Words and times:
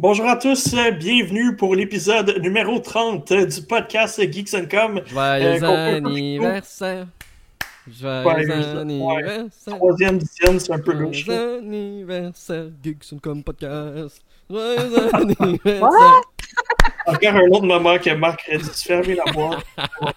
Bonjour 0.00 0.26
à 0.28 0.36
tous, 0.36 0.72
euh, 0.72 0.92
bienvenue 0.92 1.56
pour 1.56 1.74
l'épisode 1.74 2.38
numéro 2.40 2.78
30 2.78 3.34
du 3.34 3.62
podcast 3.68 4.18
Geeks 4.32 4.54
and 4.54 4.64
Com. 4.70 5.02
Joyeux 5.04 5.62
Euh, 5.62 5.96
anniversaire. 5.96 7.06
Ouais, 7.86 7.92
Joyeux 7.92 8.48
ouais. 8.48 8.78
anniversaire. 8.80 9.76
Troisième, 9.76 10.16
dixième, 10.16 10.58
c'est 10.58 10.72
un 10.72 10.78
peu 10.78 10.92
louche. 10.94 11.26
Joyeux 11.26 11.58
anniversaire, 11.58 12.68
Geeks 12.82 13.12
and 13.12 13.18
Com 13.22 13.42
podcast. 13.44 14.22
Joyeux 14.48 14.78
anniversaire. 15.12 16.20
Encore 17.06 17.34
un 17.34 17.48
autre 17.50 17.66
moment 17.66 17.98
que 17.98 18.14
Marc 18.14 18.48
a 18.50 18.56
dû 18.56 18.64
fermer 18.64 19.16
la 19.16 19.30
boîte. 19.34 19.64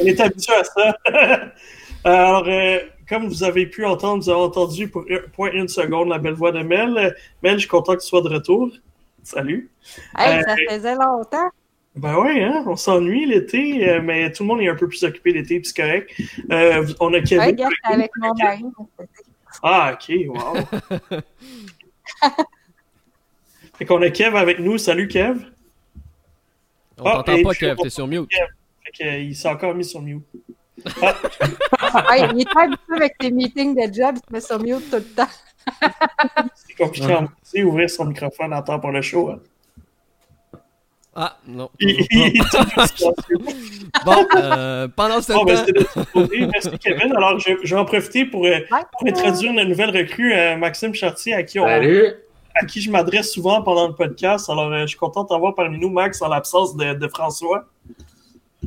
On 0.00 0.04
est 0.06 0.20
habitué 0.20 0.54
à 0.54 0.62
ça. 0.62 0.96
Alors, 2.04 2.44
euh, 2.46 2.78
comme 3.08 3.26
vous 3.26 3.42
avez 3.42 3.66
pu 3.66 3.84
entendre, 3.84 4.22
vous 4.22 4.30
avez 4.30 4.38
entendu 4.40 4.86
pour 4.86 5.04
point 5.32 5.50
une 5.50 5.66
seconde 5.66 6.08
la 6.10 6.18
belle 6.18 6.34
voix 6.34 6.52
de 6.52 6.60
Mel. 6.60 7.16
Mel, 7.42 7.54
je 7.54 7.58
suis 7.60 7.68
content 7.68 7.96
que 7.96 8.00
tu 8.00 8.06
sois 8.06 8.22
de 8.22 8.28
retour. 8.28 8.70
Salut. 9.24 9.68
Hey, 10.16 10.38
Euh, 10.38 10.42
ça 10.42 10.56
faisait 10.68 10.94
longtemps. 10.94 11.48
Ben 11.96 12.16
ouais, 12.18 12.42
hein, 12.42 12.64
on 12.66 12.76
s'ennuie 12.76 13.24
l'été, 13.26 13.88
euh, 13.88 14.02
mais 14.02 14.30
tout 14.32 14.42
le 14.42 14.48
monde 14.48 14.60
est 14.60 14.68
un 14.68 14.74
peu 14.74 14.88
plus 14.88 15.02
occupé 15.04 15.32
l'été, 15.32 15.60
puis 15.60 15.68
c'est 15.74 15.80
correct. 15.82 16.10
Euh, 16.50 16.86
on 17.00 17.12
a 17.14 17.20
Kevin. 17.20 17.56
J'étais 17.56 17.64
avec 17.84 18.10
mon 18.16 18.34
mari. 18.34 18.64
Ah, 19.62 19.94
ok, 19.94 20.12
wow. 20.28 20.56
fait 23.78 23.84
qu'on 23.86 24.02
a 24.02 24.10
Kev 24.10 24.36
avec 24.36 24.58
nous. 24.58 24.76
Salut, 24.78 25.08
Kev. 25.08 25.38
On 26.98 27.04
Ah, 27.06 27.22
t'entend 27.24 27.42
pas, 27.42 27.54
Kev, 27.54 27.76
t'es 27.80 27.90
sur 27.90 28.06
mute. 28.08 28.28
Fait 28.84 28.90
qu'il 28.92 29.36
s'est 29.36 29.48
encore 29.48 29.74
mis 29.74 29.84
sur 29.84 30.02
mute. 30.02 30.24
Hey, 32.10 32.24
il 32.34 32.40
est 32.40 32.52
pas 32.52 32.64
habitué 32.64 32.96
avec 32.96 33.16
tes 33.18 33.30
meetings 33.30 33.74
de 33.76 33.94
job, 33.94 34.16
il 34.16 34.20
te 34.20 34.32
met 34.32 34.40
sur 34.40 34.58
mute 34.60 34.90
tout 34.90 34.96
le 34.96 35.04
temps. 35.04 35.28
C'est 36.54 36.74
compliqué 36.76 37.12
à 37.12 37.24
ouvrir 37.64 37.88
son 37.90 38.04
microphone 38.06 38.52
en 38.52 38.62
temps 38.62 38.78
pour 38.80 38.90
le 38.90 39.02
show. 39.02 39.30
hein. 39.30 39.38
Ah, 41.16 41.36
non. 41.46 41.70
Bon, 44.04 44.26
euh, 44.36 44.88
pendant 44.88 45.20
ce 45.22 45.32
Bon, 45.32 45.44
ben, 45.44 45.64
temps, 45.64 46.04
côté. 46.12 46.46
Merci, 46.52 46.70
Kevin. 46.80 47.14
Alors, 47.16 47.38
je, 47.38 47.50
je 47.62 47.74
vais 47.74 47.80
en 47.80 47.84
profiter 47.84 48.24
pour, 48.24 48.44
euh, 48.46 48.58
pour 48.98 49.08
introduire 49.08 49.52
une 49.52 49.68
nouvelle 49.68 49.96
recrue, 49.96 50.34
euh, 50.34 50.56
Maxime 50.56 50.92
Chartier, 50.94 51.34
à 51.34 51.42
qui, 51.44 51.60
on, 51.60 51.66
Salut! 51.66 52.14
à 52.56 52.64
qui 52.66 52.80
je 52.80 52.90
m'adresse 52.90 53.32
souvent 53.32 53.62
pendant 53.62 53.86
le 53.88 53.94
podcast. 53.94 54.50
Alors, 54.50 54.72
euh, 54.72 54.80
je 54.82 54.86
suis 54.88 54.98
content 54.98 55.22
de 55.22 55.28
t'avoir 55.28 55.54
parmi 55.54 55.78
nous, 55.78 55.88
Max, 55.90 56.20
en 56.20 56.28
l'absence 56.28 56.76
de, 56.76 56.94
de 56.94 57.08
François. 57.08 57.66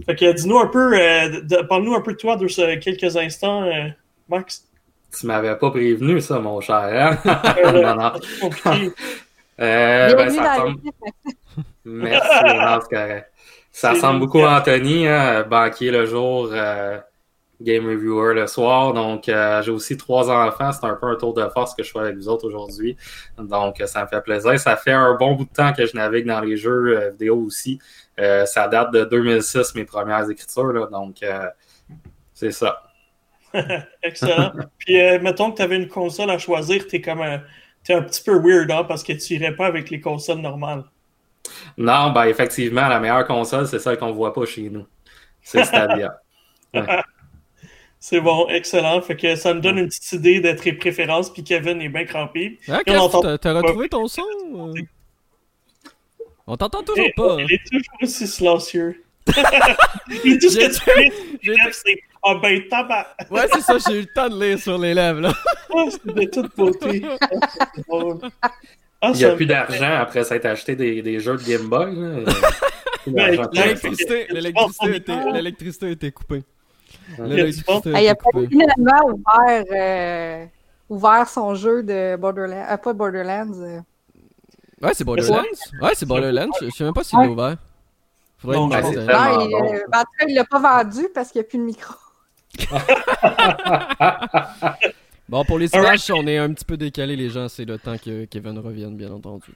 Fait 0.05 0.15
que, 0.15 0.31
dis-nous 0.31 0.59
un 0.59 0.67
peu, 0.67 0.97
euh, 0.97 1.63
parle-nous 1.67 1.95
un 1.95 2.01
peu 2.01 2.13
de 2.13 2.17
toi 2.17 2.37
de 2.37 2.47
ce- 2.47 2.75
quelques 2.77 3.17
instants, 3.17 3.63
euh, 3.63 3.87
Max. 4.29 4.66
Tu 5.19 5.25
m'avais 5.25 5.55
pas 5.55 5.71
prévenu, 5.71 6.21
ça, 6.21 6.39
mon 6.39 6.61
cher. 6.61 7.19
Hein? 7.25 7.41
Non. 7.95 8.91
Euh, 9.59 10.13
ben, 10.13 10.29
ça 10.29 10.53
ressemble... 10.53 10.81
Merci, 11.83 12.43
non, 12.43 12.79
c'est 12.79 12.95
correct. 12.95 13.31
Ça 13.71 13.93
ressemble 13.93 14.19
beaucoup 14.19 14.45
à 14.45 14.59
Anthony, 14.59 15.07
hein, 15.07 15.47
banquier 15.49 15.89
le 15.89 16.05
jour, 16.05 16.49
euh, 16.51 16.99
game 17.59 17.87
reviewer 17.87 18.35
le 18.35 18.45
soir. 18.45 18.93
Donc, 18.93 19.27
euh, 19.27 19.63
j'ai 19.63 19.71
aussi 19.71 19.97
trois 19.97 20.29
enfants. 20.29 20.71
C'est 20.71 20.85
un 20.85 20.93
peu 20.93 21.07
un 21.07 21.15
tour 21.15 21.33
de 21.33 21.47
force 21.49 21.73
que 21.73 21.81
je 21.81 21.91
fais 21.91 21.97
avec 21.97 22.17
vous 22.17 22.29
autres 22.29 22.45
aujourd'hui. 22.45 22.95
Donc, 23.39 23.81
ça 23.87 24.03
me 24.03 24.07
fait 24.07 24.21
plaisir. 24.21 24.59
Ça 24.59 24.75
fait 24.75 24.91
un 24.91 25.15
bon 25.15 25.33
bout 25.33 25.45
de 25.45 25.53
temps 25.53 25.73
que 25.73 25.87
je 25.87 25.95
navigue 25.95 26.27
dans 26.27 26.41
les 26.41 26.55
jeux 26.55 27.09
vidéo 27.09 27.37
aussi. 27.37 27.79
Euh, 28.19 28.45
ça 28.45 28.67
date 28.67 28.91
de 28.91 29.05
2006, 29.05 29.75
mes 29.75 29.85
premières 29.85 30.29
écritures. 30.29 30.73
Là, 30.73 30.87
donc, 30.87 31.21
euh, 31.23 31.47
c'est 32.33 32.51
ça. 32.51 32.86
Excellent. 34.03 34.51
Puis, 34.77 34.99
euh, 34.99 35.19
mettons 35.21 35.51
que 35.51 35.57
tu 35.57 35.61
avais 35.61 35.77
une 35.77 35.87
console 35.87 36.29
à 36.29 36.37
choisir, 36.37 36.87
t'es 36.87 37.01
comme 37.01 37.21
un, 37.21 37.41
t'es 37.83 37.93
un 37.93 38.01
petit 38.01 38.21
peu 38.23 38.37
weird, 38.39 38.69
hein, 38.71 38.83
parce 38.83 39.03
que 39.03 39.13
tu 39.13 39.33
irais 39.35 39.55
pas 39.55 39.67
avec 39.67 39.89
les 39.89 39.99
consoles 39.99 40.39
normales. 40.39 40.83
Non, 41.77 42.11
ben 42.11 42.25
effectivement, 42.25 42.87
la 42.87 42.99
meilleure 42.99 43.25
console, 43.25 43.67
c'est 43.67 43.79
celle 43.79 43.97
qu'on 43.97 44.11
voit 44.11 44.33
pas 44.33 44.45
chez 44.45 44.69
nous. 44.69 44.85
C'est 45.41 45.63
Stadia. 45.63 46.19
C'est 47.99 48.21
bon, 48.21 48.47
excellent. 48.49 49.01
Fait 49.01 49.15
que 49.15 49.35
ça 49.35 49.53
me 49.55 49.59
donne 49.59 49.79
une 49.79 49.87
petite 49.87 50.11
idée 50.11 50.39
de 50.39 50.51
tes 50.51 50.73
préférences, 50.73 51.33
puis 51.33 51.43
Kevin 51.43 51.81
est 51.81 51.89
bien 51.89 52.05
crampé. 52.05 52.59
hein, 52.67 52.81
Kev, 52.85 52.97
entend- 52.99 53.37
t'as- 53.37 53.53
retrouvé 53.53 53.89
ton 53.89 54.07
son? 54.07 54.21
euh? 54.53 54.73
On 56.45 56.55
t'entend 56.57 56.83
toujours 56.83 57.05
Et- 57.07 57.13
pas. 57.15 57.33
hein? 57.33 57.45
Il 57.49 57.53
est 57.55 57.63
toujours 57.69 57.97
aussi 58.01 58.27
silencieux. 58.27 59.03
Et 60.23 60.37
tout 60.37 60.49
ce 60.49 60.59
J'ai- 60.59 60.67
que 60.69 60.73
tu 60.73 60.79
fais, 60.81 61.11
c'est 61.71 62.01
Ah 62.23 62.35
ben 62.41 62.61
tabac! 62.69 63.07
Ouais, 63.29 63.47
c'est 63.53 63.61
ça, 63.61 63.77
j'ai 63.77 63.99
eu 63.99 64.01
le 64.01 64.13
temps 64.13 64.27
de 64.29 64.43
lire 64.43 64.59
sur 64.59 64.77
les 64.77 64.93
lèvres, 64.93 65.21
là. 65.21 65.33
Ah, 65.75 65.83
c'est 65.91 66.05
de 66.13 66.23
toute 66.25 66.55
beauté. 66.55 67.03
Ah, 67.21 67.27
c'est 67.75 67.87
drôle. 67.87 68.19
Ah, 69.01 69.11
Il 69.13 69.17
n'y 69.17 69.25
a 69.25 69.35
plus 69.35 69.45
d'argent 69.45 69.93
après 69.99 70.23
s'être 70.23 70.45
acheté 70.45 70.75
des, 70.75 71.01
des 71.01 71.19
jeux 71.19 71.37
de 71.37 71.43
Game 71.43 71.67
Boy. 71.67 71.95
Ouais, 71.95 72.23
d'argent. 73.07 73.49
L'électricité, 73.53 74.27
était, 74.95 75.11
en 75.13 75.31
l'électricité 75.33 75.85
a 75.87 75.89
été 75.89 76.11
coupée. 76.11 76.43
Ouais. 77.19 77.27
L'électricité 77.27 77.89
il 77.89 78.07
a 78.09 78.15
finalement 78.49 79.05
ouvert, 79.13 79.63
euh, 79.71 80.45
ouvert 80.89 81.27
son 81.29 81.53
jeu 81.53 81.83
de 81.83 82.15
Borderlands. 82.15 82.65
Euh, 82.71 82.77
pas 82.77 82.93
Borderlands. 82.93 83.53
euh. 83.61 83.79
Ouais, 84.81 84.91
c'est 84.93 85.03
Borderlands. 85.03 85.43
Ouais, 85.81 85.91
c'est 85.93 86.05
Borderlands. 86.07 86.49
Je 86.61 86.65
je 86.67 86.71
sais 86.71 86.83
même 86.85 86.93
pas 86.93 87.03
s'il 87.03 87.19
l'a 87.19 87.27
ouvert. 87.29 87.57
Faudrait 88.39 88.57
Non, 88.57 88.71
euh, 88.71 89.79
il 90.27 90.35
l'a 90.35 90.45
pas 90.45 90.59
vendu 90.59 91.07
parce 91.13 91.31
qu'il 91.31 91.41
n'y 91.41 91.45
a 91.45 91.49
plus 91.49 91.57
de 91.59 91.63
micro. 91.63 91.93
Bon, 95.29 95.43
pour 95.43 95.59
les 95.59 95.67
images, 95.75 96.09
on 96.11 96.25
est 96.25 96.37
un 96.37 96.53
petit 96.53 96.63
peu 96.63 96.77
décalé, 96.77 97.17
les 97.17 97.29
gens. 97.29 97.49
C'est 97.49 97.65
le 97.65 97.77
temps 97.77 97.97
que 97.97 98.23
Kevin 98.25 98.57
revienne, 98.59 98.95
bien 98.95 99.11
entendu. 99.11 99.51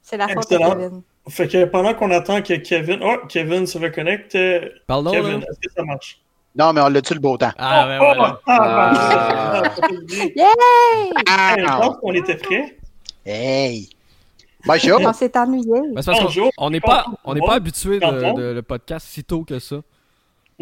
C'est 0.00 0.16
la 0.16 0.26
faute 0.28 0.48
de 0.50 0.54
Excellent. 0.56 0.70
Kevin. 0.74 1.02
Fait 1.28 1.48
que 1.48 1.64
pendant 1.66 1.92
qu'on 1.94 2.10
attend 2.10 2.40
que 2.40 2.54
Kevin. 2.54 3.00
Oh, 3.02 3.18
Kevin 3.28 3.66
se 3.66 3.76
reconnecte. 3.78 4.34
euh, 4.36 4.70
Parle 4.86 5.04
donc, 5.04 5.12
Kevin, 5.14 5.36
est-ce 5.42 5.60
que 5.68 5.72
ça 5.76 5.84
marche? 5.84 6.18
Non, 6.56 6.72
mais 6.72 6.80
on 6.80 6.88
l'a-tu 6.88 7.12
le 7.14 7.20
beau 7.20 7.36
temps? 7.36 7.50
Ah, 7.58 7.86
ben 7.86 7.98
Oh, 8.00 8.04
voilà. 8.14 8.40
ah, 8.46 9.62
Ah. 9.64 9.72
Yay! 10.10 11.12
Je 11.58 11.64
pense 11.80 11.96
qu'on 11.98 12.12
était 12.14 12.36
prêts? 12.36 12.76
Hey! 13.26 13.90
Bonjour! 14.64 14.98
On 15.04 15.12
s'est 15.12 15.36
ennuyé. 15.36 15.80
Ben, 15.92 16.02
Bonjour. 16.06 16.50
on 16.56 16.70
n'est 16.70 16.80
pas, 16.80 17.04
on 17.24 17.34
n'est 17.34 17.40
pas 17.40 17.54
habitué 17.54 17.96
de, 17.96 18.00
Pardon. 18.00 18.32
de- 18.34 18.52
le 18.54 18.62
podcast 18.62 19.06
si 19.10 19.22
tôt 19.24 19.44
que 19.44 19.58
ça. 19.58 19.76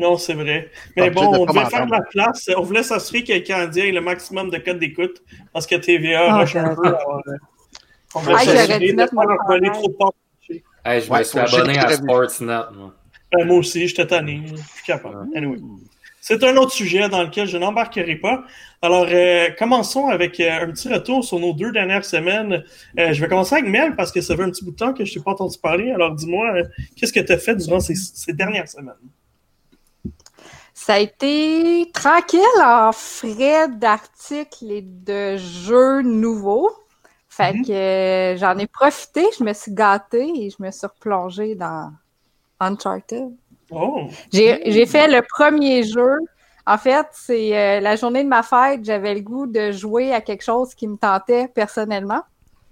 Non, 0.00 0.16
c'est 0.16 0.34
vrai. 0.34 0.70
Mais 0.96 1.10
bon, 1.10 1.26
on 1.40 1.46
devait 1.46 1.66
faire 1.66 1.86
de 1.86 1.90
la 1.92 2.00
place. 2.02 2.48
On 2.56 2.62
voulait 2.62 2.82
s'assurer 2.82 3.22
que 3.24 3.32
le 3.32 3.40
Canadien 3.40 3.84
ait 3.86 3.92
le 3.92 4.00
maximum 4.00 4.50
de 4.50 4.58
codes 4.58 4.78
d'écoute 4.78 5.22
parce 5.52 5.66
que 5.66 5.74
TVA 5.76 6.26
Ah, 6.28 6.38
rush 6.38 6.56
un 6.56 6.62
d'accord. 6.68 6.82
peu. 6.82 6.88
alors, 6.88 7.22
euh, 7.28 7.32
on 8.14 8.20
voulait 8.20 8.34
Ah, 8.36 8.38
s'assurer 8.44 8.66
j'aurais 8.66 8.78
dû 8.78 8.86
de 8.92 8.96
mettre 8.96 9.14
pas 9.14 9.22
trop. 10.02 10.14
Hey, 10.84 11.00
je 11.02 11.10
Ouais, 11.10 11.18
me 11.18 11.24
suis 11.24 11.38
abonné 11.38 11.78
à 11.78 11.90
Sportsnet. 11.92 12.46
moi. 12.74 12.94
Ben, 13.32 13.46
moi 13.46 13.58
aussi, 13.58 13.86
j'étais 13.86 14.06
tanné. 14.06 14.42
Je 14.46 14.56
suis 14.56 14.84
capable. 14.86 15.28
Anyway. 15.36 15.58
C'est 16.22 16.42
un 16.44 16.56
autre 16.58 16.72
sujet 16.72 17.08
dans 17.08 17.22
lequel 17.22 17.46
je 17.46 17.56
n'embarquerai 17.56 18.16
pas. 18.16 18.44
Alors, 18.82 19.06
euh, 19.10 19.48
commençons 19.58 20.08
avec 20.08 20.38
euh, 20.40 20.50
un 20.62 20.70
petit 20.70 20.92
retour 20.92 21.24
sur 21.24 21.38
nos 21.38 21.52
deux 21.54 21.72
dernières 21.72 22.04
semaines. 22.04 22.62
Euh, 22.98 23.12
je 23.12 23.20
vais 23.20 23.28
commencer 23.28 23.54
avec 23.56 23.66
Mel 23.68 23.94
parce 23.96 24.12
que 24.12 24.20
ça 24.20 24.36
fait 24.36 24.42
un 24.42 24.50
petit 24.50 24.64
bout 24.64 24.72
de 24.72 24.76
temps 24.76 24.92
que 24.92 25.04
je 25.04 25.14
t'ai 25.14 25.20
pas 25.20 25.30
entendu 25.32 25.56
parler. 25.62 25.90
Alors, 25.92 26.14
dis-moi, 26.14 26.52
euh, 26.56 26.64
qu'est-ce 26.96 27.12
que 27.12 27.20
tu 27.20 27.32
as 27.32 27.38
fait 27.38 27.54
durant 27.56 27.80
ces, 27.80 27.94
ces 27.94 28.32
dernières 28.32 28.68
semaines? 28.68 28.94
Ça 30.82 30.94
a 30.94 30.98
été 30.98 31.90
tranquille 31.92 32.40
en 32.64 32.90
frais 32.92 33.68
d'articles 33.68 34.72
et 34.72 34.80
de 34.80 35.36
jeux 35.36 36.00
nouveaux. 36.00 36.70
Fait 37.28 37.52
Mhm. 37.52 37.66
que 37.66 37.72
euh, 37.72 38.36
j'en 38.38 38.56
ai 38.56 38.66
profité, 38.66 39.26
je 39.38 39.44
me 39.44 39.52
suis 39.52 39.74
gâtée 39.74 40.32
et 40.34 40.48
je 40.48 40.56
me 40.58 40.70
suis 40.70 40.86
replongée 40.86 41.54
dans 41.54 41.92
Uncharted. 42.60 43.28
Oh! 43.70 44.08
J'ai 44.32 44.62
j'ai 44.72 44.86
fait 44.86 45.06
le 45.06 45.20
premier 45.36 45.82
jeu. 45.82 46.16
En 46.66 46.78
fait, 46.78 47.06
c'est 47.12 47.56
euh, 47.58 47.80
la 47.80 47.96
journée 47.96 48.24
de 48.24 48.28
ma 48.28 48.42
fête, 48.42 48.82
j'avais 48.82 49.14
le 49.14 49.20
goût 49.20 49.46
de 49.46 49.72
jouer 49.72 50.14
à 50.14 50.22
quelque 50.22 50.44
chose 50.44 50.74
qui 50.74 50.88
me 50.88 50.96
tentait 50.96 51.46
personnellement 51.48 52.22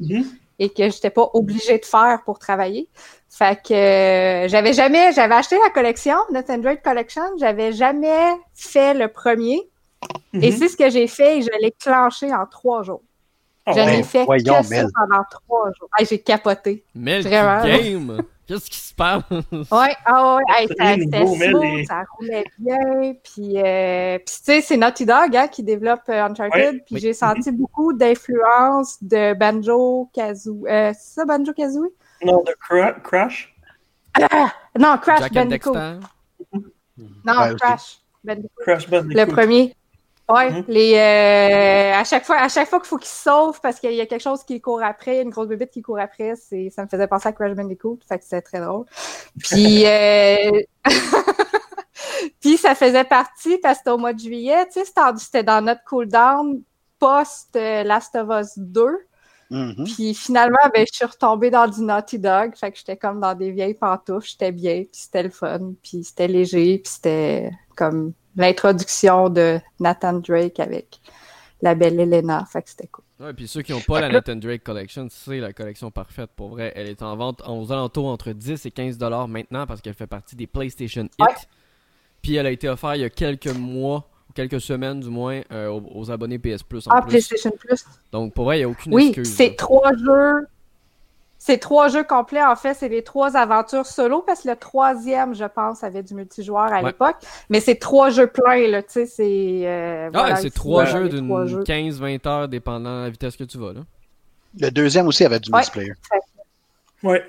Mhm. 0.01 0.38
Et 0.59 0.71
que 0.71 0.91
j'étais 0.91 1.11
pas 1.11 1.29
obligée 1.35 1.79
de 1.79 1.85
faire 1.85 2.23
pour 2.25 2.39
travailler. 2.39 2.89
Fait 3.31 3.61
que 3.63 3.75
euh, 3.75 4.49
j'avais 4.49 4.73
jamais, 4.73 5.13
j'avais 5.13 5.35
acheté 5.35 5.57
la 5.63 5.71
collection, 5.71 6.17
notre 6.33 6.51
Android 6.51 6.77
Collection, 6.77 7.23
j'avais 7.39 7.73
jamais 7.73 8.33
fait 8.55 8.95
le 8.95 9.09
premier. 9.09 9.61
Et 10.35 10.51
Mhm. 10.51 10.57
c'est 10.59 10.69
ce 10.69 10.77
que 10.77 10.91
j'ai 10.91 11.07
fait 11.07 11.39
et 11.39 11.43
je 11.43 11.51
l'ai 11.61 11.73
clenché 11.73 12.33
en 12.33 12.47
trois 12.47 12.83
jours. 12.83 13.03
Ah 13.67 13.73
je 13.73 13.81
n'ai 13.81 14.03
fait 14.03 14.25
voyons, 14.25 14.61
que 14.61 14.65
ça 14.65 14.87
pendant 14.95 15.23
trois 15.31 15.71
jours. 15.79 15.89
Hey, 15.99 16.07
j'ai 16.07 16.19
capoté. 16.21 16.85
Mais 16.95 17.23
le 17.23 17.29
Vraiment. 17.29 17.65
game! 17.65 18.23
Qu'est-ce 18.49 18.71
qui 18.71 18.79
se 18.79 18.95
passe? 18.95 19.23
Ouais, 19.71 19.95
ah 20.07 20.37
ouais, 20.39 20.67
ça- 20.79 20.95
c'était 20.99 21.23
roulait 22.19 22.45
bien, 22.59 23.15
puis, 23.23 23.63
euh, 23.63 24.17
puis 24.19 24.25
tu 24.27 24.43
sais, 24.43 24.61
c'est 24.63 24.77
Naughty 24.79 25.05
Dog 25.05 25.37
hein, 25.37 25.49
qui 25.49 25.63
développe 25.63 26.01
euh, 26.09 26.25
Uncharted, 26.25 26.75
Ouais, 26.77 26.83
puis 26.87 26.95
oui. 26.95 27.01
j'ai 27.01 27.13
senti 27.13 27.53
beaucoup 27.53 27.93
d'influence 27.93 28.97
de 29.03 29.35
Banjo 29.35 30.09
Kazooie. 30.15 30.67
Euh, 30.69 30.93
c'est 30.99 31.15
ça, 31.21 31.25
Banjo 31.27 31.53
Kazooie? 31.53 31.91
Non, 32.25 32.43
de 32.43 32.53
Cra- 32.59 32.99
Crash? 33.03 33.55
Non, 34.79 34.97
Crash 34.97 35.21
Jack 35.21 35.33
Bandicoot. 35.35 35.73
Dexter? 35.75 36.07
Non, 37.25 37.39
Ouais. 37.41 37.55
Crash 37.61 37.99
Bandicoot. 38.25 38.63
Crash 38.63 38.89
Bandicoot. 38.89 39.15
Le 39.21 39.27
premier. 39.27 39.75
Ouais, 40.31 40.51
Mhm. 40.51 40.65
les 40.69 40.95
euh, 40.95 41.95
à 41.99 42.05
chaque 42.05 42.25
fois, 42.25 42.37
à 42.37 42.49
chaque 42.49 42.69
fois 42.69 42.81
qu'il 42.81 42.89
faut 42.89 42.99
qu'il 42.99 43.09
se 43.09 43.23
sauve 43.23 43.61
parce 43.63 43.81
qu'il 43.81 43.93
y 43.93 44.01
a 44.01 44.07
quelque 44.07 44.23
chose 44.23 44.45
qui 44.45 44.61
court 44.61 44.83
après, 44.83 45.23
une 45.23 45.31
grosse 45.31 45.49
bébête 45.49 45.71
qui 45.71 45.81
court 45.81 45.99
après, 45.99 46.35
c'est 46.37 46.69
ça 46.71 46.83
me 46.83 46.89
faisait 46.89 47.07
penser 47.07 47.29
à 47.29 47.33
Crash 47.33 47.55
Bandicoot, 47.55 47.99
fait 48.07 48.19
que 48.19 48.25
c'était 48.25 48.43
très 48.43 48.61
drôle. 48.61 48.85
Puis 49.39 49.85
euh... 49.87 50.61
puis 52.41 52.59
ça 52.59 52.75
faisait 52.75 53.05
partie 53.05 53.59
parce 53.59 53.75
que 53.75 53.79
c'était 53.79 53.91
au 53.91 53.99
mois 53.99 54.13
de 54.13 54.19
juillet, 54.21 54.67
tu 54.67 54.81
sais, 54.85 54.93
c'était 55.19 55.43
dans 55.43 55.65
notre 55.65 55.83
cooldown 55.85 56.61
post 56.99 57.57
euh, 57.57 57.83
Last 57.85 58.15
of 58.17 58.29
Us 58.31 58.59
2. 58.59 58.99
Mhm. 59.51 59.85
Puis 59.85 60.13
finalement, 60.13 60.59
ben, 60.75 60.85
je 60.87 60.95
suis 60.95 61.07
retombée 61.07 61.49
dans 61.51 61.67
du 61.67 61.81
Naughty 61.81 62.19
Dog. 62.19 62.55
Fait 62.55 62.71
que 62.71 62.77
j'étais 62.77 62.99
comme 62.99 63.21
dans 63.21 63.35
des 63.35 63.51
vieilles 63.51 63.75
pantoufles. 63.75 64.29
J'étais 64.29 64.53
bien, 64.53 64.83
puis 64.83 64.89
c'était 64.93 65.23
le 65.23 65.31
fun, 65.31 65.73
puis 65.83 66.05
c'était 66.05 66.29
léger, 66.29 66.81
puis 66.85 66.93
c'était 66.93 67.51
comme 67.75 68.13
l'introduction 68.39 69.29
de 69.29 69.61
Nathan 69.81 70.15
Drake 70.15 70.59
avec 70.61 71.01
la 71.61 71.75
belle 71.75 71.99
Elena. 72.01 72.45
Fait 72.51 72.63
que 72.63 72.71
c'était 72.71 72.87
cool. 72.87 73.05
Ouais, 73.21 73.33
puis 73.35 73.49
ceux 73.49 73.63
qui 73.63 73.73
n'ont 73.73 73.81
pas 73.81 74.01
la 74.01 74.09
Nathan 74.09 74.37
Drake 74.37 74.63
Collection, 74.63 75.09
c'est 75.11 75.41
la 75.41 75.53
collection 75.53 75.91
parfaite 75.91 76.31
pour 76.37 76.51
vrai. 76.51 76.73
Elle 76.77 76.89
est 76.89 77.03
en 77.03 77.17
vente 77.17 77.43
aux 77.49 77.73
alentours 77.73 78.07
entre 78.07 78.31
10 78.33 78.65
et 78.67 78.71
15 78.71 78.97
dollars 78.97 79.27
maintenant 79.27 79.67
parce 79.67 79.81
qu'elle 79.81 79.95
fait 79.95 80.07
partie 80.07 80.37
des 80.37 80.47
PlayStation 80.47 81.03
Hit. 81.05 81.21
Ouais. 81.21 81.35
Puis 82.23 82.37
elle 82.37 82.47
a 82.47 82.51
été 82.53 82.69
offerte 82.69 82.95
il 82.97 83.01
y 83.03 83.05
a 83.05 83.11
quelques 83.11 83.49
mois, 83.55 84.09
ou 84.29 84.33
quelques 84.35 84.61
semaines 84.61 85.01
du 85.01 85.09
moins, 85.09 85.41
euh, 85.53 85.69
aux, 85.69 85.83
aux 86.01 86.11
abonnés 86.13 86.39
PS 86.39 86.63
Plus 86.63 86.87
en 86.87 86.91
Ah, 86.93 87.01
plus. 87.03 87.09
PlayStation 87.11 87.51
Plus. 87.59 87.85
Donc 88.13 88.35
pour 88.35 88.45
vrai, 88.45 88.57
il 88.59 88.61
n'y 88.61 88.65
a 88.65 88.69
aucune 88.69 88.95
Oui, 88.95 89.09
excuse. 89.09 89.35
c'est 89.35 89.49
là. 89.49 89.55
trois 89.59 89.91
jeux. 89.97 90.47
C'est 91.41 91.59
trois 91.59 91.87
jeux 91.89 92.03
complets, 92.03 92.43
en 92.45 92.57
fait, 92.57 92.75
c'est 92.75 92.89
les 92.89 93.05
trois 93.05 93.37
aventures 93.37 93.87
solo, 93.87 94.23
parce 94.27 94.43
que 94.43 94.49
le 94.49 94.57
troisième, 94.57 95.35
je 95.35 95.45
pense, 95.45 95.85
avait 95.85 96.03
du 96.03 96.15
multijoueur 96.15 96.65
à 96.73 96.81
Ouais. 96.81 96.87
l'époque. 96.87 97.17
Mais 97.49 97.61
c'est 97.61 97.77
trois 97.77 98.11
jeux 98.11 98.27
pleins, 98.27 98.67
là, 98.69 98.83
tu 98.83 98.91
sais, 98.93 99.07
c'est... 99.07 99.61
euh, 99.65 100.11
Ah, 100.13 100.19
voilà, 100.19 100.37
c'est 100.37 100.51
trois 100.51 100.85
jeux 100.85 101.09
d'une 101.09 101.47
jeux. 101.47 101.63
15-20 101.63 102.27
heures 102.27 102.49
dépendant 102.49 102.99
de 103.01 103.05
la 103.05 103.11
vitesse 103.11 103.37
que 103.37 103.45
tu 103.45 103.57
vas. 103.57 103.73
Là. 103.73 103.81
Le 104.61 104.71
deuxième 104.71 105.07
aussi 105.07 105.25
avait 105.25 105.39
du 105.39 105.51
Ouais. 105.53 105.59
multiplayer. 105.59 105.93
Ouais. 107.05 107.25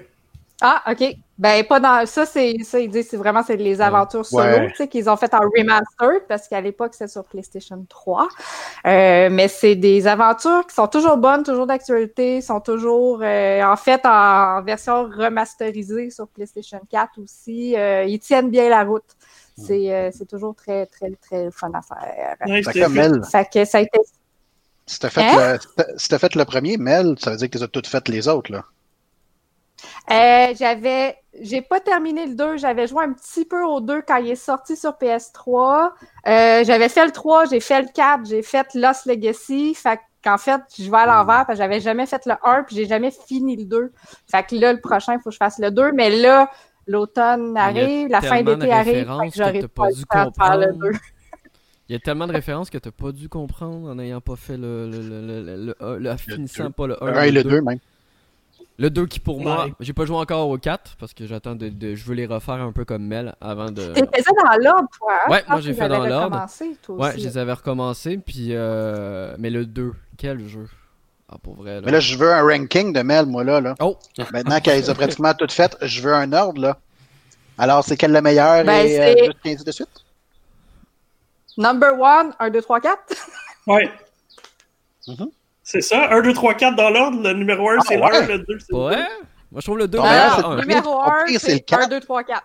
Ah, 0.61 0.83
OK. 0.91 1.15
Ben, 1.37 1.63
pas 1.65 1.79
dans. 1.79 2.05
Ça, 2.05 2.25
c'est 2.25 2.57
ça, 2.63 2.79
ils 2.79 2.89
disent, 2.89 3.07
c'est 3.09 3.15
vraiment 3.17 3.41
c'est 3.43 3.55
les 3.55 3.79
aventures 3.79 4.25
solo, 4.25 4.43
Ouais. 4.43 4.67
tu 4.71 4.75
sais, 4.75 4.87
qu'ils 4.89 5.09
ont 5.09 5.15
fait 5.15 5.33
en 5.33 5.39
remaster, 5.39 6.25
parce 6.27 6.49
qu'à 6.49 6.59
l'époque, 6.59 6.93
c'était 6.93 7.07
sur 7.07 7.23
PlayStation 7.23 7.85
3. 7.87 8.27
Euh, 8.85 9.29
mais 9.31 9.47
c'est 9.47 9.75
des 9.75 10.05
aventures 10.05 10.67
qui 10.67 10.75
sont 10.75 10.87
toujours 10.87 11.15
bonnes, 11.15 11.43
toujours 11.43 11.65
d'actualité, 11.65 12.41
sont 12.41 12.59
toujours, 12.59 13.21
euh, 13.23 13.63
en 13.63 13.77
fait, 13.77 14.01
en 14.05 14.61
version 14.61 15.03
remasterisée 15.03 16.09
sur 16.09 16.27
PlayStation 16.27 16.81
4 16.89 17.19
aussi. 17.23 17.77
Euh, 17.77 18.03
ils 18.03 18.19
tiennent 18.19 18.49
bien 18.49 18.67
la 18.69 18.83
route. 18.83 19.03
C'est 19.57 19.93
euh, 19.93 20.09
c'est 20.13 20.25
toujours 20.27 20.55
très, 20.55 20.85
très, 20.87 21.11
très 21.21 21.51
fun 21.51 21.71
à 21.73 21.81
faire. 21.81 22.35
Fait 22.63 22.73
que 22.73 22.87
Mel, 22.89 23.21
Fait 23.25 23.47
que 23.51 23.65
ça 23.65 23.77
a 23.77 23.81
été. 23.81 23.99
si 24.85 24.99
t'as 24.99 25.09
fait, 25.09 25.21
Hein? 25.21 25.57
fait 26.19 26.35
le 26.35 26.43
premier, 26.45 26.77
Mel, 26.77 27.15
ça 27.19 27.31
veut 27.31 27.37
dire 27.37 27.49
que 27.49 27.57
tu 27.57 27.63
as 27.63 27.67
toutes 27.67 27.87
fait 27.87 28.07
les 28.09 28.27
autres, 28.27 28.51
là. 28.51 28.63
Euh, 30.11 30.53
j'avais, 30.57 31.17
j'ai 31.39 31.61
pas 31.61 31.79
terminé 31.79 32.25
le 32.25 32.35
2, 32.35 32.57
j'avais 32.57 32.87
joué 32.87 33.03
un 33.03 33.13
petit 33.13 33.45
peu 33.45 33.63
au 33.63 33.79
2 33.79 34.01
quand 34.01 34.15
il 34.17 34.31
est 34.31 34.35
sorti 34.35 34.75
sur 34.75 34.91
PS3. 34.93 35.91
Euh, 36.27 36.63
j'avais 36.63 36.89
fait 36.89 37.05
le 37.05 37.11
3, 37.11 37.45
j'ai 37.45 37.59
fait 37.59 37.81
le 37.81 37.87
4, 37.93 38.25
j'ai 38.25 38.41
fait 38.41 38.67
Lost 38.73 39.05
Legacy. 39.05 39.75
Fait 39.75 39.99
qu'en 40.23 40.37
fait, 40.39 40.61
je 40.77 40.89
vais 40.89 40.97
à 40.97 41.05
l'envers 41.05 41.45
parce 41.45 41.49
que 41.49 41.55
j'avais 41.63 41.79
jamais 41.79 42.05
fait 42.07 42.25
le 42.25 42.33
1 42.43 42.63
puis 42.63 42.75
j'ai 42.75 42.85
jamais 42.87 43.11
fini 43.11 43.55
le 43.55 43.65
2. 43.65 43.91
Fait 44.31 44.43
que 44.43 44.55
là, 44.55 44.73
le 44.73 44.81
prochain, 44.81 45.13
il 45.13 45.19
faut 45.19 45.29
que 45.29 45.33
je 45.33 45.37
fasse 45.37 45.59
le 45.59 45.69
2. 45.69 45.91
Mais 45.91 46.09
là, 46.09 46.49
l'automne 46.87 47.55
arrive, 47.55 48.07
la 48.09 48.21
fin 48.29 48.41
d'été 48.61 48.71
arrive, 48.71 48.93
fait 48.93 49.29
que 49.29 49.35
j'aurai 49.37 49.53
que 49.53 49.65
t'as 49.65 49.67
pas 49.67 49.83
pas 49.83 49.89
le 49.89 49.95
dû 49.95 50.05
temps 50.05 50.25
de 50.25 50.35
faire 50.35 50.57
le 50.57 50.65
comprendre. 50.67 50.91
2. 50.91 50.97
Il 51.87 51.93
y 51.93 51.95
a 51.95 51.99
tellement 51.99 52.27
de 52.27 52.33
références 52.33 52.69
que 52.69 52.77
tu 52.77 52.91
pas 52.91 53.11
dû 53.11 53.29
comprendre 53.29 53.89
en 53.89 53.95
n'ayant 53.95 54.21
pas 54.21 54.35
fait 54.35 54.57
le, 54.57 54.89
le, 54.89 55.01
le, 55.01 55.21
le, 55.21 55.41
le, 55.41 55.75
le- 55.79 55.97
le- 55.99 56.17
finissant 56.17 56.69
pas 56.71 56.87
le 56.87 57.03
1. 57.03 57.07
Un 57.07 57.23
et 57.23 57.31
le 57.31 57.43
deux, 57.43 57.61
même. 57.61 57.79
Le 58.79 58.89
2 58.89 59.05
qui 59.07 59.19
pour 59.19 59.41
moi, 59.41 59.65
Ouais. 59.65 59.73
j'ai 59.81 59.91
pas 59.93 60.05
joué 60.05 60.15
encore 60.15 60.47
au 60.47 60.57
4 60.57 60.95
parce 60.97 61.13
que 61.13 61.27
j'attends 61.27 61.53
de, 61.53 61.67
de- 61.67 61.95
je 61.95 62.05
veux 62.05 62.15
les 62.15 62.25
refaire 62.25 62.55
un 62.55 62.71
peu 62.71 62.85
comme 62.85 63.03
Mel 63.03 63.35
avant 63.41 63.69
de. 63.71 63.81
Tu 63.93 63.99
faisais 64.15 64.31
dans 64.43 64.57
l'ordre, 64.63 64.87
toi. 64.97 65.11
hein? 65.25 65.31
Ouais, 65.31 65.43
moi, 65.49 65.59
j'ai 65.59 65.73
fait 65.73 65.89
dans 65.89 65.99
l'ordre. 66.05 66.25
recommencé, 66.37 66.77
toi 66.81 66.95
Ouais, 66.95 67.09
aussi. 67.09 67.19
je 67.21 67.27
les 67.27 67.37
avais 67.37 67.51
recommencés 67.53 68.17
puis 68.17 68.47
euh... 68.51 69.35
mais 69.37 69.49
le 69.49 69.65
2, 69.65 69.91
quel 70.17 70.47
jeu? 70.47 70.65
Ah 71.31 71.35
pour 71.43 71.55
vrai 71.55 71.75
là. 71.75 71.81
Mais 71.85 71.91
là, 71.91 71.99
je 71.99 72.15
veux 72.17 72.31
un 72.33 72.41
ranking 72.41 72.93
de 72.93 73.01
Mel, 73.01 73.25
moi, 73.25 73.43
là. 73.43 73.59
là. 73.61 73.75
Oh, 73.81 73.97
Maintenant 74.31 74.59
qu'elle 74.61 74.79
les 74.79 74.89
a 74.89 74.95
pratiquement 74.95 75.33
toutes 75.33 75.51
faites, 75.51 75.77
je 75.81 76.01
veux 76.01 76.13
un 76.13 76.31
ordre, 76.33 76.61
là. 76.61 76.77
Alors, 77.57 77.83
c'est 77.83 77.97
quelle 77.97 78.13
la 78.13 78.21
meilleure 78.21 78.63
Ben, 78.63 78.87
et 78.87 78.99
euh, 79.21 79.25
juste 79.25 79.37
15 79.43 79.63
de 79.65 79.71
suite? 79.71 79.89
Number 81.57 81.99
one, 81.99 82.33
1, 82.39 82.49
2, 82.49 82.61
3, 82.61 82.79
4. 82.79 82.97
Ouais. 83.67 83.91
Mhm. 85.07 85.29
C'est 85.71 85.81
ça. 85.81 86.09
1, 86.11 86.21
2, 86.21 86.33
3, 86.33 86.55
4 86.55 86.75
dans 86.75 86.89
l'ordre. 86.89 87.21
Le 87.21 87.33
numéro 87.33 87.69
1, 87.69 87.75
Ah, 87.77 87.81
c'est 87.87 87.97
ouais? 87.97 88.09
le 88.11 88.17
1, 88.17 88.27
le 88.27 88.39
2, 88.39 88.57
c'est 88.59 88.73
ouais. 88.75 88.95
2. 88.95 89.01
Moi 89.51 89.61
je 89.61 89.61
trouve 89.61 89.77
le 89.77 89.87
2 89.87 89.97
Non, 89.99 90.03
meilleur. 90.03 90.15
mais 90.15 90.25
là, 90.25 90.35
que 90.35 90.41
c'est 90.41 90.49
le 90.55 90.61
Numéro 90.67 90.95
Au 90.95 91.01
1, 91.01 91.23
pire, 91.27 91.39
c'est 91.39 91.47
c'est 91.47 91.53
le 91.53 91.59
4. 91.59 91.83
1, 91.83 91.87
2, 91.87 91.99
3, 91.99 92.23
4. 92.23 92.43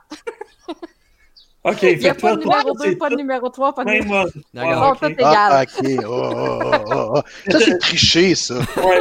OK, 1.66 1.82
Il 1.82 1.98
n'y 1.98 2.06
a 2.08 2.14
fait 2.14 2.20
pas 2.20 2.36
de 2.36 2.40
numéro 2.42 2.72
2, 2.74 2.84
c'est 2.84 2.96
pas 2.96 3.08
de 3.10 3.16
numéro 3.16 3.48
3, 3.48 3.74
pas 3.74 3.84
de 3.84 3.90
numéro 3.90 4.06
moi. 4.06 4.24
D'accord. 4.52 4.72
Ah, 4.82 4.90
Oh, 4.92 4.96
tout 4.98 5.04
ok. 5.06 5.10
est 5.10 5.14
égal. 5.14 5.34
Ah, 5.36 5.62
ok. 5.62 5.86
Oh, 6.06 6.32
oh, 6.34 6.70
oh, 6.86 7.12
oh. 7.16 7.50
Ça, 7.50 7.58
c'est 7.60 7.78
triché, 7.78 8.34
ça. 8.34 8.54
Ouais. 8.56 9.00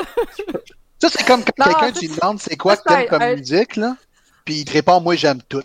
Ça, 1.01 1.09
c'est 1.09 1.25
comme 1.27 1.43
quand 1.43 1.65
quelqu'un, 1.65 1.91
tu 1.91 1.99
lui 1.99 2.07
c'est- 2.07 2.21
demandes 2.21 2.39
c'est 2.39 2.55
quoi 2.55 2.77
que 2.77 2.83
t'aimes 2.83 3.07
comme 3.09 3.23
musique, 3.35 3.75
là. 3.75 3.97
Puis 4.45 4.55
il 4.59 4.65
te 4.65 4.71
répond, 4.71 5.01
moi, 5.01 5.15
j'aime 5.15 5.41
tout. 5.49 5.63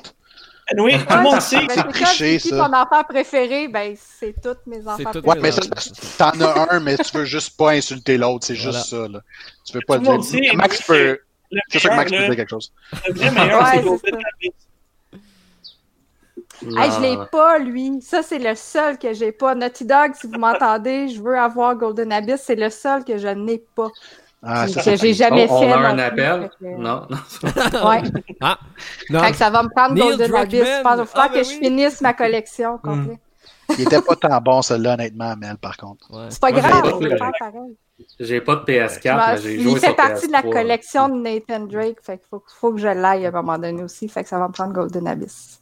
Anyway, 0.71 0.99
tout 0.99 1.17
le 1.17 1.23
monde 1.23 1.41
sait. 1.41 1.67
C'est 1.71 1.89
triché, 1.89 2.39
ça. 2.39 2.69
ton 2.69 2.73
enfant 2.75 3.03
préféré? 3.09 3.69
Ben, 3.69 3.95
c'est 3.97 4.35
tous 4.43 4.57
mes 4.67 4.87
enfants 4.87 5.03
préférés. 5.03 5.27
Ouais, 5.27 5.41
mais 5.41 5.53
ça, 5.53 5.63
t'en 6.19 6.41
as 6.41 6.75
un, 6.75 6.81
mais 6.81 6.97
tu 6.99 7.17
veux 7.17 7.25
juste 7.25 7.57
pas 7.57 7.71
insulter 7.71 8.19
l'autre. 8.19 8.47
C'est 8.47 8.55
juste 8.55 8.87
ça, 8.87 9.09
là. 9.09 9.21
Tu 9.65 9.73
veux 9.73 9.81
pas 9.87 9.97
le 9.97 10.19
dire. 10.19 10.55
Max 10.55 10.83
peut. 10.83 11.19
C'est 11.69 11.79
sûr 11.79 11.91
que 11.91 11.97
Max 11.97 12.11
peut 12.11 12.19
dire 12.19 12.37
quelque 12.37 12.51
chose. 12.51 12.73
le 13.07 13.15
vrai 13.15 13.31
meilleur, 13.31 13.67
c'est 13.69 13.83
Golden 13.83 14.21
ça. 14.21 14.29
Abyss. 14.35 14.53
Hey, 16.61 16.91
je 16.91 17.01
l'ai 17.01 17.17
pas, 17.31 17.59
lui. 17.59 18.03
Ça, 18.03 18.23
c'est 18.23 18.39
le 18.39 18.55
seul 18.55 18.99
que 18.99 19.15
j'ai 19.15 19.33
pas. 19.33 19.55
Naughty 19.55 19.85
Dog, 19.85 20.13
si 20.15 20.27
vous 20.27 20.39
m'entendez, 20.39 21.09
je 21.09 21.23
veux 21.23 21.39
avoir 21.39 21.77
Golden 21.77 22.13
Abyss. 22.13 22.43
C'est 22.45 22.57
le 22.57 22.69
seul 22.69 23.05
que 23.05 23.17
je 23.17 23.29
n'ai 23.29 23.63
pas. 23.75 23.89
Ah, 24.43 24.69
ça, 24.69 24.83
que 24.83 24.97
j'ai 24.97 25.15
jamais 25.15 25.47
On, 25.51 25.55
on 25.57 25.61
fait. 25.63 25.73
a 25.73 25.79
un 25.79 25.99
appel? 25.99 26.43
Fait 26.61 26.65
que- 26.67 26.79
Non, 26.81 27.07
non. 27.11 27.19
Ouais. 27.89 28.03
Ah. 28.41 28.59
Non. 29.11 29.21
Fait 29.25 29.31
que 29.33 29.37
ça 29.37 29.51
va 29.51 29.63
me 29.65 29.69
prendre 29.69 29.97
Golden. 29.97 30.35
Abyss. 30.35 30.61
Je 30.65 30.83
pense 30.83 30.95
qu'il 31.01 31.09
Ah, 31.15 31.29
ben 31.29 31.35
que 31.35 31.43
je 31.45 31.51
finisse 31.55 32.01
ma 32.01 32.15
collection 32.15 32.79
complète. 32.85 33.19
Il 33.71 33.81
était 33.83 34.01
pas 34.01 34.15
tant 34.17 34.41
bon, 34.41 34.63
celui-là, 34.63 34.95
honnêtement, 34.95 35.35
Mel, 35.37 35.57
par 35.59 35.77
contre. 35.77 36.07
Ouais. 36.11 36.27
C'est 36.31 36.41
pas 36.41 36.51
Moi, 36.53 36.61
grave, 36.61 36.83
j'ai 36.87 36.93
on 36.95 36.99
pas 37.01 37.05
de- 37.09 37.17
faire 37.17 37.33
pareil. 37.39 37.77
J'ai 38.21 38.41
pas 38.41 38.55
de 38.55 38.61
PS4, 38.61 39.03
Je 39.03 39.09
m'en- 39.11 39.27
mais 39.35 39.39
j'ai 39.43 39.55
il 39.57 39.63
joué 39.63 39.81
fait 39.81 39.87
sur 39.89 39.97
partie 39.97 40.27
de 40.29 40.33
la 40.33 40.43
PS3. 40.43 40.53
collection 40.53 41.09
de 41.09 41.15
Nathan 41.21 41.61
Drake. 41.67 41.97
Fait 42.01 42.19
qu'il 42.19 42.27
faut, 42.31 42.43
faut 42.47 42.73
que 42.73 42.79
je 42.81 42.87
l'aille 42.89 43.27
à 43.27 43.31
un 43.31 43.33
moment 43.33 43.59
donné 43.59 43.83
aussi. 43.83 44.09
Fait 44.09 44.23
que 44.23 44.29
ça 44.29 44.39
va 44.39 44.47
me 44.47 44.53
prendre 44.53 44.73
Golden 44.73 45.09
Abyss. 45.09 45.61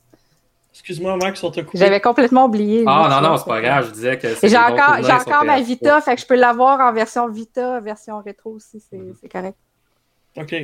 Excuse-moi, 0.79 1.17
Max, 1.17 1.43
on 1.43 1.51
t'a 1.51 1.63
coupé. 1.63 1.79
J'avais 1.79 2.01
complètement 2.01 2.45
oublié. 2.45 2.85
Ah 2.87 3.09
non, 3.23 3.29
non, 3.31 3.37
c'est 3.39 3.47
pas 3.47 3.61
grave, 3.63 3.87
je 3.89 3.93
disais 3.93 4.19
que 4.19 4.29
j'ai 4.43 4.57
encore, 4.59 4.97
j'ai 5.03 5.11
encore 5.13 5.45
ma 5.45 5.59
PS3. 5.59 5.65
Vita, 5.65 6.01
fait 6.03 6.15
que 6.17 6.21
je 6.21 6.27
peux 6.27 6.37
l'avoir 6.37 6.81
en 6.81 6.93
version 6.93 7.29
Vita, 7.29 7.81
version 7.81 8.21
rétro 8.21 8.51
aussi, 8.53 8.81
c'est 8.91 9.01
c'est 9.21 9.29
correct. 9.29 9.57
OK. 10.37 10.55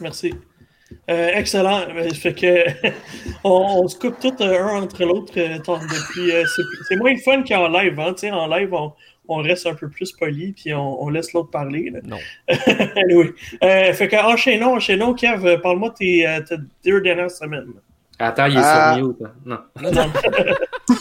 Merci. 0.00 0.34
Euh, 1.10 1.30
excellent. 1.34 1.80
Euh, 1.96 2.10
Fait 2.10 2.34
que 2.34 2.64
on, 3.44 3.80
on 3.82 3.88
se 3.88 3.98
coupe 3.98 4.20
tous 4.20 4.40
euh, 4.44 4.62
un 4.62 4.82
entre 4.82 5.04
l'autre 5.04 5.32
depuis. 5.34 6.30
euh, 6.32 6.44
c'est- 6.54 6.62
c'est 6.88 6.96
moins 6.96 7.12
le 7.12 7.18
fun 7.18 7.42
qu'en 7.42 7.66
live. 7.68 7.98
Hein? 7.98 8.12
Tu 8.12 8.20
sais, 8.20 8.30
En 8.30 8.46
live, 8.46 8.72
on, 8.74 8.92
on 9.26 9.38
reste 9.38 9.66
un 9.66 9.74
peu 9.74 9.88
plus 9.88 10.12
poli 10.12 10.52
puis 10.52 10.74
on, 10.74 11.02
on 11.02 11.08
laisse 11.08 11.32
l'autre 11.32 11.50
parler. 11.50 11.90
là. 11.90 12.00
Non. 12.04 12.18
Euh, 13.64 13.92
fait 13.94 14.08
que 14.08 14.16
enchaînons, 14.16 14.74
enchaînons. 14.76 15.14
Kev, 15.14 15.58
parle-moi 15.62 15.88
de 15.90 15.94
tes, 15.94 16.38
tes 16.48 16.56
deux 16.84 17.00
dernières 17.00 17.30
semaines. 17.30 17.72
Attends, 18.18 18.46
il 18.46 18.56
est 18.56 18.60
Ah. 18.62 18.94
sur 18.96 19.06
mute. 19.08 19.16
hein. 19.24 19.32
Non. 19.44 19.58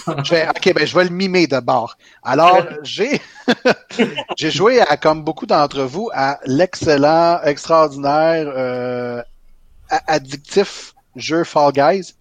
Non. 0.07 0.23
Je 0.23 0.31
vais, 0.31 0.47
ok, 0.49 0.73
ben, 0.73 0.85
je 0.87 0.95
vais 0.97 1.03
le 1.05 1.09
mimer 1.11 1.45
d'abord. 1.47 1.95
Alors, 2.23 2.65
j'ai, 2.83 3.21
j'ai 4.37 4.51
joué 4.51 4.81
à, 4.81 4.97
comme 4.97 5.23
beaucoup 5.23 5.45
d'entre 5.45 5.83
vous, 5.83 6.09
à 6.13 6.39
l'excellent, 6.45 7.39
extraordinaire, 7.43 8.51
euh, 8.55 9.21
a- 9.89 10.13
addictif 10.13 10.93
jeu 11.15 11.43
Fall 11.43 11.71
Guys, 11.71 12.15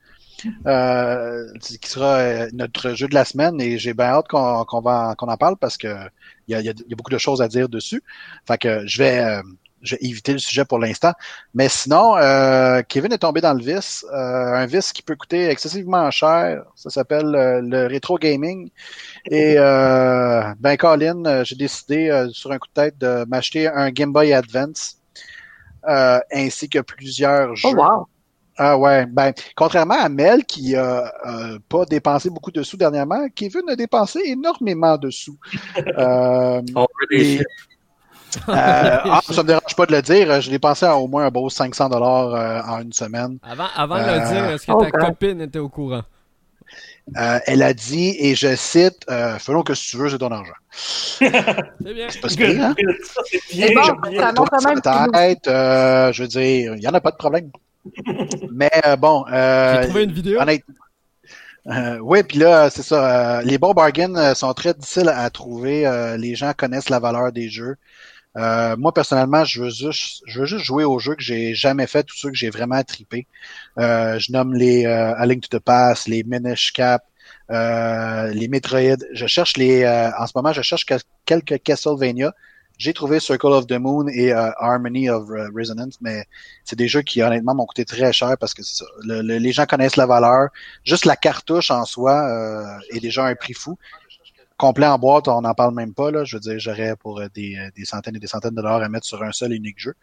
euh, 0.66 1.46
qui 1.60 1.88
sera 1.88 2.16
euh, 2.18 2.48
notre 2.52 2.90
jeu 2.92 3.08
de 3.08 3.14
la 3.14 3.24
semaine 3.24 3.60
et 3.60 3.78
j'ai 3.78 3.94
bien 3.94 4.06
hâte 4.06 4.28
qu'on, 4.28 4.64
qu'on 4.66 4.80
va, 4.82 5.14
qu'on 5.16 5.28
en 5.28 5.36
parle 5.38 5.56
parce 5.56 5.78
que 5.78 5.88
il 6.48 6.52
y 6.52 6.54
a, 6.54 6.60
il 6.60 6.66
y 6.66 6.68
a- 6.68 6.72
il 6.76 6.90
y 6.90 6.92
a 6.92 6.96
beaucoup 6.96 7.10
de 7.10 7.18
choses 7.18 7.40
à 7.40 7.48
dire 7.48 7.68
dessus. 7.70 8.02
Fait 8.46 8.58
que 8.58 8.86
je 8.86 8.98
vais, 9.02 9.40
vais 9.92 9.98
éviter 10.02 10.32
le 10.32 10.38
sujet 10.38 10.64
pour 10.64 10.78
l'instant. 10.78 11.12
Mais 11.54 11.68
sinon, 11.68 12.16
euh, 12.16 12.82
Kevin 12.88 13.12
est 13.12 13.18
tombé 13.18 13.40
dans 13.40 13.52
le 13.54 13.62
vice, 13.62 14.04
euh, 14.12 14.16
un 14.54 14.66
vice 14.66 14.92
qui 14.92 15.02
peut 15.02 15.16
coûter 15.16 15.48
excessivement 15.48 16.10
cher. 16.10 16.62
Ça 16.74 16.90
s'appelle 16.90 17.34
euh, 17.34 17.60
le 17.62 17.86
rétro 17.86 18.16
gaming. 18.18 18.70
Et 19.30 19.54
euh, 19.58 20.42
ben 20.60 20.76
Colin, 20.76 21.44
j'ai 21.44 21.56
décidé 21.56 22.08
euh, 22.10 22.28
sur 22.30 22.52
un 22.52 22.58
coup 22.58 22.68
de 22.68 22.80
tête 22.82 22.98
de 22.98 23.24
m'acheter 23.28 23.68
un 23.68 23.90
Game 23.90 24.12
Boy 24.12 24.32
Advance 24.32 24.98
euh, 25.88 26.18
ainsi 26.32 26.68
que 26.68 26.78
plusieurs 26.80 27.54
jeux. 27.56 27.68
Oh 27.72 27.76
wow! 27.76 28.06
Ah 28.56 28.78
ouais, 28.78 29.04
ben, 29.06 29.32
contrairement 29.56 30.00
à 30.00 30.08
Mel 30.08 30.44
qui 30.44 30.76
a 30.76 31.12
euh, 31.26 31.58
pas 31.68 31.84
dépensé 31.86 32.30
beaucoup 32.30 32.52
de 32.52 32.62
sous 32.62 32.76
dernièrement, 32.76 33.26
Kevin 33.34 33.62
a 33.68 33.74
dépensé 33.74 34.20
énormément 34.26 34.96
de 34.96 35.10
sous. 35.10 35.36
Euh, 35.98 36.62
On 36.76 36.82
veut 36.82 37.06
des 37.10 37.16
et- 37.16 37.36
chiffres. 37.38 37.44
Euh, 38.48 38.98
ah, 39.04 39.20
ça 39.28 39.42
me 39.42 39.48
dérange 39.48 39.74
pas 39.76 39.86
de 39.86 39.92
le 39.92 40.02
dire, 40.02 40.40
je 40.40 40.50
dépensé 40.50 40.86
au 40.86 41.06
moins 41.08 41.26
un 41.26 41.30
beau 41.30 41.48
500 41.50 41.88
dollars 41.88 42.34
euh, 42.34 42.60
en 42.62 42.80
une 42.82 42.92
semaine. 42.92 43.38
Avant, 43.42 43.68
avant 43.74 43.96
de 44.02 44.08
Euh, 44.08 44.18
le 44.20 44.28
dire, 44.28 44.44
est-ce 44.50 44.66
que 44.66 44.72
oh, 44.72 44.82
ta 44.82 44.90
God. 44.90 45.00
copine 45.08 45.40
était 45.40 45.58
au 45.58 45.68
courant? 45.68 46.02
Euh, 47.16 47.38
elle 47.46 47.62
a 47.62 47.74
dit, 47.74 48.16
et 48.18 48.34
je 48.34 48.56
cite, 48.56 49.04
euh, 49.10 49.38
Fais 49.38 49.52
donc 49.52 49.66
que 49.66 49.74
si 49.74 49.90
tu 49.90 49.96
veux, 49.98 50.08
c'est 50.08 50.18
ton 50.18 50.30
argent. 50.32 50.54
C'est 50.70 51.30
bien. 51.94 52.08
C'est 52.08 52.20
pas 52.20 52.28
Good, 52.28 52.36
pire, 52.36 52.64
hein? 52.64 52.74
c'est 52.76 53.40
bien. 53.54 53.68
C'est 53.68 53.74
bon, 53.74 53.82
bien. 54.10 54.20
ça 54.82 55.06
euh, 55.48 56.12
je 56.12 56.22
veux 56.22 56.28
dire, 56.28 56.74
il 56.76 56.82
y 56.82 56.88
en 56.88 56.94
a 56.94 57.00
pas 57.00 57.10
de 57.10 57.16
problème. 57.16 57.50
Mais 58.52 58.70
euh, 58.86 58.96
bon, 58.96 59.24
euh, 59.30 59.82
J'ai 59.82 59.88
trouvé 59.88 60.04
une 60.04 60.12
vidéo. 60.12 60.40
euh, 61.66 61.98
oui, 62.02 62.22
puis 62.22 62.38
là, 62.38 62.68
c'est 62.70 62.82
ça. 62.82 63.38
euh, 63.38 63.42
les 63.42 63.58
bons 63.58 63.72
bargains 63.72 64.14
euh, 64.16 64.34
sont 64.34 64.52
très 64.54 64.74
difficiles 64.74 65.08
à 65.08 65.28
trouver. 65.30 65.86
euh, 65.86 66.16
les 66.16 66.34
gens 66.34 66.52
connaissent 66.56 66.90
la 66.90 66.98
valeur 67.00 67.32
des 67.32 67.48
jeux. 67.48 67.76
Euh, 68.36 68.76
moi, 68.76 68.92
personnellement, 68.92 69.44
je 69.44 69.62
veux 69.62 69.70
juste, 69.70 70.22
je 70.26 70.40
veux 70.40 70.46
juste 70.46 70.64
jouer 70.64 70.84
aux 70.84 70.98
jeux 70.98 71.14
que 71.14 71.22
j'ai 71.22 71.54
jamais 71.54 71.86
fait, 71.86 72.02
tous 72.02 72.16
ceux 72.16 72.30
que 72.30 72.36
j'ai 72.36 72.50
vraiment 72.50 72.82
trippé. 72.82 73.26
Euh, 73.78 74.18
je 74.18 74.32
nomme 74.32 74.54
les 74.54 74.86
euh, 74.86 75.14
A 75.16 75.26
Link 75.26 75.48
to 75.48 75.58
the 75.58 75.62
Past, 75.62 76.08
les 76.08 76.24
Minish 76.24 76.72
Cap, 76.72 77.04
euh, 77.50 78.28
les 78.32 78.48
Metroid. 78.48 78.96
Je 79.12 79.26
cherche 79.26 79.56
les, 79.56 79.84
euh, 79.84 80.10
en 80.18 80.26
ce 80.26 80.32
moment, 80.34 80.52
je 80.52 80.62
cherche 80.62 80.84
que- 80.86 80.94
quelques 81.26 81.62
Castlevania. 81.62 82.32
J'ai 82.76 82.92
trouvé 82.92 83.20
Circle 83.20 83.46
of 83.52 83.68
the 83.68 83.74
Moon 83.78 84.08
et 84.08 84.32
euh, 84.32 84.50
Harmony 84.58 85.08
of 85.08 85.28
Resonance, 85.54 85.98
mais 86.00 86.24
c'est 86.64 86.74
des 86.76 86.88
jeux 86.88 87.02
qui 87.02 87.22
honnêtement 87.22 87.54
m'ont 87.54 87.66
coûté 87.66 87.84
très 87.84 88.12
cher 88.12 88.36
parce 88.40 88.52
que 88.52 88.64
ça. 88.64 88.84
Le- 89.04 89.22
le- 89.22 89.38
les 89.38 89.52
gens 89.52 89.64
connaissent 89.64 89.94
la 89.94 90.06
valeur. 90.06 90.48
Juste 90.84 91.04
la 91.04 91.14
cartouche 91.14 91.70
en 91.70 91.84
soi 91.84 92.28
est 92.90 92.98
déjà 92.98 93.26
un 93.26 93.34
prix 93.36 93.54
fou. 93.54 93.78
Complet 94.56 94.86
en 94.86 94.98
boîte, 94.98 95.26
on 95.28 95.40
n'en 95.40 95.54
parle 95.54 95.74
même 95.74 95.94
pas. 95.94 96.10
Là. 96.10 96.24
Je 96.24 96.36
veux 96.36 96.40
dire, 96.40 96.58
j'aurais 96.58 96.94
pour 96.96 97.20
euh, 97.20 97.26
des, 97.34 97.56
euh, 97.56 97.70
des 97.76 97.84
centaines 97.84 98.16
et 98.16 98.20
des 98.20 98.26
centaines 98.26 98.54
de 98.54 98.62
dollars 98.62 98.82
à 98.82 98.88
mettre 98.88 99.06
sur 99.06 99.22
un 99.22 99.32
seul 99.32 99.52
et 99.52 99.56
unique 99.56 99.78
jeu. 99.78 99.94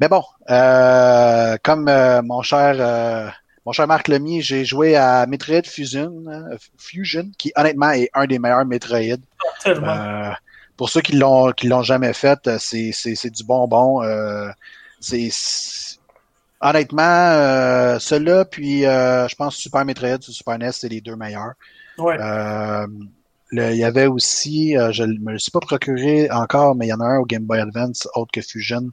Mais 0.00 0.08
bon, 0.08 0.24
euh, 0.50 1.56
comme 1.62 1.86
euh, 1.88 2.22
mon 2.22 2.42
cher 2.42 2.76
euh, 2.80 3.28
mon 3.64 3.72
cher 3.72 3.86
Marc 3.86 4.08
Lemier, 4.08 4.40
j'ai 4.40 4.64
joué 4.64 4.96
à 4.96 5.26
Metroid 5.26 5.62
Fusion, 5.64 6.24
euh, 6.26 6.56
Fusion, 6.78 7.30
qui 7.38 7.52
honnêtement 7.54 7.90
est 7.90 8.10
un 8.14 8.26
des 8.26 8.38
meilleurs 8.38 8.64
Metroid. 8.64 9.18
Pour 10.76 10.88
ceux 10.88 11.02
qui 11.02 11.12
l'ont 11.12 11.52
qui 11.52 11.68
l'ont 11.68 11.82
jamais 11.82 12.12
fait, 12.12 12.58
c'est 12.58 12.90
c'est 12.92 13.14
c'est 13.14 13.30
du 13.30 13.44
bonbon. 13.44 14.02
Euh, 14.02 14.48
c'est 14.98 15.28
honnêtement 16.60 17.02
euh, 17.02 17.98
celui-là 17.98 18.44
puis 18.44 18.86
euh, 18.86 19.28
je 19.28 19.34
pense 19.34 19.56
Super 19.56 19.84
Metroid 19.84 20.20
Super 20.20 20.58
NES 20.58 20.72
c'est 20.72 20.88
les 20.88 21.00
deux 21.00 21.16
meilleurs. 21.16 21.52
Ouais. 21.98 22.16
Le- 23.52 23.70
il 23.70 23.76
y 23.76 23.84
avait 23.84 24.06
aussi, 24.06 24.76
euh, 24.76 24.90
je 24.92 25.04
ne 25.04 25.18
me 25.20 25.32
le 25.32 25.38
suis 25.38 25.50
pas 25.50 25.60
procuré 25.60 26.30
encore, 26.30 26.74
mais 26.74 26.86
il 26.86 26.88
y 26.88 26.92
en 26.92 27.00
a 27.00 27.04
un 27.04 27.18
au 27.18 27.26
Game 27.26 27.44
Boy 27.44 27.60
Advance, 27.60 28.08
autre 28.14 28.32
que 28.32 28.40
Fusion. 28.40 28.90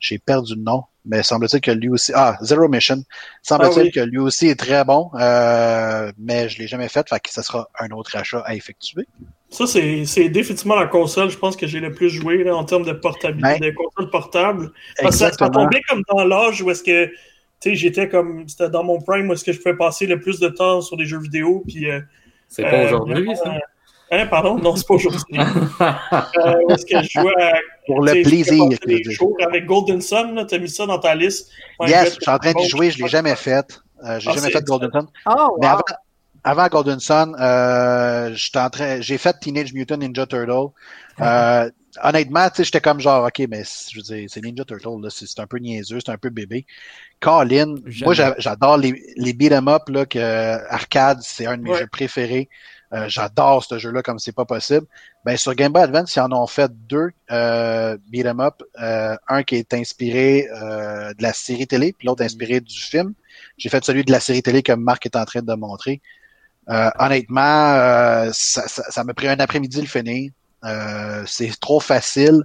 J'ai 0.00 0.18
perdu 0.18 0.56
le 0.56 0.62
nom, 0.62 0.82
mais 1.06 1.22
semble-t-il 1.22 1.60
que 1.60 1.70
lui 1.70 1.88
aussi. 1.88 2.10
Ah, 2.12 2.36
Zero 2.42 2.66
Mission. 2.68 3.04
Semble-t-il 3.42 3.78
Ah 3.78 3.84
oui. 3.84 3.90
que 3.92 4.00
lui 4.00 4.18
aussi 4.18 4.48
est 4.48 4.58
très 4.58 4.84
bon, 4.84 5.10
euh, 5.14 6.10
mais 6.18 6.48
je 6.48 6.58
l'ai 6.58 6.66
jamais 6.66 6.88
fait, 6.88 7.08
fait 7.08 7.20
que 7.20 7.30
ce 7.30 7.40
sera 7.42 7.68
un 7.78 7.90
autre 7.90 8.16
achat 8.16 8.40
à 8.44 8.56
effectuer. 8.56 9.06
Ça, 9.48 9.68
c'est 9.68 10.04
c'est 10.06 10.28
définitivement 10.28 10.74
la 10.74 10.86
console, 10.86 11.30
je 11.30 11.38
pense 11.38 11.56
que 11.56 11.68
j'ai 11.68 11.78
le 11.78 11.92
plus 11.92 12.10
joué 12.10 12.42
là, 12.42 12.56
en 12.56 12.64
termes 12.64 12.84
de 12.84 12.92
portabilité, 12.92 13.60
Ben, 13.60 13.70
de 13.70 13.76
console 13.76 14.10
portable. 14.10 14.72
Parce 15.00 15.20
que 15.20 15.30
ça, 15.30 15.48
tombait 15.48 15.82
comme 15.88 16.02
dans 16.08 16.24
l'âge 16.24 16.60
où 16.62 16.70
est-ce 16.70 16.82
que, 16.82 17.06
tu 17.06 17.14
sais, 17.60 17.74
j'étais 17.76 18.08
comme, 18.08 18.48
c'était 18.48 18.70
dans 18.70 18.82
mon 18.82 19.00
prime 19.00 19.30
où 19.30 19.34
est-ce 19.34 19.44
que 19.44 19.52
je 19.52 19.58
pouvais 19.58 19.76
passer 19.76 20.06
le 20.06 20.18
plus 20.18 20.40
de 20.40 20.48
temps 20.48 20.80
sur 20.80 20.96
des 20.96 21.04
jeux 21.06 21.20
vidéo, 21.20 21.62
puis... 21.68 21.88
euh, 21.88 22.00
C'est 22.48 22.62
pas 22.64 22.70
euh, 22.70 22.84
aujourd'hui, 22.86 23.36
ça? 23.36 23.54
Euh, 24.12 24.18
Hein, 24.22 24.26
pardon? 24.26 24.56
Non, 24.58 24.76
c'est 24.76 24.86
pas 24.86 24.94
aujourd'hui. 24.94 25.38
euh, 25.80 26.54
où 26.66 26.72
est-ce 26.72 26.86
que 26.86 27.02
je 27.02 27.08
jouais 27.20 27.42
à... 27.42 27.54
Pour 27.86 28.04
tu 28.06 28.14
le 28.14 28.22
plaisir. 28.22 28.68
des 28.86 29.02
jours 29.04 29.36
avec 29.44 29.66
Golden 29.66 30.00
Sun, 30.00 30.34
là, 30.34 30.44
t'as 30.44 30.58
mis 30.58 30.68
ça 30.68 30.86
dans 30.86 30.98
ta 30.98 31.14
liste? 31.14 31.50
Ouais, 31.80 31.88
Yes, 31.90 32.14
je 32.14 32.20
suis 32.20 32.30
en 32.30 32.38
train 32.38 32.52
d'y 32.52 32.68
jouer, 32.68 32.90
je 32.90 33.02
l'ai 33.02 33.08
jamais 33.08 33.34
fait. 33.36 33.80
Euh, 34.04 34.18
j'ai 34.20 34.30
Ah, 34.30 34.34
jamais 34.34 34.50
fait 34.50 34.64
Golden 34.64 34.90
Sun. 34.92 35.06
Oh, 35.26 35.56
Mais 35.60 35.66
wow. 35.66 35.72
avant, 35.72 35.82
avant 36.44 36.68
Golden 36.68 37.00
Sun, 37.00 37.36
euh, 37.40 38.32
j'étais 38.34 38.58
en 38.58 38.70
train, 38.70 39.00
j'ai 39.00 39.18
fait 39.18 39.34
Teenage 39.40 39.72
Mutant 39.72 39.96
Ninja 39.96 40.26
Turtle. 40.26 40.72
Euh, 41.20 41.70
honnêtement, 42.02 42.48
tu 42.50 42.56
sais, 42.56 42.64
j'étais 42.64 42.80
comme 42.80 43.00
genre, 43.00 43.24
ok, 43.26 43.46
mais 43.48 43.62
je 43.64 43.96
veux 43.96 44.02
dire, 44.02 44.28
c'est 44.28 44.42
Ninja 44.42 44.64
Turtle, 44.64 45.08
c'est 45.10 45.40
un 45.40 45.46
peu 45.46 45.58
niaiseux, 45.58 45.98
c'est 46.04 46.12
un 46.12 46.18
peu 46.18 46.30
bébé. 46.30 46.66
Colin, 47.20 47.76
Jamais. 47.86 48.04
moi 48.04 48.14
j'a- 48.14 48.34
j'adore 48.38 48.76
les, 48.78 49.00
les 49.16 49.32
beat 49.32 49.52
'em 49.52 49.68
up 49.68 49.88
là, 49.88 50.06
que 50.06 50.18
arcade, 50.72 51.18
c'est 51.22 51.46
un 51.46 51.56
de 51.56 51.62
mes 51.62 51.70
Ouais. 51.70 51.78
jeux 51.78 51.86
préférés. 51.86 52.48
Euh, 52.92 53.06
j'adore 53.08 53.64
ce 53.64 53.78
jeu-là 53.78 54.02
comme 54.02 54.18
c'est 54.18 54.32
pas 54.32 54.44
possible. 54.44 54.86
Ben 55.24 55.36
sur 55.36 55.54
Game 55.54 55.72
Boy 55.72 55.82
Advance, 55.82 56.14
ils 56.14 56.20
en 56.20 56.30
ont 56.32 56.46
fait 56.46 56.70
deux 56.88 57.10
euh, 57.30 57.96
beat 58.08 58.26
'em 58.26 58.40
up, 58.40 58.62
euh, 58.80 59.16
un 59.28 59.42
qui 59.42 59.56
est 59.56 59.72
inspiré 59.72 60.46
euh, 60.50 61.14
de 61.14 61.22
la 61.22 61.32
série 61.32 61.66
télé, 61.66 61.94
puis 61.96 62.06
l'autre 62.06 62.22
inspiré 62.22 62.60
du 62.60 62.78
film. 62.78 63.14
J'ai 63.56 63.70
fait 63.70 63.82
celui 63.84 64.04
de 64.04 64.12
la 64.12 64.20
série 64.20 64.42
télé 64.42 64.62
que 64.62 64.72
Marc 64.72 65.06
est 65.06 65.16
en 65.16 65.24
train 65.24 65.40
de 65.42 65.54
montrer. 65.54 66.02
Euh, 66.68 66.90
honnêtement, 66.98 68.30
ça, 68.32 68.68
ça, 68.68 68.84
ça 68.90 69.04
m'a 69.04 69.14
pris 69.14 69.28
un 69.28 69.40
après-midi 69.40 69.80
le 69.80 69.86
finir. 69.86 70.30
C'est 71.26 71.58
trop 71.60 71.80
facile, 71.80 72.42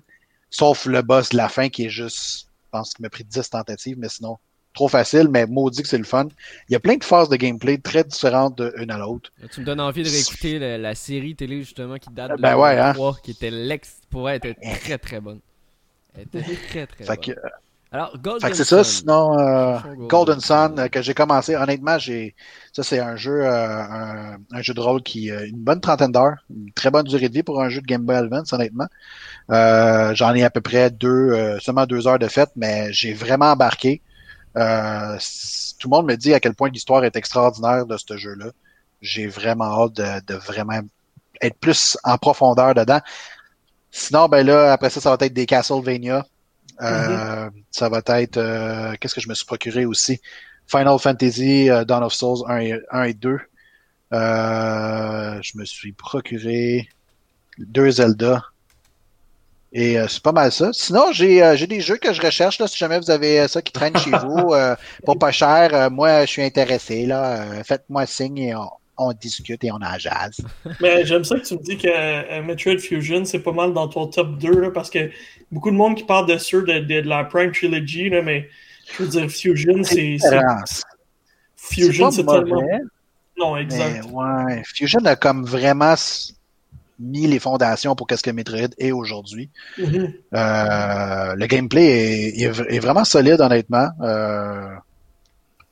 sauf 0.49 0.85
le 0.85 1.01
boss 1.01 1.29
de 1.29 1.37
la 1.37 1.49
fin 1.49 1.69
qui 1.69 1.85
est 1.85 1.89
juste, 1.89 2.47
je 2.65 2.69
pense 2.71 2.93
qu'il 2.93 3.03
m'a 3.03 3.09
pris 3.09 3.23
10 3.25 3.49
tentatives, 3.49 3.97
mais 3.99 4.09
sinon, 4.09 4.37
trop 4.77 4.87
facile, 4.87 5.27
mais 5.29 5.45
maudit 5.47 5.81
que 5.81 5.87
c'est 5.89 5.97
le 5.97 6.03
fun. 6.03 6.27
Il 6.69 6.73
y 6.73 6.75
a 6.75 6.79
plein 6.79 6.97
de 6.97 7.03
phases 7.03 7.29
de 7.29 7.35
gameplay 7.35 7.77
très 7.79 8.03
différentes 8.03 8.61
d'une 8.61 8.91
à 8.91 8.97
l'autre. 8.97 9.31
Tu 9.51 9.61
me 9.61 9.65
donnes 9.65 9.81
envie 9.81 10.03
de 10.03 10.09
réécouter 10.09 10.59
la, 10.59 10.77
la 10.77 10.95
série 10.95 11.35
télé 11.35 11.59
justement 11.59 11.97
qui 11.97 12.11
date 12.11 12.35
de 12.35 12.41
Ben 12.41 12.55
ouais, 12.55 12.77
hein. 12.77 12.93
2003, 12.93 13.17
qui 13.23 13.31
était 13.31 13.51
l'ex. 13.51 14.01
Pour 14.09 14.29
elle, 14.29 14.37
était 14.37 14.55
très 14.55 14.97
très 14.97 15.19
bonne. 15.19 15.41
Elle 16.15 16.23
était 16.23 16.43
très 16.69 16.87
très 16.87 17.05
Fait 17.05 17.15
bonne. 17.15 17.25
que, 17.35 17.39
Alors, 17.91 18.17
Golden 18.19 18.41
fait 18.41 18.49
que 18.51 18.55
c'est 18.57 18.65
ça, 18.65 18.83
sinon 18.83 19.37
euh, 19.39 19.79
Golden 20.09 20.39
Sun. 20.39 20.77
Euh, 20.79 20.87
que 20.89 21.01
j'ai 21.01 21.13
commencé, 21.13 21.55
honnêtement, 21.55 21.97
j'ai 21.99 22.35
ça 22.73 22.83
c'est 22.83 22.99
un 22.99 23.15
jeu 23.15 23.45
euh, 23.45 23.81
un, 23.83 24.37
un 24.51 24.61
jeu 24.61 24.73
de 24.73 24.79
rôle 24.81 25.01
qui 25.03 25.31
a 25.31 25.43
une 25.45 25.57
bonne 25.57 25.81
trentaine 25.81 26.11
d'heures, 26.11 26.37
une 26.49 26.71
très 26.73 26.91
bonne 26.91 27.05
durée 27.05 27.29
de 27.29 27.33
vie 27.33 27.43
pour 27.43 27.61
un 27.61 27.69
jeu 27.69 27.81
de 27.81 27.85
Game 27.87 28.03
Boy 28.05 28.15
Advance, 28.17 28.53
honnêtement. 28.53 28.87
Euh, 29.51 30.13
J'en 30.15 30.33
ai 30.35 30.43
à 30.43 30.49
peu 30.51 30.61
près 30.61 30.91
deux, 30.91 31.07
euh, 31.09 31.59
seulement 31.59 31.85
deux 31.85 32.07
heures 32.07 32.19
de 32.19 32.27
fête, 32.27 32.51
mais 32.55 32.91
j'ai 32.93 33.13
vraiment 33.13 33.51
embarqué. 33.51 34.01
Euh, 34.57 35.17
tout 35.79 35.89
le 35.89 35.95
monde 35.95 36.07
me 36.07 36.15
dit 36.15 36.33
à 36.33 36.39
quel 36.39 36.55
point 36.55 36.69
l'histoire 36.69 37.03
est 37.05 37.15
extraordinaire 37.15 37.85
de 37.85 37.97
ce 37.97 38.17
jeu-là. 38.17 38.51
J'ai 39.01 39.27
vraiment 39.27 39.83
hâte 39.83 39.93
de, 39.93 40.25
de 40.25 40.35
vraiment 40.35 40.79
être 41.41 41.57
plus 41.59 41.97
en 42.03 42.17
profondeur 42.17 42.73
dedans. 42.73 42.99
Sinon, 43.91 44.27
ben 44.27 44.45
là, 44.45 44.73
après 44.73 44.89
ça, 44.89 45.01
ça 45.01 45.15
va 45.15 45.25
être 45.25 45.33
des 45.33 45.45
Castlevania. 45.45 46.25
Euh, 46.81 47.49
Ça 47.71 47.89
va 47.89 48.01
être 48.19 48.37
euh, 48.37 48.93
qu'est-ce 48.99 49.15
que 49.15 49.21
je 49.21 49.29
me 49.29 49.33
suis 49.33 49.45
procuré 49.45 49.85
aussi? 49.85 50.21
Final 50.67 50.99
Fantasy 50.99 51.69
Dawn 51.87 52.03
of 52.03 52.13
Souls 52.13 52.43
1 52.47 52.57
et, 52.59 52.79
1 52.91 53.03
et 53.03 53.13
2. 53.13 53.39
Euh, 54.13 55.41
je 55.41 55.57
me 55.57 55.65
suis 55.65 55.91
procuré 55.93 56.89
deux 57.57 57.91
Zelda. 57.91 58.43
Et 59.73 59.99
euh, 59.99 60.07
c'est 60.07 60.23
pas 60.23 60.31
mal 60.31 60.51
ça. 60.51 60.69
Sinon, 60.71 61.11
j'ai 61.11 61.43
euh, 61.43 61.55
j'ai 61.55 61.67
des 61.67 61.81
jeux 61.81 61.97
que 61.97 62.13
je 62.13 62.21
recherche 62.21 62.59
là, 62.59 62.67
si 62.67 62.77
jamais 62.77 62.99
vous 62.99 63.11
avez 63.11 63.41
euh, 63.41 63.47
ça 63.47 63.61
qui 63.61 63.73
traîne 63.73 63.95
chez 63.97 64.11
vous 64.11 64.53
euh, 64.53 64.75
pour 65.05 65.19
pas 65.19 65.31
cher. 65.31 65.91
moi, 65.91 66.21
je 66.25 66.31
suis 66.31 66.41
intéressé 66.41 67.05
là. 67.05 67.63
Faites-moi 67.63 68.05
signe 68.05 68.37
et 68.37 68.55
on, 68.55 68.69
on 68.97 69.11
discute 69.13 69.63
et 69.65 69.71
on 69.71 69.75
en 69.75 69.97
jazz. 69.97 70.37
Mais 70.81 71.05
j'aime 71.05 71.23
ça 71.25 71.37
que 71.37 71.45
tu 71.45 71.53
me 71.55 71.61
dis 71.61 71.77
que 71.77 72.41
Metroid 72.41 72.79
Fusion, 72.79 73.25
c'est 73.25 73.39
pas 73.39 73.51
mal 73.51 73.73
dans 73.73 73.87
ton 73.89 74.07
top 74.07 74.37
2, 74.37 74.61
là, 74.61 74.71
parce 74.71 74.89
que 74.89 75.11
beaucoup 75.51 75.69
de 75.69 75.75
monde 75.75 75.95
qui 75.95 76.03
parle 76.03 76.27
de 76.27 76.37
ceux 76.37 76.63
de, 76.63 76.79
de, 76.79 77.01
de 77.01 77.07
la 77.09 77.25
Prime 77.25 77.51
Trilogy, 77.51 78.09
là, 78.09 78.21
mais 78.21 78.47
je 78.97 79.03
veux 79.03 79.09
dire, 79.09 79.29
Fusion, 79.29 79.83
c'est. 79.83 80.17
Fusion, 81.57 82.11
C'est 82.11 82.25
tellement. 82.25 82.61
Non, 83.37 83.53
Mais 83.55 83.61
exact. 83.63 84.05
ouais, 84.11 84.63
Fusion 84.65 85.05
a 85.05 85.15
comme 85.15 85.45
vraiment 85.45 85.95
mis 86.99 87.27
les 87.27 87.39
fondations 87.39 87.95
pour 87.95 88.07
qu'est-ce 88.07 88.23
que 88.23 88.31
Metroid 88.31 88.69
est 88.77 88.91
aujourd'hui. 88.91 89.49
Mhm. 89.77 90.13
Euh, 90.33 91.35
le 91.35 91.45
gameplay 91.45 91.85
est, 91.85 92.41
est 92.41 92.49
v- 92.49 92.65
est 92.69 92.79
vraiment 92.79 93.03
solide, 93.05 93.39
honnêtement. 93.41 93.89
Euh, 94.01 94.69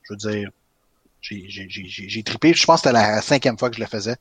je 0.03 0.13
veux 0.13 0.17
dire, 0.17 0.49
j'ai- 1.21 2.23
trippé. 2.23 2.53
Je 2.53 2.65
pense 2.65 2.81
que 2.81 2.89
c'était 2.89 2.93
la 3.01 3.21
cinquième 3.21 3.57
fois 3.57 3.69
que 3.69 3.75
je 3.75 3.81
le 3.81 3.87
faisais. 3.87 4.15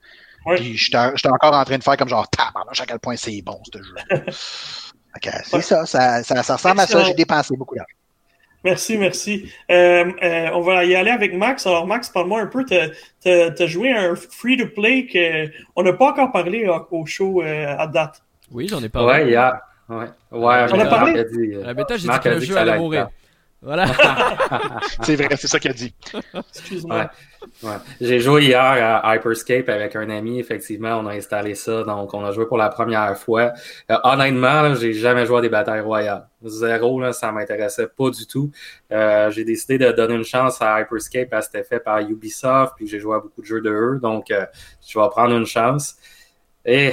Ouais. 0.47 0.57
Puis 0.57 0.77
j'étais 0.77 0.97
encore 0.99 1.55
en 1.55 1.65
train 1.65 1.79
de 1.79 1.83
faire 1.85 1.97
comme 1.97 2.09
genre, 2.09 2.29
tabarnak, 2.29 2.81
à 2.81 2.87
quel 2.87 2.99
point 2.99 3.17
c'est 3.17 3.41
bon, 3.43 3.61
ce 3.73 3.79
jeu. 3.83 3.95
Que 5.23 5.31
c'est 5.45 5.55
Ouais. 5.57 5.63
ça, 5.63 5.87
ça, 5.87 6.25
ça, 6.25 6.43
ça 6.43 6.57
ressemble 6.57 6.81
à 6.81 6.87
ça. 6.89 7.05
J'ai 7.05 7.15
dépensé 7.15 7.57
beaucoup 7.57 7.77
d'argent. 7.77 7.95
Merci, 8.65 8.97
merci. 8.97 9.53
Euh, 9.71 10.11
euh, 10.23 10.49
on 10.55 10.63
va 10.63 10.85
y 10.87 10.95
aller 10.95 11.11
avec 11.11 11.35
Max. 11.35 11.67
Alors, 11.67 11.87
Max, 11.87 12.09
parle-moi 12.09 12.41
un 12.41 12.47
peu. 12.47 12.65
T'as 12.65 12.89
as, 13.27 13.67
joué 13.67 13.93
un 13.93 14.15
free-to-play 14.17 15.53
qu'on 15.75 15.83
n'a 15.83 15.93
pas 15.93 16.11
encore 16.11 16.33
parlé 16.33 16.67
euh, 16.67 16.79
au 16.91 17.05
show 17.05 17.43
euh, 17.43 17.77
à 17.79 17.87
date. 17.87 18.23
Oui, 18.51 18.67
j'en 18.69 18.83
ai 18.83 18.89
parlé. 18.89 19.09
Ouais, 19.09 19.27
il 19.29 19.33
y 19.33 19.37
a. 19.37 19.61
Ouais, 19.89 20.07
ouais 20.33 20.67
On 20.73 20.81
a 20.81 20.87
parlé? 20.87 21.19
Euh, 21.19 21.63
la 21.63 21.75
bêta, 21.75 21.99
j'ai 21.99 22.09
dit 22.09 22.19
que 22.19 22.29
le 22.31 22.41
dit 22.41 22.47
jeu 22.47 22.57
allait 22.57 22.79
mourir. 22.79 23.09
Voilà. 23.65 23.87
c'est 25.03 25.17
vrai, 25.17 25.37
c'est 25.37 25.49
ça 25.49 25.59
qu'il 25.59 25.71
a 25.71 25.75
dit. 25.75 25.95
Excuse-moi. 26.51 27.11
Ouais. 27.63 27.77
J'ai 27.99 28.21
joué 28.21 28.45
hier 28.45 28.61
à 28.61 29.17
Hyperscape 29.17 29.71
avec 29.71 29.97
un 29.97 30.11
ami. 30.11 30.39
Effectivement, 30.39 30.99
on 30.99 31.07
a 31.07 31.15
installé 31.15 31.55
ça. 31.55 31.83
Donc, 31.83 32.13
on 32.13 32.23
a 32.25 32.31
joué 32.31 32.45
pour 32.45 32.59
la 32.59 32.69
première 32.69 33.17
fois. 33.17 33.53
Euh, 33.91 33.97
honnêtement, 34.05 34.75
j'ai 34.75 34.93
jamais 34.93 35.25
joué 35.25 35.39
à 35.39 35.41
des 35.41 35.49
batailles 35.49 35.81
royales. 35.81 36.29
Zéro, 36.43 37.01
là, 37.01 37.15
ça 37.15 37.33
m'intéressait 37.33 37.87
pas 37.87 38.11
du 38.11 38.27
tout. 38.27 38.51
Euh, 38.93 39.31
j'ai 39.31 39.45
décidé 39.45 39.79
de 39.79 39.91
donner 39.93 40.15
une 40.15 40.25
chance 40.25 40.61
à 40.61 40.83
Hyperscape 40.83 41.31
parce 41.31 41.49
que 41.49 41.53
c'était 41.57 41.67
fait 41.67 41.81
par 41.81 42.01
Ubisoft. 42.01 42.75
Puis 42.77 42.87
j'ai 42.87 43.01
joué 43.01 43.17
à 43.17 43.21
beaucoup 43.21 43.41
de 43.41 43.47
jeux 43.47 43.63
de 43.63 43.71
eux. 43.71 43.99
Donc, 44.03 44.31
euh, 44.31 44.45
je 44.87 44.99
vais 44.99 45.09
prendre 45.09 45.35
une 45.35 45.47
chance. 45.47 45.97
Et 46.67 46.93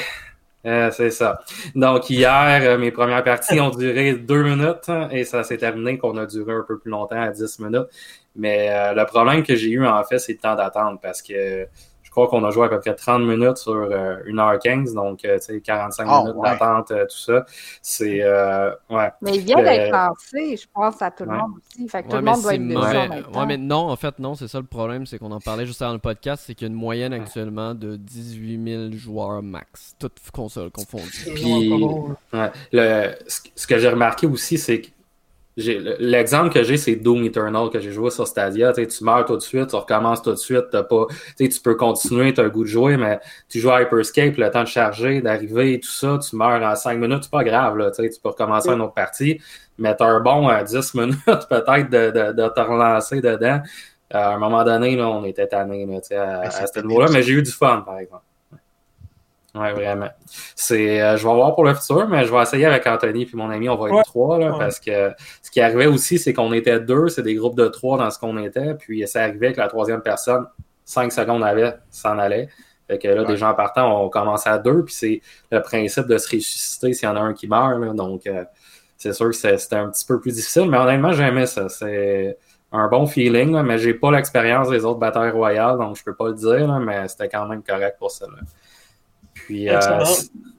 euh, 0.65 0.91
c'est 0.91 1.10
ça. 1.10 1.41
Donc 1.74 2.10
hier, 2.10 2.62
euh, 2.63 2.77
mes 2.77 2.91
premières 2.91 3.24
parties 3.24 3.60
ont 3.60 3.72
duré 3.72 4.13
deux 4.13 4.44
minutes 4.44 4.89
hein, 4.89 5.10
et 5.12 5.25
ça 5.25 5.44
s'est 5.44 5.58
terminé 5.58 5.98
qu'on 5.98 6.18
a 6.18 6.25
duré 6.25 6.53
un 6.53 6.63
peu 6.68 6.77
plus 6.77 6.91
longtemps 6.91 7.22
à 7.22 7.32
dix 7.32 7.60
minutes. 7.60 7.88
Mais 8.36 8.70
euh, 8.70 8.94
le 8.94 9.06
problème 9.06 9.44
que 9.44 9.56
j'ai 9.56 9.70
eu 9.70 9.86
en 9.86 10.03
fait, 10.03 10.20
c'est 10.20 10.34
le 10.34 10.38
temps 10.38 10.56
d'attente 10.56 11.01
parce 11.01 11.22
que 11.22 11.68
je 12.12 12.15
crois 12.15 12.27
qu'on 12.27 12.44
a 12.44 12.51
joué 12.51 12.65
à 12.65 12.70
peu 12.70 12.77
près 12.82 12.94
30 12.94 13.22
minutes 13.22 13.56
sur 13.56 13.72
euh, 13.72 14.18
1h15, 14.25 14.94
donc 14.94 15.24
euh, 15.24 15.39
tu 15.39 15.46
sais, 15.46 15.62
45 15.62 16.06
Oh, 16.10 16.24
minutes 16.24 16.36
ouais. 16.36 16.50
d'attente, 16.50 16.91
euh, 16.91 17.06
tout 17.06 17.18
ça. 17.18 17.46
C'est 17.82 18.22
euh, 18.22 18.72
ouais. 18.89 19.10
Mais 19.22 19.36
il 19.36 19.46
vient 19.46 19.60
Euh, 19.60 19.63
d'être 19.63 19.91
lancé, 19.94 20.58
je 20.58 20.68
pense, 20.74 21.01
à 21.01 21.10
tout 21.10 21.24
le 21.24 21.30
ouais. 21.32 21.38
monde 21.38 21.51
aussi. 21.58 21.88
Fait 21.88 22.03
que 22.03 22.10
tout 22.10 22.15
Ouais, 22.15 22.20
le 22.20 22.25
monde 22.25 22.41
doit 22.41 22.53
être 22.56 22.62
mauvais. 22.62 23.10
Ouais, 23.34 23.46
mais 23.46 23.58
non, 23.58 23.89
en 23.89 23.96
fait, 23.96 24.20
non, 24.20 24.36
c'est 24.36 24.50
ça 24.50 24.60
le 24.60 24.65
problème, 24.65 25.06
c'est 25.06 25.20
qu'on 25.20 25.32
en 25.32 25.39
parlait 25.39 25.65
juste 25.65 25.82
avant 25.82 25.94
le 25.94 26.00
podcast, 26.00 26.44
c'est 26.46 26.53
qu'il 26.53 26.68
y 26.68 26.70
a 26.70 26.74
une 26.74 26.80
moyenne 26.80 27.13
actuellement 27.13 27.74
de 27.75 27.96
18 27.96 28.89
000 28.89 28.91
joueurs 28.98 29.41
max, 29.41 29.96
toutes 29.98 30.18
consoles 30.34 30.70
confondues. 30.72 31.30
Puis-. 31.34 31.70
Le, 32.74 33.15
ce 33.56 33.68
que 33.68 33.77
j'ai 33.80 33.89
remarqué 33.89 34.27
aussi, 34.27 34.58
c'est 34.58 34.82
que 34.82 34.88
l'exemple 35.58 36.53
que 36.53 36.63
j'ai, 36.63 36.77
c'est 36.77 36.96
Doom 36.96 37.24
Eternal 37.25 37.70
que 37.70 37.79
j'ai 37.79 37.91
joué 37.91 38.10
sur 38.10 38.25
Stadia. 38.25 38.74
Tu 38.74 39.03
meurs 39.03 39.25
tout 39.25 39.36
de 39.36 39.41
suite, 39.41 39.67
tu 39.67 39.75
recommences 39.75 40.22
tout 40.22 40.31
de 40.31 40.38
suite, 40.38 40.65
t'as 40.72 40.84
pas, 40.84 41.08
tu 41.38 41.50
peux 41.63 41.75
continuer, 41.75 42.34
tu 42.34 42.39
as 42.39 42.43
le 42.43 42.50
goût 42.50 42.63
de 42.63 42.70
jouer, 42.70 42.98
mais 42.98 43.20
tu 43.50 43.60
joues 43.60 43.72
à 43.72 43.81
Hyperscape, 43.81 44.38
le 44.38 44.50
temps 44.50 44.63
de 44.63 44.67
charger, 44.67 45.22
d'arriver, 45.22 45.79
tout 45.79 45.91
ça, 45.91 46.17
tu 46.17 46.36
meurs 46.36 46.62
en 46.63 46.75
5 46.75 46.98
minutes, 46.98 47.24
c'est 47.24 47.31
pas 47.31 47.43
grave, 47.43 47.77
là, 47.77 47.91
tu 47.91 48.01
peux 48.24 48.29
recommencer 48.29 48.70
une 48.70 48.81
autre 48.81 48.93
partie, 48.93 49.41
mais 49.77 49.96
tu 49.96 50.03
as 50.03 50.08
un 50.08 50.22
bon 50.22 50.50
euh, 50.50 50.63
10 50.63 50.93
minutes 50.96 51.17
peut-être 51.25 51.89
de, 51.89 52.12
de, 52.12 52.31
de 52.34 52.48
te 52.50 52.62
relancer 52.62 53.22
dedans. 53.22 53.62
Euh, 54.13 54.17
à 54.17 54.34
un 54.34 54.38
moment 54.39 54.63
donné, 54.63 54.96
là, 54.96 55.10
on 55.10 55.24
était 55.24 55.48
tanné 55.48 55.84
à, 55.84 55.88
Ben, 55.88 56.41
à 56.43 56.67
ce 56.67 56.79
niveau-là, 56.81 57.08
mais 57.12 57.24
j'ai 57.24 57.34
eu 57.34 57.41
du 57.41 57.51
fun, 57.51 57.81
par 57.86 57.98
exemple. 58.00 58.24
Ouais, 59.53 59.74
vraiment. 59.74 60.08
C'est, 60.55 61.01
euh, 61.01 61.17
je 61.17 61.27
vais 61.27 61.34
voir 61.34 61.53
pour 61.55 61.65
le 61.65 61.74
futur, 61.74 62.08
mais 62.08 62.24
je 62.25 62.31
vais 62.34 62.41
essayer 62.41 62.65
avec 62.65 62.88
Anthony 62.88 63.25
puis 63.25 63.36
mon 63.36 63.50
ami, 63.50 63.67
on 63.67 63.75
va 63.75 63.88
être 63.89 63.96
Ouais. 63.96 64.03
trois 64.03 64.38
là, 64.39 64.51
Ouais. 64.53 64.60
parce 64.60 64.79
que 64.79 65.12
ce 65.43 65.51
qui 65.51 65.60
arrivait 65.60 65.88
aussi, 65.88 66.17
c'est 66.20 66.31
qu'on 66.34 66.53
était 66.53 66.79
deux, 66.79 67.10
c'est 67.10 67.22
des 67.24 67.36
groupes 67.36 67.58
de 67.58 67.67
trois 67.67 67.98
dans 67.98 68.10
ce 68.10 68.17
qu'on 68.17 68.38
était, 68.38 68.75
puis 68.75 69.05
ça 69.08 69.24
arrivait 69.24 69.51
que 69.51 69.60
la 69.60 69.67
troisième 69.67 70.01
personne, 70.01 70.46
cinq 70.86 71.12
secondes 71.12 71.43
avait, 71.43 71.74
s'en 71.89 72.17
allait. 72.17 72.48
Fait 72.88 72.98
que 72.98 73.08
là, 73.10 73.22
Ouais. 73.24 73.27
des 73.27 73.36
gens 73.38 73.53
partant, 73.53 74.03
on 74.05 74.10
commençait 74.10 74.50
à 74.50 74.58
deux, 74.58 74.84
puis 74.86 74.93
c'est 74.93 75.22
le 75.51 75.62
principe 75.62 76.08
de 76.08 76.17
se 76.17 76.27
ressusciter 76.34 76.93
s'il 76.93 77.10
y 77.10 77.12
en 77.12 77.15
a 77.17 77.20
un 77.22 77.34
qui 77.34 77.48
meurt. 77.48 77.77
là. 77.79 77.93
donc, 77.93 78.27
euh, 78.27 78.46
c'est 78.98 79.13
sûr 79.13 79.27
que 79.27 79.36
c'est- 79.36 79.58
c'était 79.58 79.75
un 79.77 79.89
petit 79.89 80.05
peu 80.05 80.20
plus 80.22 80.31
difficile, 80.33 80.70
mais 80.70 80.77
honnêtement, 80.77 81.11
j'aimais 81.11 81.46
ça. 81.46 81.68
C'est 81.70 82.37
un 82.72 82.87
bon 82.87 83.05
feeling, 83.05 83.51
là, 83.53 83.64
mais 83.64 83.77
j'ai 83.79 83.94
pas 83.94 84.11
l'expérience 84.11 84.70
des 84.70 84.85
autres 84.85 85.00
batailles 85.00 85.31
royales, 85.31 85.77
donc 85.77 85.98
je 85.98 86.03
peux 86.05 86.14
pas 86.16 86.27
le 86.29 86.35
dire, 86.35 86.68
là, 86.68 86.79
mais 86.79 87.05
c'était 87.09 87.27
quand 87.27 87.46
même 87.48 87.64
correct 87.64 87.98
pour 88.00 88.11
ça. 88.11 88.27
Puis, 89.46 89.70
euh, 89.70 89.80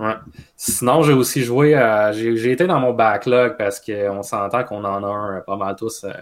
ouais. 0.01 0.15
sinon, 0.57 1.03
j'ai 1.03 1.13
aussi 1.13 1.43
joué 1.43 1.75
à. 1.75 2.13
J'ai 2.13 2.53
été 2.53 2.67
dans 2.67 2.81
mon 2.81 2.93
backlog 2.93 3.57
parce 3.57 3.81
qu'on 3.81 4.23
s'entend 4.23 4.65
qu'on 4.65 4.85
en 4.85 5.03
a 5.05 5.09
un 5.09 5.41
pas 5.41 5.57
mal 5.57 5.77
tous. 5.77 6.05
euh. 6.05 6.13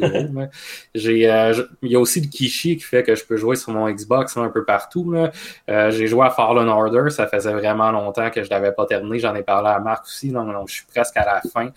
J'ai, 0.94 1.28
euh, 1.28 1.52
il 1.82 1.90
y 1.90 1.96
a 1.96 1.98
aussi 1.98 2.20
le 2.20 2.28
Kishi 2.28 2.76
qui 2.76 2.84
fait 2.84 3.02
que 3.02 3.16
je 3.16 3.24
peux 3.24 3.36
jouer 3.36 3.56
sur 3.56 3.72
mon 3.72 3.90
Xbox 3.90 4.36
là, 4.36 4.42
un 4.44 4.48
peu 4.48 4.64
partout. 4.64 5.12
j'ai 5.66 6.06
joué 6.06 6.24
à 6.24 6.30
Fallen 6.30 6.68
Order, 6.68 7.10
ça 7.10 7.26
faisait 7.26 7.52
vraiment 7.52 7.90
longtemps 7.90 8.30
que 8.30 8.44
je 8.44 8.50
l'avais 8.50 8.70
pas 8.70 8.86
terminé. 8.86 9.18
J'en 9.18 9.34
ai 9.34 9.42
parlé 9.42 9.70
à 9.70 9.80
Marc 9.80 10.04
aussi, 10.04 10.30
donc, 10.30 10.52
donc 10.52 10.68
je 10.68 10.74
suis 10.74 10.86
presque 10.86 11.16
à 11.16 11.24
la 11.24 11.40
fin. 11.40 11.70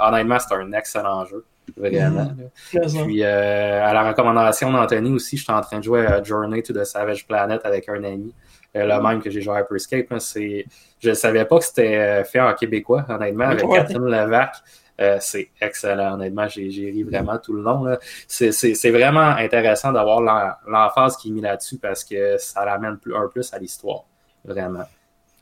Honnêtement, 0.00 0.38
c'est 0.38 0.54
un 0.54 0.70
excellent 0.72 1.24
jeu. 1.24 1.44
Vraiment. 1.76 2.20
hein. 2.20 3.04
Puis 3.04 3.22
euh, 3.24 3.84
à 3.84 3.92
la 3.92 4.08
recommandation 4.08 4.72
d'Anthony 4.72 5.12
aussi, 5.12 5.36
je 5.36 5.44
suis 5.44 5.52
en 5.52 5.60
train 5.60 5.78
de 5.78 5.84
jouer 5.84 6.06
à 6.06 6.22
Journey 6.22 6.62
to 6.62 6.72
the 6.72 6.84
Savage 6.84 7.26
Planet 7.26 7.60
avec 7.64 7.88
un 7.88 8.02
ami. 8.04 8.32
Euh, 8.76 8.86
le 8.86 9.02
même 9.02 9.20
que 9.20 9.30
j'ai 9.30 9.40
joué 9.40 9.56
à 9.56 9.60
Hyperscape. 9.60 10.06
c'est... 10.20 10.64
Je 11.00 11.08
ne 11.08 11.14
savais 11.14 11.44
pas 11.44 11.58
que 11.58 11.64
c'était 11.64 11.96
euh, 11.96 12.24
fait 12.24 12.40
en 12.40 12.54
québécois, 12.54 13.04
honnêtement, 13.08 13.46
avec 13.46 13.64
Ouais. 13.66 13.78
Catherine 13.78 14.04
Levac. 14.04 14.54
Euh, 15.00 15.16
c'est 15.18 15.48
excellent, 15.60 16.14
honnêtement. 16.14 16.46
J'ai, 16.46 16.68
ri 16.68 17.02
vraiment 17.02 17.38
tout 17.38 17.54
le 17.54 17.62
long. 17.62 17.86
C'est, 18.28 18.90
vraiment 18.90 19.30
intéressant 19.30 19.92
d'avoir 19.92 20.20
l'emphase 20.66 21.16
qui 21.16 21.28
est 21.28 21.32
mise 21.32 21.42
là-dessus 21.42 21.78
parce 21.78 22.04
que 22.04 22.36
ça 22.38 22.64
l'amène 22.64 22.98
plus, 22.98 23.14
un 23.16 23.26
plus 23.28 23.52
à 23.52 23.58
l'histoire. 23.58 24.04
Vraiment. 24.44 24.80
Ouais, 24.80 24.86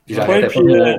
puis, 0.07 0.17
pas 0.17 0.39
euh, 0.39 0.97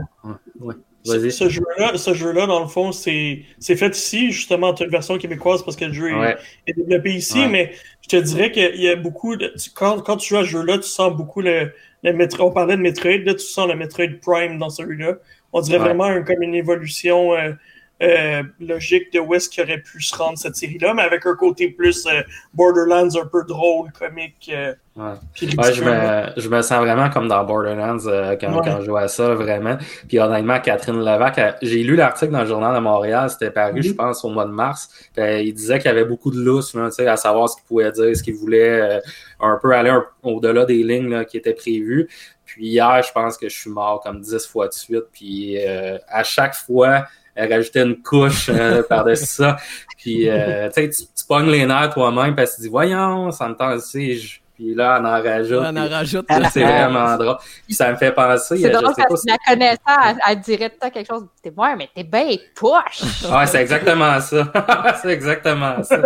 Ouais. 0.60 0.76
Ce, 1.06 1.48
jeu-là, 1.48 1.98
ce 1.98 2.14
jeu-là, 2.14 2.46
dans 2.46 2.60
le 2.60 2.68
fond, 2.68 2.92
c'est 2.92 3.44
c'est 3.58 3.78
fait 3.78 3.96
ici, 3.96 4.32
justement, 4.32 4.74
tu 4.74 4.84
as 4.84 4.86
une 4.86 4.92
version 4.92 5.18
québécoise 5.18 5.64
parce 5.64 5.78
que 5.78 5.86
le 5.86 5.94
jeu 5.94 6.10
est- 6.10 6.14
Ouais. 6.14 6.38
est, 6.68 6.74
développé 6.74 7.14
ici, 7.14 7.48
mais 7.48 7.72
je 8.02 8.10
te 8.10 8.16
dirais 8.18 8.52
qu'il 8.52 8.82
y 8.82 8.90
a 8.90 8.98
beaucoup 8.98 9.38
de. 9.38 9.54
quand, 9.74 10.02
quand 10.02 10.18
tu 10.18 10.30
joues 10.30 10.38
à 10.38 10.44
ce 10.44 10.50
jeu-là, 10.50 10.78
tu 10.78 10.90
sens 10.90 11.16
beaucoup 11.16 11.42
le, 11.42 11.72
le 12.04 12.14
Metro- 12.14 12.48
On 12.48 12.52
parlait 12.52 12.78
de 12.78 12.82
Metroid, 12.82 13.18
là, 13.26 13.34
tu 13.34 13.40
sens 13.46 13.68
le 13.68 13.76
Metroid 13.76 14.08
Prime 14.22 14.58
dans 14.58 14.70
celui-là. 14.70 15.16
On 15.54 15.62
dirait 15.62 15.78
Ouais. 15.80 15.84
vraiment 15.86 16.06
un- 16.06 16.22
comme 16.24 16.42
une 16.44 16.56
évolution 16.56 17.34
euh, 17.34 17.54
euh, 18.02 18.44
logique 18.60 19.12
de 19.14 19.20
où 19.20 19.34
est-ce 19.36 19.50
qu'il 19.50 19.64
aurait 19.64 19.82
pu 19.82 20.02
se 20.02 20.16
rendre 20.16 20.38
cette 20.38 20.56
série-là, 20.56 20.94
mais 20.94 21.02
avec 21.04 21.26
un 21.26 21.36
côté 21.36 21.70
plus 21.70 22.06
euh, 22.08 22.22
Borderlands 22.54 23.16
un 23.22 23.26
peu 23.26 23.44
drôle, 23.44 23.92
comique. 23.92 24.50
euh, 24.54 24.74
Ouais. 24.96 25.14
Ouais, 25.58 25.74
je 25.74 25.82
me, 25.82 26.42
je 26.42 26.50
me 26.50 26.62
sens 26.62 26.80
vraiment 26.80 27.10
comme 27.10 27.30
dans 27.30 27.42
Borderlands 27.46 28.06
euh, 28.08 28.36
quand, 28.36 28.54
Ouais. 28.54 28.62
quand 28.66 28.82
je 28.82 28.92
à 28.92 29.08
ça, 29.08 29.34
vraiment. 29.34 29.78
Puis 30.10 30.20
honnêtement, 30.20 30.60
Catherine 30.60 31.00
Levac, 31.00 31.40
j'ai 31.62 31.84
lu 31.84 31.96
l'article 31.96 32.34
dans 32.34 32.42
le 32.42 32.48
journal 32.48 32.76
de 32.76 32.80
Montréal, 32.82 33.30
c'était 33.30 33.50
paru, 33.52 33.76
Mhm. 33.76 33.82
je 33.84 33.94
pense, 33.94 34.26
au 34.26 34.30
mois 34.30 34.44
de 34.44 34.52
mars. 34.52 34.90
Euh, 35.18 35.40
il 35.42 35.54
disait 35.54 35.78
qu'il 35.78 35.86
y 35.86 35.92
avait 35.92 36.04
beaucoup 36.04 36.32
de 36.32 36.40
lousse, 36.42 36.74
là, 36.74 36.90
tu 36.90 36.96
sais, 36.96 37.08
à 37.08 37.16
savoir 37.16 37.48
ce 37.48 37.56
qu'il 37.56 37.66
pouvait 37.66 37.92
dire, 37.94 38.14
ce 38.14 38.22
qu'il 38.22 38.36
voulait, 38.36 38.98
euh, 38.98 39.00
un 39.40 39.58
peu 39.62 39.72
aller 39.74 39.94
au-delà 40.22 40.66
des 40.66 40.84
lignes 40.84 41.10
là, 41.12 41.24
qui 41.24 41.38
étaient 41.38 41.54
prévues. 41.54 42.10
Puis 42.46 42.66
hier, 42.68 43.02
je 43.02 43.14
pense 43.14 43.38
que 43.38 43.48
je 43.48 43.58
suis 43.58 43.70
mort 43.70 44.02
comme 44.02 44.20
10 44.20 44.46
fois 44.48 44.68
de 44.68 44.74
suite. 44.74 45.06
Puis 45.14 45.66
euh, 45.66 45.98
à 46.10 46.24
chaque 46.26 46.56
fois, 46.56 47.06
elle 47.40 47.54
rajoutait 47.54 47.84
une 47.84 48.02
couche 48.02 48.50
euh, 48.54 48.84
par-dessus 48.90 49.26
ça. 49.26 49.58
Puis 49.98 50.30
euh, 50.30 50.70
tu 50.76 50.92
sais, 50.92 51.06
tu 51.16 51.26
pognes 51.28 51.50
les 51.50 51.66
nerfs 51.66 51.92
toi-même 51.94 52.36
parce 52.36 52.52
que 52.52 52.56
tu 52.58 52.62
dis, 52.64 52.70
voyons, 52.70 53.32
ça 53.32 53.48
me 53.50 53.56
sais, 53.80 54.16
je- 54.16 54.40
Puis 54.56 54.76
là, 54.76 55.00
on 55.02 55.06
en 55.06 55.22
rajoute. 55.24 55.60
on 55.62 55.76
en 55.78 55.86
puis- 55.86 55.94
rajoute. 55.94 56.26
c'est 56.52 56.64
vraiment 56.64 57.16
drôle. 57.18 57.38
Puis 57.66 57.74
ça 57.74 57.92
me 57.92 57.96
fait 57.98 58.12
penser. 58.12 58.58
C'est 58.58 58.76
euh, 58.76 58.80
drôle 58.80 58.90
je 58.90 58.96
sais 58.96 59.02
pas 59.04 59.08
parce 59.08 59.22
que 59.24 59.30
la 59.32 59.38
connaissant, 59.48 60.02
elle, 60.10 60.18
elle 60.30 60.40
dirait 60.42 60.70
tout 60.70 60.76
le 60.76 60.80
temps 60.82 60.90
quelque 60.90 61.08
chose. 61.08 61.26
T'es 61.42 61.54
ouais, 61.56 61.76
mais 61.78 61.90
t'es 61.96 62.04
bien 62.04 62.36
poche. 62.56 63.02
Ouais, 63.32 63.46
c'est 63.48 63.62
exactement 63.62 64.20
ça. 64.20 64.52
c'est 65.02 65.10
exactement 65.12 65.82
ça. 65.84 65.98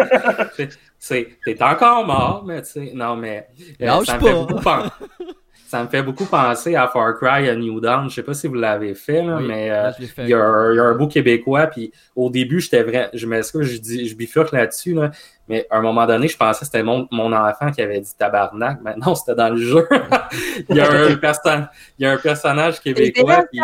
T'es 1.46 1.62
encore 1.64 2.06
mort, 2.06 2.44
mais 2.46 2.62
tu 2.62 2.70
sais, 2.72 2.92
non, 2.94 3.16
mais 3.16 3.48
euh, 3.82 4.04
ça 4.06 4.18
me 4.18 4.20
fait 4.20 4.32
pas. 4.32 4.44
beaucoup 4.46 5.33
Ça 5.74 5.82
me 5.84 5.88
fait 5.90 6.04
beaucoup 6.04 6.26
penser 6.26 6.76
à 6.76 6.88
Far 6.88 7.16
Cry 7.18 7.50
à 7.50 7.56
New 7.56 7.80
Dawn. 7.80 8.08
Je 8.08 8.14
sais 8.14 8.22
pas 8.22 8.36
si 8.36 8.46
vous 8.46 8.54
l'avez 8.54 8.94
fait, 8.94 9.24
là, 9.24 9.38
Oui, 9.38 9.46
mais 9.48 9.72
euh, 9.72 9.90
il 10.20 10.28
y, 10.28 10.34
a 10.36 10.40
un, 10.40 10.72
il 10.72 10.76
y 10.76 10.80
a 10.80 10.84
un 10.84 10.94
beau 10.94 11.08
québécois, 11.08 11.66
puis 11.66 11.92
au 12.16 12.30
début, 12.30 12.60
j'étais 12.60 12.84
vrai, 12.84 13.10
je 13.12 13.26
m'excuse, 13.26 13.66
je 13.74 13.78
dis, 13.80 14.08
je 14.08 14.16
bifurque 14.16 14.52
là-dessus, 14.52 14.94
là, 14.94 15.10
mais 15.48 15.66
à 15.72 15.78
un 15.78 15.82
moment 15.82 16.06
donné, 16.06 16.28
je 16.28 16.38
pensais 16.38 16.60
que 16.60 16.66
c'était 16.68 16.84
mon, 16.84 17.08
mon 17.10 17.34
enfant 17.34 17.72
qui 17.72 17.82
avait 17.82 18.00
dit 18.00 18.16
tabarnak, 18.16 18.82
mais 18.86 18.94
non, 19.04 19.16
c'était 19.16 19.34
dans 19.34 19.50
le 19.50 19.58
jeu. 19.58 19.88
il, 20.70 20.76
y 20.76 20.80
a 20.80 20.92
un 20.92 21.16
person- 21.16 21.68
il 21.98 22.04
y 22.04 22.06
a 22.06 22.12
un 22.12 22.18
personnage 22.18 22.80
québécois, 22.80 23.44
tes 23.52 23.60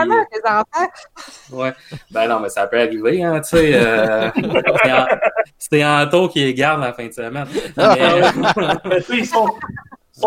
enfants. 0.49 0.89
Ouais. 1.51 1.73
Ben 2.09 2.27
non, 2.27 2.39
mais 2.39 2.49
ça 2.49 2.65
peut 2.65 2.79
arriver, 2.79 3.23
hein, 3.23 3.39
tu 3.41 3.49
sais. 3.55 3.71
euh, 3.75 4.31
c'est 4.83 4.91
An- 4.91 5.05
c'est 5.59 5.85
Anto 5.85 6.27
qui 6.29 6.39
les 6.39 6.55
garde 6.55 6.81
la 6.81 6.91
fin 6.91 7.05
de 7.05 7.13
semaine. 7.13 7.45
Mais, 7.77 7.83
Mais 8.85 8.97
tu 8.97 9.03
sais, 9.03 9.17
ils 9.19 9.25
sont, 9.27 9.45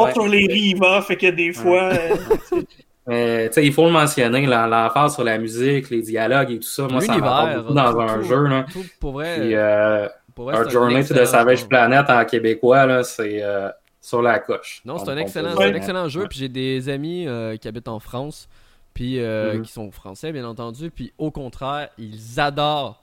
Ouais. 0.01 0.13
sur 0.13 0.27
les 0.27 0.47
rives, 0.47 0.83
hein, 0.83 1.01
fait 1.03 1.17
que 1.17 1.27
des 1.31 1.53
fois. 1.53 1.91
euh, 1.93 2.17
mais, 3.07 3.49
tu 3.49 3.55
sais, 3.55 3.67
il 3.67 3.73
faut 3.73 3.85
le 3.87 3.91
mentionner, 3.93 4.47
l'emphase 4.47 5.15
sur 5.15 5.25
la 5.25 5.39
musique, 5.39 5.91
les 5.91 6.03
dialogues 6.03 6.51
et 6.53 6.59
tout 6.59 6.69
ça. 6.69 6.87
Moi, 6.89 7.01
ça 7.01 7.15
beaucoup 7.15 7.73
dans 7.75 7.93
tout- 7.93 8.01
un 8.01 8.19
tout- 8.19 8.23
jeu, 8.29 8.47
là. 8.47 8.67
tout 8.73 8.85
pour 9.01 9.13
vrai. 9.13 9.41
Puis, 9.41 9.55
euh, 9.55 10.09
pour 10.35 10.47
vrai, 10.47 10.57
un 10.57 10.69
Journey 10.69 11.05
to 11.05 11.15
the 11.15 11.25
Savage. 11.25 11.67
Planet 11.69 12.09
en 12.09 12.25
québécois, 12.25 12.87
là, 12.87 13.03
c'est 13.05 13.43
euh, 13.43 13.69
sur 14.01 14.23
la 14.23 14.39
coche. 14.39 14.81
Non, 14.85 14.99
c'est 14.99 15.11
un 15.11 15.17
excellent, 15.17 15.51
un 15.51 16.09
jeu. 16.09 16.23
Ouais. 16.23 16.29
Puis 16.29 16.39
j'ai 16.39 16.49
des 16.49 16.89
amis 16.89 17.27
euh, 17.27 17.57
qui 17.57 17.69
habitent 17.69 17.89
en 17.89 18.01
France, 18.01 18.49
puis 18.95 19.21
euh, 19.21 19.55
Mhm. 19.55 19.63
qui 19.63 19.73
sont 19.73 19.91
français, 19.91 20.33
bien 20.33 20.45
entendu. 20.47 20.91
Puis 20.91 21.13
au 21.19 21.31
contraire, 21.31 21.89
ils 21.99 22.41
adorent 22.41 23.03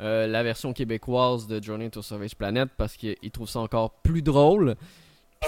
euh, 0.00 0.26
la 0.26 0.42
version 0.42 0.72
québécoise 0.72 1.46
de 1.46 1.62
Journey 1.62 1.88
to 1.90 2.02
Savage 2.02 2.34
Planet 2.34 2.68
parce 2.76 2.96
qu'ils 2.96 3.30
trouvent 3.32 3.48
ça 3.48 3.60
encore 3.60 3.92
plus 4.02 4.22
drôle. 4.22 4.74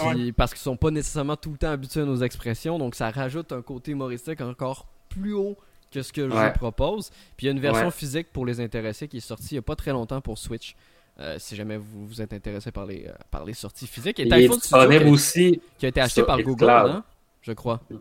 Ah 0.00 0.12
parce 0.36 0.52
qu'ils 0.52 0.60
sont 0.62 0.76
pas 0.76 0.90
nécessairement 0.90 1.36
tout 1.36 1.50
le 1.52 1.56
temps 1.58 1.70
habitués 1.70 2.00
à 2.02 2.04
nos 2.04 2.16
expressions, 2.22 2.78
donc 2.78 2.94
ça 2.94 3.10
rajoute 3.10 3.52
un 3.52 3.62
côté 3.62 3.92
humoristique 3.92 4.40
encore 4.40 4.86
plus 5.08 5.32
haut 5.34 5.56
que 5.92 6.02
ce 6.02 6.12
que 6.12 6.22
Ouais. 6.22 6.46
jeu 6.48 6.52
propose. 6.54 7.10
Puis 7.36 7.44
il 7.44 7.46
y 7.46 7.48
a 7.48 7.52
une 7.52 7.60
version 7.60 7.86
Ouais. 7.86 7.90
physique 7.92 8.28
pour 8.32 8.44
les 8.46 8.60
intéressés 8.60 9.06
qui 9.08 9.18
est 9.18 9.20
sortie 9.20 9.48
il 9.52 9.54
y 9.54 9.58
a 9.58 9.62
pas 9.62 9.76
très 9.76 9.92
longtemps 9.92 10.20
pour 10.20 10.38
Switch. 10.38 10.74
Euh, 11.20 11.36
si 11.38 11.54
jamais 11.54 11.76
vous, 11.76 12.06
vous 12.08 12.20
êtes 12.20 12.32
intéressé 12.32 12.72
par 12.72 12.86
les, 12.86 13.06
euh, 13.06 13.12
par 13.30 13.44
les 13.44 13.54
sorties 13.54 13.86
physiques. 13.86 14.18
Et 14.18 14.28
Typhoon 14.28 14.58
Studio 14.58 14.88
qui, 14.88 14.96
a- 14.96 15.06
aussi. 15.08 15.60
qui 15.78 15.86
a 15.86 15.88
été 15.90 16.00
acheté 16.00 16.24
par 16.24 16.42
Google, 16.42 16.68
hein, 16.68 17.04
je 17.42 17.52
crois. 17.52 17.80
Oui, 17.90 18.00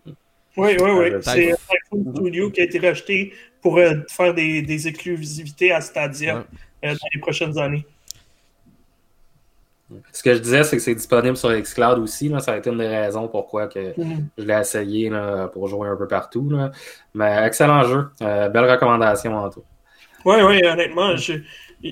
oui, 0.57 0.75
oui. 0.79 1.05
Euh, 1.11 1.21
C'est 1.21 1.53
Typhoon. 1.91 2.11
Studio 2.15 2.49
qui 2.49 2.61
a 2.61 2.63
été 2.63 2.79
racheté 2.79 3.33
pour 3.61 3.77
euh, 3.77 3.97
faire 4.09 4.33
des, 4.33 4.63
des 4.63 4.87
exclusivités 4.87 5.71
à 5.71 5.79
Stadia 5.81 6.43
dans 6.81 6.89
les 7.13 7.19
prochaines 7.21 7.55
années. 7.59 7.85
Ce 10.11 10.23
que 10.23 10.33
je 10.33 10.39
disais, 10.39 10.63
c'est 10.63 10.77
que 10.77 10.81
c'est 10.81 10.95
disponible 10.95 11.37
sur 11.37 11.49
xCloud 11.51 11.99
aussi. 11.99 12.29
Là. 12.29 12.39
Ça 12.39 12.53
a 12.53 12.57
été 12.57 12.69
une 12.69 12.77
des 12.77 12.87
raisons 12.87 13.27
pourquoi 13.27 13.67
que 13.67 13.93
Mhm. 13.99 14.27
je 14.37 14.43
l'ai 14.43 14.59
essayé 14.59 15.09
là, 15.09 15.47
pour 15.47 15.67
jouer 15.67 15.87
un 15.87 15.95
peu 15.95 16.07
partout. 16.07 16.49
là. 16.49 16.71
Mais 17.13 17.45
excellent 17.45 17.83
jeu. 17.83 18.07
Euh, 18.21 18.49
belle 18.49 18.69
recommandation 18.69 19.35
en 19.35 19.49
tout. 19.49 19.63
Oui, 20.25 20.37
oui, 20.45 20.61
honnêtement, 20.65 21.15
je- 21.17 21.33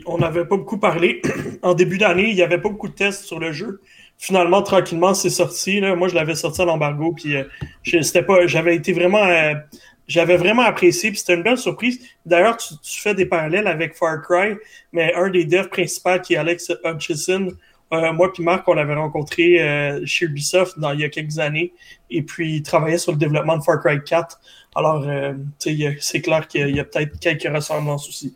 on 0.05 0.17
n'avait 0.19 0.45
pas 0.45 0.55
beaucoup 0.57 0.77
parlé. 0.77 1.21
en 1.61 1.73
début 1.73 1.97
d'année, 1.97 2.29
il 2.29 2.35
n'y 2.35 2.41
avait 2.41 2.57
pas 2.59 2.69
beaucoup 2.69 2.87
de 2.87 2.93
tests 2.93 3.23
sur 3.25 3.39
le 3.39 3.51
jeu. 3.51 3.81
Finalement, 4.17 4.61
tranquillement, 4.61 5.13
c'est 5.13 5.29
sorti. 5.31 5.79
Là. 5.79 5.95
Moi, 5.95 6.07
je 6.07 6.15
l'avais 6.15 6.35
sorti 6.35 6.61
à 6.61 6.65
l'embargo, 6.65 7.11
puis 7.13 7.35
euh, 7.35 7.43
c'était 7.83 8.21
pas, 8.23 8.45
j'avais 8.47 8.75
été 8.75 8.93
vraiment, 8.93 9.25
euh, 9.25 9.53
j'avais 10.07 10.37
vraiment 10.37 10.61
apprécié, 10.61 11.09
puis 11.09 11.17
c'était 11.19 11.33
une 11.33 11.41
belle 11.43 11.57
surprise. 11.57 11.99
D'ailleurs, 12.25 12.55
tu, 12.57 12.75
tu 12.83 13.01
fais 13.01 13.15
des 13.15 13.25
parallèles 13.25 13.65
avec 13.67 13.95
Far 13.95 14.21
Cry, 14.21 14.55
mais 14.93 15.13
un 15.15 15.29
des 15.29 15.43
devs 15.45 15.69
principaux 15.69 16.19
qui 16.23 16.35
est 16.35 16.37
Alex 16.37 16.71
Hutchison, 16.85 17.47
euh, 17.93 18.13
moi 18.13 18.31
puis 18.31 18.43
Marc, 18.43 18.67
on 18.67 18.73
l'avait 18.73 18.95
rencontré 18.95 19.61
euh, 19.61 20.01
chez 20.05 20.25
Ubisoft 20.25 20.79
dans, 20.79 20.93
il 20.93 21.01
y 21.01 21.03
a 21.03 21.09
quelques 21.09 21.39
années, 21.39 21.73
et 22.09 22.21
puis 22.21 22.55
il 22.57 22.63
travaillait 22.63 22.97
sur 22.97 23.11
le 23.11 23.17
développement 23.17 23.57
de 23.57 23.63
Far 23.63 23.81
Cry 23.81 24.01
4. 24.03 24.39
Alors, 24.75 25.05
euh, 25.05 25.33
c'est 25.59 26.21
clair 26.21 26.47
qu'il 26.47 26.73
y 26.73 26.79
a, 26.79 26.85
peut-être 26.85 27.19
quelques 27.19 27.53
ressemblances 27.53 28.07
aussi. 28.07 28.35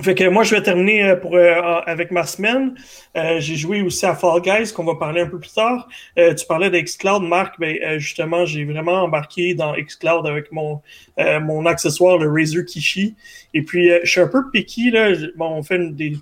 Fait 0.00 0.14
que 0.14 0.28
moi, 0.28 0.44
je 0.44 0.54
vais 0.54 0.62
terminer 0.62 1.16
pour, 1.16 1.36
avec 1.36 2.12
ma 2.12 2.22
semaine. 2.22 2.76
J'ai 3.16 3.56
joué 3.56 3.82
aussi 3.82 4.06
à 4.06 4.14
Fall 4.14 4.40
Guys, 4.42 4.72
qu'on 4.72 4.84
va 4.84 4.94
parler 4.94 5.22
un 5.22 5.26
peu 5.26 5.40
plus 5.40 5.52
tard. 5.52 5.88
Tu 6.16 6.46
parlais 6.46 6.70
d'Xcloud, 6.70 7.24
Marc. 7.24 7.58
Ben, 7.58 7.98
justement, 7.98 8.46
j'ai 8.46 8.64
vraiment 8.64 9.02
embarqué 9.02 9.54
dans 9.54 9.74
Xcloud 9.74 10.24
avec 10.24 10.52
mon, 10.52 10.80
mon 11.18 11.66
accessoire, 11.66 12.16
le 12.16 12.30
Razer 12.30 12.64
Kishi. 12.64 13.16
Et 13.54 13.62
puis, 13.62 13.90
je 14.04 14.08
suis 14.08 14.20
un 14.20 14.28
peu 14.28 14.48
picky. 14.52 14.92
Là. 14.92 15.14
Bon, 15.34 15.50
on 15.50 15.64
fait 15.64 15.74
une, 15.74 15.96
des 15.96 16.16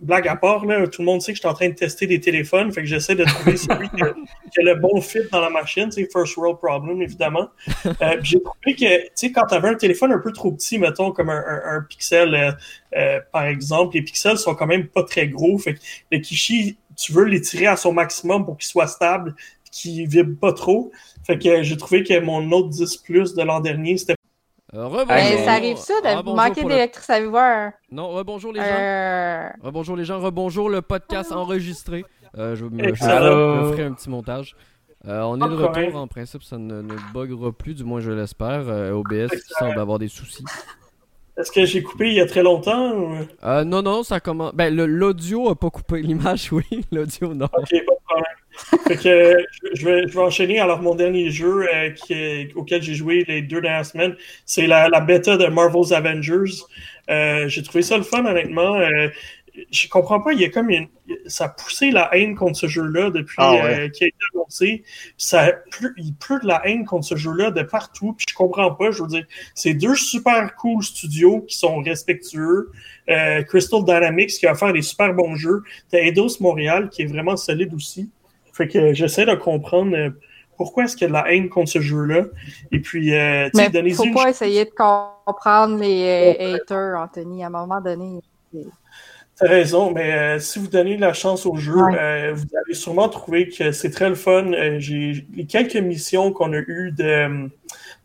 blagues 0.00 0.28
à 0.28 0.36
part. 0.36 0.64
Là. 0.66 0.86
Tout 0.86 1.02
le 1.02 1.06
monde 1.06 1.22
sait 1.22 1.32
que 1.32 1.36
je 1.36 1.40
suis 1.40 1.48
en 1.48 1.54
train 1.54 1.68
de 1.68 1.74
tester 1.74 2.06
des 2.06 2.20
téléphones. 2.20 2.72
Fait 2.72 2.82
que 2.82 2.86
j'essaie 2.86 3.14
de 3.14 3.24
trouver 3.24 3.56
celui 3.56 3.88
qui 3.88 4.02
a, 4.02 4.12
qui 4.52 4.60
a 4.60 4.62
le 4.62 4.74
bon 4.74 5.00
fit 5.00 5.20
dans 5.32 5.40
la 5.40 5.50
machine. 5.50 5.90
C'est 5.90 6.10
first 6.10 6.36
world 6.36 6.58
problem, 6.58 7.02
évidemment. 7.02 7.48
Euh, 7.86 8.16
j'ai 8.22 8.40
trouvé 8.42 8.74
que, 8.74 9.02
tu 9.04 9.10
sais, 9.14 9.32
quand 9.32 9.46
tu 9.46 9.54
avais 9.54 9.68
un 9.68 9.74
téléphone 9.74 10.12
un 10.12 10.18
peu 10.18 10.32
trop 10.32 10.52
petit, 10.52 10.78
mettons, 10.78 11.12
comme 11.12 11.30
un, 11.30 11.42
un, 11.46 11.76
un 11.76 11.82
Pixel, 11.82 12.34
euh, 12.34 12.52
euh, 12.96 13.20
par 13.32 13.44
exemple, 13.44 13.94
les 13.94 14.02
pixels 14.02 14.38
sont 14.38 14.54
quand 14.54 14.66
même 14.66 14.88
pas 14.88 15.02
très 15.02 15.28
gros. 15.28 15.58
Fait 15.58 15.74
que 15.74 15.80
le 16.10 16.18
Kishi, 16.18 16.78
tu 16.96 17.12
veux 17.12 17.24
l'étirer 17.24 17.66
à 17.66 17.76
son 17.76 17.92
maximum 17.92 18.44
pour 18.44 18.56
qu'il 18.56 18.66
soit 18.66 18.86
stable, 18.86 19.34
qu'il 19.70 20.06
vibre 20.08 20.38
pas 20.38 20.52
trop. 20.52 20.90
Fait 21.26 21.38
que 21.38 21.62
j'ai 21.62 21.76
trouvé 21.76 22.02
que 22.04 22.18
mon 22.20 22.40
Note 22.42 22.70
10 22.70 22.98
Plus 22.98 23.34
de 23.34 23.42
l'an 23.42 23.60
dernier, 23.60 23.96
c'était 23.96 24.14
rebonjour. 24.72 25.06
Ben, 25.06 25.44
ça 25.44 25.52
arrive 25.52 25.76
ça 25.76 25.94
de 26.02 26.06
Ah, 26.08 26.22
manquer 26.24 26.60
pour 26.62 26.70
le-. 26.70 26.76
Non, 27.90 28.08
rebonjour 28.10 28.52
les 28.52 28.60
gens. 28.60 28.66
Euh... 28.78 29.48
Rebonjour 29.62 29.96
les 29.96 30.04
gens, 30.04 30.20
rebonjour 30.20 30.68
le 30.70 30.82
podcast 30.82 31.32
enregistré. 31.32 32.04
Euh, 32.36 32.54
je, 32.56 32.64
me- 32.66 32.82
je, 32.82 32.94
je 32.94 33.70
ferai 33.72 33.84
un 33.84 33.92
petit 33.92 34.10
montage. 34.10 34.54
Euh, 35.06 35.22
on 35.22 35.36
est 35.36 35.48
de 35.48 35.54
retour, 35.54 36.00
en 36.00 36.08
principe, 36.08 36.42
ça 36.42 36.58
ne, 36.58 36.82
ne 36.82 36.94
buggera 37.14 37.52
plus, 37.52 37.74
du 37.74 37.84
moins 37.84 38.00
je 38.00 38.10
l'espère. 38.10 38.64
Euh, 38.68 38.90
OBS 38.92 39.28
qui 39.30 39.52
semble 39.58 39.78
avoir 39.78 39.98
des 39.98 40.08
soucis. 40.08 40.44
Est-ce 41.38 41.52
que 41.52 41.64
j'ai 41.64 41.82
coupé 41.82 42.08
il 42.08 42.14
y 42.14 42.20
a 42.20 42.26
très 42.26 42.42
longtemps? 42.42 42.92
ou- 42.92 43.16
Euh, 43.44 43.62
non, 43.62 43.82
non, 43.82 44.02
ça 44.02 44.20
commence. 44.20 44.52
Ben, 44.54 44.74
le- 44.74 44.86
l'audio 44.86 45.50
a 45.50 45.54
pas 45.54 45.70
coupé 45.70 46.00
l'image, 46.02 46.48
oui. 46.52 46.64
L'audio, 46.90 47.34
non. 47.34 47.44
Ok, 47.44 47.52
pas 47.52 47.76
de 47.76 48.04
problème. 48.04 48.35
Fait 48.86 48.96
que 48.96 49.36
je, 49.74 49.84
vais, 49.84 50.08
je 50.08 50.12
vais 50.14 50.20
enchaîner. 50.22 50.58
Alors, 50.60 50.80
mon 50.82 50.94
dernier 50.94 51.30
jeu 51.30 51.66
euh, 51.72 51.90
qui 51.90 52.12
est- 52.12 52.54
auquel 52.54 52.82
j'ai 52.82 52.94
joué 52.94 53.24
les 53.28 53.42
deux 53.42 53.60
dernières 53.60 53.86
semaines, 53.86 54.16
c'est 54.44 54.66
la, 54.66 54.88
la 54.88 55.00
bêta 55.00 55.36
de 55.36 55.46
Marvel's 55.46 55.92
Avengers. 55.92 56.52
Euh, 57.10 57.48
j'ai 57.48 57.62
trouvé 57.62 57.82
ça 57.82 57.96
le 57.96 58.02
fun, 58.02 58.24
honnêtement. 58.24 58.76
Euh, 58.76 59.08
je 59.70 59.88
comprends 59.88 60.20
pas, 60.20 60.34
il 60.34 60.40
y 60.40 60.44
a 60.44 60.50
comme 60.50 60.68
une, 60.68 60.86
ça 61.26 61.46
a 61.46 61.48
poussé 61.48 61.90
la 61.90 62.14
haine 62.14 62.34
contre 62.34 62.58
ce 62.58 62.66
jeu-là 62.66 63.08
depuis 63.10 63.36
Ah 63.38 63.54
ouais. 63.54 63.60
euh, 63.62 63.88
qu'il 63.88 64.04
a 64.04 64.08
été 64.08 64.16
annoncé. 64.34 64.82
Ça 65.16 65.44
a 65.46 65.52
il 65.96 66.12
pleut 66.14 66.40
de 66.42 66.46
la 66.46 66.60
haine 66.66 66.84
contre 66.84 67.06
ce 67.06 67.16
jeu-là 67.16 67.50
de 67.52 67.62
partout, 67.62 68.12
puis 68.12 68.26
je 68.28 68.34
comprends 68.34 68.74
pas. 68.74 68.90
Je 68.90 69.00
veux 69.02 69.08
dire, 69.08 69.24
c'est 69.54 69.72
deux 69.72 69.94
super 69.94 70.54
cool 70.56 70.82
studios 70.82 71.40
qui 71.48 71.56
sont 71.56 71.78
respectueux. 71.80 72.70
Euh, 73.08 73.42
Crystal 73.44 73.82
Dynamics 73.82 74.30
qui 74.38 74.44
va 74.44 74.54
faire 74.54 74.74
des 74.74 74.82
super 74.82 75.14
bons 75.14 75.36
jeux. 75.36 75.62
T'as 75.90 76.00
Eidos 76.00 76.36
Montréal 76.40 76.90
qui 76.90 77.02
est 77.02 77.06
vraiment 77.06 77.36
solide 77.38 77.72
aussi. 77.72 78.10
Fait 78.56 78.68
que 78.68 78.94
j'essaie 78.94 79.26
de 79.26 79.34
comprendre 79.34 79.94
euh, 79.96 80.10
pourquoi 80.56 80.84
est-ce 80.84 80.96
qu'il 80.96 81.02
y 81.02 81.04
a 81.06 81.08
de 81.08 81.12
la 81.12 81.32
haine 81.32 81.48
contre 81.48 81.70
ce 81.70 81.80
jeu-là. 81.80 82.24
Et 82.72 82.80
puis, 82.80 83.14
euh, 83.14 83.50
tu 83.54 83.60
sais, 83.60 83.90
faut 83.92 84.04
une 84.04 84.14
pas 84.14 84.30
essayer 84.30 84.64
de 84.64 84.70
comprendre 84.70 85.78
les 85.78 86.34
euh, 86.40 86.54
haters, 86.54 86.98
Anthony. 86.98 87.44
À 87.44 87.48
un 87.48 87.50
moment 87.50 87.80
donné, 87.80 88.20
T'as 89.38 89.48
raison, 89.48 89.92
mais 89.92 90.14
euh, 90.14 90.38
si 90.38 90.58
vous 90.58 90.68
donnez 90.68 90.96
la 90.96 91.12
chance 91.12 91.44
au 91.44 91.56
jeu, 91.56 91.76
Ouais. 91.76 91.98
euh, 92.00 92.32
vous 92.34 92.46
allez 92.64 92.72
sûrement 92.74 93.10
trouver 93.10 93.50
que 93.50 93.70
c'est 93.70 93.90
très 93.90 94.08
le 94.08 94.14
fun. 94.14 94.50
Euh, 94.54 94.76
J'ai 94.78 95.26
les 95.34 95.44
quelques 95.44 95.76
missions 95.76 96.32
qu'on 96.32 96.54
a 96.54 96.56
eues 96.56 96.90
de, 96.92 97.50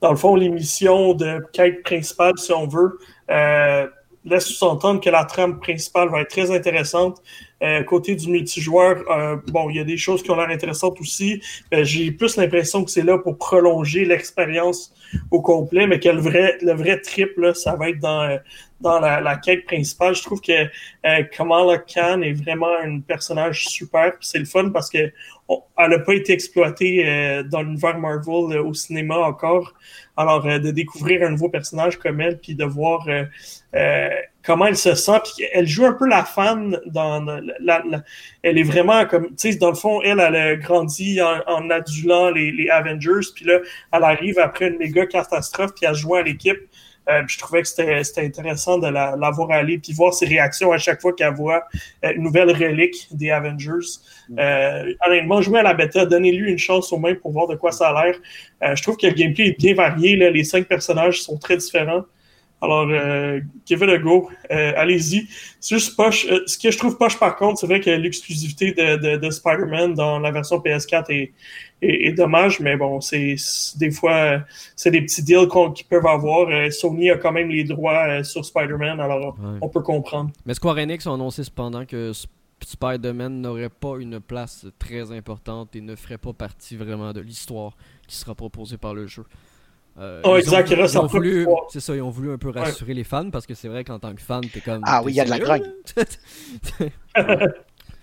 dans 0.01 0.09
le 0.09 0.17
fond, 0.17 0.35
les 0.35 0.49
missions 0.49 1.13
de 1.13 1.39
quête 1.53 1.83
principale, 1.83 2.33
si 2.37 2.51
on 2.51 2.67
veut, 2.67 2.99
euh, 3.29 3.87
laisse 4.25 4.45
sous-entendre 4.45 5.01
que 5.01 5.09
la 5.09 5.25
trame 5.25 5.59
principale 5.59 6.09
va 6.09 6.21
être 6.21 6.29
très 6.29 6.51
intéressante. 6.51 7.21
Euh, 7.63 7.83
côté 7.83 8.15
du 8.15 8.27
multijoueur, 8.29 9.03
euh, 9.11 9.37
bon, 9.47 9.69
il 9.69 9.77
y 9.77 9.79
a 9.79 9.83
des 9.83 9.97
choses 9.97 10.23
qui 10.23 10.31
ont 10.31 10.35
l'air 10.35 10.49
intéressantes 10.49 10.99
aussi. 10.99 11.41
J'ai 11.71 12.11
plus 12.11 12.35
l'impression 12.37 12.83
que 12.83 12.91
c'est 12.91 13.03
là 13.03 13.17
pour 13.17 13.37
prolonger 13.37 14.05
l'expérience 14.05 14.93
au 15.29 15.41
complet, 15.41 15.87
mais 15.87 15.99
que 15.99 16.09
le 16.09 16.21
vrai, 16.21 16.57
le 16.61 16.73
vrai 16.73 16.99
trip, 16.99 17.37
là, 17.37 17.53
ça 17.53 17.75
va 17.75 17.89
être 17.89 17.99
dans, 17.99 18.39
dans 18.81 18.99
la, 18.99 19.21
la 19.21 19.37
quête 19.37 19.65
principale. 19.65 20.15
Je 20.15 20.23
trouve 20.23 20.41
que 20.41 20.51
euh, 20.51 21.23
Kamala 21.31 21.77
Khan 21.77 22.21
est 22.21 22.33
vraiment 22.33 22.73
un 22.83 22.99
personnage 22.99 23.67
super. 23.67 24.13
C'est 24.19 24.39
le 24.39 24.45
fun 24.45 24.69
parce 24.69 24.89
que 24.89 25.11
elle 25.77 25.91
n'a 25.91 25.99
pas 25.99 26.13
été 26.13 26.33
exploitée 26.33 27.03
euh, 27.05 27.43
dans 27.43 27.61
l'univers 27.61 27.97
Marvel 27.97 28.57
euh, 28.57 28.63
au 28.63 28.73
cinéma 28.73 29.17
encore. 29.17 29.73
Alors, 30.17 30.45
euh, 30.45 30.59
de 30.59 30.71
découvrir 30.71 31.25
un 31.25 31.31
nouveau 31.31 31.49
personnage 31.49 31.97
comme 31.97 32.21
elle, 32.21 32.39
puis 32.39 32.53
de 32.55 32.65
voir 32.65 33.07
euh, 33.07 34.09
comment 34.43 34.65
elle 34.65 34.77
se 34.77 34.93
sent, 34.95 35.19
puis 35.23 35.45
elle 35.53 35.67
joue 35.67 35.85
un 35.85 35.93
peu 35.93 36.07
la 36.07 36.23
fan 36.23 36.79
dans 36.85 37.25
elle 38.43 38.57
est 38.57 38.63
vraiment 38.63 39.05
comme, 39.05 39.27
tu 39.29 39.51
sais, 39.51 39.55
dans 39.55 39.69
le 39.69 39.75
fond, 39.75 40.01
elle, 40.01 40.19
elle 40.19 40.35
a 40.35 40.55
grandi 40.55 41.21
en, 41.21 41.41
en 41.47 41.69
adulant 41.69 42.29
les, 42.29 42.51
les 42.51 42.69
Avengers, 42.69 43.27
puis 43.35 43.45
là, 43.45 43.59
elle 43.93 44.03
arrive 44.03 44.37
après 44.39 44.67
une 44.67 44.77
méga 44.77 45.05
catastrophe, 45.05 45.71
puis 45.75 45.85
elle 45.87 45.95
joue 45.95 46.15
à 46.15 46.23
l'équipe. 46.23 46.59
Euh, 47.11 47.23
je 47.27 47.37
trouvais 47.37 47.61
que 47.61 47.67
c'était 47.67 48.25
intéressant 48.25 48.77
de 48.77 48.87
la, 48.87 49.15
la 49.17 49.31
voir 49.31 49.51
aller, 49.51 49.77
puis 49.77 49.93
voir 49.93 50.13
ses 50.13 50.25
réactions 50.25 50.71
à 50.71 50.77
chaque 50.77 51.01
fois 51.01 51.13
qu'elle 51.13 51.33
voit 51.33 51.63
euh, 52.05 52.13
une 52.15 52.23
nouvelle 52.23 52.51
relique 52.51 53.07
des 53.11 53.31
Avengers. 53.31 53.87
Euh, 54.37 54.93
honnêtement, 55.05 55.41
jouer 55.41 55.59
à 55.59 55.63
la 55.63 55.73
bêta, 55.73 56.05
donnez-lui 56.05 56.49
une 56.51 56.57
chance 56.57 56.91
au 56.93 56.97
moins 56.97 57.15
pour 57.15 57.31
voir 57.31 57.47
de 57.47 57.55
quoi 57.55 57.71
ça 57.71 57.89
a 57.89 58.05
l'air. 58.05 58.15
Euh, 58.63 58.75
je 58.75 58.83
trouve 58.83 58.97
que 58.97 59.07
le 59.07 59.13
gameplay 59.13 59.47
est 59.47 59.59
bien 59.59 59.73
varié. 59.73 60.15
Là. 60.15 60.29
Les 60.29 60.43
cinq 60.43 60.65
personnages 60.67 61.21
sont 61.21 61.37
très 61.37 61.57
différents. 61.57 62.03
Alors, 62.63 62.87
euh, 62.89 63.39
give 63.65 63.81
it 63.81 63.89
a 63.89 63.97
go. 63.97 64.29
Euh, 64.51 64.73
Allez-y. 64.75 65.27
C'est 65.59 65.75
juste 65.79 65.95
poche. 65.97 66.27
euh, 66.29 66.41
ce 66.45 66.57
que 66.59 66.69
je 66.69 66.77
trouve 66.77 66.97
poche, 66.97 67.17
par 67.17 67.35
contre, 67.35 67.59
c'est 67.59 67.65
vrai 67.65 67.79
que 67.79 67.89
l'exclusivité 67.89 68.71
de, 68.73 68.97
de, 68.97 69.17
de 69.17 69.29
Spider-Man 69.31 69.95
dans 69.95 70.19
la 70.19 70.29
version 70.31 70.57
PS4 70.59 71.05
est, 71.11 71.31
est, 71.81 72.07
est 72.07 72.11
dommage, 72.13 72.59
mais 72.59 72.77
bon, 72.77 73.01
c'est 73.01 73.35
des 73.77 73.89
fois, 73.89 74.13
euh, 74.13 74.39
c'est 74.75 74.91
des 74.91 75.01
petits 75.01 75.23
deals 75.23 75.47
qu'on- 75.47 75.71
qu'ils 75.71 75.87
peuvent 75.87 76.05
avoir. 76.05 76.49
Euh, 76.49 76.69
Sony 76.69 77.09
a 77.09 77.17
quand 77.17 77.31
même 77.31 77.49
les 77.49 77.63
droits 77.63 78.05
euh, 78.07 78.23
sur 78.23 78.45
Spider-Man, 78.45 78.99
alors 78.99 79.35
Ouais. 79.39 79.57
on 79.61 79.67
peut 79.69 79.81
comprendre. 79.81 80.29
Mais 80.45 80.53
Square 80.53 80.77
Enix 80.77 81.07
a 81.07 81.13
annoncé 81.13 81.43
cependant 81.43 81.85
que 81.85 82.11
Sp- 82.11 82.29
Spider-Man 82.63 83.41
n'aurait 83.41 83.69
pas 83.69 83.95
une 83.99 84.19
place 84.19 84.67
très 84.77 85.11
importante 85.11 85.75
et 85.75 85.81
ne 85.81 85.95
ferait 85.95 86.19
pas 86.19 86.33
partie 86.33 86.75
vraiment 86.75 87.11
de 87.11 87.19
l'histoire 87.21 87.75
qui 88.07 88.15
sera 88.15 88.35
proposée 88.35 88.77
par 88.77 88.93
le 88.93 89.07
jeu. 89.07 89.23
Euh, 89.99 90.21
Oh, 90.23 90.35
ils 90.37 90.39
exact, 90.39 90.69
ont- 90.69 90.71
il 90.71 90.81
reste 90.81 90.93
ils 90.93 90.97
ont 90.99 91.05
voulu, 91.07 91.47
c'est 91.69 91.79
ça, 91.81 91.95
ils 91.95 92.01
ont 92.01 92.09
voulu 92.09 92.31
un 92.31 92.37
peu 92.37 92.49
rassurer 92.49 92.93
les 92.93 93.03
fans 93.03 93.29
parce 93.29 93.45
que 93.45 93.53
c'est 93.53 93.67
vrai 93.67 93.83
qu'en 93.83 93.99
tant 93.99 94.13
que 94.15 94.21
fan, 94.21 94.41
t'es 94.41 94.61
comme. 94.61 94.81
Ah 94.85 95.01
oui, 95.03 95.11
il 95.11 95.15
y 95.15 95.19
a 95.19 95.25
de 95.25 95.29
la 95.29 95.37
là? 95.37 95.57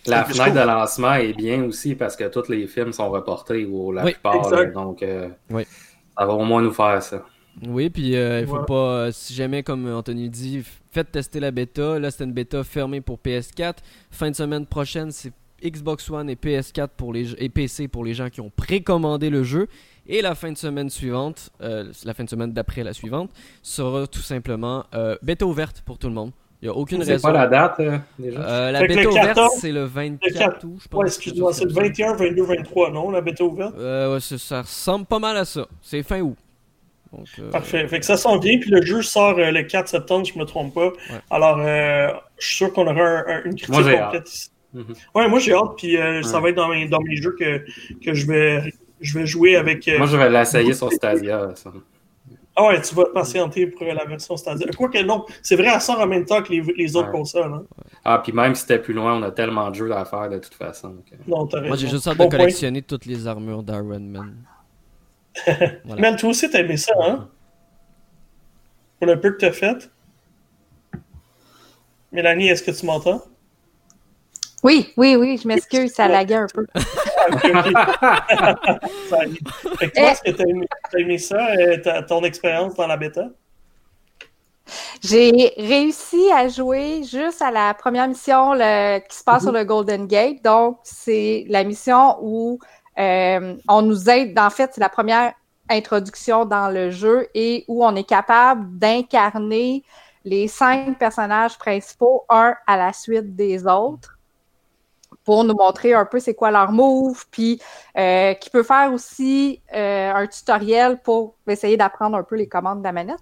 La 0.07 0.25
fenêtre 0.25 0.55
de 0.55 0.61
lancement 0.67 1.15
est 1.15 1.35
bien 1.35 1.65
aussi 1.65 1.95
parce 1.95 2.17
que 2.17 2.25
tous 2.29 2.49
les 2.49 2.67
films 2.67 2.93
sont 2.93 3.11
reportés 3.11 3.67
ou 3.67 3.93
la 3.93 4.05
Oui, 4.05 4.13
plupart. 4.13 4.49
là, 4.51 4.65
donc, 4.67 5.03
euh, 5.03 5.29
Oui. 5.51 5.65
ça 6.17 6.25
va 6.25 6.33
au 6.33 6.45
moins 6.45 6.63
nous 6.63 6.73
faire 6.73 7.03
ça. 7.03 7.25
Oui, 7.67 7.91
puis 7.91 8.17
euh, 8.17 8.41
il 8.41 8.47
faut 8.47 8.59
Ouais. 8.59 8.65
pas, 8.67 8.75
euh, 8.75 9.11
si 9.13 9.35
jamais, 9.35 9.63
comme 9.63 9.87
Anthony 9.93 10.31
dit, 10.31 10.63
faites 10.93 11.11
tester 11.13 11.41
la 11.41 11.51
bêta. 11.51 11.99
Là, 11.99 12.11
c'était 12.11 12.25
une 12.25 12.33
bêta 12.33 12.63
fermée 12.65 13.01
pour 13.01 13.19
PS4. 13.19 13.79
Fin 14.11 14.31
de 14.31 14.37
semaine 14.37 14.65
prochaine, 14.65 15.11
c'est 15.11 15.33
Xbox 15.63 16.09
One 16.09 16.31
et 16.31 16.37
PS4 16.37 16.89
pour 16.97 17.13
les, 17.13 17.33
et 17.35 17.49
PC 17.49 17.89
pour 17.89 18.05
les 18.05 18.15
gens 18.15 18.31
qui 18.31 18.41
ont 18.41 18.51
précommandé 18.55 19.29
le 19.29 19.43
jeu. 19.43 19.67
Et 20.09 20.23
la 20.23 20.35
fin 20.35 20.51
de 20.51 20.57
semaine 20.57 20.89
suivante, 20.91 21.51
euh, 21.61 21.85
la 22.05 22.15
fin 22.15 22.25
de 22.25 22.31
semaine 22.31 22.53
d'après 22.53 22.83
la 22.83 22.93
suivante, 22.95 23.31
sera 23.63 24.07
tout 24.07 24.21
simplement 24.23 24.85
euh, 24.95 25.17
bêta 25.23 25.45
ouverte 25.47 25.83
pour 25.85 25.99
tout 25.99 26.09
le 26.09 26.15
monde. 26.15 26.31
Il 26.61 26.65
n'y 26.69 26.75
a 26.75 26.77
aucune 26.77 27.05
C'est 27.05 27.13
raison. 27.13 27.29
pas 27.29 27.33
la 27.35 27.47
date, 27.47 27.79
euh, 27.81 27.99
déjà? 28.19 28.41
Euh, 28.41 28.71
la 28.73 28.81
bêta 28.87 29.09
ouverte, 29.09 29.27
14, 29.29 29.53
c'est 29.61 29.71
le 29.71 29.85
24 29.85 30.65
août, 30.65 30.79
je 30.83 30.89
pense. 30.89 31.01
Ouais, 31.01 31.07
excuse-moi, 31.07 31.53
c'est 31.53 31.67
le 31.67 31.73
21, 31.73 32.15
22, 32.17 32.43
23, 32.43 32.91
non, 32.91 33.11
la 33.11 33.21
bêta 33.21 33.45
ouverte? 33.45 33.75
Euh, 33.79 34.15
ouais, 34.15 34.21
c'est- 34.21 34.39
ça 34.39 34.63
ressemble 34.63 35.05
pas 35.07 35.19
mal 35.21 35.37
à 35.37 35.45
ça. 35.45 35.69
C'est 35.83 36.03
fin 36.03 36.21
août. 36.21 36.37
Donc, 37.13 37.27
euh, 37.39 37.51
Parfait. 37.51 37.87
Fait 37.87 38.01
que 38.01 38.05
ça 38.05 38.17
s'en 38.17 38.39
vient, 38.39 38.59
puis 38.59 38.71
le 38.71 38.83
jeu 38.83 39.03
sort 39.03 39.39
euh, 39.39 39.51
le 39.51 39.63
4 39.63 39.89
septembre, 39.89 40.27
je 40.27 40.39
me 40.39 40.45
trompe 40.45 40.75
pas. 40.75 40.91
Alors, 41.31 41.59
euh, 41.61 42.09
je 42.39 42.47
suis 42.47 42.57
sûr 42.57 42.73
qu'on 42.73 42.87
aura 42.87 43.01
un- 43.03 43.25
un- 43.29 43.43
une 43.45 43.55
critique 43.55 43.69
Moi, 43.71 43.83
j'ai 43.85 43.97
complète 43.99 44.29
ici. 44.29 44.51
Mhm. 44.75 44.85
Ouais, 45.15 45.29
moi 45.29 45.39
j'ai 45.39 45.55
hâte, 45.55 45.77
puis 45.79 45.97
euh, 45.97 46.23
ça 46.23 46.41
va 46.41 46.51
être 46.51 46.57
dans 46.57 46.69
mes, 46.69 46.87
dans 46.89 47.01
mes 47.01 47.17
jeux 47.17 47.35
que, 47.39 47.65
que 48.05 48.13
je, 48.13 48.27
vais, 48.27 48.75
je 49.01 49.19
vais 49.19 49.27
jouer 49.27 49.57
avec. 49.57 49.87
euh, 49.89 49.99
Moi, 49.99 50.07
je 50.07 50.17
vais 50.17 50.31
l'essayer 50.31 50.73
sur 50.75 50.93
Stadia. 50.93 51.51
ça. 51.55 51.73
Ah 52.61 52.67
ouais, 52.67 52.81
tu 52.83 52.93
vas 52.97 53.05
te 53.05 53.11
patienter 53.11 53.69
pour 53.69 53.87
la 53.87 54.05
version 54.05 54.37
Stadia. 54.37 54.67
Quoique 54.77 54.99
non, 55.05 55.25
c'est 55.43 55.55
vrai, 55.55 55.69
elle 55.73 55.81
sort 55.81 56.01
en 56.01 56.07
même 56.09 56.25
temps 56.25 56.43
que 56.43 56.51
les, 56.53 56.61
les 56.77 56.97
autres 56.97 57.07
Ouais. 57.09 57.13
consoles. 57.13 57.53
Hein. 57.53 57.65
Ah, 58.05 58.21
puis 58.23 58.33
même 58.33 58.55
si 58.57 58.63
c'était 58.63 58.81
plus 58.81 58.95
loin, 58.95 59.15
on 59.17 59.23
a 59.23 59.31
tellement 59.31 59.71
de 59.71 59.77
jeux 59.77 59.93
à 59.93 60.05
faire 60.05 60.29
de 60.29 60.39
toute 60.39 60.55
façon. 60.55 60.89
donc. 60.89 61.05
Non, 61.29 61.47
t'as 61.47 61.59
raison. 61.59 61.69
moi, 61.69 61.77
j'ai 61.77 61.87
juste 61.89 62.09
hâte 62.09 62.17
Bon 62.17 62.25
de 62.25 62.29
point. 62.31 62.39
collectionner 62.39 62.83
toutes 62.83 63.07
les 63.07 63.27
armures 63.29 63.63
d'Iron 63.63 64.01
Man. 64.01 64.35
Voilà. 65.85 66.01
Mel, 66.03 66.17
toi 66.17 66.31
aussi, 66.31 66.51
t'as 66.51 66.59
aimé 66.61 66.77
ça, 66.77 66.93
hein? 67.01 67.29
Pour 68.99 69.07
le 69.07 69.21
peu 69.21 69.31
que 69.31 69.37
t'as 69.37 69.53
fait. 69.53 69.89
Mélanie, 72.11 72.49
est-ce 72.49 72.63
que 72.65 72.71
tu 72.73 72.87
m'entends? 72.87 73.23
Oui, 74.65 74.93
oui, 74.97 75.15
oui, 75.17 75.39
je 75.41 75.47
m'excuse, 75.47 75.93
ça 75.93 76.09
laguait 76.09 76.35
un 76.35 76.47
peu. 76.53 76.67
Ça 76.75 76.81
arrive. 79.17 79.39
Fait 79.79 79.91
que 79.91 79.95
toi, 79.95 80.11
est-ce 80.11 80.23
que 80.23 80.43
aimé, 80.49 80.67
t'as 80.91 80.99
aimé 80.99 81.19
ça, 81.19 81.49
euh, 81.51 82.03
ton 82.09 82.25
expérience 82.25 82.75
dans 82.75 82.87
la 82.87 82.97
bêta? 82.97 83.29
J'ai 85.03 85.55
réussi 85.57 86.31
à 86.35 86.49
jouer 86.49 87.03
juste 87.05 87.41
à 87.41 87.51
la 87.51 87.73
première 87.75 88.09
mission 88.09 88.53
le- 88.55 88.99
qui 89.09 89.17
se 89.17 89.25
passe 89.25 89.43
sur 89.45 89.53
le 89.53 89.65
Golden 89.65 90.07
Gate. 90.07 90.43
Donc, 90.43 90.79
c'est 90.83 91.45
la 91.49 91.65
mission 91.65 92.19
où 92.21 92.59
euh, 92.99 93.57
on 93.69 93.83
nous 93.83 94.11
aide. 94.11 94.39
En 94.39 94.51
fait, 94.51 94.71
c'est 94.75 94.81
la 94.81 94.89
première 94.89 95.33
introduction 95.71 96.45
dans 96.45 96.69
le 96.69 96.91
jeu 96.91 97.29
et 97.35 97.65
où 97.69 97.85
on 97.85 97.95
est 97.95 98.09
capable 98.09 98.77
d'incarner 98.79 99.85
les 100.25 100.49
cinq 100.49 100.99
personnages 100.99 101.57
principaux, 101.57 102.25
un 102.29 102.55
à 102.67 102.77
la 102.77 102.93
suite 102.93 103.37
des 103.37 103.67
autres 103.67 104.18
pour 105.29 105.45
nous 105.45 105.55
montrer 105.55 105.93
un 105.93 106.07
peu 106.07 106.21
c'est 106.21 106.33
quoi 106.33 106.51
leur 106.51 106.73
move, 106.73 107.27
puis 107.31 107.61
euh, 107.99 108.33
qui 108.33 108.49
peut 108.49 108.63
faire 108.63 108.91
aussi 108.95 109.61
euh, 109.75 110.11
un 110.15 110.27
tutoriel 110.27 111.03
pour 111.03 111.35
essayer 111.47 111.77
d'apprendre 111.77 112.17
un 112.17 112.23
peu 112.23 112.35
les 112.35 112.49
commandes 112.49 112.79
de 112.79 112.85
la 112.85 112.93
manette. 112.93 113.19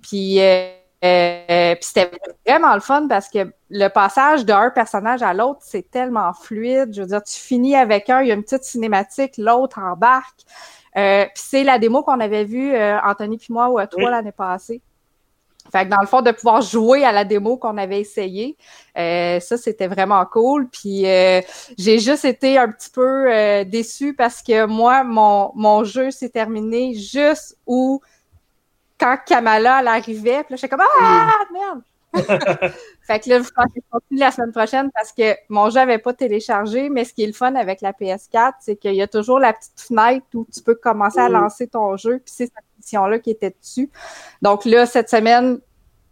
Puis, 0.00 0.40
euh, 0.40 0.72
puis 1.02 1.82
c'était 1.82 2.10
vraiment 2.46 2.72
le 2.72 2.80
fun 2.80 3.08
parce 3.08 3.28
que 3.28 3.52
le 3.68 3.88
passage 3.88 4.46
d'un 4.46 4.70
personnage 4.70 5.20
à 5.22 5.34
l'autre, 5.34 5.60
c'est 5.60 5.90
tellement 5.90 6.32
fluide. 6.32 6.94
Je 6.94 7.02
veux 7.02 7.08
dire, 7.08 7.22
tu 7.22 7.38
finis 7.38 7.76
avec 7.76 8.08
un, 8.08 8.22
il 8.22 8.28
y 8.28 8.30
a 8.30 8.34
une 8.34 8.42
petite 8.42 8.64
cinématique, 8.64 9.34
l'autre 9.36 9.80
embarque. 9.80 10.40
Puis 10.94 11.28
c'est 11.34 11.62
la 11.62 11.78
démo 11.78 12.02
qu'on 12.02 12.20
avait 12.20 12.44
vue, 12.44 12.74
Anthony 12.74 13.36
puis 13.36 13.52
moi, 13.52 13.68
ou 13.68 13.76
à 13.76 13.86
toi 13.86 14.02
Oui. 14.02 14.10
l'année 14.10 14.32
passée. 14.32 14.80
Fait 15.70 15.84
que 15.84 15.90
dans 15.90 16.00
le 16.00 16.06
fond, 16.06 16.22
de 16.22 16.30
pouvoir 16.30 16.62
jouer 16.62 17.04
à 17.04 17.12
la 17.12 17.24
démo 17.24 17.56
qu'on 17.56 17.76
avait 17.76 18.00
essayé, 18.00 18.56
euh, 18.96 19.38
ça, 19.40 19.56
c'était 19.56 19.86
vraiment 19.86 20.24
cool. 20.26 20.68
Puis 20.68 21.06
euh, 21.06 21.40
j'ai 21.76 21.98
juste 21.98 22.24
été 22.24 22.58
un 22.58 22.70
petit 22.70 22.90
peu 22.90 23.32
euh, 23.32 23.64
déçue 23.64 24.14
parce 24.14 24.42
que 24.42 24.66
moi, 24.66 25.04
mon, 25.04 25.52
mon 25.54 25.84
jeu 25.84 26.10
s'est 26.10 26.30
terminé 26.30 26.94
juste 26.94 27.56
où 27.66 28.00
quand 28.98 29.16
Kamala 29.26 29.80
elle 29.80 29.88
arrivait, 29.88 30.42
puis 30.44 30.54
là, 30.54 30.56
j'étais 30.56 30.68
comme 30.68 30.84
Ah 31.00 31.30
merde! 31.52 31.82
fait 33.02 33.20
que 33.20 33.28
là, 33.28 33.42
je 33.42 33.50
pense 33.50 33.66
que 33.66 33.76
je 33.76 33.90
continue 33.90 34.20
la 34.20 34.30
semaine 34.30 34.50
prochaine 34.50 34.90
parce 34.92 35.12
que 35.12 35.36
mon 35.50 35.68
jeu 35.68 35.76
n'avait 35.76 35.98
pas 35.98 36.14
téléchargé, 36.14 36.88
mais 36.88 37.04
ce 37.04 37.12
qui 37.12 37.22
est 37.22 37.26
le 37.26 37.34
fun 37.34 37.54
avec 37.54 37.82
la 37.82 37.92
PS4, 37.92 38.54
c'est 38.60 38.76
qu'il 38.76 38.94
y 38.94 39.02
a 39.02 39.06
toujours 39.06 39.38
la 39.38 39.52
petite 39.52 39.78
fenêtre 39.78 40.24
où 40.34 40.46
tu 40.52 40.62
peux 40.62 40.74
commencer 40.74 41.20
à 41.20 41.28
Mm. 41.28 41.32
lancer 41.32 41.66
ton 41.68 41.96
jeu, 41.98 42.18
puis 42.24 42.32
c'est 42.34 42.50
mission-là 42.78 43.18
qui 43.18 43.30
était 43.30 43.54
dessus. 43.60 43.90
Donc 44.42 44.64
là, 44.64 44.86
cette 44.86 45.10
semaine, 45.10 45.60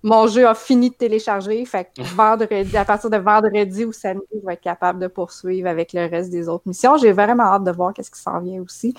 mon 0.07 0.29
jeu 0.29 0.47
a 0.47 0.55
fini 0.55 0.91
de 0.91 0.95
télécharger. 0.95 1.65
Fait 1.65 1.85
que 1.85 2.03
vendredi, 2.15 2.77
à 2.77 2.85
partir 2.85 3.11
de 3.11 3.17
vendredi 3.17 3.85
ou 3.85 3.93
samedi, 3.93 4.25
je 4.41 4.47
vais 4.47 4.55
être 4.55 4.61
capable 4.61 5.01
de 5.01 5.09
poursuivre 5.09 5.69
avec 5.69 5.93
le 5.93 6.07
reste 6.09 6.31
des 6.31 6.49
autres 6.49 6.63
missions. 6.67 6.97
J'ai 6.97 7.11
vraiment 7.13 7.43
hâte 7.43 7.65
de 7.65 7.73
voir 7.73 7.93
qu'est-ce 7.93 8.11
qui 8.13 8.21
s'en 8.21 8.39
vient 8.41 8.63
aussi. 8.63 8.95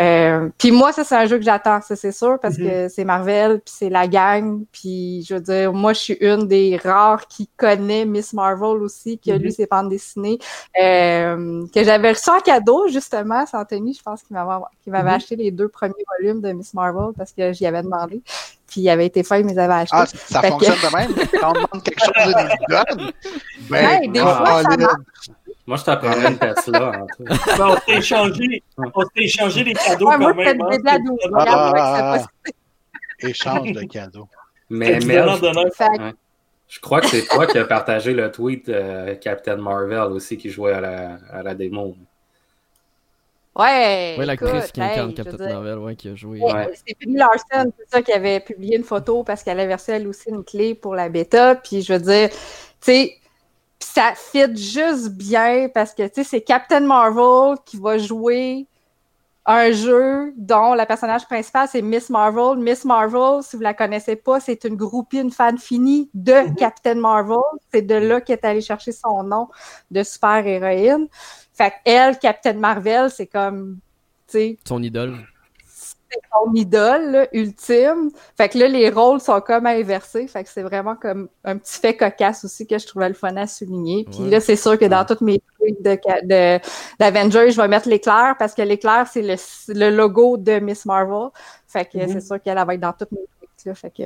Euh, 0.00 0.48
puis 0.58 0.72
moi, 0.72 0.92
ça, 0.92 1.04
c'est 1.04 1.14
un 1.14 1.26
jeu 1.26 1.38
que 1.38 1.44
j'attends, 1.44 1.80
ça, 1.80 1.94
c'est 1.94 2.10
sûr, 2.12 2.38
parce 2.40 2.56
que 2.56 2.88
c'est 2.88 3.04
Marvel, 3.04 3.60
puis 3.60 3.72
c'est 3.78 3.88
la 3.88 4.08
gang. 4.08 4.64
Puis 4.72 5.22
je 5.28 5.34
veux 5.34 5.40
dire, 5.40 5.72
moi, 5.72 5.92
je 5.92 6.00
suis 6.00 6.14
une 6.20 6.48
des 6.48 6.76
rares 6.76 7.28
qui 7.28 7.48
connaît 7.56 8.04
Miss 8.04 8.32
Marvel 8.32 8.82
aussi, 8.82 9.16
qui 9.18 9.30
a 9.30 9.36
Mhm. 9.38 9.42
lu 9.44 9.50
ses 9.52 9.66
bandes 9.66 9.88
dessinées, 9.90 10.38
euh, 10.82 11.64
que 11.72 11.84
j'avais 11.84 12.10
reçu 12.12 12.30
en 12.30 12.40
cadeau, 12.40 12.88
justement. 12.88 13.46
C'est 13.46 13.56
Anthony, 13.56 13.94
je 13.94 14.02
pense, 14.02 14.22
qui 14.24 14.32
m'avait 14.32 14.64
qui 14.82 14.90
m'avait 14.90 15.10
Mhm. 15.10 15.14
acheté 15.16 15.36
les 15.36 15.50
deux 15.52 15.68
premiers 15.68 15.94
volumes 16.18 16.40
de 16.40 16.50
Miss 16.52 16.74
Marvel 16.74 17.12
parce 17.16 17.32
que 17.32 17.52
j'y 17.52 17.64
avais 17.66 17.82
demandé. 17.82 18.22
Puis 18.68 18.82
il 18.82 18.88
avait 18.90 19.06
été 19.06 19.22
fait, 19.22 19.40
il 19.40 19.46
me 19.46 19.50
les 19.50 19.58
avait 19.58 19.72
achetés. 19.74 19.96
Ah, 19.98 20.04
ça 20.06 20.40
Fait 20.42 20.48
que- 20.48 20.52
fonctionne 20.52 20.76
de 20.76 20.96
même? 20.96 21.14
Quand 21.40 21.48
on 21.50 21.52
demande 21.54 21.82
quelque 21.82 22.04
chose, 22.04 22.14
ils 22.18 22.48
nous 22.48 22.76
donnent? 22.98 23.12
Ben, 23.70 23.88
Hey, 24.02 24.08
des 24.10 24.20
fois, 24.20 24.62
ça 24.62 24.76
marche. 24.76 24.96
Moi, 25.66 25.76
je 25.78 25.84
t'apprendrais 25.84 26.28
une 26.32 26.38
Tesla. 26.38 26.92
en 27.00 27.06
tout. 27.06 27.24
Ben, 27.58 27.66
on 27.68 27.76
s'est 27.76 27.98
échangé, 27.98 28.62
on 28.76 29.00
s'est 29.02 29.08
échangé 29.16 29.64
les 29.64 29.72
cadeaux 29.74 30.08
Ouais, 30.08 30.14
quand 30.16 30.20
moi, 30.20 30.34
même. 30.34 30.58
c'était 30.72 30.88
hein. 30.90 30.98
de 30.98 31.34
la. 31.34 31.40
Ah, 31.42 31.72
ah, 31.76 32.16
ah. 32.18 32.50
Échange 33.26 33.72
de 33.72 33.82
cadeaux. 33.82 34.28
Mais 34.70 35.00
Fait 35.00 35.06
que- 35.06 36.12
je 36.68 36.80
crois 36.80 37.00
que 37.00 37.06
c'est 37.06 37.26
toi 37.26 37.46
qui 37.46 37.56
as 37.58 37.64
partagé 37.64 38.12
le 38.12 38.30
tweet 38.30 38.66
de 38.68 39.14
Captain 39.14 39.56
Marvel 39.56 40.12
aussi 40.12 40.36
qui 40.36 40.50
jouait 40.50 40.74
à 40.74 40.80
la, 40.82 41.18
à 41.32 41.42
la 41.42 41.54
démo. 41.54 41.96
Ouais, 43.58 44.14
Ouais, 44.16 44.24
l'actrice 44.24 44.70
qui 44.70 44.80
incarne 44.80 45.12
Captain 45.12 45.36
dire, 45.36 45.54
Marvel, 45.54 45.78
ouais, 45.78 45.96
qui 45.96 46.08
a 46.08 46.14
joué. 46.14 46.40
Ouais. 46.40 46.70
C'est 46.86 46.96
Peggy 46.96 47.14
Larson, 47.14 47.72
c'est 47.76 47.90
ça, 47.90 48.02
qui 48.02 48.12
avait 48.12 48.38
publié 48.40 48.76
une 48.76 48.84
photo 48.84 49.24
parce 49.24 49.42
qu'elle 49.42 49.58
avait 49.58 49.74
reçu 49.74 49.90
elle 49.90 50.06
aussi 50.06 50.28
une 50.30 50.44
clé 50.44 50.74
pour 50.74 50.94
la 50.94 51.08
bêta. 51.08 51.56
Puis 51.56 51.82
je 51.82 51.92
veux 51.94 51.98
dire, 51.98 52.28
tu 52.30 52.36
sais, 52.80 53.14
ça 53.80 54.12
fit 54.14 54.56
juste 54.56 55.10
bien 55.10 55.68
parce 55.74 55.92
que 55.92 56.06
tu 56.06 56.22
sais, 56.22 56.24
c'est 56.24 56.40
Captain 56.42 56.80
Marvel 56.80 57.56
qui 57.64 57.78
va 57.78 57.98
jouer 57.98 58.66
un 59.50 59.72
jeu 59.72 60.34
dont 60.36 60.74
la 60.74 60.84
personnage 60.84 61.24
principale 61.24 61.68
c'est 61.72 61.80
Miss 61.80 62.10
Marvel. 62.10 62.58
Miss 62.58 62.84
Marvel, 62.84 63.42
si 63.42 63.56
vous 63.56 63.62
la 63.62 63.72
connaissez 63.72 64.14
pas, 64.14 64.40
c'est 64.40 64.64
une 64.64 64.76
groupie, 64.76 65.20
une 65.20 65.30
fan 65.30 65.56
finie 65.56 66.10
de 66.12 66.54
Captain 66.56 66.96
Marvel. 66.96 67.38
C'est 67.72 67.82
de 67.82 67.94
là 67.94 68.20
qu'elle 68.20 68.36
est 68.36 68.44
allée 68.44 68.60
chercher 68.60 68.92
son 68.92 69.22
nom 69.22 69.48
de 69.90 70.02
super 70.02 70.46
héroïne. 70.46 71.08
Fait 71.58 71.72
qu'elle, 71.84 72.18
Captain 72.18 72.54
Marvel, 72.54 73.10
c'est 73.10 73.26
comme, 73.26 73.78
tu 74.28 74.32
sais, 74.38 74.58
Son 74.66 74.80
idole. 74.82 75.16
c'est 75.66 76.20
son 76.32 76.54
idole 76.54 77.10
là, 77.10 77.26
ultime. 77.32 78.10
Fait 78.36 78.48
que 78.48 78.56
là, 78.58 78.68
les 78.68 78.88
rôles 78.90 79.20
sont 79.20 79.40
comme 79.40 79.66
inversés. 79.66 80.26
Fait 80.28 80.44
que 80.44 80.48
c'est 80.50 80.62
vraiment 80.62 80.94
comme 80.96 81.28
un 81.44 81.56
petit 81.58 81.80
fait 81.80 81.96
cocasse 81.96 82.44
aussi 82.44 82.66
que 82.66 82.78
je 82.78 82.86
trouvais 82.86 83.08
le 83.08 83.14
fun 83.14 83.36
à 83.36 83.46
souligner. 83.46 84.06
Puis 84.10 84.20
Ouais. 84.20 84.30
là, 84.30 84.40
c'est 84.40 84.56
sûr 84.56 84.78
que 84.78 84.84
dans 84.84 85.04
toutes 85.04 85.20
mes 85.20 85.42
tweets 85.58 85.82
de, 85.82 85.98
de, 86.24 86.60
d'Avengers, 86.98 87.50
je 87.50 87.60
vais 87.60 87.68
mettre 87.68 87.88
l'éclair 87.88 88.36
parce 88.38 88.54
que 88.54 88.62
l'éclair, 88.62 89.06
c'est 89.12 89.22
le, 89.22 89.34
le 89.74 89.90
logo 89.94 90.36
de 90.36 90.60
Miss 90.60 90.86
Marvel. 90.86 91.28
Fait 91.66 91.84
que 91.84 91.98
Mhm. 91.98 92.08
c'est 92.12 92.20
sûr 92.20 92.40
qu'elle 92.40 92.56
va 92.64 92.72
être 92.74 92.80
dans 92.80 92.92
toutes 92.92 93.12
mes 93.12 93.18
tweets. 93.40 93.64
Là. 93.66 93.74
Fait 93.74 93.90
que 93.90 94.02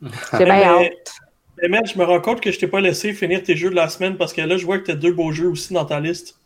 j'ai 0.38 0.38
Mais- 0.38 0.60
bien 0.60 0.74
hâte. 0.84 1.12
Mais 1.60 1.68
Mel, 1.68 1.82
je 1.86 1.98
me 1.98 2.04
rends 2.04 2.20
compte 2.20 2.40
que 2.40 2.50
je 2.50 2.58
t'ai 2.58 2.66
pas 2.66 2.80
laissé 2.80 3.12
finir 3.12 3.42
tes 3.42 3.56
jeux 3.56 3.68
de 3.70 3.74
la 3.74 3.88
semaine 3.88 4.16
parce 4.16 4.32
que 4.32 4.40
là, 4.40 4.56
je 4.56 4.64
vois 4.64 4.78
que 4.78 4.84
tu 4.84 4.90
as 4.92 4.96
deux 4.96 5.12
beaux 5.12 5.32
jeux 5.32 5.48
aussi 5.48 5.74
dans 5.74 5.84
ta 5.84 6.00
liste. 6.00 6.38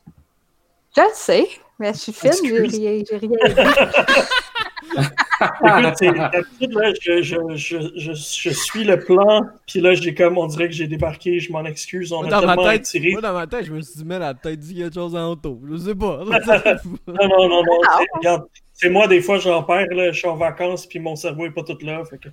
Je 0.96 1.00
le 1.02 1.08
sais, 1.14 1.48
mais 1.78 1.92
je 1.92 1.98
suis 1.98 2.12
fine, 2.12 2.32
j'ai 2.42 2.58
rien, 2.60 3.02
j'ai 3.08 3.16
rien. 3.18 3.30
Écoute, 5.38 6.16
d'habitude, 6.32 6.72
là, 6.72 6.92
je, 7.00 7.22
je, 7.22 7.36
je, 7.56 7.78
je, 7.96 8.12
je 8.14 8.50
suis 8.50 8.84
le 8.84 8.98
plan, 8.98 9.42
puis 9.66 9.80
là, 9.80 9.94
j'ai 9.94 10.14
comme, 10.14 10.38
on 10.38 10.46
dirait 10.46 10.68
que 10.68 10.74
j'ai 10.74 10.86
débarqué, 10.86 11.38
je 11.40 11.52
m'en 11.52 11.64
excuse, 11.64 12.12
on 12.12 12.22
Moi, 12.22 12.28
a 12.28 12.30
dans, 12.40 12.46
ma 12.46 12.54
tellement 12.56 12.70
tête, 12.70 12.80
attiré. 12.80 13.12
moi, 13.12 13.20
dans 13.20 13.32
ma 13.34 13.46
tête, 13.46 13.66
je 13.66 13.72
me 13.72 13.80
suis 13.82 13.96
dit, 13.96 14.04
mais 14.06 14.14
elle 14.14 14.22
a 14.22 14.34
peut-être 14.34 14.58
dit 14.60 14.74
quelque 14.76 14.94
chose 14.94 15.14
en 15.14 15.30
auto. 15.32 15.60
Je 15.70 15.76
sais 15.76 15.94
pas. 15.94 16.20
Non, 17.06 17.28
non, 17.28 17.48
non, 17.48 17.62
non, 17.62 17.80
Ah. 17.88 17.98
c'est- 17.98 18.06
regarde, 18.18 18.42
c'est 18.72 18.88
moi, 18.90 19.06
des 19.08 19.20
fois, 19.20 19.38
j'en 19.38 19.62
perds, 19.62 19.86
là, 19.90 20.12
je 20.12 20.18
suis 20.18 20.28
en 20.28 20.36
vacances, 20.36 20.86
puis 20.86 20.98
mon 20.98 21.16
cerveau 21.16 21.46
est 21.46 21.50
pas 21.50 21.62
tout 21.62 21.78
là, 21.82 22.02
fait 22.04 22.18
que... 22.18 22.28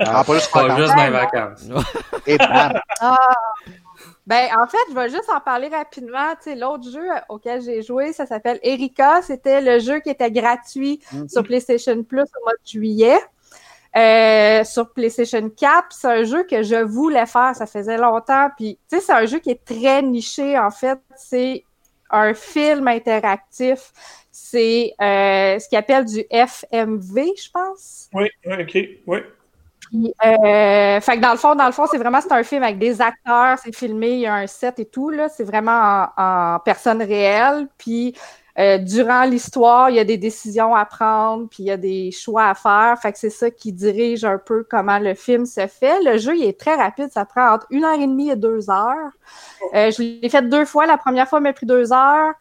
Ah, 0.00 0.24
pas 0.24 0.34
juste 0.34 0.50
pas 0.52 0.62
vacances. 0.66 0.78
juste 0.80 0.94
dans 0.96 1.04
les 1.04 1.10
vacances. 1.10 1.68
Et 2.26 2.36
bam! 2.38 2.80
Ah! 3.00 3.16
Ben, 4.26 4.48
en 4.56 4.66
fait, 4.68 4.78
je 4.88 4.94
vais 4.94 5.08
juste 5.08 5.28
en 5.28 5.40
parler 5.40 5.68
rapidement. 5.68 6.30
Tu 6.36 6.50
sais, 6.50 6.54
l'autre 6.54 6.88
jeu 6.88 7.06
auquel 7.28 7.60
j'ai 7.60 7.82
joué, 7.82 8.12
ça 8.12 8.24
s'appelle 8.26 8.60
Erika. 8.62 9.20
C'était 9.22 9.60
le 9.60 9.80
jeu 9.80 10.00
qui 10.00 10.10
était 10.10 10.30
gratuit 10.30 11.00
sur 11.28 11.42
PlayStation 11.42 12.02
Plus 12.04 12.22
au 12.22 12.44
mois 12.44 12.52
de 12.52 12.68
juillet. 12.68 13.18
Euh, 13.94 14.64
sur 14.64 14.90
PlayStation 14.92 15.50
4, 15.50 15.86
c'est 15.90 16.08
un 16.08 16.24
jeu 16.24 16.44
que 16.44 16.62
je 16.62 16.76
voulais 16.76 17.26
faire, 17.26 17.54
ça 17.54 17.66
faisait 17.66 17.98
longtemps. 17.98 18.48
Puis, 18.56 18.78
tu 18.88 18.96
sais, 18.96 19.02
c'est 19.02 19.12
un 19.12 19.26
jeu 19.26 19.38
qui 19.38 19.50
est 19.50 19.64
très 19.64 20.00
niché, 20.02 20.58
en 20.58 20.70
fait. 20.70 20.98
C'est 21.16 21.64
un 22.10 22.32
film 22.32 22.88
interactif. 22.88 23.92
C'est 24.30 24.94
euh, 25.00 25.58
ce 25.58 25.68
qu'ils 25.68 25.76
appellent 25.78 26.06
du 26.06 26.24
FMV, 26.30 27.32
je 27.36 27.50
pense. 27.50 28.08
Oui, 28.14 28.28
oui, 28.46 28.54
ok, 28.62 28.78
oui. 29.06 29.18
Puis, 29.92 30.14
euh, 30.24 31.00
fait 31.02 31.16
que 31.16 31.20
dans 31.20 31.32
le 31.32 31.36
fond, 31.36 31.54
dans 31.54 31.66
le 31.66 31.72
fond, 31.72 31.84
c'est 31.90 31.98
vraiment 31.98 32.22
c'est 32.22 32.32
un 32.32 32.42
film 32.42 32.62
avec 32.62 32.78
des 32.78 33.02
acteurs, 33.02 33.58
c'est 33.62 33.74
filmé, 33.74 34.12
il 34.12 34.20
y 34.20 34.26
a 34.26 34.34
un 34.34 34.46
set 34.46 34.78
et 34.78 34.86
tout 34.86 35.10
là, 35.10 35.28
c'est 35.28 35.44
vraiment 35.44 36.06
en, 36.16 36.54
en 36.54 36.58
personne 36.60 37.02
réelle. 37.02 37.68
Puis 37.76 38.14
euh, 38.58 38.78
durant 38.78 39.24
l'histoire, 39.24 39.90
il 39.90 39.96
y 39.96 39.98
a 39.98 40.04
des 40.04 40.16
décisions 40.16 40.74
à 40.74 40.86
prendre, 40.86 41.48
puis 41.48 41.64
il 41.64 41.66
y 41.66 41.70
a 41.70 41.76
des 41.76 42.10
choix 42.10 42.48
à 42.48 42.54
faire. 42.54 42.98
Fait 43.00 43.12
que 43.12 43.18
c'est 43.18 43.30
ça 43.30 43.50
qui 43.50 43.72
dirige 43.72 44.24
un 44.24 44.38
peu 44.38 44.66
comment 44.68 44.98
le 44.98 45.14
film 45.14 45.44
se 45.44 45.66
fait. 45.66 46.02
Le 46.02 46.16
jeu, 46.18 46.36
il 46.36 46.44
est 46.44 46.58
très 46.58 46.74
rapide, 46.74 47.10
ça 47.12 47.26
prend 47.26 47.52
entre 47.52 47.66
une 47.70 47.84
heure 47.84 47.98
et 48.00 48.06
demie 48.06 48.30
et 48.30 48.36
deux 48.36 48.70
heures. 48.70 49.12
Euh, 49.74 49.90
je 49.90 50.02
l'ai 50.02 50.28
fait 50.30 50.48
deux 50.48 50.64
fois. 50.64 50.86
La 50.86 50.98
première 50.98 51.28
fois, 51.28 51.40
m'a 51.40 51.52
pris 51.52 51.66
deux 51.66 51.92
heures 51.92 52.32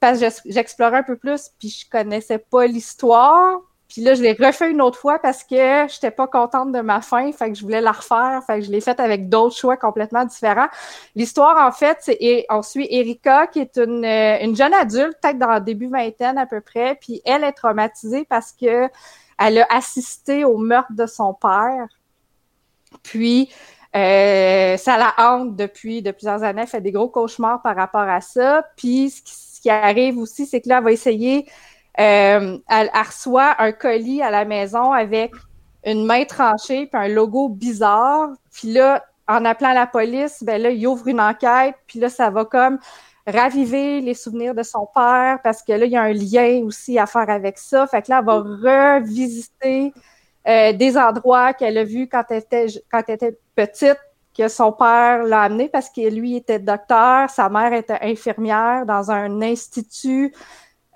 parce 0.00 0.20
que 0.20 0.26
j'explorais 0.46 0.98
un 0.98 1.02
peu 1.04 1.16
plus, 1.16 1.50
puis 1.58 1.68
je 1.68 1.88
connaissais 1.90 2.38
pas 2.38 2.66
l'histoire. 2.66 3.60
Puis 3.92 4.00
là, 4.00 4.14
je 4.14 4.22
l'ai 4.22 4.32
refait 4.32 4.70
une 4.70 4.80
autre 4.80 4.98
fois 4.98 5.18
parce 5.18 5.44
que 5.44 5.54
je 5.54 5.94
n'étais 5.96 6.10
pas 6.10 6.26
contente 6.26 6.72
de 6.72 6.80
ma 6.80 7.02
fin, 7.02 7.30
fait 7.30 7.52
que 7.52 7.58
je 7.58 7.62
voulais 7.62 7.82
la 7.82 7.92
refaire, 7.92 8.40
fait 8.46 8.60
que 8.60 8.64
je 8.64 8.70
l'ai 8.70 8.80
faite 8.80 9.00
avec 9.00 9.28
d'autres 9.28 9.54
choix 9.54 9.76
complètement 9.76 10.24
différents. 10.24 10.68
L'histoire, 11.14 11.58
en 11.66 11.72
fait, 11.72 11.98
c'est 12.00 12.46
on 12.48 12.62
suit 12.62 12.88
Erika, 12.90 13.48
qui 13.48 13.58
est 13.58 13.76
une, 13.76 14.02
euh, 14.02 14.38
une 14.40 14.56
jeune 14.56 14.72
adulte, 14.72 15.18
peut-être 15.20 15.38
dans 15.38 15.52
le 15.52 15.60
début 15.60 15.88
vingtaine 15.88 16.38
à 16.38 16.46
peu 16.46 16.62
près, 16.62 16.96
puis 17.02 17.20
elle 17.26 17.44
est 17.44 17.52
traumatisée 17.52 18.24
parce 18.24 18.52
que 18.52 18.88
elle 19.38 19.58
a 19.58 19.66
assisté 19.68 20.46
au 20.46 20.56
meurtre 20.56 20.92
de 20.92 21.04
son 21.04 21.34
père. 21.34 21.86
Puis 23.02 23.52
euh, 23.94 24.78
ça 24.78 24.96
la 24.96 25.12
hante 25.18 25.54
depuis 25.54 26.00
de 26.00 26.12
plusieurs 26.12 26.42
années, 26.42 26.62
elle 26.62 26.66
fait 26.68 26.80
des 26.80 26.92
gros 26.92 27.10
cauchemars 27.10 27.60
par 27.60 27.76
rapport 27.76 28.00
à 28.00 28.22
ça. 28.22 28.64
Puis 28.74 29.10
ce 29.10 29.20
qui, 29.20 29.34
ce 29.34 29.60
qui 29.60 29.68
arrive 29.68 30.16
aussi, 30.16 30.46
c'est 30.46 30.62
que 30.62 30.70
là, 30.70 30.78
elle 30.78 30.84
va 30.84 30.92
essayer 30.92 31.46
euh, 32.00 32.58
elle, 32.68 32.90
reçoit 32.94 33.60
un 33.60 33.72
colis 33.72 34.22
à 34.22 34.30
la 34.30 34.44
maison 34.44 34.92
avec 34.92 35.32
une 35.84 36.06
main 36.06 36.24
tranchée 36.24 36.86
puis 36.86 37.00
un 37.00 37.08
logo 37.08 37.48
bizarre. 37.48 38.30
Puis 38.52 38.72
là, 38.72 39.04
en 39.28 39.44
appelant 39.44 39.72
la 39.72 39.86
police, 39.86 40.42
ben 40.42 40.60
là, 40.60 40.70
il 40.70 40.86
ouvre 40.86 41.08
une 41.08 41.20
enquête. 41.20 41.74
Puis 41.86 41.98
là, 41.98 42.08
ça 42.08 42.30
va 42.30 42.44
comme 42.44 42.78
raviver 43.26 44.00
les 44.00 44.14
souvenirs 44.14 44.54
de 44.54 44.62
son 44.62 44.86
père 44.94 45.38
parce 45.44 45.62
que 45.62 45.72
là, 45.72 45.84
il 45.84 45.92
y 45.92 45.96
a 45.96 46.02
un 46.02 46.12
lien 46.12 46.62
aussi 46.64 46.98
à 46.98 47.06
faire 47.06 47.28
avec 47.30 47.58
ça. 47.58 47.86
Fait 47.86 48.02
que 48.02 48.10
là, 48.10 48.18
elle 48.20 48.24
va 48.24 48.96
revisiter 48.98 49.92
euh, 50.48 50.72
des 50.72 50.96
endroits 50.96 51.52
qu'elle 51.52 51.78
a 51.78 51.84
vus 51.84 52.08
quand 52.08 52.24
elle 52.30 52.38
était, 52.38 52.66
quand 52.90 53.02
elle 53.06 53.14
était 53.14 53.38
petite 53.54 53.98
que 54.36 54.48
son 54.48 54.72
père 54.72 55.24
l'a 55.24 55.42
amené 55.42 55.68
parce 55.68 55.90
que 55.90 56.08
lui 56.08 56.36
était 56.36 56.58
docteur, 56.58 57.28
sa 57.28 57.48
mère 57.48 57.72
était 57.74 57.98
infirmière 58.00 58.86
dans 58.86 59.10
un 59.10 59.42
institut. 59.42 60.34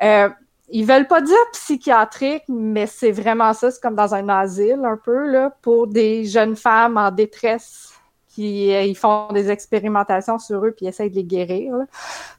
Euh, 0.03 0.31
ils 0.69 0.85
veulent 0.85 1.07
pas 1.07 1.21
dire 1.21 1.37
psychiatrique, 1.53 2.45
mais 2.49 2.87
c'est 2.87 3.13
vraiment 3.13 3.53
ça. 3.53 3.71
C'est 3.71 3.81
comme 3.81 3.95
dans 3.95 4.15
un 4.15 4.29
asile 4.29 4.83
un 4.85 4.97
peu 4.97 5.31
là 5.31 5.53
pour 5.63 5.87
des 5.87 6.25
jeunes 6.25 6.57
femmes 6.57 6.97
en 6.97 7.11
détresse 7.11 7.93
qui 8.37 8.75
euh, 8.75 8.83
ils 8.83 8.97
font 8.97 9.33
des 9.33 9.51
expérimentations 9.51 10.39
sur 10.39 10.63
eux 10.65 10.73
puis 10.77 10.87
essayent 10.87 11.11
de 11.11 11.17
les 11.17 11.25
guérir. 11.25 11.75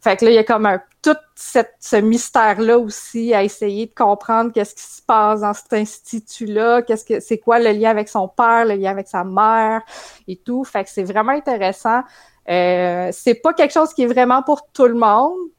Fait 0.02 0.16
que 0.16 0.26
là 0.26 0.32
il 0.32 0.36
y 0.36 0.38
a 0.38 0.44
comme 0.44 0.68
un 0.68 0.80
tout 1.02 1.16
ce 1.36 1.96
mystère 1.96 2.62
là 2.62 2.78
aussi 2.78 3.34
à 3.34 3.44
essayer 3.44 3.88
de 3.88 3.94
comprendre 3.96 4.52
qu'est-ce 4.52 4.76
qui 4.76 4.84
se 4.84 5.02
passe 5.02 5.42
dans 5.42 5.54
cet 5.54 5.74
institut 5.74 6.46
là, 6.46 6.84
qu'est-ce 6.84 7.04
que 7.04 7.20
c'est 7.20 7.40
quoi 7.40 7.58
le 7.58 7.72
lien 7.72 7.90
avec 7.90 8.10
son 8.10 8.28
père, 8.28 8.66
le 8.66 8.76
lien 8.76 8.92
avec 8.92 9.08
sa 9.08 9.24
mère 9.24 9.82
et 10.28 10.36
tout. 10.36 10.64
Fait 10.64 10.84
que 10.84 10.90
c'est 10.92 11.04
vraiment 11.04 11.32
intéressant. 11.32 12.02
Euh, 12.48 13.10
c'est 13.12 13.36
pas 13.36 13.54
quelque 13.54 13.74
chose 13.74 13.92
qui 13.94 14.04
est 14.04 14.08
vraiment 14.08 14.44
pour 14.44 14.68
tout 14.72 14.86
le 14.86 14.96
monde, 14.96 15.50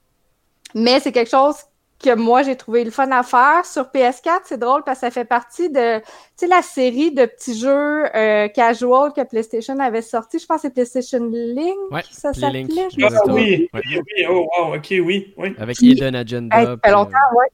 mais 0.75 1.01
c'est 1.01 1.13
quelque 1.13 1.31
chose 1.31 1.57
que 2.03 2.15
moi 2.15 2.43
j'ai 2.43 2.57
trouvé 2.57 2.85
le 2.85 2.91
fun 2.91 3.11
à 3.11 3.23
faire 3.23 3.65
sur 3.65 3.85
PS4, 3.85 4.41
c'est 4.45 4.59
drôle 4.59 4.85
parce 4.85 5.01
que 5.01 5.07
ça 5.07 5.11
fait 5.11 5.25
partie 5.25 5.69
de 5.69 5.99
tu 5.99 6.05
sais 6.37 6.47
la 6.47 6.63
série 6.63 7.11
de 7.13 7.27
petits 7.27 7.59
jeux 7.59 8.07
euh, 8.15 8.49
casual 8.49 9.13
que 9.13 9.23
PlayStation 9.25 9.79
avait 9.81 10.03
sorti, 10.03 10.39
je 10.39 10.47
pense 10.47 10.63
que 10.63 10.69
c'est 10.69 10.75
PlayStation 10.75 11.25
Link 11.25 11.77
ouais, 11.91 12.03
ça 12.11 12.33
s'appelait. 12.33 12.67
Ah, 13.03 13.09
oui, 13.29 13.69
oui, 13.75 13.81
oui, 13.85 14.27
oh 14.29 14.49
wow, 14.57 14.77
OK, 14.77 14.87
oui, 14.91 15.35
oui. 15.37 15.55
Avec 15.59 15.81
Hidden 15.81 16.15
Agenda. 16.15 16.57
ça 16.57 16.77
fait 16.85 16.93
longtemps, 16.93 17.17
ouais. 17.35 17.47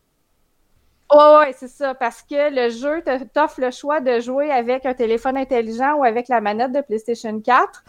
Oh, 1.10 1.38
ouais, 1.40 1.54
c'est 1.56 1.68
ça, 1.68 1.94
parce 1.94 2.22
que 2.22 2.50
le 2.52 2.70
jeu 2.70 3.02
t'offre 3.32 3.60
le 3.60 3.70
choix 3.70 4.00
de 4.00 4.20
jouer 4.20 4.50
avec 4.50 4.84
un 4.84 4.94
téléphone 4.94 5.36
intelligent 5.36 5.94
ou 5.96 6.04
avec 6.04 6.28
la 6.28 6.40
manette 6.40 6.72
de 6.72 6.80
PlayStation 6.80 7.40
4. 7.40 7.84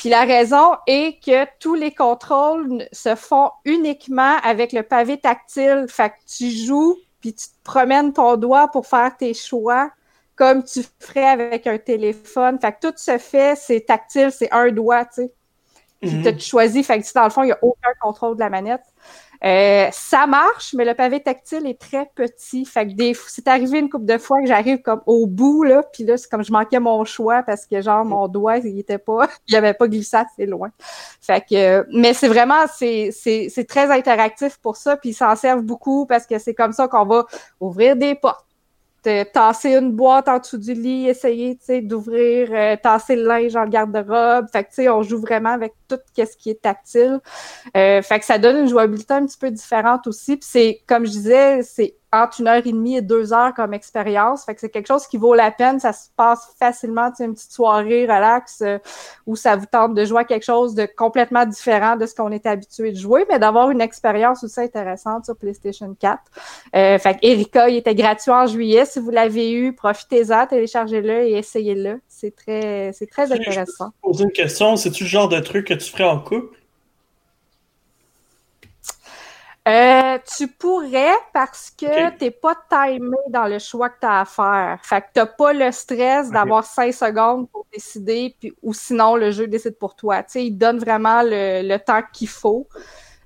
Puis 0.00 0.08
la 0.08 0.22
raison 0.22 0.76
est 0.86 1.22
que 1.22 1.44
tous 1.58 1.74
les 1.74 1.92
contrôles 1.92 2.88
se 2.90 3.14
font 3.14 3.50
uniquement 3.66 4.38
avec 4.42 4.72
le 4.72 4.82
pavé 4.82 5.18
tactile. 5.18 5.84
Fait 5.90 6.08
que 6.08 6.14
tu 6.26 6.48
joues, 6.50 6.96
puis 7.20 7.34
tu 7.34 7.48
te 7.48 7.62
promènes 7.64 8.14
ton 8.14 8.38
doigt 8.38 8.68
pour 8.68 8.86
faire 8.86 9.14
tes 9.14 9.34
choix 9.34 9.90
comme 10.36 10.64
tu 10.64 10.80
ferais 11.00 11.26
avec 11.26 11.66
un 11.66 11.76
téléphone. 11.76 12.58
Fait 12.58 12.72
que 12.72 12.88
tout 12.88 12.96
se 12.96 13.18
fait, 13.18 13.58
c'est 13.58 13.82
tactile, 13.82 14.32
c'est 14.32 14.50
un 14.52 14.70
doigt, 14.70 15.04
tu 15.04 15.16
sais. 15.16 15.32
Puis 16.00 16.10
mm 16.10 16.34
tu 16.34 16.46
choisis, 16.46 16.86
fait 16.86 16.98
que 17.02 17.12
dans 17.14 17.24
le 17.24 17.30
fond, 17.30 17.42
il 17.42 17.48
n'y 17.48 17.52
a 17.52 17.58
aucun 17.60 17.92
contrôle 18.00 18.36
de 18.36 18.40
la 18.40 18.48
manette. 18.48 18.80
Euh, 19.42 19.88
ça 19.90 20.26
marche, 20.26 20.74
mais 20.74 20.84
le 20.84 20.94
pavé 20.94 21.20
tactile 21.20 21.66
est 21.66 21.80
très 21.80 22.10
petit. 22.14 22.66
Fait 22.66 22.86
que 22.86 22.92
des, 22.92 23.14
c'est 23.26 23.48
arrivé 23.48 23.78
une 23.78 23.88
couple 23.88 24.04
de 24.04 24.18
fois 24.18 24.40
que 24.40 24.46
j'arrive 24.46 24.82
comme 24.82 25.00
au 25.06 25.26
bout, 25.26 25.62
là, 25.62 25.82
puis 25.82 26.04
là, 26.04 26.18
c'est 26.18 26.28
comme 26.28 26.44
je 26.44 26.52
manquais 26.52 26.78
mon 26.78 27.04
choix 27.04 27.42
parce 27.42 27.64
que 27.64 27.80
genre 27.80 28.04
mon 28.04 28.28
doigt, 28.28 28.58
il 28.58 28.78
était 28.78 28.98
pas, 28.98 29.28
il 29.48 29.56
avait 29.56 29.74
pas 29.74 29.88
glissé 29.88 30.16
assez 30.16 30.46
loin. 30.46 30.70
Fait 31.22 31.42
que, 31.48 31.86
mais 31.92 32.12
c'est 32.12 32.28
vraiment, 32.28 32.66
c'est, 32.74 33.10
c'est, 33.12 33.48
c'est 33.48 33.64
très 33.64 33.90
interactif 33.90 34.58
pour 34.58 34.76
ça, 34.76 34.96
puis 34.96 35.10
ils 35.10 35.14
s'en 35.14 35.34
servent 35.36 35.62
beaucoup 35.62 36.04
parce 36.06 36.26
que 36.26 36.38
c'est 36.38 36.54
comme 36.54 36.72
ça 36.72 36.88
qu'on 36.88 37.06
va 37.06 37.24
ouvrir 37.60 37.96
des 37.96 38.14
portes 38.14 38.49
tasser 39.02 39.74
une 39.74 39.92
boîte 39.92 40.28
en 40.28 40.38
dessous 40.38 40.58
du 40.58 40.74
lit, 40.74 41.08
essayer 41.08 41.58
d'ouvrir, 41.82 42.48
euh, 42.52 42.76
tasser 42.82 43.16
le 43.16 43.24
linge 43.24 43.56
en 43.56 43.66
garde-robe. 43.66 44.46
Fait 44.52 44.64
que 44.64 44.88
on 44.90 45.02
joue 45.02 45.20
vraiment 45.20 45.50
avec 45.50 45.72
tout 45.88 45.98
ce 46.16 46.36
qui 46.36 46.50
est 46.50 46.60
tactile. 46.62 47.20
Euh, 47.76 48.02
fait 48.02 48.18
que 48.18 48.24
ça 48.24 48.38
donne 48.38 48.58
une 48.58 48.68
jouabilité 48.68 49.14
un 49.14 49.26
petit 49.26 49.38
peu 49.38 49.50
différente 49.50 50.06
aussi. 50.06 50.36
Puis 50.36 50.48
c'est, 50.50 50.82
comme 50.86 51.06
je 51.06 51.10
disais, 51.10 51.62
c'est 51.62 51.96
entre 52.12 52.40
une 52.40 52.48
heure 52.48 52.66
et 52.66 52.72
demie 52.72 52.96
et 52.96 53.02
deux 53.02 53.32
heures 53.32 53.54
comme 53.54 53.72
expérience. 53.72 54.44
Fait 54.44 54.54
que 54.54 54.60
c'est 54.60 54.68
quelque 54.68 54.88
chose 54.88 55.06
qui 55.06 55.16
vaut 55.16 55.34
la 55.34 55.50
peine. 55.50 55.78
Ça 55.78 55.92
se 55.92 56.08
passe 56.16 56.52
facilement, 56.58 57.10
une 57.20 57.34
petite 57.34 57.52
soirée 57.52 58.02
relax 58.02 58.62
euh, 58.62 58.78
où 59.26 59.36
ça 59.36 59.56
vous 59.56 59.66
tente 59.66 59.94
de 59.94 60.04
jouer 60.04 60.20
à 60.20 60.24
quelque 60.24 60.44
chose 60.44 60.74
de 60.74 60.86
complètement 60.86 61.46
différent 61.46 61.96
de 61.96 62.06
ce 62.06 62.14
qu'on 62.14 62.30
est 62.30 62.46
habitué 62.46 62.92
de 62.92 62.98
jouer, 62.98 63.24
mais 63.28 63.38
d'avoir 63.38 63.70
une 63.70 63.80
expérience 63.80 64.42
aussi 64.42 64.60
intéressante 64.60 65.24
sur 65.24 65.36
PlayStation 65.36 65.94
4. 65.98 66.20
Euh, 66.74 66.98
fait 66.98 67.14
que 67.14 67.18
Erika, 67.22 67.68
il 67.68 67.76
était 67.76 67.94
gratuit 67.94 68.32
en 68.32 68.46
juillet. 68.46 68.84
Si 68.84 68.98
vous 68.98 69.10
l'avez 69.10 69.52
eu, 69.52 69.72
profitez-en, 69.72 70.46
téléchargez-le 70.46 71.28
et 71.28 71.38
essayez-le. 71.38 72.00
C'est 72.08 72.34
très, 72.34 72.92
c'est 72.92 73.06
très 73.06 73.32
intéressant. 73.32 73.92
Je 74.02 74.08
poser 74.08 74.24
une 74.24 74.32
question? 74.32 74.76
C'est-tu 74.76 75.04
le 75.04 75.08
genre 75.08 75.28
de 75.28 75.38
truc 75.40 75.68
que 75.68 75.74
tu 75.74 75.90
ferais 75.90 76.04
en 76.04 76.18
couple? 76.18 76.59
Euh, 79.68 80.18
tu 80.38 80.48
pourrais 80.48 81.12
parce 81.34 81.70
que 81.70 82.10
tu 82.10 82.16
t'es 82.16 82.30
pas 82.30 82.54
timé 82.70 83.16
dans 83.28 83.46
le 83.46 83.58
choix 83.58 83.90
que 83.90 84.00
tu 84.00 84.06
as 84.06 84.20
à 84.20 84.24
faire. 84.24 84.78
Fait 84.82 85.02
que 85.02 85.06
t'as 85.12 85.26
pas 85.26 85.52
le 85.52 85.70
stress 85.70 86.30
d'avoir 86.30 86.64
cinq 86.64 86.94
secondes 86.94 87.48
pour 87.50 87.66
décider, 87.70 88.34
puis, 88.40 88.54
ou 88.62 88.72
sinon 88.72 89.16
le 89.16 89.30
jeu 89.30 89.46
décide 89.46 89.76
pour 89.76 89.94
toi. 89.94 90.22
Tu 90.22 90.32
sais, 90.32 90.46
il 90.46 90.52
donne 90.52 90.78
vraiment 90.78 91.22
le, 91.22 91.76
temps 91.76 92.00
qu'il 92.10 92.28
faut. 92.28 92.68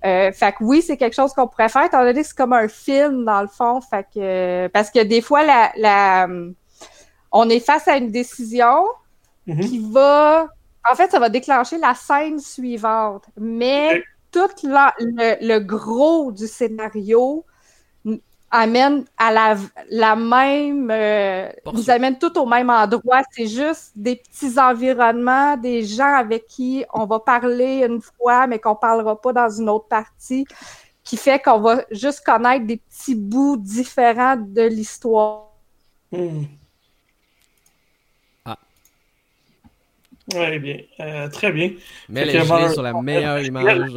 Euh, 0.05 0.33
fait 0.33 0.53
que 0.53 0.65
oui, 0.65 0.83
c'est 0.83 0.97
quelque 0.97 1.15
chose 1.15 1.33
qu'on 1.33 1.47
pourrait 1.47 1.69
faire, 1.69 1.85
étant 1.85 2.03
donné 2.05 2.21
que 2.23 2.27
c'est 2.27 2.37
comme 2.37 2.53
un 2.53 2.69
film 2.69 3.25
dans 3.25 3.41
le 3.41 3.49
fond. 3.49 3.81
Fait 3.81 4.07
que 4.13 4.67
parce 4.69 4.91
que 4.91 5.05
des 5.05 5.23
fois, 5.23 5.45
la, 5.45 5.73
la 5.77 6.29
on 7.31 7.49
est 7.49 7.61
face 7.61 7.87
à 7.87 7.97
une 7.97 8.11
décision 8.11 8.85
mm-hmm. 9.47 9.69
qui 9.69 9.79
va. 9.93 10.49
En 10.91 10.95
fait, 10.97 11.11
ça 11.11 11.19
va 11.21 11.29
déclencher 11.29 11.79
la 11.79 11.95
scène 11.95 12.41
suivante. 12.41 13.25
Mais 13.39 14.03
tout 14.35 14.67
le, 14.67 15.59
gros 15.61 16.33
du 16.33 16.49
scénario 16.49 17.45
amène 18.51 19.05
à 19.17 19.33
la, 19.33 19.57
la 19.91 20.17
même 20.17 20.89
euh, 20.91 21.49
nous 21.73 21.91
amène 21.91 22.19
tout 22.19 22.37
au 22.39 22.47
même 22.47 22.71
endroit. 22.71 23.23
C'est 23.31 23.47
juste 23.47 23.93
des 23.97 24.17
petits 24.17 24.59
environnements, 24.59 25.57
des 25.57 25.85
gens 25.85 26.15
avec 26.15 26.47
qui 26.47 26.85
on 26.93 27.07
va 27.07 27.21
parler 27.21 27.85
une 27.85 28.01
fois, 28.01 28.47
mais 28.47 28.59
qu'on 28.59 28.77
parlera 28.77 29.21
pas 29.21 29.33
dans 29.33 29.51
une 29.51 29.69
autre 29.69 29.89
partie, 29.89 30.45
qui 31.05 31.17
fait 31.17 31.41
qu'on 31.41 31.61
va 31.61 31.85
juste 31.91 32.25
connaître 32.25 32.67
des 32.67 32.79
petits 32.79 33.17
bouts 33.17 33.57
différents 33.57 34.37
de 34.37 34.63
l'histoire. 34.63 35.51
Hmm. 36.13 36.45
Bien. 40.29 40.79
Euh, 41.01 41.29
très 41.29 41.53
bien. 41.53 41.73
Mais 42.09 42.23
elle 42.23 42.37
est 42.37 42.73
sur 42.73 42.83
la 42.83 42.95
meilleure 42.95 43.41
image. 43.41 43.91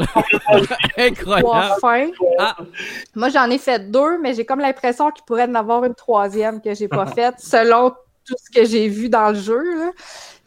Incroyable. 0.97 2.13
Ah. 2.37 2.57
Moi, 3.15 3.29
j'en 3.29 3.49
ai 3.49 3.57
fait 3.57 3.89
deux, 3.89 4.19
mais 4.21 4.33
j'ai 4.33 4.45
comme 4.45 4.59
l'impression 4.59 5.09
qu'il 5.11 5.23
pourrait 5.23 5.45
en 5.45 5.55
avoir 5.55 5.85
une 5.85 5.95
troisième 5.95 6.61
que 6.61 6.73
j'ai 6.73 6.89
pas 6.89 7.05
faite, 7.15 7.35
selon 7.39 7.91
tout 8.25 8.35
ce 8.43 8.59
que 8.59 8.65
j'ai 8.65 8.89
vu 8.89 9.07
dans 9.07 9.29
le 9.29 9.39
jeu. 9.39 9.63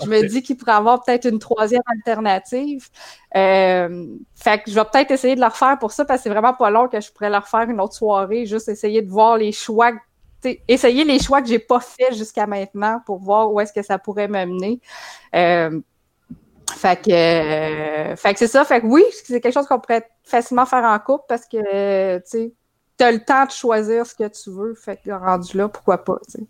Je 0.02 0.06
me 0.06 0.28
dis 0.28 0.42
qu'il 0.42 0.56
pourrait 0.56 0.72
avoir 0.72 1.02
peut-être 1.02 1.26
une 1.26 1.38
troisième 1.38 1.82
alternative. 1.86 2.88
Euh, 3.36 4.06
fait 4.34 4.62
que 4.62 4.70
je 4.70 4.74
vais 4.74 4.84
peut-être 4.84 5.10
essayer 5.12 5.34
de 5.34 5.40
la 5.40 5.48
refaire 5.48 5.78
pour 5.78 5.92
ça, 5.92 6.04
parce 6.04 6.20
que 6.20 6.24
c'est 6.24 6.30
vraiment 6.30 6.52
pas 6.52 6.70
long 6.70 6.88
que 6.88 7.00
je 7.00 7.10
pourrais 7.10 7.30
la 7.30 7.40
refaire 7.40 7.68
une 7.70 7.80
autre 7.80 7.94
soirée, 7.94 8.44
juste 8.44 8.68
essayer 8.68 9.00
de 9.00 9.10
voir 9.10 9.38
les 9.38 9.52
choix 9.52 9.92
essayer 10.68 11.04
les 11.04 11.18
choix 11.18 11.42
que 11.42 11.48
j'ai 11.48 11.58
pas 11.58 11.80
fait 11.80 12.14
jusqu'à 12.14 12.46
maintenant 12.46 13.00
pour 13.04 13.18
voir 13.18 13.52
où 13.52 13.60
est-ce 13.60 13.72
que 13.72 13.82
ça 13.82 13.98
pourrait 13.98 14.28
m'amener. 14.28 14.80
Euh, 15.34 15.80
fait 16.72 17.02
que, 17.02 17.10
euh, 17.10 18.16
fait 18.16 18.32
que 18.32 18.38
c'est 18.38 18.46
ça. 18.46 18.64
Fait 18.64 18.80
que 18.80 18.86
oui, 18.86 19.04
c'est 19.24 19.40
quelque 19.40 19.52
chose 19.52 19.66
qu'on 19.66 19.80
pourrait 19.80 20.08
facilement 20.24 20.66
faire 20.66 20.84
en 20.84 20.98
couple 20.98 21.24
parce 21.28 21.46
que 21.46 22.18
tu 22.28 22.52
as 23.04 23.12
le 23.12 23.24
temps 23.24 23.44
de 23.44 23.50
choisir 23.50 24.06
ce 24.06 24.14
que 24.14 24.28
tu 24.28 24.50
veux. 24.50 24.74
Fait 24.74 24.96
que 24.96 25.10
rendu 25.10 25.56
là, 25.56 25.68
pourquoi 25.68 26.04
pas, 26.04 26.18
sais. 26.28 26.40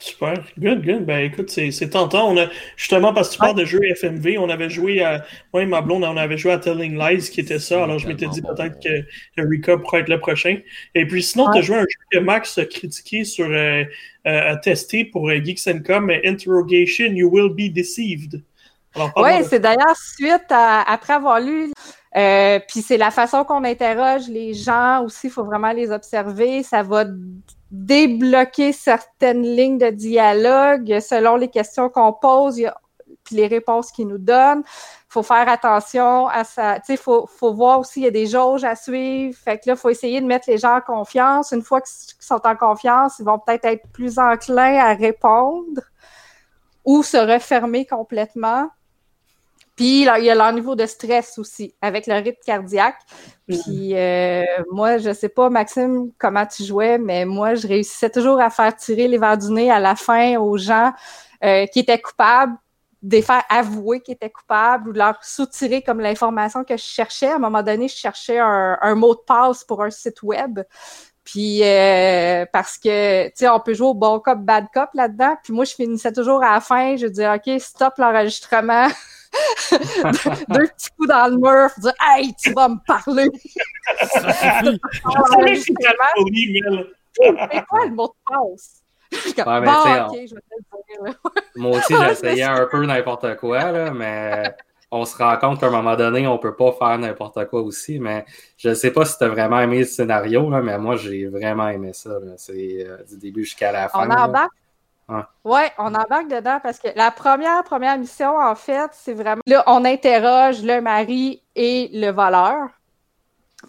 Super, 0.00 0.44
good, 0.56 0.84
good. 0.84 1.04
Ben 1.06 1.18
écoute, 1.24 1.50
c'est 1.50 1.90
tentant. 1.90 2.30
On 2.30 2.36
a, 2.38 2.46
justement, 2.76 3.12
parce 3.12 3.30
que 3.30 3.34
tu 3.34 3.38
parles 3.40 3.56
de 3.56 3.64
jeux 3.64 3.80
FMV, 3.82 4.38
on 4.38 4.48
avait 4.48 4.70
joué 4.70 5.02
à. 5.02 5.24
Moi 5.52 5.62
et 5.62 5.66
ma 5.66 5.80
blonde, 5.80 6.04
on 6.04 6.16
avait 6.16 6.38
joué 6.38 6.52
à 6.52 6.58
Telling 6.58 6.96
Lies 6.96 7.28
qui 7.30 7.40
était 7.40 7.58
ça. 7.58 7.82
Alors 7.82 7.98
je 7.98 8.06
m'étais 8.06 8.28
dit 8.28 8.40
peut-être 8.40 8.78
que 8.80 9.40
Eureka 9.40 9.76
pourrait 9.78 10.02
être 10.02 10.08
le 10.08 10.20
prochain. 10.20 10.58
Et 10.94 11.04
puis 11.04 11.22
sinon, 11.22 11.50
tu 11.50 11.58
as 11.58 11.62
joué 11.62 11.76
un 11.78 11.80
jeu 11.80 11.86
que 12.12 12.18
Max 12.18 12.58
a 12.58 12.64
critiqué 12.64 13.24
sur 13.24 13.48
euh, 13.50 13.82
euh, 14.26 14.56
tester 14.62 15.04
pour 15.04 15.30
euh, 15.30 15.42
Geeks 15.42 15.82
Com, 15.84 16.10
Interrogation, 16.24 17.06
You 17.06 17.28
Will 17.32 17.50
Be 17.52 17.72
Deceived. 17.72 18.42
Oui, 19.16 19.30
c'est 19.48 19.60
d'ailleurs 19.60 19.96
suite 19.96 20.50
à, 20.50 20.82
après 20.82 21.14
avoir 21.14 21.40
lu. 21.40 21.72
Euh, 22.16 22.58
puis 22.68 22.82
c'est 22.82 22.96
la 22.96 23.10
façon 23.10 23.44
qu'on 23.44 23.64
interroge 23.64 24.28
les 24.28 24.54
gens 24.54 25.04
aussi, 25.04 25.26
il 25.26 25.30
faut 25.30 25.44
vraiment 25.44 25.72
les 25.72 25.90
observer. 25.90 26.62
Ça 26.62 26.82
va 26.82 27.04
débloquer 27.70 28.72
certaines 28.72 29.42
lignes 29.42 29.78
de 29.78 29.90
dialogue 29.90 31.00
selon 31.00 31.36
les 31.36 31.48
questions 31.48 31.88
qu'on 31.88 32.12
pose, 32.12 32.62
puis 33.24 33.36
les 33.36 33.46
réponses 33.46 33.92
qu'ils 33.92 34.08
nous 34.08 34.18
donnent. 34.18 34.62
faut 35.08 35.22
faire 35.22 35.48
attention 35.48 36.28
à 36.28 36.44
ça. 36.44 36.80
Tu 36.80 36.86
sais, 36.86 36.96
faut, 36.96 37.26
faut 37.26 37.52
voir 37.54 37.80
aussi, 37.80 38.00
il 38.00 38.04
y 38.04 38.06
a 38.06 38.10
des 38.10 38.26
jauges 38.26 38.64
à 38.64 38.74
suivre. 38.74 39.36
Fait 39.36 39.58
que 39.58 39.68
là, 39.68 39.76
faut 39.76 39.90
essayer 39.90 40.20
de 40.20 40.26
mettre 40.26 40.48
les 40.50 40.58
gens 40.58 40.76
en 40.76 40.80
confiance. 40.80 41.52
Une 41.52 41.62
fois 41.62 41.80
qu'ils 41.80 42.16
sont 42.20 42.40
en 42.46 42.56
confiance, 42.56 43.18
ils 43.18 43.24
vont 43.24 43.38
peut-être 43.38 43.64
être 43.64 43.86
plus 43.92 44.18
enclins 44.18 44.78
à 44.78 44.94
répondre 44.94 45.82
ou 46.84 47.02
se 47.02 47.16
refermer 47.16 47.86
complètement. 47.86 48.68
Puis 49.78 50.00
il 50.00 50.24
y 50.24 50.28
a 50.28 50.34
leur 50.34 50.52
niveau 50.52 50.74
de 50.74 50.86
stress 50.86 51.38
aussi, 51.38 51.72
avec 51.80 52.08
le 52.08 52.14
rythme 52.14 52.40
cardiaque. 52.44 52.98
Puis 53.46 53.94
euh, 53.94 54.42
moi, 54.72 54.98
je 54.98 55.12
sais 55.12 55.28
pas, 55.28 55.50
Maxime, 55.50 56.10
comment 56.18 56.44
tu 56.46 56.64
jouais, 56.64 56.98
mais 56.98 57.24
moi, 57.24 57.54
je 57.54 57.68
réussissais 57.68 58.10
toujours 58.10 58.40
à 58.40 58.50
faire 58.50 58.74
tirer 58.74 59.06
les 59.06 59.18
verres 59.18 59.38
du 59.38 59.52
nez 59.52 59.70
à 59.70 59.78
la 59.78 59.94
fin 59.94 60.36
aux 60.36 60.58
gens 60.58 60.90
euh, 61.44 61.64
qui 61.66 61.78
étaient 61.78 62.00
coupables, 62.00 62.56
des 63.02 63.22
faire 63.22 63.44
avouer 63.48 64.00
qu'ils 64.00 64.14
étaient 64.14 64.30
coupables 64.30 64.88
ou 64.88 64.92
de 64.92 64.98
leur 64.98 65.22
soutirer 65.22 65.80
comme 65.80 66.00
l'information 66.00 66.64
que 66.64 66.76
je 66.76 66.82
cherchais. 66.82 67.28
À 67.28 67.36
un 67.36 67.38
moment 67.38 67.62
donné, 67.62 67.86
je 67.86 67.94
cherchais 67.94 68.40
un, 68.40 68.94
mot 68.96 69.14
de 69.14 69.20
passe 69.20 69.62
pour 69.62 69.84
un 69.84 69.90
site 69.90 70.24
web. 70.24 70.58
Puis 71.22 71.62
euh, 71.62 72.46
parce 72.52 72.78
que 72.78 73.28
tu 73.28 73.32
sais, 73.36 73.48
on 73.48 73.60
peut 73.60 73.74
jouer 73.74 73.86
au 73.86 73.94
bon 73.94 74.18
cop, 74.18 74.40
bad 74.40 74.66
cop 74.74 74.88
là-dedans. 74.94 75.36
Puis 75.44 75.52
moi, 75.52 75.64
je 75.64 75.74
finissais 75.74 76.10
toujours 76.10 76.42
à 76.42 76.54
la 76.54 76.60
fin, 76.60 76.96
je 76.96 77.06
disais 77.06 77.32
OK, 77.32 77.60
stop 77.60 77.94
l'enregistrement. 77.98 78.88
deux 80.48 80.66
petits 80.68 80.90
coups 80.96 81.08
dans 81.08 81.28
le 81.28 81.36
mur, 81.36 81.70
dire 81.78 81.92
Hey, 82.00 82.34
tu 82.34 82.52
vas 82.52 82.68
me 82.68 82.78
parler. 82.86 83.28
C'est 87.14 87.66
quoi 87.66 87.86
le 87.86 87.94
mot 87.94 88.08
de 88.08 88.12
passe? 88.26 88.82
Ouais, 89.38 89.60
bon, 89.62 89.72
je 90.12 90.34
vais 90.34 91.12
Moi 91.56 91.78
aussi, 91.78 91.94
j'essayais 92.08 92.42
un 92.42 92.66
peu 92.66 92.84
n'importe 92.84 93.36
quoi, 93.36 93.72
là, 93.72 93.90
mais 93.90 94.54
on 94.90 95.04
se 95.06 95.16
rend 95.16 95.36
compte 95.38 95.60
qu'à 95.60 95.68
un 95.68 95.70
moment 95.70 95.96
donné, 95.96 96.26
on 96.26 96.36
peut 96.38 96.54
pas 96.54 96.72
faire 96.72 96.98
n'importe 96.98 97.46
quoi 97.46 97.62
aussi. 97.62 97.98
Mais 97.98 98.26
je 98.56 98.74
sais 98.74 98.90
pas 98.90 99.06
si 99.06 99.16
tu 99.16 99.24
as 99.24 99.28
vraiment 99.28 99.60
aimé 99.60 99.80
le 99.80 99.84
scénario, 99.84 100.50
là, 100.50 100.60
mais 100.60 100.78
moi, 100.78 100.96
j'ai 100.96 101.26
vraiment 101.26 101.68
aimé 101.68 101.92
ça. 101.94 102.18
C'est 102.36 102.86
euh, 102.86 102.98
du 103.08 103.16
début 103.16 103.44
jusqu'à 103.44 103.72
la 103.72 103.88
fin. 103.88 104.06
On 104.06 104.10
embarque 104.10 104.52
oui, 105.44 105.60
on 105.78 105.94
embarque 105.94 106.28
dedans 106.28 106.58
parce 106.62 106.78
que 106.78 106.88
la 106.94 107.10
première, 107.10 107.64
première 107.64 107.98
mission, 107.98 108.36
en 108.36 108.54
fait, 108.54 108.90
c'est 108.92 109.14
vraiment. 109.14 109.40
Là, 109.46 109.64
on 109.66 109.84
interroge 109.84 110.62
le 110.62 110.80
mari 110.80 111.42
et 111.54 111.90
le 111.92 112.10
voleur. 112.10 112.68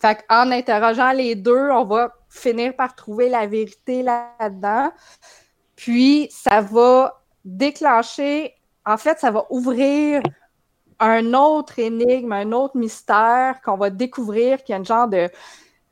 Fait 0.01 0.23
en 0.29 0.51
interrogeant 0.51 1.11
les 1.11 1.35
deux, 1.35 1.69
on 1.71 1.85
va 1.85 2.13
finir 2.29 2.75
par 2.75 2.95
trouver 2.95 3.29
la 3.29 3.47
vérité 3.47 4.03
là-dedans. 4.03 4.91
Puis, 5.75 6.27
ça 6.29 6.61
va 6.61 7.21
déclencher. 7.45 8.53
En 8.85 8.97
fait, 8.97 9.19
ça 9.19 9.31
va 9.31 9.45
ouvrir 9.49 10.21
un 10.99 11.33
autre 11.33 11.79
énigme, 11.79 12.33
un 12.33 12.51
autre 12.51 12.77
mystère 12.77 13.61
qu'on 13.63 13.77
va 13.77 13.89
découvrir, 13.89 14.63
qui 14.63 14.73
a 14.73 14.77
une 14.77 14.85
genre 14.85 15.07
de 15.07 15.29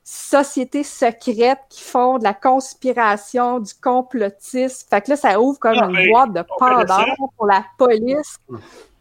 sociétés 0.09 0.83
secrètes 0.83 1.59
qui 1.69 1.81
font 1.83 2.17
de 2.17 2.23
la 2.23 2.33
conspiration, 2.33 3.59
du 3.59 3.73
complotisme. 3.73 4.87
Fait 4.89 5.01
que 5.01 5.09
là, 5.09 5.17
ça 5.17 5.37
ouvre 5.37 5.59
comme 5.59 5.75
ah, 5.77 5.89
une 5.89 6.09
boîte 6.09 6.31
de 6.31 6.43
Pandore 6.57 7.29
pour 7.35 7.45
la 7.45 7.65
police. 7.77 8.37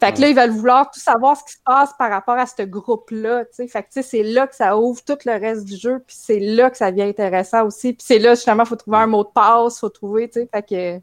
Fait 0.01 0.13
que 0.13 0.21
là, 0.21 0.29
ils 0.31 0.35
veulent 0.35 0.51
vouloir 0.51 0.91
tout 0.91 0.99
savoir 0.99 1.37
ce 1.37 1.45
qui 1.45 1.53
se 1.53 1.63
passe 1.65 1.93
par 1.97 2.11
rapport 2.11 2.35
à 2.35 2.47
ce 2.47 2.63
groupe-là. 2.63 3.45
Fait 3.53 3.69
que 3.85 4.03
c'est 4.03 4.25
là 4.25 4.49
que 4.49 4.57
ça 4.57 4.77
ouvre 4.77 5.01
tout 5.05 5.17
le 5.25 5.41
reste 5.41 5.65
du 5.65 5.77
jeu, 5.77 6.03
puis 6.05 6.17
c'est 6.19 6.41
là 6.41 6.71
que 6.71 6.77
ça 6.77 6.91
devient 6.91 7.05
intéressant 7.05 7.65
aussi. 7.65 7.93
Puis 7.93 8.05
c'est 8.05 8.19
là, 8.19 8.35
justement, 8.35 8.65
il 8.65 8.69
faut 8.69 8.75
trouver 8.75 8.99
un 8.99 9.07
mot 9.07 9.23
de 9.23 9.31
passe, 9.33 9.79
faut 9.79 9.89
trouver, 9.89 10.29
tu 10.29 10.41
sais. 10.41 10.49
Fait 10.53 10.63
que. 10.63 11.01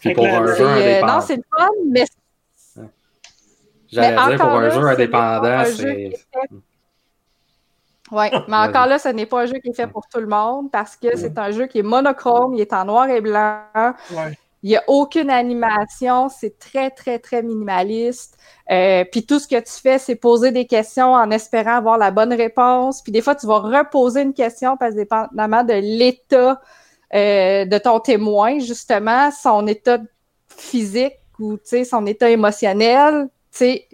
Puis 0.00 0.12
pour 0.12 0.26
un 0.26 0.54
jeu 0.54 0.66
euh, 0.68 1.00
Non, 1.00 1.22
c'est 1.22 1.36
le 1.36 1.42
fun, 1.56 1.68
mais. 1.86 2.04
J'allais 3.90 4.14
dire, 4.14 4.36
pour 4.36 4.50
un 4.50 4.68
jeu 4.68 4.84
indépendant, 4.84 5.64
c'est. 5.64 6.12
Oui, 8.10 8.26
mais 8.48 8.56
encore 8.56 8.86
là, 8.86 8.98
ce 8.98 9.08
n'est 9.08 9.26
pas 9.26 9.42
un 9.42 9.46
jeu 9.46 9.58
qui 9.58 9.70
est 9.70 9.74
fait 9.74 9.86
pour 9.86 10.06
tout 10.08 10.20
le 10.20 10.26
monde 10.26 10.70
parce 10.70 10.96
que 10.96 11.16
c'est 11.16 11.38
un 11.38 11.50
jeu 11.50 11.66
qui 11.66 11.78
est 11.78 11.82
monochrome, 11.82 12.54
il 12.54 12.60
est 12.60 12.72
en 12.72 12.84
noir 12.84 13.08
et 13.08 13.20
blanc. 13.20 13.62
Il 14.64 14.70
n'y 14.70 14.76
a 14.76 14.82
aucune 14.88 15.30
animation, 15.30 16.28
c'est 16.28 16.58
très, 16.58 16.90
très, 16.90 17.20
très 17.20 17.42
minimaliste. 17.44 18.36
Euh, 18.72 19.04
puis 19.04 19.24
tout 19.24 19.38
ce 19.38 19.46
que 19.46 19.60
tu 19.60 19.72
fais, 19.80 19.98
c'est 19.98 20.16
poser 20.16 20.50
des 20.50 20.66
questions 20.66 21.12
en 21.12 21.30
espérant 21.30 21.76
avoir 21.76 21.96
la 21.96 22.10
bonne 22.10 22.32
réponse. 22.32 23.02
Puis 23.02 23.12
des 23.12 23.20
fois, 23.20 23.36
tu 23.36 23.46
vas 23.46 23.60
reposer 23.60 24.22
une 24.22 24.34
question 24.34 24.76
parce 24.76 24.94
que 24.94 24.98
dépendamment 24.98 25.62
de 25.62 25.74
l'état 25.74 26.60
euh, 27.14 27.64
de 27.64 27.78
ton 27.78 28.00
témoin, 28.00 28.58
justement, 28.58 29.30
son 29.30 29.66
état 29.68 29.98
physique 30.48 31.18
ou 31.38 31.56
son 31.84 32.04
état 32.06 32.28
émotionnel, 32.28 33.28
tu 33.52 33.58
sais, 33.58 33.88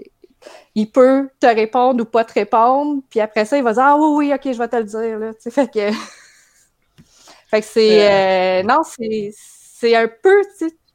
il 0.75 0.91
peut 0.91 1.29
te 1.41 1.47
répondre 1.47 2.03
ou 2.03 2.05
pas 2.05 2.25
te 2.25 2.33
répondre, 2.33 3.03
puis 3.09 3.21
après 3.21 3.45
ça, 3.45 3.57
il 3.57 3.63
va 3.63 3.73
dire 3.73 3.83
Ah 3.83 3.97
oui, 3.97 4.27
oui, 4.27 4.35
ok, 4.35 4.53
je 4.53 4.59
vais 4.59 4.69
te 4.69 4.77
le 4.77 4.85
dire. 4.85 5.19
Là. 5.19 5.31
fait 5.39 5.71
que. 5.71 5.91
fait 7.49 7.61
que 7.61 7.67
c'est. 7.67 8.11
Euh, 8.11 8.63
non, 8.65 8.81
c'est 8.85 9.95
un 9.95 10.09
peu. 10.09 10.43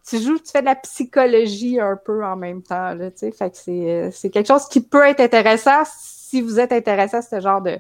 Tu 0.08 0.20
joues, 0.20 0.40
tu 0.40 0.52
fais 0.52 0.62
de 0.62 0.66
la 0.66 0.76
psychologie 0.76 1.80
un 1.80 1.96
peu 1.96 2.26
en 2.26 2.36
même 2.36 2.64
temps. 2.64 2.94
Là, 2.94 3.10
fait 3.16 3.32
que 3.32 3.70
euh, 3.70 4.10
c'est 4.12 4.30
quelque 4.30 4.48
chose 4.48 4.68
qui 4.68 4.82
peut 4.82 5.06
être 5.06 5.20
intéressant 5.20 5.84
si 5.86 6.42
vous 6.42 6.60
êtes 6.60 6.72
intéressé 6.72 7.18
à 7.18 7.22
ce 7.22 7.40
genre 7.40 7.62
de, 7.62 7.78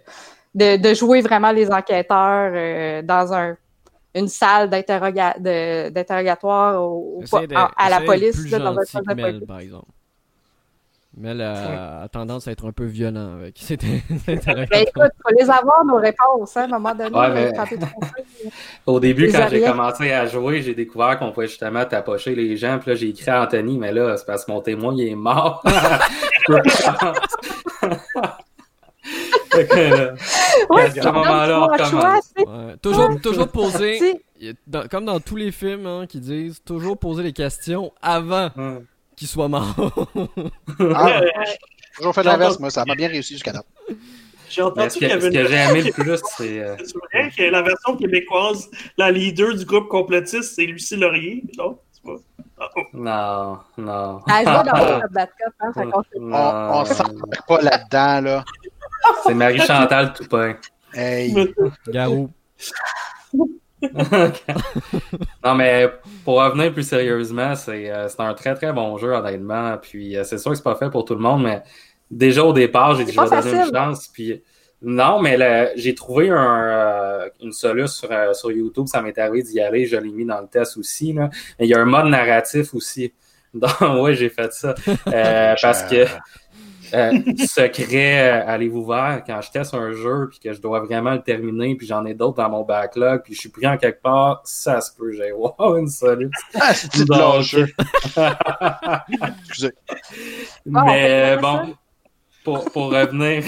de, 0.55 0.93
jouer 0.93 1.21
vraiment 1.21 1.51
les 1.51 1.71
enquêteurs 1.71 2.51
euh, 2.53 3.01
dans 3.01 3.33
un 3.33 3.57
une 4.15 4.27
salle 4.27 4.71
d'interrogatoire 4.71 6.81
à, 7.77 7.89
la 7.89 8.01
police. 8.01 8.43
dans 8.49 8.75
un 8.75 9.45
par 9.45 9.59
exemple. 9.59 9.85
Mais 11.21 11.31
elle 11.31 11.41
a, 11.41 12.07
tendance 12.07 12.47
à 12.47 12.51
être 12.53 12.65
un 12.65 12.71
peu 12.71 12.85
violent 12.85 13.33
avec. 13.33 13.57
C'était 13.59 14.01
ben, 14.25 14.39
écoute, 14.73 15.11
faut 15.21 15.35
les 15.37 15.49
avoir 15.49 15.83
nos 15.85 15.97
réponses, 15.97 16.55
hein, 16.55 16.61
à 16.61 16.63
un 16.63 16.79
moment 16.79 16.95
donné. 16.95 17.13
Ouais, 17.13 17.51
Au 18.85 19.01
début, 19.01 19.29
quand 19.29 19.47
j'ai 19.49 19.61
commencé 19.61 20.13
à 20.13 20.25
jouer, 20.27 20.61
j'ai 20.61 20.73
découvert 20.73 21.19
qu'on 21.19 21.33
pouvait 21.33 21.47
justement 21.47 21.83
tapocher 21.83 22.35
les 22.35 22.55
gens. 22.55 22.79
Puis 22.79 22.91
là, 22.91 22.95
j'ai 22.95 23.09
écrit 23.09 23.29
à 23.29 23.43
Anthony, 23.43 23.77
mais 23.77 23.91
là, 23.91 24.15
c'est 24.15 24.25
parce 24.25 24.45
que 24.45 24.51
mon 24.51 24.61
témoin, 24.61 24.93
il 24.95 25.09
est 25.09 25.15
mort. 25.15 25.61
ouais, 26.47 26.61
à 30.83 30.91
ce 30.91 31.09
moment-là, 31.09 32.77
toujours, 32.81 33.09
toujours 33.21 33.49
poser, 33.49 34.23
comme 34.89 35.03
dans 35.03 35.19
tous 35.19 35.35
les 35.35 35.51
films 35.51 35.85
hein, 35.85 36.05
qui 36.07 36.21
disent, 36.21 36.63
toujours 36.63 36.97
poser 36.97 37.23
les 37.23 37.33
questions 37.33 37.91
avant 38.01 38.51
qu'il 39.19 39.27
soit 39.27 39.49
mort. 39.49 39.75
ah, 40.95 41.21
toujours 41.97 42.15
fait 42.15 42.23
l'inverse, 42.23 42.59
moi, 42.59 42.71
ça 42.71 42.85
m'a 42.85 42.95
bien 42.95 43.09
réussi 43.09 43.33
jusqu'à 43.33 43.51
là. 43.51 43.63
J'ai 44.49 44.63
entendu 44.63 44.89
qu'il 44.89 45.07
y 45.07 45.11
avait 45.11 45.21
Ce 45.21 45.37
que 45.37 45.47
j'ai 45.47 45.55
aimé 45.55 45.81
le 45.83 45.91
plus, 45.91 46.19
c'est. 46.37 46.59
Euh, 46.59 46.75
c'est 46.79 46.95
vrai 46.97 47.31
que 47.37 47.43
la 47.43 47.61
version 47.61 47.95
québécoise, 47.95 48.71
la 48.97 49.11
leader 49.11 49.55
du 49.55 49.65
groupe 49.65 49.89
complotiste, 49.89 50.55
c'est 50.55 50.65
Lucie 50.65 50.95
Laurier. 50.95 51.43
Non, 51.57 51.77
c'est 51.91 52.01
pas. 52.01 52.15
Ah, 52.61 52.69
oh. 52.75 52.81
Non, 52.93 53.59
non. 53.77 54.21
Elle 54.27 54.47
joue 54.47 54.63
dans 54.63 54.99
le 55.01 55.13
Batcop, 55.13 55.53
hein, 55.59 55.71
On, 56.15 56.81
on 56.81 56.85
s'en 56.85 57.03
pas 57.47 57.61
là-dedans, 57.61 58.21
là. 58.21 58.45
C'est 59.23 59.33
Marie-Chantal 59.33 60.13
Toupin. 60.13 60.55
Hey. 60.93 61.53
Garou. 61.87 62.31
non, 65.43 65.55
mais 65.55 65.89
pour 66.25 66.41
revenir 66.41 66.73
plus 66.73 66.87
sérieusement, 66.87 67.53
euh, 67.67 68.07
c'est 68.07 68.19
un 68.19 68.33
très 68.33 68.55
très 68.55 68.73
bon 68.73 68.97
jeu, 68.97 69.13
honnêtement. 69.13 69.77
Puis 69.81 70.17
euh, 70.17 70.23
c'est 70.23 70.37
sûr 70.37 70.51
que 70.51 70.57
c'est 70.57 70.63
pas 70.63 70.75
fait 70.75 70.89
pour 70.89 71.05
tout 71.05 71.15
le 71.15 71.21
monde, 71.21 71.43
mais 71.43 71.63
déjà 72.11 72.43
au 72.43 72.53
départ, 72.53 72.95
j'ai 72.95 73.05
dit 73.05 73.11
je 73.13 73.21
vais 73.21 73.29
donner 73.29 73.65
une 73.65 73.73
chance. 73.73 74.07
Puis 74.07 74.41
Non, 74.81 75.21
mais 75.21 75.73
j'ai 75.75 75.93
trouvé 75.93 76.29
un, 76.29 76.61
euh, 76.61 77.29
une 77.41 77.51
solution 77.51 77.87
sur, 77.87 78.11
euh, 78.11 78.33
sur 78.33 78.51
YouTube. 78.51 78.87
Ça 78.87 79.01
m'est 79.01 79.17
arrivé 79.17 79.43
d'y 79.43 79.59
aller. 79.59 79.85
Je 79.85 79.97
l'ai 79.97 80.09
mis 80.09 80.25
dans 80.25 80.39
le 80.39 80.47
test 80.47 80.77
aussi. 80.77 81.11
Là. 81.11 81.29
Mais 81.59 81.65
il 81.65 81.69
y 81.69 81.73
a 81.73 81.79
un 81.79 81.85
mode 81.85 82.07
narratif 82.07 82.73
aussi. 82.73 83.13
Donc, 83.53 83.71
ouais, 83.81 84.13
j'ai 84.13 84.29
fait 84.29 84.53
ça. 84.53 84.75
Euh, 85.07 85.55
parce 85.61 85.83
que 85.83 86.05
euh, 86.93 87.11
secret, 87.47 88.31
euh, 88.31 88.47
allez-vous 88.47 88.83
voir, 88.83 89.23
quand 89.23 89.41
je 89.41 89.51
teste 89.51 89.73
un 89.73 89.91
jeu 89.93 90.27
puis 90.29 90.39
que 90.39 90.53
je 90.53 90.61
dois 90.61 90.81
vraiment 90.81 91.11
le 91.11 91.21
terminer, 91.21 91.75
puis 91.75 91.87
j'en 91.87 92.05
ai 92.05 92.13
d'autres 92.13 92.37
dans 92.37 92.49
mon 92.49 92.63
backlog, 92.63 93.23
puis 93.23 93.33
je 93.33 93.39
suis 93.39 93.49
pris 93.49 93.67
en 93.67 93.77
quelque 93.77 94.01
part, 94.01 94.41
ça 94.43 94.81
se 94.81 94.95
peut, 94.95 95.11
j'ai 95.11 95.31
wow, 95.31 95.77
une 95.77 95.87
solide. 95.87 96.31
Ah, 96.61 96.73
c'est 96.73 96.93
de. 96.93 97.13
Excusez. 99.39 99.71
Ah, 100.75 100.83
Mais 100.85 101.37
bon, 101.37 101.73
pour, 102.43 102.65
pour 102.71 102.91
revenir 102.91 103.43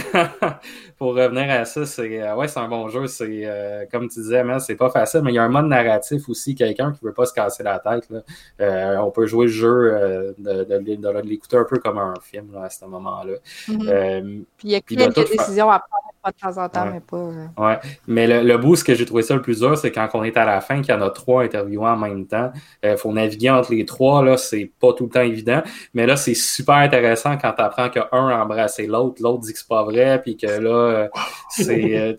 pour 1.02 1.16
revenir 1.16 1.50
à 1.50 1.66
ça, 1.66 1.84
c'est 1.88 2.22
euh, 2.22 2.36
ouais, 2.36 2.48
c'est 2.48 2.60
un 2.60 2.68
bon 2.68 2.88
jeu. 2.88 3.08
C'est 3.08 3.42
euh, 3.46 3.86
comme 3.92 4.08
tu 4.08 4.20
disais, 4.20 4.44
c'est 4.60 4.76
pas 4.76 4.92
facile, 4.92 5.22
mais 5.24 5.32
il 5.32 5.36
y 5.36 5.40
a 5.40 5.44
un 5.44 5.50
mode 5.50 5.66
narratif 5.66 6.30
aussi. 6.30 6.54
Quelqu'un 6.54 6.92
qui 6.92 7.04
veut 7.04 7.12
pas 7.12 7.26
se 7.26 7.34
casser 7.34 7.64
la 7.64 7.80
tête, 7.80 8.08
là, 8.12 8.20
euh, 8.60 8.98
on 8.98 9.10
peut 9.10 9.26
jouer 9.26 9.48
le 9.48 9.52
jeu 9.52 9.68
euh, 9.96 10.34
de, 10.38 10.64
de, 10.64 10.78
de- 10.78 10.96
de 11.22 11.28
l'écouter 11.28 11.58
un 11.58 11.64
peu 11.64 11.80
comme 11.80 11.98
un 11.98 12.14
film 12.22 12.54
là, 12.54 12.66
à 12.66 12.70
ce 12.70 12.86
moment-là. 12.86 13.34
Mhm. 13.68 13.88
Euh, 13.90 14.22
Puis 14.58 14.68
il 14.68 14.72
y 14.74 14.76
a 14.76 14.82
quelques 14.82 15.28
faire. 15.28 15.38
décisions 15.40 15.72
à 15.72 15.80
prendre 15.80 16.11
de 16.30 16.36
temps 16.40 16.62
en 16.64 16.70
temps, 16.70 16.84
Ouais. 16.86 16.92
mais 16.94 17.00
pas. 17.00 17.18
euh, 17.18 17.48
Ouais, 17.58 17.80
mais 18.06 18.28
le, 18.28 18.44
le 18.48 18.58
bout, 18.58 18.76
ce 18.76 18.84
que 18.84 18.94
j'ai 18.94 19.06
trouvé 19.06 19.24
ça 19.24 19.34
le 19.34 19.42
plus 19.42 19.60
dur, 19.62 19.76
c'est 19.78 19.92
quand 19.92 20.08
on 20.14 20.24
est 20.24 20.38
à 20.38 20.46
la 20.46 20.62
fin, 20.62 20.82
qu'il 20.82 20.94
y 20.94 20.98
en 20.98 21.02
a 21.02 21.10
trois 21.10 21.44
interviewants 21.44 21.94
en 21.94 21.98
même 21.98 22.28
temps. 22.28 22.52
Il 22.84 22.96
faut 22.98 23.12
naviguer 23.12 23.50
entre 23.50 23.74
les 23.74 23.86
trois, 23.86 24.24
là, 24.24 24.38
c'est 24.38 24.72
pas 24.80 24.94
tout 24.94 25.06
le 25.06 25.10
temps 25.10 25.22
évident. 25.22 25.64
Mais 25.96 26.06
là, 26.06 26.16
c'est 26.16 26.36
super 26.36 26.76
intéressant 26.76 27.38
quand 27.38 27.54
tu 27.54 27.62
apprends 27.64 27.90
qu'un 27.90 28.08
a 28.12 28.44
embrassé 28.44 28.86
l'autre, 28.86 29.22
l'autre 29.24 29.40
dit 29.40 29.54
que 29.54 29.60
c'est 29.60 29.68
pas 29.68 29.84
vrai, 29.84 30.22
puis 30.22 30.38
que 30.38 30.46
là, 30.48 30.70
euh, 30.70 31.08
c'est 31.50 31.98
euh, 31.98 32.14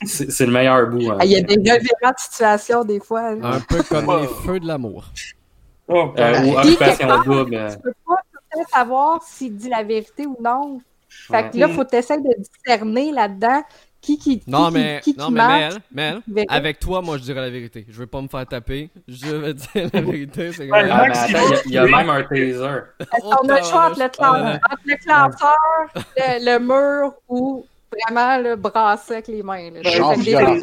le 0.46 0.50
meilleur 0.50 0.86
bout. 0.88 1.10
hein. 1.10 1.18
ah, 1.20 1.24
Il 1.26 1.32
y 1.32 1.36
a 1.36 1.42
des 1.42 1.54
revirements 1.56 2.12
de 2.14 2.18
situation 2.18 2.84
des 2.84 3.00
fois. 3.00 3.34
là. 3.34 3.54
Un 3.56 3.60
peu 3.60 3.82
comme 3.82 4.06
les 4.20 4.28
feux 4.46 4.60
de 4.60 4.66
l'amour. 4.66 5.04
Oh, 5.88 6.12
Euh, 6.16 6.38
ou 6.44 6.54
Puis, 6.60 6.70
occupation 6.70 7.08
double. 7.24 7.54
euh, 7.54 7.68
Tu 7.70 7.78
peux 7.82 7.92
pas 8.06 8.14
tout 8.32 8.38
le 8.52 8.58
temps 8.62 8.68
savoir 8.72 9.22
s'il 9.22 9.56
dit 9.56 9.68
la 9.68 9.82
vérité 9.82 10.26
ou 10.26 10.36
non. 10.40 10.80
Fait 11.28 11.50
que 11.50 11.56
là, 11.58 11.66
il 11.68 11.74
faut 11.74 11.84
essayer 11.92 12.20
de 12.20 12.34
discerner 12.38 13.12
là-dedans 13.12 13.62
qui 14.00 14.18
qui, 14.18 14.40
qui, 14.40 14.50
Non, 14.50 14.66
qui- 14.68 14.74
mais, 14.74 15.00
qui, 15.04 15.14
non, 15.16 15.26
qui 15.28 15.32
mais 15.34 15.68
ment, 15.92 16.20
Mel, 16.26 16.44
avec 16.48 16.80
toi, 16.80 17.00
moi, 17.02 17.18
je 17.18 17.22
dirais 17.22 17.40
la 17.40 17.50
vérité. 17.50 17.86
Je 17.88 17.96
veux 18.00 18.06
pas 18.08 18.20
me 18.20 18.26
faire 18.26 18.44
taper. 18.46 18.90
Je 19.06 19.26
vais 19.36 19.54
dire 19.54 19.90
la 19.92 20.00
vérité. 20.00 20.52
C'est 20.52 20.68
Ouais, 20.68 20.88
Ah, 20.90 21.06
mais 21.08 21.14
il 21.30 21.36
attends, 21.36 21.54
il 21.66 21.72
y 21.72 21.78
a- 21.78 21.86
y, 21.86 21.90
même 21.90 22.10
un 22.10 22.22
taser. 22.24 22.80
On 23.22 23.48
a 23.48 23.58
le 23.60 23.64
choix 23.64 23.86
entre 23.90 24.00
le, 24.02 24.08
clan- 24.08 24.44
Ouais. 24.44 24.54
entre 24.54 24.82
le 24.86 24.96
classeur, 24.96 26.04
le, 26.16 26.44
le 26.52 26.58
mur 26.58 27.14
ou 27.28 27.64
vraiment 27.92 28.38
le 28.38 28.56
brasser 28.56 29.12
avec 29.14 29.28
les 29.28 29.42
mains. 29.44 29.70
Là? 29.70 29.80
Des 30.16 30.60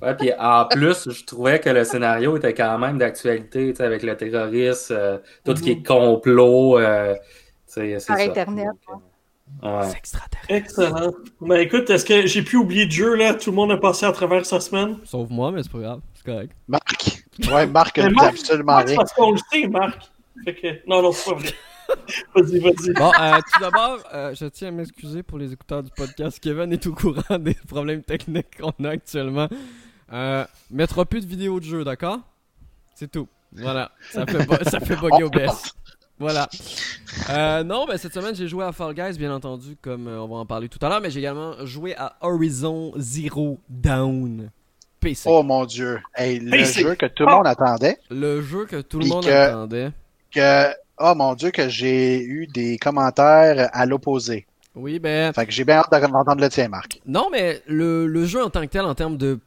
Ouais, 0.00 0.14
puis 0.16 0.32
en 0.36 0.64
plus, 0.66 1.10
je 1.10 1.24
trouvais 1.24 1.60
que 1.60 1.70
le 1.70 1.84
scénario 1.84 2.36
était 2.36 2.54
quand 2.54 2.76
même 2.78 2.98
d'actualité, 2.98 3.70
tu 3.70 3.76
sais, 3.76 3.84
avec 3.84 4.02
le 4.02 4.16
terroriste, 4.16 4.90
euh, 4.90 5.18
tout 5.44 5.54
ce 5.54 5.62
qui 5.62 5.70
est 5.72 5.86
complot. 5.86 6.78
euh, 6.78 7.14
c'est 7.74 8.06
Par 8.06 8.16
ça. 8.18 8.22
Internet, 8.24 8.66
Donc, 8.88 9.00
euh, 9.64 9.80
ouais. 9.80 9.88
C'est 9.90 9.98
extraterrestre. 9.98 10.52
Excellent. 10.52 11.12
Ben 11.40 11.56
écoute, 11.60 11.88
est-ce 11.90 12.04
que 12.04 12.26
j'ai 12.26 12.42
pu 12.42 12.56
oublier 12.56 12.86
de 12.86 12.90
jeu 12.92 13.14
là? 13.14 13.34
Tout 13.34 13.50
le 13.50 13.56
monde 13.56 13.72
a 13.72 13.76
passé 13.76 14.06
à 14.06 14.12
travers 14.12 14.44
sa 14.46 14.60
semaine? 14.60 14.98
Sauf 15.04 15.28
moi, 15.30 15.50
mais 15.52 15.62
c'est 15.62 15.72
pas 15.72 15.78
grave. 15.78 16.00
C'est 16.14 16.24
correct. 16.24 16.52
Marc. 16.68 17.24
Ouais, 17.50 17.66
Marc 17.66 17.96
Mais 17.98 18.04
ne 18.04 18.08
dit 18.10 18.14
Marc- 18.16 18.28
absolument 18.28 18.76
rien. 18.76 18.96
parce 18.96 19.12
qu'on 19.12 19.32
le 19.32 19.38
sait, 19.50 19.66
Marc. 19.68 20.10
Fait 20.44 20.54
que... 20.54 20.68
Non, 20.88 21.02
non, 21.02 21.12
c'est 21.12 21.30
pas 21.30 21.38
vrai. 21.38 21.52
vas-y, 22.34 22.58
vas-y. 22.60 22.92
Bon, 22.94 23.10
euh, 23.20 23.38
tout 23.52 23.60
d'abord, 23.60 23.98
euh, 24.14 24.34
je 24.34 24.46
tiens 24.46 24.68
à 24.68 24.70
m'excuser 24.70 25.22
pour 25.22 25.38
les 25.38 25.52
écouteurs 25.52 25.82
du 25.82 25.90
podcast. 25.90 26.38
Kevin 26.40 26.72
est 26.72 26.86
au 26.86 26.92
courant 26.94 27.38
des 27.38 27.54
problèmes 27.68 28.02
techniques 28.02 28.58
qu'on 28.60 28.84
a 28.84 28.90
actuellement. 28.90 29.48
Euh, 30.12 30.44
mettra 30.70 31.04
plus 31.04 31.22
de 31.26 31.30
vidéos 31.30 31.58
de 31.60 31.64
jeu, 31.64 31.84
d'accord? 31.84 32.18
C'est 32.94 33.10
tout. 33.10 33.28
Voilà. 33.52 33.90
Ça 34.10 34.24
fait, 34.26 34.64
ça 34.70 34.80
fait 34.80 34.96
bugger 34.96 35.24
au 35.24 35.30
best. 35.30 35.74
Voilà. 36.22 36.48
Euh, 37.30 37.64
non, 37.64 37.84
ben 37.84 37.98
cette 37.98 38.14
semaine, 38.14 38.36
j'ai 38.36 38.46
joué 38.46 38.64
à 38.64 38.70
Fall 38.70 38.94
Guys, 38.94 39.18
bien 39.18 39.34
entendu, 39.34 39.76
comme 39.82 40.06
euh, 40.06 40.20
on 40.20 40.28
va 40.28 40.36
en 40.36 40.46
parler 40.46 40.68
tout 40.68 40.78
à 40.80 40.88
l'heure, 40.88 41.00
mais 41.00 41.10
j'ai 41.10 41.18
également 41.18 41.54
joué 41.66 41.96
à 41.96 42.14
Horizon 42.20 42.92
Zero 42.96 43.58
Dawn 43.68 44.48
PC. 45.00 45.28
Oh 45.28 45.42
mon 45.42 45.64
Dieu. 45.64 45.98
Hey, 46.14 46.38
le 46.38 46.52
PC. 46.52 46.82
jeu 46.82 46.94
que 46.94 47.06
tout 47.06 47.26
le 47.26 47.32
monde 47.32 47.48
attendait. 47.48 47.98
Le 48.08 48.40
jeu 48.40 48.66
que 48.66 48.80
tout 48.80 49.00
le 49.00 49.06
monde 49.06 49.24
que- 49.24 49.30
attendait. 49.30 49.90
Que, 50.32 50.68
oh 51.00 51.12
mon 51.16 51.34
Dieu, 51.34 51.50
que 51.50 51.68
j'ai 51.68 52.22
eu 52.22 52.46
des 52.46 52.78
commentaires 52.78 53.68
à 53.72 53.84
l'opposé. 53.84 54.46
Oui, 54.76 55.00
ben, 55.00 55.32
Fait 55.34 55.44
que 55.44 55.52
j'ai 55.52 55.64
bien 55.64 55.78
hâte 55.80 55.90
d'entendre 55.90 56.40
le 56.40 56.48
tien, 56.48 56.68
Marc. 56.68 57.00
Non, 57.04 57.28
mais 57.32 57.60
le, 57.66 58.06
le 58.06 58.24
jeu 58.26 58.44
en 58.44 58.48
tant 58.48 58.60
que 58.62 58.66
tel, 58.66 58.82
en 58.82 58.94
termes 58.94 59.16
de. 59.16 59.40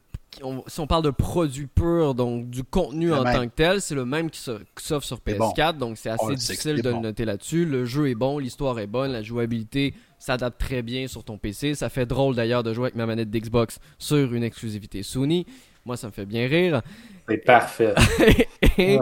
On- 0.44 0.64
si 0.68 0.80
on 0.80 0.88
parle 0.88 1.04
de 1.04 1.10
produit 1.10 1.68
pur, 1.68 2.14
donc 2.16 2.50
du 2.50 2.64
contenu 2.64 3.14
en 3.14 3.24
même. 3.24 3.34
tant 3.36 3.48
que 3.48 3.54
tel, 3.56 3.82
c'est 3.82 3.96
le 3.96 4.06
même 4.06 4.30
qui 4.30 4.40
s'offre 4.40 5.06
sur 5.06 5.20
C'est 5.26 5.38
bon. 5.38 5.50
PS4, 5.52 5.78
donc 5.78 5.98
c'est 5.98 6.10
On 6.12 6.14
assez 6.14 6.36
difficile 6.36 6.82
de 6.82 6.92
bon. 6.92 6.98
le 6.98 7.04
noter 7.04 7.26
là-dessus. 7.26 7.66
Le 7.66 7.86
jeu 7.86 8.10
est 8.10 8.16
bon, 8.16 8.38
l'histoire 8.40 8.78
est 8.80 8.88
bonne, 8.88 9.12
la 9.12 9.24
jouabilité 9.24 9.94
s'adapte 10.20 10.60
très 10.60 10.82
bien 10.82 11.08
sur 11.08 11.24
ton 11.24 11.38
PC. 11.38 11.76
Ça 11.76 11.90
fait 11.90 12.06
drôle 12.06 12.36
d'ailleurs 12.36 12.64
de 12.64 12.74
jouer 12.74 12.86
avec 12.86 12.96
ma 12.96 13.06
manette 13.06 13.30
d'Xbox 13.30 13.80
sur 14.00 14.34
une 14.34 14.44
exclusivité 14.44 15.04
Sony. 15.04 15.46
Moi, 15.86 15.98
ça 15.98 16.08
me 16.08 16.12
fait 16.12 16.26
bien 16.26 16.48
rire. 16.48 16.82
C'est 17.30 17.38
parfait. 17.38 17.94
Ouais. 18.78 19.00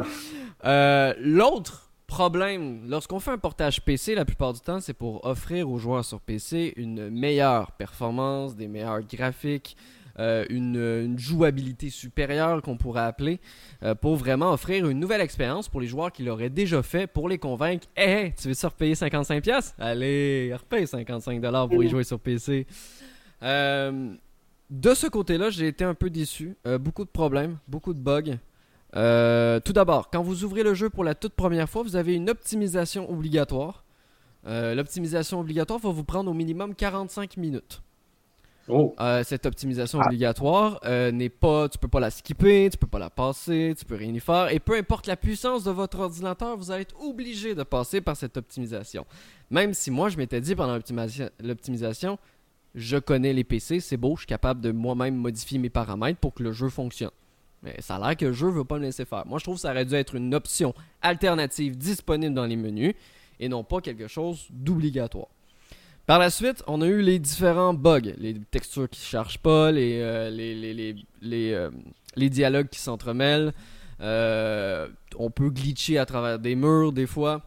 euh, 0.65 1.13
L'autre 1.19 1.89
problème, 2.07 2.81
lorsqu'on 2.87 3.19
fait 3.19 3.31
un 3.31 3.37
portage 3.37 3.81
PC, 3.81 4.13
la 4.15 4.25
plupart 4.25 4.53
du 4.53 4.59
temps, 4.59 4.79
c'est 4.79 4.93
pour 4.93 5.25
offrir 5.25 5.69
aux 5.69 5.77
joueurs 5.79 6.05
sur 6.05 6.19
PC 6.21 6.73
une 6.77 7.09
meilleure 7.09 7.71
performance, 7.71 8.55
des 8.55 8.67
meilleurs 8.67 9.01
graphiques, 9.01 9.75
euh, 10.19 10.45
une, 10.49 11.17
jouabilité 11.17 11.89
supérieure 11.89 12.61
qu'on 12.61 12.77
pourrait 12.77 13.01
appeler, 13.01 13.39
euh, 13.81 13.95
pour 13.95 14.15
vraiment 14.15 14.53
offrir 14.53 14.87
une 14.87 14.99
nouvelle 14.99 15.21
expérience 15.21 15.69
pour 15.69 15.81
les 15.81 15.87
joueurs 15.87 16.11
qui 16.11 16.21
l'auraient 16.21 16.51
déjà 16.51 16.83
fait, 16.83 17.07
pour 17.07 17.27
les 17.27 17.39
convaincre 17.39 17.87
Hey, 17.95 18.33
tu 18.39 18.49
veux 18.49 18.53
ça 18.53 18.69
repayer 18.69 18.93
55$? 18.93 19.73
Allez, 19.79 20.53
repaye 20.53 20.85
55$ 20.85 21.69
pour 21.69 21.83
y 21.83 21.89
jouer 21.89 22.03
sur 22.03 22.19
PC. 22.19 22.67
Euh, 23.41 24.13
de 24.69 24.93
ce 24.93 25.07
côté-là, 25.07 25.49
j'ai 25.49 25.67
été 25.67 25.83
un 25.83 25.95
peu 25.95 26.11
déçu. 26.11 26.55
Beaucoup 26.79 27.05
de 27.05 27.09
problèmes, 27.09 27.57
beaucoup 27.67 27.93
de 27.93 27.99
bugs. 27.99 28.37
Tout 28.93 29.73
d'abord, 29.73 30.09
quand 30.11 30.21
vous 30.21 30.43
ouvrez 30.43 30.61
le 30.61 30.75
jeu 30.75 30.89
pour 30.89 31.03
la 31.03 31.15
toute 31.15 31.33
première 31.33 31.69
fois, 31.69 31.81
vous 31.81 31.95
avez 31.95 32.13
une 32.13 32.29
optimisation 32.29 33.09
obligatoire. 33.11 33.83
L'optimisation 34.45 35.39
obligatoire 35.39 35.79
va 35.79 35.89
vous 35.89 36.03
prendre 36.03 36.29
au 36.29 36.33
minimum 36.33 36.75
45 36.75 37.37
minutes. 37.37 37.81
Oh, 38.69 38.95
Euh, 38.99 39.23
cette 39.25 39.45
optimisation 39.45 39.99
Ah. 40.01 40.05
obligatoire 40.05 40.79
euh, 40.85 41.11
n'est 41.11 41.27
pas, 41.29 41.67
tu 41.67 41.77
peux 41.77 41.89
pas 41.89 41.99
la 41.99 42.09
skipper, 42.09 42.69
tu 42.71 42.77
peux 42.77 42.87
pas 42.87 42.99
la 42.99 43.09
passer, 43.09 43.73
tu 43.77 43.83
peux 43.83 43.95
rien 43.95 44.13
y 44.13 44.19
faire, 44.21 44.51
et 44.53 44.59
peu 44.59 44.77
importe 44.77 45.05
la 45.07 45.17
puissance 45.17 45.65
de 45.65 45.71
votre 45.71 45.99
ordinateur, 45.99 46.55
vous 46.55 46.71
allez 46.71 46.83
être 46.83 46.95
obligé 47.01 47.55
de 47.55 47.63
passer 47.63 47.99
par 47.99 48.15
cette 48.15 48.37
optimisation. 48.37 49.05
Même 49.51 49.73
si 49.73 49.91
moi 49.91 50.07
je 50.09 50.17
m'étais 50.17 50.39
dit 50.39 50.55
pendant 50.55 50.77
l'optimisa- 50.77 51.29
l'optimisation, 51.41 52.17
je 52.73 52.97
connais 52.97 53.33
les 53.33 53.43
PC, 53.43 53.81
c'est 53.81 53.97
beau, 53.97 54.15
je 54.15 54.21
suis 54.21 54.27
capable 54.27 54.61
de 54.61 54.71
moi-même 54.71 55.15
modifier 55.15 55.59
mes 55.59 55.69
paramètres 55.69 56.19
pour 56.19 56.33
que 56.33 56.41
le 56.43 56.53
jeu 56.53 56.69
fonctionne. 56.69 57.11
Mais 57.63 57.75
ça 57.81 57.95
a 57.97 57.99
l'air 58.07 58.17
que 58.17 58.25
le 58.25 58.33
jeu 58.33 58.47
veut 58.49 58.63
pas 58.65 58.77
me 58.77 58.83
laisser 58.83 59.05
faire. 59.05 59.25
Moi 59.27 59.39
je 59.39 59.43
trouve 59.43 59.55
que 59.55 59.61
ça 59.61 59.71
aurait 59.71 59.85
dû 59.85 59.93
être 59.95 60.15
une 60.15 60.33
option 60.33 60.73
alternative 61.01 61.77
disponible 61.77 62.33
dans 62.33 62.45
les 62.45 62.55
menus 62.55 62.93
et 63.39 63.49
non 63.49 63.63
pas 63.63 63.81
quelque 63.81 64.07
chose 64.07 64.47
d'obligatoire. 64.49 65.27
Par 66.05 66.19
la 66.19 66.29
suite, 66.29 66.63
on 66.67 66.81
a 66.81 66.87
eu 66.87 67.01
les 67.01 67.17
différents 67.17 67.73
bugs, 67.73 68.13
les 68.17 68.33
textures 68.51 68.89
qui 68.89 68.99
ne 68.99 69.05
chargent 69.05 69.39
pas, 69.39 69.71
les, 69.71 70.01
euh, 70.01 70.29
les, 70.29 70.53
les, 70.53 70.73
les, 70.73 70.95
les, 71.21 71.53
euh, 71.53 71.69
les 72.15 72.29
dialogues 72.29 72.67
qui 72.67 72.79
s'entremêlent. 72.79 73.53
Euh, 74.01 74.89
on 75.17 75.31
peut 75.31 75.49
glitcher 75.49 75.97
à 75.97 76.05
travers 76.05 76.39
des 76.39 76.55
murs 76.55 76.91
des 76.91 77.07
fois. 77.07 77.41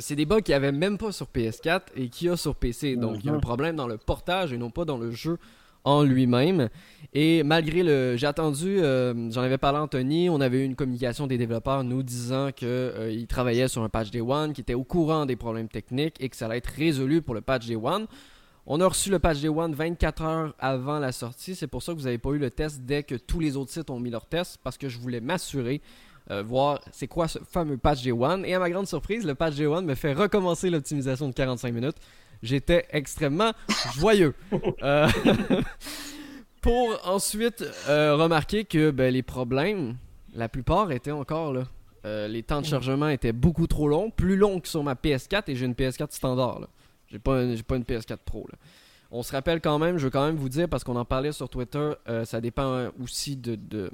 C'est 0.00 0.16
des 0.16 0.26
bugs 0.26 0.40
qu'il 0.40 0.52
n'y 0.52 0.56
avait 0.56 0.72
même 0.72 0.98
pas 0.98 1.12
sur 1.12 1.26
PS4 1.26 1.82
et 1.94 2.08
qu'il 2.08 2.26
y 2.26 2.30
a 2.30 2.36
sur 2.36 2.56
PC. 2.56 2.96
Donc 2.96 3.18
il 3.20 3.26
y 3.26 3.30
a 3.30 3.32
un 3.32 3.40
problème 3.40 3.76
dans 3.76 3.86
le 3.86 3.96
portage 3.96 4.52
et 4.52 4.58
non 4.58 4.70
pas 4.70 4.84
dans 4.84 4.98
le 4.98 5.12
jeu 5.12 5.38
en 5.86 6.02
lui-même. 6.02 6.68
Et 7.14 7.42
malgré 7.44 7.82
le. 7.82 8.16
J'ai 8.16 8.26
attendu, 8.26 8.80
euh, 8.80 9.30
j'en 9.30 9.40
avais 9.40 9.56
parlé 9.56 9.78
à 9.78 9.82
Anthony, 9.82 10.28
on 10.28 10.40
avait 10.40 10.58
eu 10.58 10.64
une 10.64 10.74
communication 10.74 11.26
des 11.26 11.38
développeurs 11.38 11.82
nous 11.84 12.02
disant 12.02 12.50
qu'ils 12.52 13.26
travaillaient 13.28 13.68
sur 13.68 13.82
un 13.82 13.88
patch 13.88 14.10
Day 14.10 14.20
One, 14.20 14.52
qui 14.52 14.60
était 14.60 14.74
au 14.74 14.84
courant 14.84 15.24
des 15.24 15.36
problèmes 15.36 15.68
techniques 15.68 16.16
et 16.20 16.28
que 16.28 16.36
ça 16.36 16.46
allait 16.46 16.58
être 16.58 16.66
résolu 16.66 17.22
pour 17.22 17.34
le 17.34 17.40
patch 17.40 17.66
Day 17.66 17.76
One. 17.76 18.06
On 18.66 18.80
a 18.80 18.88
reçu 18.88 19.10
le 19.10 19.20
patch 19.20 19.40
Day 19.40 19.48
One 19.48 19.74
24 19.74 20.22
heures 20.22 20.54
avant 20.58 20.98
la 20.98 21.12
sortie. 21.12 21.54
C'est 21.54 21.68
pour 21.68 21.84
ça 21.84 21.92
que 21.92 21.98
vous 21.98 22.04
n'avez 22.04 22.18
pas 22.18 22.30
eu 22.30 22.38
le 22.38 22.50
test 22.50 22.82
dès 22.82 23.04
que 23.04 23.14
tous 23.14 23.38
les 23.38 23.56
autres 23.56 23.70
sites 23.70 23.88
ont 23.88 24.00
mis 24.00 24.10
leur 24.10 24.26
test, 24.26 24.58
parce 24.64 24.76
que 24.76 24.88
je 24.88 24.98
voulais 24.98 25.20
m'assurer, 25.20 25.80
euh, 26.32 26.42
voir 26.42 26.80
c'est 26.90 27.06
quoi 27.06 27.28
ce 27.28 27.38
fameux 27.48 27.76
patch 27.76 28.02
Day 28.02 28.10
One. 28.10 28.44
Et 28.44 28.54
à 28.54 28.58
ma 28.58 28.68
grande 28.68 28.88
surprise, 28.88 29.24
le 29.24 29.36
patch 29.36 29.54
Day 29.54 29.66
One 29.66 29.86
me 29.86 29.94
fait 29.94 30.12
recommencer 30.14 30.68
l'optimisation 30.68 31.28
de 31.28 31.34
45 31.34 31.72
minutes. 31.72 31.96
J'étais 32.42 32.86
extrêmement 32.90 33.52
joyeux. 33.94 34.34
Euh, 34.82 35.08
pour 36.60 36.98
ensuite 37.04 37.64
euh, 37.88 38.16
remarquer 38.16 38.64
que 38.64 38.90
ben, 38.90 39.12
les 39.12 39.22
problèmes, 39.22 39.96
la 40.34 40.48
plupart 40.48 40.92
étaient 40.92 41.10
encore 41.10 41.52
là. 41.52 41.64
Euh, 42.04 42.28
les 42.28 42.42
temps 42.42 42.60
de 42.60 42.66
chargement 42.66 43.08
étaient 43.08 43.32
beaucoup 43.32 43.66
trop 43.66 43.88
longs, 43.88 44.10
plus 44.10 44.36
longs 44.36 44.60
que 44.60 44.68
sur 44.68 44.82
ma 44.82 44.94
PS4 44.94 45.44
et 45.48 45.56
j'ai 45.56 45.66
une 45.66 45.74
PS4 45.74 46.12
standard. 46.12 46.60
J'ai 47.08 47.18
pas, 47.18 47.42
pas 47.66 47.76
une 47.76 47.82
PS4 47.82 48.18
Pro. 48.24 48.46
Là. 48.50 48.58
On 49.10 49.22
se 49.22 49.32
rappelle 49.32 49.60
quand 49.60 49.78
même, 49.78 49.98
je 49.98 50.04
veux 50.04 50.10
quand 50.10 50.26
même 50.26 50.36
vous 50.36 50.48
dire, 50.48 50.68
parce 50.68 50.84
qu'on 50.84 50.96
en 50.96 51.04
parlait 51.04 51.32
sur 51.32 51.48
Twitter, 51.48 51.92
ça 52.24 52.40
dépend 52.40 52.90
aussi 53.00 53.36
de, 53.36 53.54
de, 53.54 53.90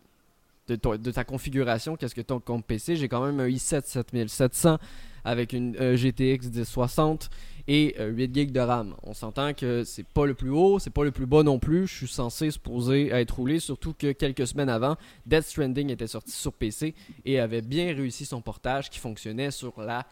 de, 0.69 1.11
ta 1.11 1.25
configuration, 1.25 1.97
qu'est-ce 1.97 2.15
que 2.15 2.21
tu 2.21 2.33
as 2.33 2.41
comme 2.41 2.63
PC. 2.63 2.97
J'ai 2.97 3.09
quand 3.09 3.25
même 3.25 3.41
un 3.41 3.49
i7 3.49 3.83
7700 3.87 4.79
avec 5.25 5.53
une 5.53 5.77
euh, 5.81 5.97
GTX 5.97 6.51
1060 6.51 7.31
et 7.69 7.95
8 7.99 8.01
euh, 8.01 8.17
GB 8.17 8.47
de 8.47 8.61
RAM. 8.61 8.95
On 9.03 9.15
s'entend 9.15 9.55
que 9.55 9.85
c'est 9.85 10.07
pas 10.07 10.27
le 10.27 10.35
plus 10.35 10.51
haut, 10.51 10.79
c'est 10.79 10.93
pas 10.93 11.05
le 11.05 11.13
plus 11.13 11.27
bas 11.27 11.43
non 11.43 11.59
plus. 11.59 11.87
Je 11.87 11.95
suis 11.95 12.09
censé 12.09 12.51
supposer 12.51 13.09
être 13.09 13.37
roulé, 13.37 13.61
surtout 13.61 13.95
que 13.95 14.13
quelques 14.13 14.47
semaines 14.47 14.69
avant, 14.69 14.97
Death 15.27 15.45
Stranding 15.45 15.91
était 15.91 16.07
sorti 16.07 16.33
sur 16.33 16.53
PC 16.53 16.95
et 17.25 17.39
avait 17.39 17.63
bien 17.63 17.95
réussi 17.95 18.25
son 18.25 18.41
portage 18.41 18.91
qui 18.91 18.99
fonctionnait 18.99 19.51
sur 19.51 19.81
la 19.81 20.07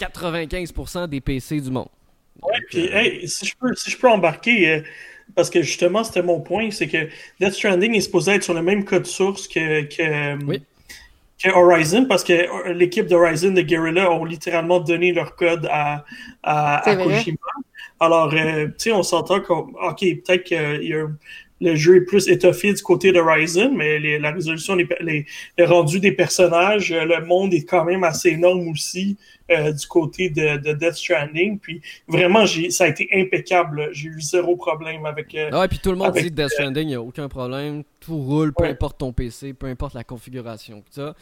95% 0.00 1.08
des 1.08 1.20
PC 1.20 1.60
du 1.60 1.70
monde. 1.70 1.88
Ouais, 2.40 2.58
puis, 2.68 2.88
euh, 2.88 3.26
si, 3.26 3.46
je 3.46 3.54
peux, 3.56 3.74
si 3.74 3.90
je 3.90 3.98
peux 3.98 4.08
embarquer, 4.08 4.68
euh, 4.68 4.82
parce 5.34 5.50
que 5.50 5.62
justement, 5.62 6.02
c'était 6.02 6.22
mon 6.22 6.40
point, 6.40 6.70
c'est 6.70 6.88
que 6.88 7.08
Death 7.40 7.54
Stranding 7.54 7.94
est 7.94 8.00
supposé 8.00 8.32
être 8.32 8.42
sur 8.42 8.54
le 8.54 8.62
même 8.62 8.84
code 8.84 9.06
source 9.06 9.46
que, 9.46 9.82
que, 9.82 10.38
que 11.42 11.50
Horizon, 11.50 12.06
parce 12.06 12.24
que 12.24 12.32
euh, 12.32 12.72
l'équipe 12.72 13.06
d'Horizon 13.06 13.52
de 13.52 13.62
Guerrilla 13.62 14.10
ont 14.10 14.24
littéralement 14.24 14.80
donné 14.80 15.12
leur 15.12 15.36
code 15.36 15.68
à, 15.70 16.04
à, 16.42 16.82
Kojima. 16.96 17.38
Alors, 18.00 18.30
tu 18.30 18.72
sais, 18.78 18.92
on 18.92 19.02
s'entend 19.02 19.40
comme, 19.40 19.76
OK, 19.80 20.00
peut-être 20.00 20.48
que 20.48 20.82
y 20.82 20.94
a, 20.94 21.06
le 21.62 21.76
jeu 21.76 21.96
est 21.96 22.00
plus 22.02 22.28
étoffé 22.28 22.72
du 22.72 22.82
côté 22.82 23.12
d'Horizon, 23.12 23.72
mais 23.74 24.18
la 24.18 24.32
résolution, 24.32 24.74
les, 24.74 24.88
les, 25.00 25.26
les 25.56 25.64
rendus 25.64 26.00
des 26.00 26.12
personnages, 26.12 26.92
le 26.92 27.24
monde 27.24 27.54
est 27.54 27.64
quand 27.64 27.84
même 27.84 28.04
assez 28.04 28.30
énorme 28.30 28.68
aussi. 28.68 29.16
Euh, 29.52 29.72
du 29.72 29.86
côté 29.86 30.30
de, 30.30 30.72
Death 30.72 30.94
Stranding. 30.94 31.58
Puis 31.58 31.82
vraiment, 32.08 32.44
ça 32.70 32.84
a 32.84 32.88
été 32.88 33.08
impeccable. 33.12 33.88
J'ai 33.92 34.08
eu 34.08 34.20
zéro 34.20 34.56
problème 34.56 35.04
avec. 35.04 35.34
Euh, 35.34 35.50
ouais, 35.50 35.68
puis 35.68 35.78
tout 35.78 35.90
le 35.90 35.96
monde 35.96 36.12
dit 36.12 36.24
que 36.24 36.28
Death 36.28 36.50
Stranding, 36.50 36.84
il 36.84 36.88
n'y 36.88 36.94
a 36.94 37.02
aucun 37.02 37.28
problème. 37.28 37.82
Tout 38.00 38.16
roule, 38.16 38.52
peu 38.52 38.64
importe 38.64 38.98
ton 38.98 39.12
PC, 39.12 39.52
peu 39.52 39.66
importe 39.66 39.94
la 39.94 40.04
configuration. 40.04 40.82
Ça. 40.90 41.14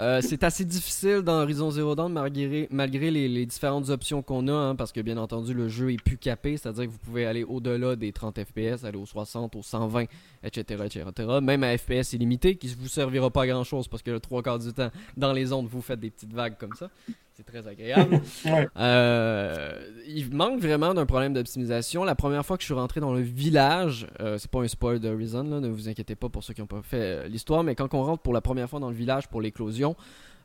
Euh, 0.00 0.20
c'est 0.22 0.44
assez 0.44 0.64
difficile 0.64 1.22
dans 1.22 1.42
Horizon 1.42 1.72
Zero 1.72 1.96
Dawn 1.96 2.12
malgré, 2.12 2.68
malgré 2.70 3.10
les, 3.10 3.46
différentes 3.46 3.88
options 3.88 4.22
qu'on 4.22 4.46
a, 4.46 4.52
hein, 4.52 4.76
parce 4.76 4.92
que 4.92 5.00
bien 5.00 5.16
entendu 5.16 5.54
le 5.54 5.68
jeu 5.68 5.92
est 5.92 6.00
plus 6.00 6.16
capé, 6.16 6.56
c'est-à-dire 6.56 6.84
que 6.84 6.90
vous 6.90 6.98
pouvez 6.98 7.26
aller 7.26 7.42
au-delà 7.42 7.96
des 7.96 8.12
30 8.12 8.38
FPS, 8.44 8.84
aller 8.84 8.96
aux 8.96 9.06
60, 9.06 9.56
aux 9.56 9.62
120, 9.62 10.04
etc., 10.44 10.84
etc. 10.84 11.26
Même 11.42 11.64
à 11.64 11.76
FPS 11.76 12.12
illimité, 12.12 12.56
qui 12.56 12.68
ne 12.68 12.74
vous 12.74 12.86
servira 12.86 13.30
pas 13.30 13.42
à 13.42 13.46
grand-chose, 13.48 13.88
parce 13.88 14.02
que 14.02 14.12
le 14.12 14.20
trois 14.20 14.42
quarts 14.42 14.60
du 14.60 14.72
temps, 14.72 14.90
dans 15.16 15.32
les 15.32 15.52
ondes, 15.52 15.66
vous 15.66 15.82
faites 15.82 15.98
des 15.98 16.10
petites 16.10 16.32
vagues 16.32 16.56
comme 16.58 16.74
ça. 16.74 16.90
C'est 17.38 17.46
très 17.46 17.68
agréable. 17.68 18.20
Euh, 18.76 19.72
il 20.06 20.34
manque 20.34 20.60
vraiment 20.60 20.94
d'un 20.94 21.06
problème 21.06 21.32
d'optimisation. 21.34 22.02
La 22.02 22.14
première 22.14 22.44
fois 22.44 22.56
que 22.56 22.62
je 22.62 22.66
suis 22.66 22.74
rentré 22.74 23.00
dans 23.00 23.12
le 23.12 23.20
village, 23.20 24.06
euh, 24.20 24.38
c'est 24.38 24.50
pas 24.50 24.60
un 24.60 24.68
spoil 24.68 24.98
de 24.98 25.08
Reason, 25.08 25.44
là, 25.44 25.60
ne 25.60 25.68
vous 25.68 25.88
inquiétez 25.88 26.14
pas 26.14 26.28
pour 26.28 26.42
ceux 26.42 26.54
qui 26.54 26.60
n'ont 26.60 26.66
pas 26.66 26.82
fait 26.82 26.96
euh, 26.96 27.28
l'histoire, 27.28 27.62
mais 27.62 27.74
quand 27.74 27.92
on 27.94 28.02
rentre 28.02 28.22
pour 28.22 28.32
la 28.32 28.40
première 28.40 28.68
fois 28.68 28.80
dans 28.80 28.88
le 28.88 28.94
village 28.94 29.28
pour 29.28 29.40
l'éclosion, 29.40 29.94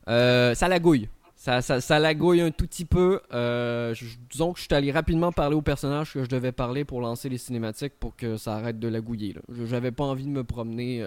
ça 0.05 0.67
lagouille. 0.67 1.09
Ça, 1.35 1.61
ça, 1.61 1.81
ça, 1.81 1.99
lagouille 1.99 2.41
un 2.41 2.51
tout 2.51 2.67
petit 2.67 2.85
peu. 2.85 3.21
disons 4.29 4.53
que 4.53 4.59
je 4.59 4.65
suis 4.65 4.75
allé 4.75 4.91
rapidement 4.91 5.31
parler 5.31 5.55
au 5.55 5.61
personnage 5.63 6.13
que 6.13 6.23
je 6.23 6.29
devais 6.29 6.51
parler 6.51 6.85
pour 6.85 7.01
lancer 7.01 7.29
les 7.29 7.39
cinématiques 7.39 7.93
pour 7.99 8.15
que 8.15 8.37
ça 8.37 8.55
arrête 8.55 8.79
de 8.79 8.87
lagouiller. 8.87 9.35
J'avais 9.65 9.91
pas 9.91 10.03
envie 10.03 10.25
de 10.25 10.31
me 10.31 10.43
promener. 10.43 11.03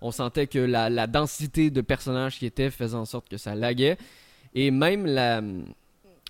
on 0.00 0.12
sentait 0.12 0.46
que 0.46 0.58
la, 0.60 0.90
la, 0.90 1.06
densité 1.06 1.70
de 1.70 1.80
personnages 1.80 2.38
qui 2.38 2.46
étaient 2.46 2.70
faisait 2.70 2.96
en 2.96 3.04
sorte 3.04 3.28
que 3.28 3.36
ça 3.36 3.54
laguait. 3.54 3.98
Et 4.54 4.70
même 4.70 5.06
la. 5.06 5.42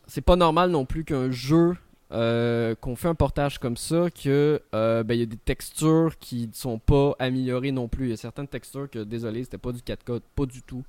C'est 0.06 0.22
pas 0.22 0.36
normal 0.36 0.70
non 0.70 0.84
plus 0.84 1.04
qu'un 1.04 1.30
jeu 1.30 1.76
euh, 2.10 2.74
qu'on 2.80 2.96
fait 2.96 3.08
un 3.08 3.14
portage 3.14 3.58
comme 3.58 3.76
ça, 3.76 4.08
que 4.10 4.62
euh, 4.74 5.02
ben, 5.02 5.12
y 5.18 5.22
a 5.22 5.26
des 5.26 5.36
textures 5.36 6.16
qui 6.18 6.48
ne 6.48 6.54
sont 6.54 6.78
pas 6.78 7.14
améliorées 7.18 7.70
non 7.70 7.86
plus. 7.86 8.06
Il 8.06 8.10
y 8.10 8.14
a 8.14 8.16
certaines 8.16 8.48
textures 8.48 8.88
que, 8.88 9.00
désolé, 9.00 9.44
c'était 9.44 9.58
pas 9.58 9.72
du 9.72 9.80
4K, 9.80 10.20
pas 10.34 10.46
du 10.46 10.62
tout. 10.62 10.84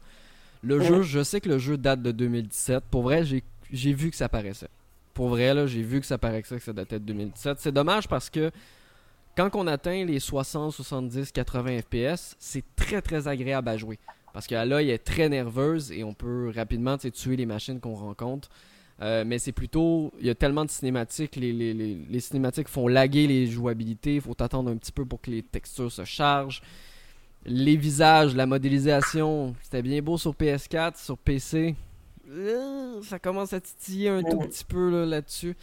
Le 0.62 0.82
jeu, 0.82 1.02
je 1.02 1.22
sais 1.22 1.42
que 1.42 1.50
le 1.50 1.58
jeu 1.58 1.78
date 1.78 2.02
de 2.02 2.12
2017. 2.12 2.86
Pour 2.90 3.04
vrai, 3.04 3.24
j'ai 3.26 3.94
vu 3.94 4.12
que 4.12 4.16
ça 4.16 4.30
paraissait. 4.30 4.70
Pour 5.14 5.28
vrai, 5.28 5.54
là, 5.54 5.68
j'ai 5.68 5.82
vu 5.82 6.00
que 6.00 6.06
ça 6.06 6.18
paraissait 6.18 6.58
que 6.58 6.64
ça 6.64 6.72
datait 6.72 7.00
de 7.00 7.06
2017. 7.06 7.60
C'est 7.60 7.74
dommage 7.74 8.08
parce 8.08 8.30
que 8.30 8.52
quand 9.36 9.50
on 9.56 9.68
atteint 9.68 10.06
les 10.06 10.20
60, 10.20 10.72
70, 10.72 11.32
80 11.34 11.82
FPS, 11.82 12.36
c'est 12.40 12.64
très 12.78 13.02
très 13.02 13.28
agréable 13.28 13.68
à 13.68 13.78
jouer. 13.78 14.00
Parce 14.40 14.48
qu'elle 14.48 14.72
est 14.72 15.04
très 15.04 15.28
nerveuse 15.28 15.92
et 15.92 16.06
on 16.06 16.14
peut 16.14 16.50
rapidement 16.56 16.98
tuer 16.98 17.36
les 17.36 17.46
machines 17.46 17.82
qu'on 17.82 17.96
rencontre. 17.96 18.48
Euh, 19.02 19.26
mais 19.28 19.38
c'est 19.38 19.52
plutôt, 19.52 20.14
il 20.22 20.28
y 20.28 20.30
a 20.30 20.36
tellement 20.36 20.64
de 20.64 20.70
cinématiques, 20.70 21.36
les, 21.36 21.52
les, 21.52 21.74
les, 21.74 22.20
cinématiques 22.22 22.70
font 22.70 22.88
laguer 22.88 23.28
les 23.28 23.48
jouabilités, 23.48 24.16
il 24.16 24.22
faut 24.22 24.42
attendre 24.42 24.72
un 24.72 24.78
petit 24.78 24.94
peu 24.94 25.04
pour 25.04 25.20
que 25.20 25.30
les 25.30 25.44
textures 25.44 25.92
se 25.92 26.06
chargent. 26.06 26.62
Les 27.46 27.76
visages, 27.76 28.34
la 28.34 28.46
modélisation, 28.46 29.56
c'était 29.62 29.82
bien 29.82 30.02
beau 30.02 30.18
sur 30.18 30.32
PS4, 30.32 31.04
sur 31.04 31.18
PC, 31.18 31.76
euh, 32.30 33.02
ça 33.04 33.20
commence 33.20 33.52
à 33.52 33.60
titiller 33.60 34.08
un 34.08 34.24
tout 34.24 34.40
petit 34.40 34.64
peu 34.64 35.04
là-dessus. 35.04 35.58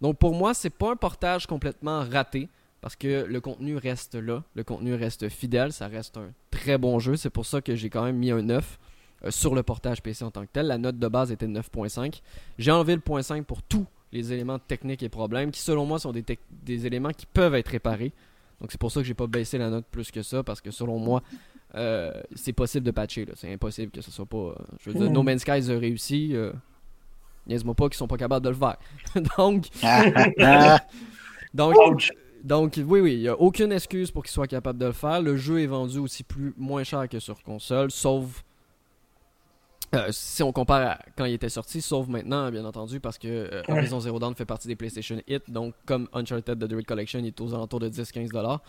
Donc 0.00 0.18
pour 0.18 0.36
moi, 0.36 0.54
c'est 0.54 0.70
pas 0.70 0.92
un 0.92 0.96
portage 0.96 1.48
complètement 1.48 2.04
raté. 2.08 2.48
Parce 2.80 2.96
que 2.96 3.24
le 3.24 3.40
contenu 3.40 3.76
reste 3.76 4.14
là, 4.14 4.42
le 4.54 4.64
contenu 4.64 4.94
reste 4.94 5.28
fidèle, 5.28 5.72
ça 5.72 5.86
reste 5.86 6.16
un 6.16 6.32
très 6.50 6.78
bon 6.78 6.98
jeu. 6.98 7.16
C'est 7.16 7.30
pour 7.30 7.46
ça 7.46 7.60
que 7.60 7.76
j'ai 7.76 7.90
quand 7.90 8.04
même 8.04 8.16
mis 8.16 8.30
un 8.30 8.42
9 8.42 8.78
euh, 9.24 9.30
sur 9.30 9.54
le 9.54 9.62
portage 9.62 10.02
PC 10.02 10.24
en 10.24 10.30
tant 10.30 10.42
que 10.42 10.50
tel. 10.52 10.66
La 10.66 10.78
note 10.78 10.98
de 10.98 11.08
base 11.08 11.30
était 11.30 11.46
9.5. 11.46 12.20
J'ai 12.58 12.70
enlevé 12.70 12.94
le 12.94 13.00
point 13.00 13.22
5 13.22 13.44
pour 13.44 13.62
tous 13.62 13.86
les 14.12 14.32
éléments 14.32 14.58
techniques 14.58 15.02
et 15.02 15.08
problèmes 15.08 15.50
qui, 15.50 15.60
selon 15.60 15.84
moi, 15.84 15.98
sont 15.98 16.12
des, 16.12 16.24
des 16.50 16.86
éléments 16.86 17.10
qui 17.10 17.26
peuvent 17.26 17.54
être 17.54 17.68
réparés. 17.68 18.12
Donc 18.60 18.72
c'est 18.72 18.80
pour 18.80 18.92
ça 18.92 19.00
que 19.00 19.06
j'ai 19.06 19.14
pas 19.14 19.26
baissé 19.26 19.58
la 19.58 19.70
note 19.70 19.86
plus 19.90 20.10
que 20.10 20.22
ça, 20.22 20.42
parce 20.42 20.60
que 20.60 20.70
selon 20.70 20.98
moi, 20.98 21.22
euh, 21.74 22.12
c'est 22.34 22.52
possible 22.52 22.84
de 22.84 22.90
patcher. 22.90 23.26
C'est 23.34 23.52
impossible 23.52 23.90
que 23.90 24.00
ce 24.00 24.10
soit 24.10 24.26
pas. 24.26 24.36
Euh, 24.36 24.54
je 24.80 24.90
veux 24.90 24.98
dire, 24.98 25.10
No 25.10 25.22
Man's 25.22 25.42
Sky 25.42 25.70
a 25.70 25.78
réussi. 25.78 26.30
Euh, 26.34 26.52
Niaise-moi 27.46 27.74
pas 27.74 27.88
qu'ils 27.88 27.96
sont 27.96 28.06
pas 28.06 28.18
capables 28.18 28.44
de 28.44 28.50
le 28.50 28.56
faire. 28.56 28.76
donc. 29.38 29.66
donc. 31.54 32.10
Donc, 32.44 32.74
oui, 32.76 33.00
oui, 33.00 33.14
il 33.14 33.20
n'y 33.20 33.28
a 33.28 33.38
aucune 33.38 33.72
excuse 33.72 34.10
pour 34.10 34.22
qu'il 34.22 34.32
soit 34.32 34.46
capable 34.46 34.78
de 34.78 34.86
le 34.86 34.92
faire. 34.92 35.20
Le 35.20 35.36
jeu 35.36 35.60
est 35.60 35.66
vendu 35.66 35.98
aussi 35.98 36.22
plus 36.22 36.54
moins 36.56 36.84
cher 36.84 37.08
que 37.08 37.18
sur 37.18 37.42
console, 37.42 37.90
sauf 37.90 38.44
euh, 39.94 40.08
si 40.10 40.42
on 40.42 40.52
compare 40.52 40.88
à 40.88 40.98
quand 41.16 41.24
il 41.24 41.34
était 41.34 41.48
sorti, 41.48 41.82
sauf 41.82 42.06
maintenant, 42.06 42.50
bien 42.50 42.64
entendu, 42.64 43.00
parce 43.00 43.18
que 43.18 43.28
euh, 43.28 43.62
Horizon 43.68 44.00
Zero 44.00 44.18
Dawn 44.20 44.34
fait 44.34 44.44
partie 44.44 44.68
des 44.68 44.76
PlayStation 44.76 45.20
Hit. 45.26 45.50
Donc, 45.50 45.74
comme 45.84 46.08
Uncharted 46.12 46.58
The 46.58 46.64
Dread 46.64 46.86
Collection, 46.86 47.18
il 47.18 47.26
est 47.26 47.40
aux 47.40 47.54
alentours 47.54 47.80
de 47.80 47.88
10-15 47.88 48.28
dollars. 48.28 48.62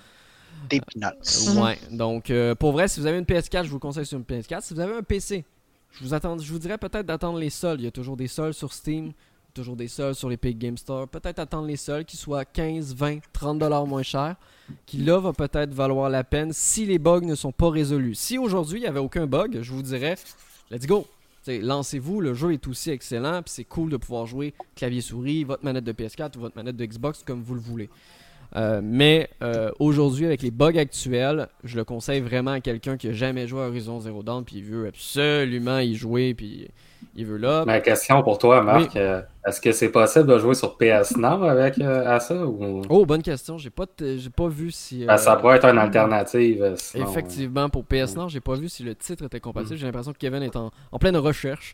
Des 0.69 0.81
peanuts. 0.81 1.05
Euh, 1.05 1.61
ouais. 1.63 1.77
Donc, 1.91 2.31
pour 2.59 2.71
vrai, 2.71 2.87
si 2.87 2.99
vous 2.99 3.05
avez 3.05 3.19
une 3.19 3.25
PS4, 3.25 3.65
je 3.65 3.69
vous 3.69 3.79
conseille 3.79 4.05
sur 4.05 4.17
une 4.17 4.23
PS4. 4.23 4.61
Si 4.61 4.73
vous 4.73 4.79
avez 4.79 4.95
un 4.95 5.03
PC, 5.03 5.45
je 5.91 6.03
vous, 6.03 6.13
attends, 6.13 6.37
je 6.37 6.51
vous 6.51 6.59
dirais 6.59 6.77
peut-être 6.77 7.05
d'attendre 7.05 7.37
les 7.37 7.51
soldes. 7.51 7.81
Il 7.81 7.83
y 7.83 7.87
a 7.87 7.91
toujours 7.91 8.17
des 8.17 8.27
soldes 8.27 8.53
sur 8.53 8.73
Steam 8.73 9.13
toujours 9.53 9.75
des 9.75 9.87
soldes 9.87 10.15
sur 10.15 10.29
l'Epic 10.29 10.57
Game 10.57 10.77
Store. 10.77 11.07
Peut-être 11.07 11.39
attendre 11.39 11.67
les 11.67 11.77
soldes 11.77 12.05
qui 12.05 12.17
soient 12.17 12.45
15, 12.45 12.95
20, 12.95 13.19
30 13.33 13.59
dollars 13.59 13.85
moins 13.85 14.03
cher. 14.03 14.35
Qui 14.85 14.97
là 14.97 15.19
va 15.19 15.33
peut-être 15.33 15.73
valoir 15.73 16.09
la 16.09 16.23
peine 16.23 16.53
si 16.53 16.85
les 16.85 16.99
bugs 16.99 17.21
ne 17.21 17.35
sont 17.35 17.51
pas 17.51 17.69
résolus. 17.69 18.15
Si 18.15 18.37
aujourd'hui 18.37 18.79
il 18.79 18.83
n'y 18.83 18.87
avait 18.87 18.99
aucun 18.99 19.27
bug, 19.27 19.59
je 19.61 19.71
vous 19.71 19.81
dirais, 19.81 20.15
let's 20.69 20.87
go. 20.87 21.05
Lancez-vous, 21.47 22.21
le 22.21 22.33
jeu 22.33 22.53
est 22.53 22.67
aussi 22.67 22.91
excellent, 22.91 23.41
puis 23.41 23.51
c'est 23.51 23.63
cool 23.63 23.89
de 23.89 23.97
pouvoir 23.97 24.27
jouer 24.27 24.53
clavier-souris, 24.75 25.43
votre 25.43 25.63
manette 25.65 25.83
de 25.83 25.91
PS4 25.91 26.37
ou 26.37 26.41
votre 26.41 26.55
manette 26.55 26.77
de 26.77 26.85
Xbox 26.85 27.23
comme 27.23 27.41
vous 27.41 27.55
le 27.55 27.59
voulez. 27.59 27.89
Euh, 28.55 28.81
mais 28.83 29.29
euh, 29.41 29.71
aujourd'hui, 29.79 30.25
avec 30.25 30.41
les 30.41 30.51
bugs 30.51 30.77
actuels, 30.77 31.47
je 31.63 31.77
le 31.77 31.83
conseille 31.83 32.19
vraiment 32.19 32.51
à 32.51 32.59
quelqu'un 32.59 32.97
qui 32.97 33.07
n'a 33.07 33.13
jamais 33.13 33.47
joué 33.47 33.61
à 33.61 33.67
Horizon 33.67 33.99
Zero 33.99 34.23
Dawn 34.23 34.43
puis 34.43 34.57
il 34.57 34.63
veut 34.63 34.87
absolument 34.87 35.79
y 35.79 35.95
jouer 35.95 36.33
puis 36.33 36.67
il 37.15 37.25
veut 37.25 37.37
là. 37.37 37.63
Ma 37.65 37.79
question 37.79 38.21
pour 38.23 38.37
toi, 38.37 38.61
Marc, 38.61 38.95
euh, 38.95 39.21
est-ce 39.47 39.61
que 39.61 39.71
c'est 39.71 39.89
possible 39.89 40.27
de 40.27 40.37
jouer 40.37 40.53
sur 40.53 40.77
PS 40.77 41.15
Now 41.15 41.43
avec 41.43 41.79
à 41.79 42.19
ça 42.19 42.45
ou... 42.45 42.81
Oh, 42.89 43.05
bonne 43.05 43.23
question. 43.23 43.57
J'ai 43.57 43.69
pas 43.69 43.85
j'ai 43.99 44.29
pas 44.29 44.47
vu 44.47 44.69
si. 44.71 45.05
Ben, 45.05 45.17
ça 45.17 45.37
pourrait 45.37 45.57
être 45.57 45.65
une 45.65 45.77
alternative. 45.77 46.75
Effectivement, 46.95 47.69
pour 47.69 47.85
PS 47.85 48.15
Now, 48.17 48.27
j'ai 48.27 48.41
pas 48.41 48.55
vu 48.55 48.67
si 48.67 48.83
le 48.83 48.95
titre 48.95 49.25
était 49.25 49.39
compatible. 49.39 49.77
J'ai 49.77 49.85
l'impression 49.85 50.11
que 50.11 50.17
Kevin 50.17 50.43
est 50.43 50.55
en, 50.57 50.71
en 50.91 50.99
pleine 50.99 51.17
recherche. 51.17 51.73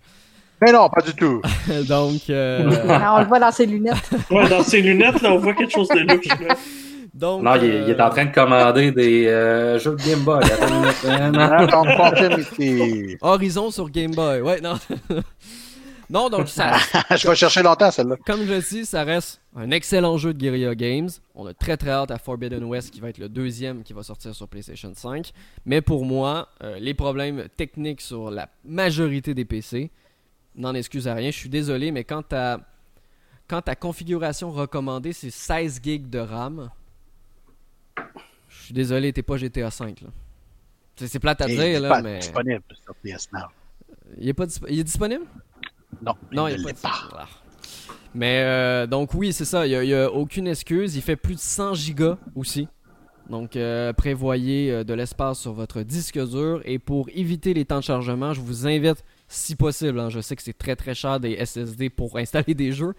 Mais 0.62 0.72
non, 0.72 0.90
pas 0.90 1.02
du 1.02 1.14
tout. 1.14 1.42
Donc. 1.88 2.30
Euh... 2.30 2.64
on 2.66 3.20
le 3.20 3.26
voit 3.26 3.40
dans 3.40 3.52
ses 3.52 3.66
lunettes. 3.66 4.10
ouais, 4.32 4.50
dans 4.50 4.64
ses 4.64 4.82
lunettes, 4.82 5.22
là, 5.22 5.34
on 5.34 5.38
voit 5.38 5.54
quelque 5.54 5.74
chose 5.74 5.88
de 5.90 6.00
louche. 6.00 6.28
Donc, 7.14 7.42
non, 7.42 7.56
il, 7.56 7.90
est, 7.90 8.00
en 8.00 8.10
train 8.12 8.26
de 8.26 8.34
commander 8.34 8.92
des 8.92 9.26
euh, 9.26 9.80
jeux 9.80 9.96
de 9.96 10.04
Game 10.04 10.20
Boy. 10.20 10.40
Horizon 13.22 13.72
sur 13.72 13.90
Game 13.90 14.12
Boy. 14.12 14.42
Ouais, 14.42 14.62
non. 14.62 14.76
non, 16.12 16.30
donc 16.30 16.48
ça. 16.48 16.78
je 17.16 17.28
vais 17.28 17.36
chercher 17.36 17.64
longtemps 17.64 17.90
celle-là. 17.90 18.18
Comme 18.24 18.46
je 18.46 18.54
le 18.54 18.60
dis, 18.60 18.86
ça 18.86 19.04
reste 19.04 19.42
un 19.56 19.72
excellent 19.72 20.18
jeu 20.18 20.32
de 20.32 20.38
Guerrilla 20.38 20.76
Games. 20.76 21.10
On 21.34 21.48
a 21.48 21.56
très 21.56 21.76
très 21.76 21.90
hâte 21.90 22.12
à 22.12 22.20
Forbidden 22.20 22.64
West 22.66 22.92
qui 22.92 23.00
va 23.00 23.10
être 23.10 23.18
le 23.18 23.30
deuxième 23.30 23.82
qui 23.82 23.94
va 23.94 24.04
sortir 24.04 24.36
sur 24.36 24.48
PlayStation 24.48 24.92
5. 24.94 25.32
Mais 25.66 25.82
pour 25.82 26.06
moi, 26.06 26.50
euh, 26.64 26.78
les 26.80 26.94
problèmes 26.94 27.46
techniques 27.58 28.02
sur 28.02 28.30
la 28.30 28.48
majorité 28.64 29.34
des 29.34 29.46
PC, 29.46 29.90
n'en 30.58 30.74
excuse 30.74 31.08
à 31.08 31.14
rien. 31.14 31.32
Je 31.32 31.38
suis 31.38 31.50
désolé, 31.50 31.92
mais 31.92 32.04
quand 32.04 32.24
t'as 32.24 32.60
quand 33.48 33.62
ta 33.62 33.76
configuration 33.76 34.52
recommandée, 34.52 35.14
c'est 35.14 35.30
16 35.30 35.80
gigs 35.82 36.10
de 36.10 36.20
RAM, 36.20 36.70
je 38.50 38.64
suis 38.64 38.74
désolé, 38.74 39.14
t'es 39.14 39.24
pas 39.24 39.38
GTA 39.38 39.72
5. 39.72 40.02
Là. 40.02 40.10
C'est, 40.98 41.20
plate 41.20 41.42
à 41.42 41.46
Et 41.48 41.54
dire, 41.56 41.64
il 41.66 41.76
est 41.76 41.80
là, 41.80 41.90
pas 41.90 42.02
mais. 42.02 42.20
disponible 42.20 42.64
sur 42.84 42.96
PS 42.96 43.30
Now. 43.32 43.40
Il 44.18 44.28
est, 44.28 44.34
pas 44.34 44.46
disp- 44.46 44.66
il 44.70 44.80
est 44.80 44.84
disponible? 44.84 45.26
Non, 46.02 46.14
Non, 46.32 46.48
il 46.48 46.56
il 46.60 46.66
l'est 46.66 46.82
pas 46.82 46.90
de 46.90 47.14
Ah. 47.16 47.28
Mais 48.14 48.42
euh, 48.44 48.88
donc 48.88 49.14
oui, 49.14 49.32
c'est 49.32 49.46
ça. 49.46 49.68
Il 49.68 49.80
n'y 49.80 49.94
a, 49.94 50.12
aucune 50.12 50.48
excuse. 50.48 50.96
Il 50.96 51.02
fait 51.02 51.16
plus 51.16 51.36
de 51.36 51.40
100 51.40 51.76
gigas 51.76 52.18
aussi. 52.36 52.68
Donc 53.30 53.56
euh, 53.56 53.94
prévoyez 53.94 54.72
euh, 54.72 54.84
de 54.84 54.94
l'espace 54.94 55.40
sur 55.40 55.54
votre 55.54 55.84
disque 55.84 56.18
dur. 56.28 56.62
Et 56.66 56.80
pour 56.80 57.10
éviter 57.14 57.54
les 57.54 57.64
temps 57.66 57.80
de 57.80 57.84
chargement, 57.84 58.34
je 58.34 58.42
vous 58.42 58.66
invite, 58.68 59.04
si 59.28 59.56
possible, 59.56 60.00
hein, 60.00 60.10
je 60.10 60.20
sais 60.20 60.36
que 60.36 60.44
c'est 60.44 60.58
très 60.58 60.76
très 60.76 60.96
cher 60.96 61.20
des 61.20 61.44
SSD 61.46 61.90
pour 61.90 62.18
installer 62.18 62.54
des 62.54 62.72
jeux. 62.72 62.94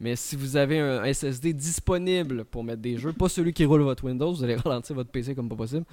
Mais 0.00 0.16
si 0.16 0.34
vous 0.34 0.56
avez 0.56 0.80
un 0.80 1.04
SSD 1.04 1.52
disponible 1.52 2.44
pour 2.44 2.64
mettre 2.64 2.82
des 2.82 2.98
jeux, 2.98 3.12
pas 3.12 3.28
celui 3.28 3.52
qui 3.52 3.64
roule 3.64 3.82
votre 3.82 4.02
Windows, 4.04 4.32
vous 4.32 4.42
allez 4.42 4.56
ralentir 4.64 4.96
votre 4.96 5.10
PC 5.10 5.36
comme 5.36 5.48
pas 5.48 5.54
possible. 5.54 5.84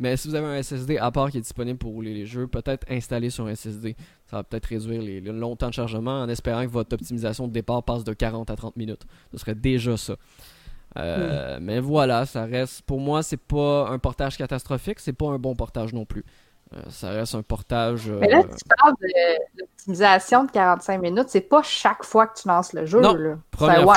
Mais 0.00 0.16
si 0.16 0.26
vous 0.26 0.34
avez 0.34 0.46
un 0.46 0.60
SSD 0.60 0.98
à 0.98 1.12
part 1.12 1.30
qui 1.30 1.38
est 1.38 1.42
disponible 1.42 1.78
pour 1.78 1.92
rouler 1.92 2.12
les 2.12 2.26
jeux, 2.26 2.48
peut-être 2.48 2.84
installer 2.90 3.30
sur 3.30 3.46
un 3.46 3.54
SSD. 3.54 3.94
Ça 4.26 4.38
va 4.38 4.42
peut-être 4.42 4.66
réduire 4.66 5.00
les, 5.00 5.20
les 5.20 5.32
longs 5.32 5.54
temps 5.54 5.68
de 5.68 5.74
chargement 5.74 6.22
en 6.22 6.28
espérant 6.28 6.64
que 6.64 6.70
votre 6.72 6.92
optimisation 6.94 7.46
de 7.46 7.52
départ 7.52 7.84
passe 7.84 8.02
de 8.02 8.12
40 8.12 8.50
à 8.50 8.56
30 8.56 8.76
minutes. 8.76 9.06
Ce 9.30 9.38
serait 9.38 9.54
déjà 9.54 9.96
ça. 9.96 10.16
Euh, 10.98 11.58
Mais 11.60 11.80
voilà, 11.80 12.26
ça 12.26 12.44
reste. 12.44 12.82
Pour 12.82 13.00
moi, 13.00 13.22
c'est 13.22 13.36
pas 13.40 13.88
un 13.88 13.98
portage 13.98 14.36
catastrophique, 14.36 15.00
c'est 15.00 15.12
pas 15.12 15.28
un 15.28 15.38
bon 15.38 15.54
portage 15.54 15.92
non 15.92 16.04
plus. 16.04 16.24
Euh, 16.74 16.80
ça 16.90 17.10
reste 17.10 17.34
un 17.34 17.42
portage. 17.42 18.08
euh, 18.08 18.18
Mais 18.20 18.28
là, 18.28 18.42
tu 18.42 18.64
parles 18.78 18.94
de 19.00 19.60
l'optimisation 19.60 20.44
de 20.44 20.50
45 20.50 21.00
minutes. 21.00 21.26
C'est 21.28 21.40
pas 21.42 21.62
chaque 21.62 22.04
fois 22.04 22.26
que 22.26 22.40
tu 22.40 22.48
lances 22.48 22.72
le 22.72 22.86
jeu. 22.86 23.00
Non, 23.00 23.14
là. 23.14 23.36
Première 23.50 23.82
fois. 23.82 23.96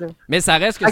Là. 0.00 0.06
Mais 0.28 0.40
ça 0.40 0.56
reste 0.56 0.78
que. 0.78 0.84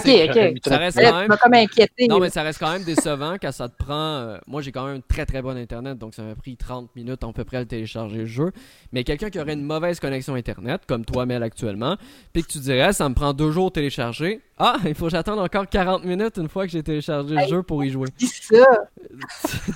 Ça 0.67 0.77
reste 0.77 0.99
quand 0.99 1.19
même. 1.19 1.27
m'as 1.27 1.37
comme 1.37 1.53
inquiété. 1.53 2.07
Non, 2.07 2.19
mais 2.19 2.29
ça 2.29 2.41
reste 2.43 2.59
quand 2.59 2.71
même 2.71 2.83
décevant 2.83 3.35
quand 3.41 3.51
ça 3.51 3.69
te 3.69 3.75
prend. 3.77 3.93
euh, 3.93 4.37
moi, 4.47 4.61
j'ai 4.61 4.71
quand 4.71 4.85
même 4.85 5.01
très 5.01 5.25
très 5.25 5.41
bon 5.41 5.57
internet, 5.57 5.97
donc 5.97 6.13
ça 6.13 6.23
m'a 6.23 6.35
pris 6.35 6.55
30 6.57 6.95
minutes 6.95 7.23
à 7.23 7.31
peu 7.33 7.43
près 7.43 7.57
à 7.57 7.65
télécharger 7.65 8.17
le 8.19 8.25
jeu. 8.25 8.51
Mais 8.91 9.03
quelqu'un 9.03 9.29
qui 9.29 9.39
aurait 9.39 9.53
une 9.53 9.63
mauvaise 9.65 9.99
connexion 9.99 10.35
internet, 10.35 10.81
comme 10.87 11.05
toi, 11.05 11.25
Mel, 11.25 11.43
actuellement, 11.43 11.97
puis 12.33 12.43
que 12.43 12.47
tu 12.51 12.59
dirais, 12.59 12.93
ça 12.93 13.07
me 13.09 13.15
prend 13.15 13.33
deux 13.33 13.51
jours 13.51 13.69
de 13.69 13.73
télécharger. 13.73 14.41
Ah, 14.59 14.75
il 14.85 14.93
faut 14.93 15.05
que 15.05 15.11
j'attende 15.11 15.39
encore 15.39 15.67
40 15.67 16.05
minutes 16.05 16.37
une 16.37 16.47
fois 16.47 16.65
que 16.65 16.71
j'ai 16.71 16.83
téléchargé 16.83 17.33
le 17.33 17.41
Hey. 17.41 17.49
jeu 17.49 17.63
pour 17.63 17.83
y 17.83 17.89
jouer. 17.89 18.07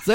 Ça. 0.04 0.14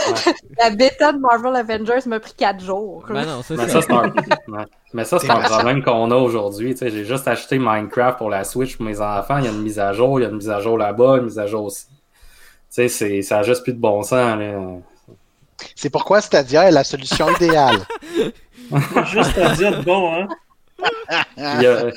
La 0.58 0.70
bêta 0.70 1.12
de 1.12 1.18
Marvel 1.18 1.54
Avengers 1.56 2.00
m'a 2.06 2.20
pris 2.20 2.32
4 2.36 2.62
jours. 2.64 3.04
ben 3.08 3.24
non, 3.24 3.42
c'est 3.42 3.56
Mais 3.56 3.68
ça. 3.68 3.80
c'est 3.82 3.92
un, 3.92 4.02
ouais. 4.48 4.64
Mais 4.92 5.04
ça, 5.04 5.18
c'est 5.18 5.30
un 5.30 5.40
problème 5.40 5.82
qu'on 5.82 6.10
a 6.10 6.16
aujourd'hui. 6.16 6.72
Tu 6.72 6.78
sais, 6.78 6.90
J'ai 6.90 7.04
juste 7.04 7.28
acheté 7.28 7.58
Minecraft 7.58 8.19
pour 8.20 8.28
la 8.28 8.44
Switch 8.44 8.76
pour 8.76 8.84
mes 8.84 9.00
enfants. 9.00 9.38
Il 9.38 9.46
y 9.46 9.48
a 9.48 9.50
une 9.50 9.62
mise 9.62 9.78
à 9.78 9.94
jour, 9.94 10.20
il 10.20 10.24
y 10.24 10.26
a 10.26 10.28
une 10.28 10.36
mise 10.36 10.50
à 10.50 10.60
jour 10.60 10.76
là-bas, 10.76 11.16
une 11.16 11.24
mise 11.24 11.38
à 11.38 11.46
jour 11.46 11.64
aussi. 11.64 11.86
Tu 11.88 11.94
sais, 12.68 12.88
c'est- 12.88 13.22
ça 13.22 13.38
a 13.38 13.42
juste 13.42 13.62
plus 13.62 13.72
de 13.72 13.78
bon 13.80 14.02
sens. 14.02 14.38
Là. 14.38 14.58
C'est 15.74 15.88
pourquoi 15.88 16.20
Stadia 16.20 16.68
est 16.68 16.70
la 16.70 16.84
solution 16.84 17.28
idéale. 17.36 17.78
Juste 19.06 19.36
à 19.38 19.54
dire, 19.54 19.82
bon, 19.82 20.12
hein. 20.14 20.28
Il 21.36 21.62
y 21.62 21.66
a- 21.66 21.90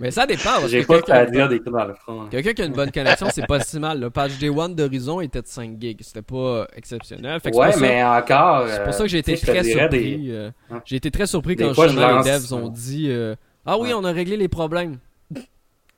Mais 0.00 0.10
ça 0.12 0.26
dépend. 0.26 0.66
J'ai 0.66 0.84
pas 0.84 1.26
dire 1.26 1.48
des 1.48 1.58
coups 1.58 1.72
dans 1.72 1.84
le 1.84 1.94
front. 1.94 2.26
Quelqu'un 2.30 2.52
qui 2.52 2.62
a 2.62 2.64
une 2.66 2.72
bonne 2.72 2.90
connexion, 2.92 3.26
c'est 3.32 3.46
pas 3.46 3.60
si 3.60 3.78
mal. 3.80 3.98
Le 4.00 4.10
patch 4.10 4.38
Day 4.38 4.48
One 4.48 4.74
d'Horizon 4.74 5.20
était 5.20 5.42
de 5.42 5.46
5 5.46 5.76
gigs. 5.80 6.00
C'était 6.02 6.22
pas 6.22 6.36
euh, 6.36 6.66
exceptionnel. 6.76 7.38
Fait 7.40 7.50
que 7.50 7.56
c'est 7.56 7.60
Ouais, 7.62 7.72
ça- 7.72 7.80
mais 7.80 8.02
encore. 8.04 8.66
C'est 8.68 8.84
pour 8.84 8.94
ça 8.94 9.02
que 9.02 9.08
j'ai 9.08 9.18
été 9.18 9.34
euh, 9.34 9.36
très 9.36 9.62
surpris. 9.64 10.30
euh, 10.30 10.50
Hein. 10.70 10.80
J'ai 10.84 10.96
été 10.96 11.10
très 11.10 11.26
surpris 11.26 11.56
quand 11.56 11.74
fois, 11.74 11.88
je 11.88 11.96
les 11.98 12.30
devs 12.30 12.52
ont 12.54 12.68
dit 12.68 13.06
euh, 13.10 13.34
Ah 13.66 13.76
oui, 13.78 13.88
Ouais. 13.88 13.94
on 13.94 14.04
a 14.04 14.12
réglé 14.12 14.36
les 14.36 14.48
problèmes. 14.48 14.98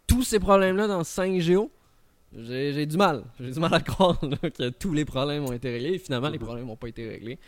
Tous 0.06 0.22
ces 0.22 0.38
problèmes-là 0.38 0.86
dans 0.86 1.04
5 1.04 1.38
Go, 1.46 1.70
j'ai 2.36 2.86
du 2.86 2.96
mal. 2.96 3.24
J'ai 3.40 3.50
du 3.50 3.60
mal 3.60 3.74
à 3.74 3.80
croire 3.80 4.18
que 4.20 4.68
tous 4.70 4.92
les 4.92 5.04
problèmes 5.04 5.44
ont 5.44 5.52
été 5.52 5.70
réglés. 5.70 5.98
Finalement, 5.98 6.28
les 6.28 6.38
problèmes 6.38 6.66
n'ont 6.66 6.76
pas 6.76 6.88
été 6.88 7.08
réglés. 7.08 7.38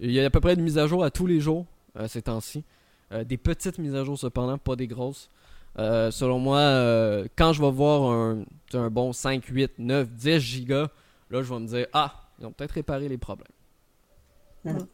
Il 0.00 0.12
y 0.12 0.20
a 0.20 0.24
à 0.24 0.30
peu 0.30 0.40
près 0.40 0.54
une 0.54 0.62
mise 0.62 0.78
à 0.78 0.86
jour 0.86 1.02
à 1.04 1.10
tous 1.10 1.26
les 1.26 1.40
jours 1.40 1.66
euh, 1.98 2.08
ces 2.08 2.22
temps-ci. 2.22 2.64
Euh, 3.12 3.24
des 3.24 3.36
petites 3.36 3.78
mises 3.78 3.94
à 3.94 4.04
jour 4.04 4.18
cependant, 4.18 4.58
pas 4.58 4.76
des 4.76 4.86
grosses. 4.86 5.30
Euh, 5.78 6.10
selon 6.10 6.38
moi, 6.38 7.24
quand 7.36 7.52
je 7.52 7.62
vais 7.62 7.70
voir 7.70 8.10
un, 8.10 8.44
un 8.74 8.90
bon 8.90 9.12
5, 9.12 9.44
8, 9.44 9.72
9, 9.78 10.08
10 10.10 10.40
gigas, 10.40 10.88
là 11.30 11.42
je 11.42 11.52
vais 11.52 11.60
me 11.60 11.66
dire 11.66 11.86
Ah, 11.92 12.24
ils 12.38 12.46
ont 12.46 12.52
peut-être 12.52 12.72
réparé 12.72 13.08
les 13.08 13.18
problèmes. 13.18 13.46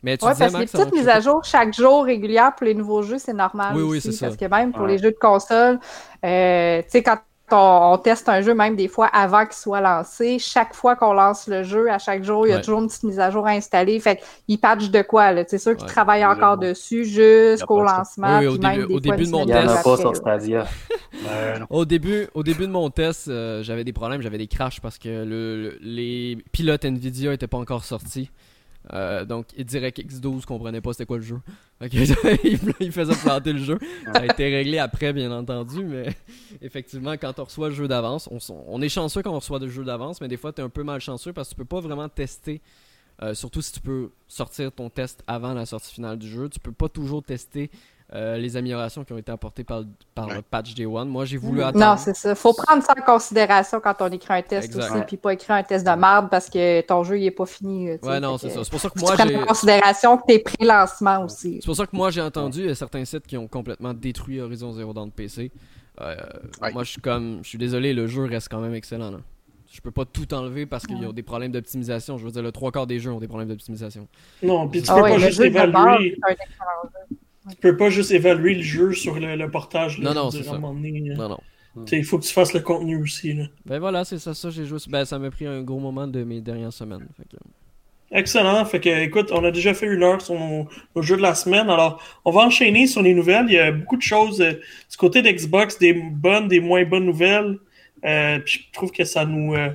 Mais 0.03 0.17
tu 0.17 0.25
Ouais, 0.25 0.33
disais, 0.33 0.45
parce 0.45 0.53
que 0.55 0.59
les 0.59 0.67
petites 0.67 0.93
mises 0.95 1.09
à 1.09 1.21
jour 1.21 1.43
chaque 1.45 1.75
jour 1.75 2.05
régulières 2.05 2.55
pour 2.55 2.67
les 2.67 2.75
nouveaux 2.75 3.03
jeux, 3.03 3.19
c'est 3.19 3.33
normal. 3.33 3.73
Oui, 3.77 3.83
oui, 3.83 3.99
aussi, 3.99 4.13
c'est 4.13 4.19
ça. 4.19 4.27
Parce 4.27 4.37
que 4.37 4.45
même 4.47 4.73
pour 4.73 4.83
Ouais. 4.83 4.93
les 4.93 4.99
jeux 4.99 5.11
de 5.13 5.19
console, 5.21 5.79
euh, 6.25 6.83
tu 6.83 6.89
sais, 6.91 7.03
quand 7.03 7.19
on, 7.55 7.93
on 7.93 7.99
teste 7.99 8.31
un 8.31 8.41
jeu, 8.41 8.55
même 8.55 8.77
des 8.77 8.89
fois 8.89 9.09
avant 9.13 9.45
qu'il 9.45 9.53
soit 9.57 9.83
lancé, 9.83 10.39
chaque 10.39 10.75
fois 10.75 10.97
qu'on 10.97 11.13
lance 11.13 11.49
le 11.49 11.63
jeu, 11.65 11.91
à 11.91 11.99
chaque 11.99 12.25
jour, 12.25 12.47
il 12.47 12.51
y 12.51 12.53
a 12.53 12.57
Ouais. 12.57 12.63
toujours 12.63 12.81
une 12.81 12.87
petite 12.89 13.03
mise 13.03 13.21
à 13.21 13.31
jour 13.31 13.47
installée. 13.47 14.01
Fait 14.01 14.23
qu'ils 14.47 14.59
patchent 14.59 14.91
de 14.91 15.03
quoi, 15.03 15.33
là? 15.33 15.45
C'est 15.47 15.59
sûr 15.59 15.73
qu'ils 15.77 15.85
Ouais. 15.85 15.93
travaillent 15.93 16.25
encore 16.25 16.57
dessus 16.57 17.05
jusqu'au 17.05 17.83
lancement. 17.83 18.39
Oui, 18.39 18.47
oui, 18.47 18.57
au 18.57 18.59
même 18.59 18.81
début- 18.81 18.95
au 18.95 19.01
début 19.01 19.25
de 19.27 19.31
mon 19.31 19.45
test. 19.45 19.85
pas 19.85 19.97
sur. 19.99 20.17
Stadia. 20.17 20.65
Au 21.71 21.85
début, 21.85 22.27
au 22.35 22.43
début 22.43 22.67
de 22.67 22.73
mon 22.73 22.89
test, 22.91 23.29
euh, 23.29 23.63
j'avais 23.63 23.85
des 23.85 23.93
problèmes, 23.93 24.23
j'avais 24.23 24.39
des 24.39 24.47
crashs 24.49 24.81
parce 24.81 24.99
que 24.99 25.09
le, 25.09 25.63
le- 25.63 25.79
les 25.83 26.39
pilotes 26.53 26.85
Nvidia 26.85 27.31
n'étaient 27.31 27.47
pas 27.47 27.59
encore 27.59 27.85
sortis. 27.85 28.31
Euh, 28.93 29.25
donc, 29.25 29.47
DirectX 29.57 30.21
12 30.21 30.45
comprenait 30.45 30.81
pas 30.81 30.93
c'était 30.93 31.07
quoi 31.07 31.19
le 31.19 31.23
jeu. 31.23 31.41
Il, 31.93 32.93
faisait 32.93 33.15
planter 33.15 33.53
le 33.53 33.59
jeu. 33.59 33.79
Ça 34.05 34.21
a 34.21 34.25
été 34.25 34.49
réglé 34.49 34.79
après, 34.79 35.13
bien 35.13 35.31
entendu, 35.33 35.85
mais 35.85 36.15
effectivement, 36.63 37.13
quand 37.13 37.39
on 37.39 37.45
reçoit 37.45 37.69
le 37.69 37.75
jeu 37.75 37.89
d'avance, 37.89 38.29
on 38.49 38.83
est 38.83 38.89
chanceux 38.89 39.23
quand 39.23 39.33
on 39.33 39.39
reçoit 39.39 39.59
le 39.59 39.69
jeu 39.69 39.85
d'avance, 39.85 40.21
mais 40.21 40.29
des 40.29 40.37
fois, 40.37 40.53
tu 40.53 40.61
es 40.61 40.65
un 40.65 40.69
peu 40.69 40.83
malchanceux 40.83 41.33
parce 41.33 41.49
que 41.49 41.55
tu 41.55 41.59
peux 41.59 41.65
pas 41.65 41.81
vraiment 41.81 42.09
tester. 42.09 42.61
euh, 43.23 43.35
surtout 43.35 43.63
si 43.63 43.73
tu 43.73 43.81
peux 43.81 44.11
sortir 44.27 44.73
ton 44.73 44.91
test 44.91 45.23
avant 45.27 45.55
la 45.55 45.67
sortie 45.67 45.95
finale 45.95 46.19
du 46.19 46.29
jeu, 46.29 46.49
tu 46.49 46.59
peux 46.59 46.73
pas 46.73 46.89
toujours 46.89 47.23
tester 47.23 47.71
euh, 48.15 48.37
les 48.37 48.57
améliorations 48.57 49.05
qui 49.05 49.13
ont 49.15 49.19
été 49.19 49.33
apportées 49.33 49.65
par, 49.65 49.83
par 50.15 50.29
le 50.29 50.43
patch 50.43 50.75
Day 50.75 50.85
One. 50.85 51.09
Moi, 51.09 51.25
j'ai 51.25 51.39
voulu 51.39 51.61
Non, 51.61 51.67
attendre. 51.69 51.99
c'est 51.99 52.15
ça. 52.15 52.35
Faut 52.35 52.53
prendre 52.53 52.83
ça 52.83 52.93
en 52.99 53.03
considération 53.03 53.81
quand 53.81 53.95
on 54.01 54.09
écrit 54.11 54.35
un 54.35 54.43
test 54.43 54.67
Exact. 54.67 54.91
aussi, 54.97 55.05
puis 55.07 55.17
pas 55.17 55.33
écrire 55.33 55.57
un 55.57 55.63
test 55.63 55.87
de 55.87 55.93
merde 55.93 56.29
parce 56.31 56.51
que 56.51 56.83
ton 56.83 57.05
jeu 57.05 57.19
il 57.19 57.27
est 57.27 57.31
pas 57.31 57.47
fini. 57.47 57.93
Ouais, 58.03 58.21
non, 58.21 58.37
c'est 58.37 58.51
ça. 58.51 58.63
C'est 58.65 58.71
pour 58.71 58.81
ça 58.81 58.91
que 58.91 58.99
moi, 59.01 59.17
j'ai. 59.17 59.37
en 59.37 59.47
considération 59.47 60.19
que 60.19 60.25
t'es 60.27 60.39
pré-lancement 60.41 61.25
aussi. 61.25 61.59
C'est 61.61 61.67
pour 61.67 61.77
ça 61.77 61.87
que 61.87 61.97
moi 61.97 62.11
j'ai 62.11 62.21
entendu 62.21 62.69
euh, 62.69 62.75
certains 62.75 63.05
sites 63.05 63.27
qui 63.27 63.37
ont 63.39 63.49
complètement 63.49 63.95
détruit 63.95 64.41
Horizon 64.41 64.73
Zero 64.73 64.93
Dawn 64.93 65.11
PC. 65.11 65.51
Euh, 66.01 66.17
Ouais. 66.61 66.73
Moi 66.73 66.85
je 66.85 66.91
suis 66.91 67.01
comme 67.01 67.41
je 67.43 67.49
suis 67.49 67.59
désolé, 67.59 67.93
le 67.95 68.07
jeu 68.07 68.25
reste 68.25 68.49
quand 68.51 68.61
même 68.61 68.75
excellent 68.75 69.11
là. 69.11 69.19
Je 69.71 69.81
peux 69.81 69.91
pas 69.91 70.05
tout 70.05 70.35
enlever 70.35 70.67
parce 70.67 70.87
qu'ils 70.87 70.97
ont 71.07 71.13
des 71.15 71.23
problèmes 71.23 71.51
d'optimisation. 71.53 72.19
Je 72.19 72.25
veux 72.27 72.31
dire, 72.31 72.43
le 72.43 72.53
trois 72.53 72.71
quarts 72.71 72.87
des 72.87 72.99
jeux 72.99 73.11
ont 73.11 73.21
des 73.21 73.27
problèmes 73.29 73.49
d'optimisation. 73.49 74.07
Non, 74.43 74.69
puis 74.69 74.83
tu 74.83 74.91
Ah 74.91 74.97
peux 74.97 75.03
ouais, 75.03 75.11
pas 75.13 75.17
le 75.19 75.27
juste 75.29 75.41
évaluer. 75.41 76.15
Tu 77.51 77.57
peux 77.57 77.77
pas 77.77 77.91
juste 77.91 78.11
évaluer 78.13 78.55
le 78.55 78.63
jeu 78.63 78.93
sur 78.93 79.19
le, 79.19 79.35
le 79.37 79.51
portage. 79.51 79.99
là, 79.99 80.13
Non, 80.15 80.25
non, 80.25 80.31
c'est 80.31 80.43
ça. 80.45 80.53
moment 80.53 80.73
donné, 80.75 81.11
euh, 81.11 81.15
Non, 81.17 81.29
non. 81.31 81.87
sais, 81.87 81.99
Il 81.99 82.05
faut 82.05 82.19
que 82.19 82.25
tu 82.25 82.33
fasses 82.33 82.53
le 82.55 82.61
contenu 82.61 82.97
aussi. 83.03 83.33
Là. 83.33 83.45
Ben 83.67 83.79
voilà, 83.81 84.05
c'est 84.05 84.19
ça, 84.19 84.33
ça 84.35 84.51
j'ai 84.51 84.65
joué. 84.65 84.79
Ben 84.89 85.05
ça 85.05 85.19
m'a 85.19 85.31
pris 85.31 85.47
un 85.47 85.61
gros 85.63 85.81
moment 85.81 86.07
de 86.07 86.23
mes 86.23 86.41
dernières 86.41 86.73
semaines. 86.73 87.07
Fait 87.17 87.25
que- 87.25 87.43
Excellent. 88.15 88.65
Fait 88.67 88.79
que, 88.79 88.91
écoute, 89.05 89.31
on 89.33 89.43
a 89.45 89.51
déjà 89.51 89.73
fait 89.73 89.87
une 89.87 90.03
heure 90.03 90.21
sur 90.21 90.35
nos, 90.39 90.69
nos 90.95 91.03
jeux 91.03 91.17
de 91.17 91.23
la 91.23 91.35
semaine. 91.35 91.71
Alors, 91.71 92.03
on 92.27 92.31
va 92.31 92.43
enchaîner 92.43 92.87
sur 92.87 93.01
les 93.03 93.15
nouvelles. 93.15 93.47
Il 93.49 93.55
y 93.55 93.59
a 93.59 93.73
beaucoup 93.73 93.97
de 93.97 94.03
choses 94.03 94.41
euh, 94.43 94.53
du 94.91 94.97
côté 94.99 95.23
d'Xbox, 95.23 95.79
des 95.79 95.95
bonnes, 95.95 96.47
des 96.47 96.61
moins 96.61 96.85
bonnes 96.85 97.07
nouvelles. 97.07 97.59
Euh, 98.05 98.39
puis 98.41 98.67
je 98.67 98.73
trouve 98.73 98.91
que 98.93 99.05
ça 99.05 99.25
nous, 99.25 99.55
euh, 99.55 99.71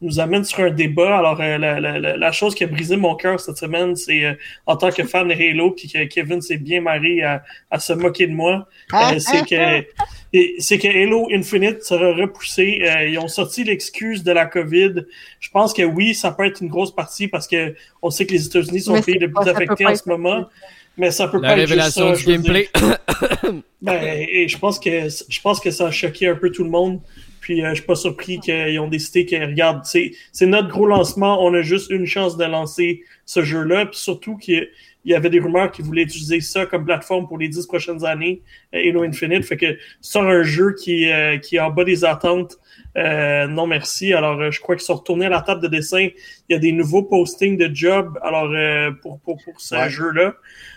nous 0.00 0.20
amène 0.20 0.44
sur 0.44 0.60
un 0.60 0.70
débat. 0.70 1.18
Alors, 1.18 1.40
euh, 1.40 1.58
la, 1.58 1.80
la, 1.80 1.98
la, 1.98 2.16
la 2.16 2.32
chose 2.32 2.54
qui 2.54 2.62
a 2.64 2.66
brisé 2.68 2.96
mon 2.96 3.14
cœur 3.16 3.40
cette 3.40 3.56
semaine, 3.56 3.96
c'est 3.96 4.24
euh, 4.24 4.34
en 4.66 4.76
tant 4.76 4.90
que 4.90 5.02
fan 5.04 5.26
de 5.28 5.34
Halo, 5.34 5.72
puis 5.72 5.88
que 5.88 6.04
Kevin 6.04 6.40
s'est 6.40 6.56
bien 6.58 6.80
marré 6.80 7.22
à, 7.22 7.42
à 7.70 7.78
se 7.80 7.92
moquer 7.92 8.26
de 8.28 8.32
moi, 8.32 8.68
Ah, 8.92 9.12
euh, 9.14 9.18
c'est 9.18 9.44
que 9.48 9.86
c'est 10.58 10.78
que 10.78 10.86
Halo 10.88 11.28
Infinite 11.32 11.82
sera 11.82 12.12
repoussé. 12.14 12.82
Euh, 12.82 13.08
ils 13.08 13.18
ont 13.18 13.28
sorti 13.28 13.64
l'excuse 13.64 14.22
de 14.22 14.30
la 14.32 14.44
COVID. 14.46 15.06
Je 15.40 15.50
pense 15.50 15.72
que 15.72 15.82
oui, 15.82 16.14
ça 16.14 16.32
peut 16.32 16.44
être 16.44 16.60
une 16.62 16.68
grosse 16.68 16.94
partie 16.94 17.28
parce 17.28 17.48
que 17.48 17.74
on 18.02 18.10
sait 18.10 18.26
que 18.26 18.32
les 18.32 18.46
États-Unis 18.46 18.80
sont 18.82 18.92
Mais 18.92 18.98
le 18.98 19.04
pays 19.04 19.14
c'est 19.14 19.20
le 19.26 19.32
pas- 19.32 19.40
plus 19.40 19.46
ça 19.50 19.54
peut 19.54 19.62
affecté 19.64 19.84
pas 19.84 19.90
en 19.92 19.96
ce 19.96 20.08
moment. 20.08 20.46
Mais 20.98 21.10
ça 21.12 21.28
peut 21.28 21.40
La 21.40 21.50
pas 21.54 21.58
être 21.60 21.68
juste 21.68 21.90
ça, 21.92 22.12
du 22.12 22.24
gameplay. 22.24 22.68
Ben, 23.80 24.02
et 24.28 24.48
je 24.48 24.58
pense 24.58 24.78
que 24.80 25.08
je 25.28 25.40
pense 25.40 25.60
que 25.60 25.70
ça 25.70 25.86
a 25.86 25.90
choqué 25.90 26.26
un 26.28 26.34
peu 26.34 26.50
tout 26.50 26.64
le 26.64 26.70
monde. 26.70 27.00
Puis 27.48 27.64
euh, 27.64 27.70
je 27.70 27.76
suis 27.76 27.86
pas 27.86 27.94
surpris 27.94 28.38
qu'ils 28.40 28.78
ont 28.78 28.88
décidé 28.88 29.24
que 29.24 29.36
regarde, 29.36 29.80
c'est 29.84 30.12
c'est 30.32 30.44
notre 30.44 30.68
gros 30.68 30.84
lancement, 30.86 31.42
on 31.42 31.54
a 31.54 31.62
juste 31.62 31.90
une 31.90 32.04
chance 32.04 32.36
de 32.36 32.44
lancer 32.44 33.00
ce 33.24 33.42
jeu-là. 33.42 33.86
Puis 33.86 33.98
surtout 33.98 34.36
qu'il 34.36 34.68
il 35.06 35.12
y 35.12 35.14
avait 35.14 35.30
des 35.30 35.40
rumeurs 35.40 35.70
qui 35.72 35.80
voulaient 35.80 36.02
utiliser 36.02 36.42
ça 36.42 36.66
comme 36.66 36.84
plateforme 36.84 37.26
pour 37.26 37.38
les 37.38 37.48
dix 37.48 37.66
prochaines 37.66 38.04
années, 38.04 38.42
euh, 38.74 38.86
Halo 38.90 39.02
Infinite. 39.04 39.46
Fait 39.46 39.56
que 39.56 39.78
sur 40.02 40.20
un 40.20 40.42
jeu 40.42 40.74
qui, 40.78 41.10
euh, 41.10 41.38
qui 41.38 41.56
est 41.56 41.60
en 41.60 41.70
bas 41.70 41.84
des 41.84 42.04
attentes, 42.04 42.58
euh, 42.98 43.46
non 43.46 43.66
merci. 43.66 44.12
Alors, 44.12 44.38
euh, 44.38 44.50
je 44.50 44.60
crois 44.60 44.76
qu'ils 44.76 44.84
sont 44.84 44.96
retournés 44.96 45.24
à 45.26 45.30
la 45.30 45.40
table 45.40 45.62
de 45.62 45.68
dessin. 45.68 46.08
Il 46.48 46.52
y 46.52 46.54
a 46.54 46.58
des 46.58 46.72
nouveaux 46.72 47.02
postings 47.04 47.56
de 47.56 47.74
job 47.74 48.18
alors 48.22 48.50
euh, 48.52 48.90
pour, 49.00 49.18
pour, 49.20 49.38
pour 49.42 49.58
ce 49.58 49.76
Ouais. 49.76 49.88
jeu-là. 49.88 50.34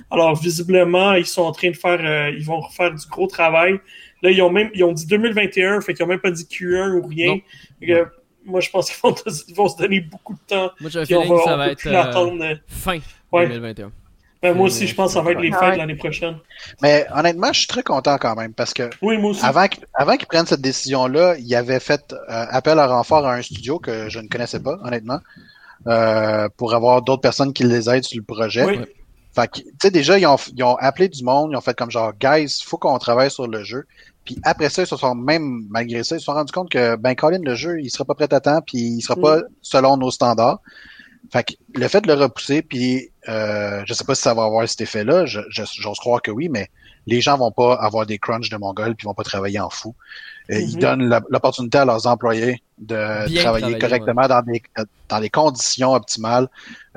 Alors, 0.09 0.39
visiblement, 0.39 1.13
ils 1.15 1.25
sont 1.25 1.41
en 1.41 1.51
train 1.51 1.71
de 1.71 1.75
faire, 1.75 1.99
euh, 2.01 2.29
ils 2.37 2.45
vont 2.45 2.61
refaire 2.61 2.91
du 2.93 3.05
gros 3.09 3.27
travail. 3.27 3.79
Là, 4.21 4.31
ils 4.31 4.41
ont 4.41 4.51
même, 4.51 4.69
ils 4.73 4.83
ont 4.83 4.91
dit 4.91 5.05
2021, 5.05 5.81
fait 5.81 5.93
qu'ils 5.93 6.03
ont 6.03 6.07
même 6.07 6.19
pas 6.19 6.31
dit 6.31 6.43
Q1 6.43 6.99
ou 6.99 7.07
rien. 7.07 7.39
Moi, 8.43 8.59
je 8.59 8.69
pense 8.69 8.89
qu'ils 9.45 9.55
vont, 9.55 9.67
se 9.67 9.77
donner 9.77 10.01
beaucoup 10.01 10.33
de 10.33 10.39
temps. 10.47 10.71
Moi, 10.79 10.89
j'ai 10.89 10.99
un 10.99 11.05
feeling 11.05 11.37
que 11.37 11.43
ça 11.43 11.57
va 11.57 11.67
être 11.69 11.87
euh, 11.87 12.41
euh, 12.43 12.55
fin 12.67 12.99
Ouais. 13.31 13.47
2021. 13.47 13.91
Ben, 14.41 14.55
moi 14.55 14.65
aussi, 14.65 14.87
je 14.87 14.95
pense 14.95 15.09
que 15.09 15.13
ça 15.13 15.21
va 15.21 15.31
être 15.31 15.39
les 15.39 15.51
fêtes 15.51 15.61
ouais. 15.61 15.77
l'année 15.77 15.95
prochaine. 15.95 16.37
Mais 16.81 17.05
honnêtement, 17.13 17.53
je 17.53 17.59
suis 17.59 17.67
très 17.67 17.83
content 17.83 18.17
quand 18.17 18.35
même 18.35 18.53
parce 18.53 18.73
que 18.73 18.89
Oui, 19.01 19.17
moi 19.19 19.31
aussi. 19.31 19.45
avant 19.45 19.67
qu'ils 19.67 19.85
avant 19.93 20.17
prennent 20.17 20.47
cette 20.47 20.61
décision-là, 20.61 21.35
ils 21.37 21.55
avaient 21.55 21.79
fait 21.79 22.11
euh, 22.11 22.17
appel 22.27 22.79
à 22.79 22.87
renfort 22.87 23.25
à 23.27 23.35
un 23.35 23.41
studio 23.43 23.77
que 23.77 24.09
je 24.09 24.19
ne 24.19 24.27
connaissais 24.27 24.59
pas, 24.59 24.79
honnêtement, 24.83 25.19
euh, 25.85 26.49
pour 26.57 26.73
avoir 26.73 27.03
d'autres 27.03 27.21
personnes 27.21 27.53
qui 27.53 27.63
les 27.65 27.87
aident 27.87 28.03
sur 28.03 28.17
le 28.19 28.23
projet. 28.25 28.65
Oui. 28.65 28.79
Fait 29.33 29.47
que, 29.47 29.59
tu 29.59 29.65
sais, 29.79 29.91
déjà, 29.91 30.17
ils 30.17 30.25
ont, 30.25 30.37
ils 30.55 30.63
ont 30.63 30.75
appelé 30.75 31.07
du 31.07 31.23
monde, 31.23 31.51
ils 31.53 31.55
ont 31.55 31.61
fait 31.61 31.77
comme 31.77 31.91
genre, 31.91 32.11
guys, 32.19 32.61
faut 32.65 32.77
qu'on 32.77 32.97
travaille 32.97 33.31
sur 33.31 33.47
le 33.47 33.63
jeu. 33.63 33.85
Puis 34.25 34.37
après 34.43 34.69
ça, 34.69 34.83
ils 34.83 34.87
se 34.87 34.95
sont 34.97 35.15
même, 35.15 35.65
malgré 35.69 36.03
ça, 36.03 36.15
ils 36.15 36.19
se 36.19 36.25
sont 36.25 36.33
rendus 36.33 36.51
compte 36.51 36.69
que, 36.69 36.95
ben, 36.95 37.15
Colin, 37.15 37.39
le 37.43 37.55
jeu, 37.55 37.79
il 37.81 37.89
sera 37.89 38.05
pas 38.05 38.13
prêt 38.15 38.31
à 38.33 38.39
temps, 38.39 38.61
puis 38.61 38.77
il 38.79 39.01
sera 39.01 39.15
Mm. 39.17 39.21
pas 39.21 39.41
selon 39.61 39.97
nos 39.97 40.11
standards. 40.11 40.59
Fait 41.31 41.43
que 41.43 41.53
le 41.75 41.87
fait 41.87 42.01
de 42.01 42.07
le 42.07 42.15
repousser, 42.15 42.61
puis 42.61 43.09
euh, 43.29 43.83
je 43.85 43.93
sais 43.93 44.03
pas 44.03 44.15
si 44.15 44.21
ça 44.23 44.33
va 44.33 44.43
avoir 44.43 44.67
cet 44.67 44.81
effet-là, 44.81 45.25
je- 45.25 45.39
je- 45.49 45.63
j'ose 45.79 45.97
croire 45.99 46.21
que 46.21 46.31
oui, 46.31 46.49
mais 46.49 46.67
les 47.07 47.21
gens 47.21 47.37
vont 47.37 47.51
pas 47.51 47.75
avoir 47.75 48.05
des 48.05 48.17
crunchs 48.19 48.49
de 48.49 48.57
Mongol, 48.57 48.95
puis 48.95 49.05
ils 49.05 49.07
vont 49.07 49.13
pas 49.13 49.23
travailler 49.23 49.59
en 49.59 49.69
fou. 49.69 49.95
Euh, 50.51 50.59
Ils 50.59 50.73
Mhm. 50.75 50.79
donnent 50.79 51.21
l'opportunité 51.29 51.77
à 51.77 51.85
leurs 51.85 52.05
employés 52.07 52.61
de 52.79 53.27
Bien 53.27 53.41
travailler 53.41 53.77
correctement 53.79 54.27
dans 54.27 54.41
des 54.41 54.61
dans 55.07 55.19
des 55.19 55.29
conditions 55.29 55.93
optimales 55.93 56.47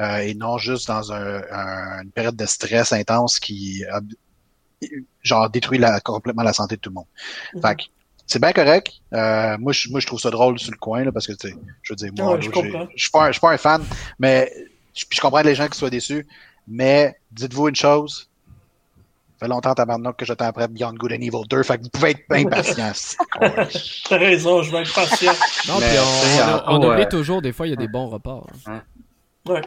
euh, 0.00 0.16
et 0.18 0.34
non 0.34 0.56
juste 0.58 0.88
dans 0.88 1.12
un, 1.12 1.42
un- 1.52 2.02
une 2.02 2.10
période 2.10 2.36
de 2.36 2.46
stress 2.46 2.92
intense 2.92 3.38
qui 3.38 3.84
euh, 3.84 4.00
genre 5.24 5.50
détruit 5.50 5.78
la, 5.78 5.98
complètement 6.00 6.42
la 6.44 6.52
santé 6.52 6.76
de 6.76 6.80
tout 6.80 6.90
le 6.90 6.94
monde. 6.94 7.06
Mhm. 7.54 7.62
Fait 7.62 7.74
que 7.76 7.82
c'est 8.26 8.38
bien 8.40 8.52
correct. 8.52 8.92
Euh, 9.12 9.56
moi, 9.58 9.72
je, 9.72 9.88
moi, 9.90 9.98
je 10.00 10.06
trouve 10.06 10.20
ça 10.20 10.30
drôle 10.30 10.58
sur 10.58 10.70
le 10.70 10.76
coin 10.78 11.02
là, 11.04 11.10
parce 11.12 11.26
que 11.26 11.32
tu 11.32 11.48
sais, 11.48 11.54
je 11.82 11.92
veux 11.92 11.96
dire, 11.96 12.10
moi, 12.16 12.34
Ouais, 12.34 12.40
je 12.40 12.46
j'ai- 12.46 12.50
comprends. 12.50 12.86
je 12.94 13.02
suis 13.02 13.10
pas, 13.10 13.24
un- 13.24 13.26
je 13.28 13.32
suis 13.32 13.40
pas 13.40 13.50
un 13.52 13.56
fan, 13.58 13.84
mais 14.18 14.50
je, 14.94 15.04
je 15.10 15.20
comprends 15.20 15.42
les 15.42 15.54
gens 15.54 15.66
qui 15.68 15.76
soient 15.78 15.90
déçus. 15.90 16.26
Mais 16.68 17.14
dites-vous 17.32 17.68
une 17.68 17.76
chose. 17.76 18.28
Ça 19.38 19.46
fait 19.46 19.48
longtemps, 19.48 19.74
tabarnak, 19.74 20.16
que 20.16 20.24
j'attends 20.24 20.46
après 20.46 20.68
Beyond 20.68 20.94
Good 20.94 21.12
and 21.12 21.16
Evil 21.16 21.46
2. 21.50 21.62
Fait 21.64 21.76
que 21.76 21.82
vous 21.82 21.88
pouvez 21.90 22.10
être 22.12 22.22
impatient. 22.30 22.92
c'est 22.94 23.16
con. 23.30 23.50
T'as 24.08 24.16
raison, 24.16 24.62
je 24.62 24.70
vais 24.70 24.80
être 24.82 24.94
patient. 24.94 25.32
Non, 25.68 25.80
Mais, 25.80 25.88
puis 25.88 25.98
on, 26.66 26.72
on, 26.80 26.90
oublie 26.92 27.06
toujours, 27.08 27.42
des 27.42 27.52
fois, 27.52 27.66
il 27.66 27.70
y 27.70 27.72
a 27.74 27.76
des 27.76 27.88
bons 27.88 28.08
reports. 28.08 28.46
Ouais. 29.46 29.60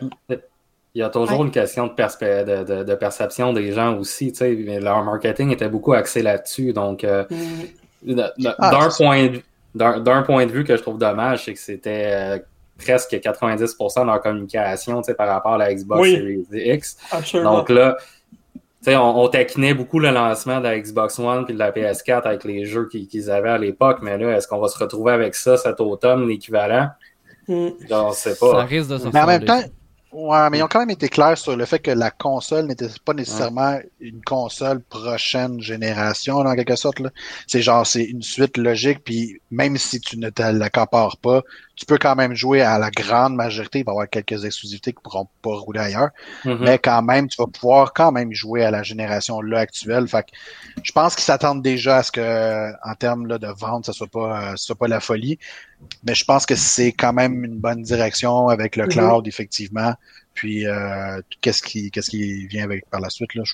Il 0.98 1.02
y 1.02 1.04
a 1.04 1.10
toujours 1.10 1.44
une 1.46 1.52
question 1.52 1.86
de, 1.86 1.92
perspe- 1.92 2.44
de, 2.44 2.64
de- 2.64 2.84
de 2.84 2.96
perception 2.96 3.54
des 3.54 3.72
gens 3.72 3.96
aussi. 4.00 4.32
tu 4.32 4.40
sais. 4.40 4.80
Leur 4.80 5.04
marketing 5.04 5.52
était 5.52 5.70
beaucoup 5.70 5.94
axé 5.94 6.24
là-dessus. 6.24 6.74
Donc, 6.74 7.04
euh, 7.04 7.24
Mm. 8.04 8.14
d'un 8.16 8.32
Ah, 8.58 8.90
point, 8.98 9.28
de- 9.28 9.42
d'un 9.76 10.00
d'un 10.00 10.24
point 10.24 10.48
de 10.48 10.52
vue 10.52 10.64
que 10.64 10.76
je 10.76 10.82
trouve 10.82 10.98
dommage, 10.98 11.46
c'est 11.46 11.54
que 11.54 11.60
c'était 11.60 12.06
euh, 12.08 12.40
presque 12.84 13.20
90% 13.20 14.02
de 14.02 14.08
leur 14.08 14.22
communication 14.22 15.02
tu 15.04 15.06
sais, 15.06 15.14
par 15.14 15.28
rapport 15.28 15.54
à 15.54 15.58
la 15.60 15.72
Xbox 15.72 16.02
Oui. 16.02 16.16
Series 16.16 16.48
X. 16.74 16.98
Absolument. 17.12 17.58
Donc 17.58 17.70
là, 17.70 17.96
tu 18.56 18.60
sais, 18.82 18.96
on, 18.96 19.20
on 19.20 19.28
taquinait 19.28 19.76
beaucoup 19.76 20.00
le 20.00 20.10
lancement 20.10 20.58
de 20.58 20.64
la 20.64 20.80
Xbox 20.80 21.20
One 21.20 21.46
puis 21.46 21.54
de 21.54 21.60
la 21.60 21.72
PS4 21.72 22.26
avec 22.26 22.44
les 22.44 22.66
jeux 22.66 22.88
qu'ils 22.88 23.30
avaient 23.30 23.50
à 23.50 23.58
l'époque, 23.60 24.00
mais 24.02 24.18
là, 24.18 24.36
est-ce 24.36 24.48
qu'on 24.48 24.60
va 24.60 24.68
se 24.68 24.80
retrouver 24.80 25.12
avec 25.14 25.36
ça 25.36 25.58
cet 25.58 25.80
automne, 25.80 26.28
l'équivalent? 26.28 26.88
Mm. 27.48 27.68
Je 27.88 28.08
ne 28.08 28.12
sais 28.14 28.34
Ça 28.34 28.52
pas. 28.52 28.64
risque 28.64 28.90
de 28.90 28.98
se 28.98 29.08
Mais 29.10 29.20
en 29.22 29.28
même 29.28 29.46
temps, 29.46 29.62
ouais, 30.18 30.50
mais 30.50 30.58
ils 30.58 30.64
ont 30.64 30.68
quand 30.68 30.80
même 30.80 30.90
été 30.90 31.10
clairs 31.10 31.38
sur 31.38 31.56
le 31.56 31.66
fait 31.66 31.80
que 31.80 31.92
la 31.92 32.10
console 32.12 32.66
n'était 32.66 32.88
pas 33.06 33.14
nécessairement 33.14 33.80
une 34.00 34.22
console 34.24 34.82
prochaine 34.82 35.62
génération, 35.62 36.42
là, 36.42 36.52
en 36.52 36.56
quelque 36.56 36.76
sorte. 36.76 36.98
C'est 37.46 37.62
genre, 37.62 37.86
c'est 37.86 38.04
une 38.04 38.24
suite 38.24 38.58
logique, 38.58 39.04
puis 39.04 39.40
même 39.52 39.78
si 39.78 40.00
tu 40.00 40.18
ne 40.18 40.30
te 40.30 40.42
l'accapares 40.42 41.18
pas, 41.18 41.44
tu 41.78 41.86
peux 41.86 41.98
quand 42.00 42.16
même 42.16 42.34
jouer 42.36 42.62
à 42.62 42.78
la 42.80 42.90
grande 42.92 43.36
majorité. 43.36 43.80
Il 43.80 43.86
va 43.86 43.92
y 43.92 43.94
avoir 43.94 44.10
quelques 44.10 44.44
exclusivités 44.44 44.92
qui 44.94 45.00
pourront 45.02 45.28
pas 45.42 45.52
rouler 45.56 45.80
ailleurs. 45.80 46.10
Mhm. 46.44 46.58
mais 46.62 46.80
quand 46.80 47.02
même, 47.04 47.28
tu 47.28 47.38
vas 47.38 47.48
pouvoir 47.48 47.94
quand 47.94 48.12
même 48.12 48.34
jouer 48.34 48.66
à 48.66 48.72
la 48.72 48.84
génération 48.84 49.40
là 49.42 49.60
actuelle. 49.60 50.08
Fait 50.08 50.24
que 50.24 50.32
je 50.84 50.92
pense 50.92 51.16
qu'ils 51.16 51.24
s'attendent 51.24 51.62
déjà 51.62 51.98
à 51.98 52.04
ce 52.04 52.12
que, 52.12 52.72
en 52.84 52.96
termes 52.96 53.28
là, 53.28 53.38
de 53.38 53.48
vente, 53.48 53.86
ça 53.86 53.94
soit 53.94 54.08
pas, 54.08 54.42
euh, 54.42 54.50
ça 54.52 54.58
soit 54.58 54.76
pas 54.76 54.88
la 54.88 55.00
folie. 55.00 55.38
Mais 56.04 56.16
je 56.16 56.26
pense 56.26 56.46
que 56.48 56.56
c'est 56.56 56.92
quand 56.92 57.14
même 57.14 57.44
une 57.46 57.60
bonne 57.60 57.84
direction 57.84 58.50
avec 58.50 58.76
le 58.76 58.84
Mhm. 58.86 58.90
cloud, 58.90 59.28
effectivement. 59.28 59.94
Puis 60.34 60.66
euh, 60.68 61.22
qu'est-ce 61.42 61.62
qui, 61.62 61.92
qu'est-ce 61.92 62.10
qui 62.10 62.48
vient 62.48 62.64
avec 62.64 62.90
par 62.90 63.00
la 63.02 63.10
suite 63.10 63.34
là. 63.36 63.44
je- 63.46 63.54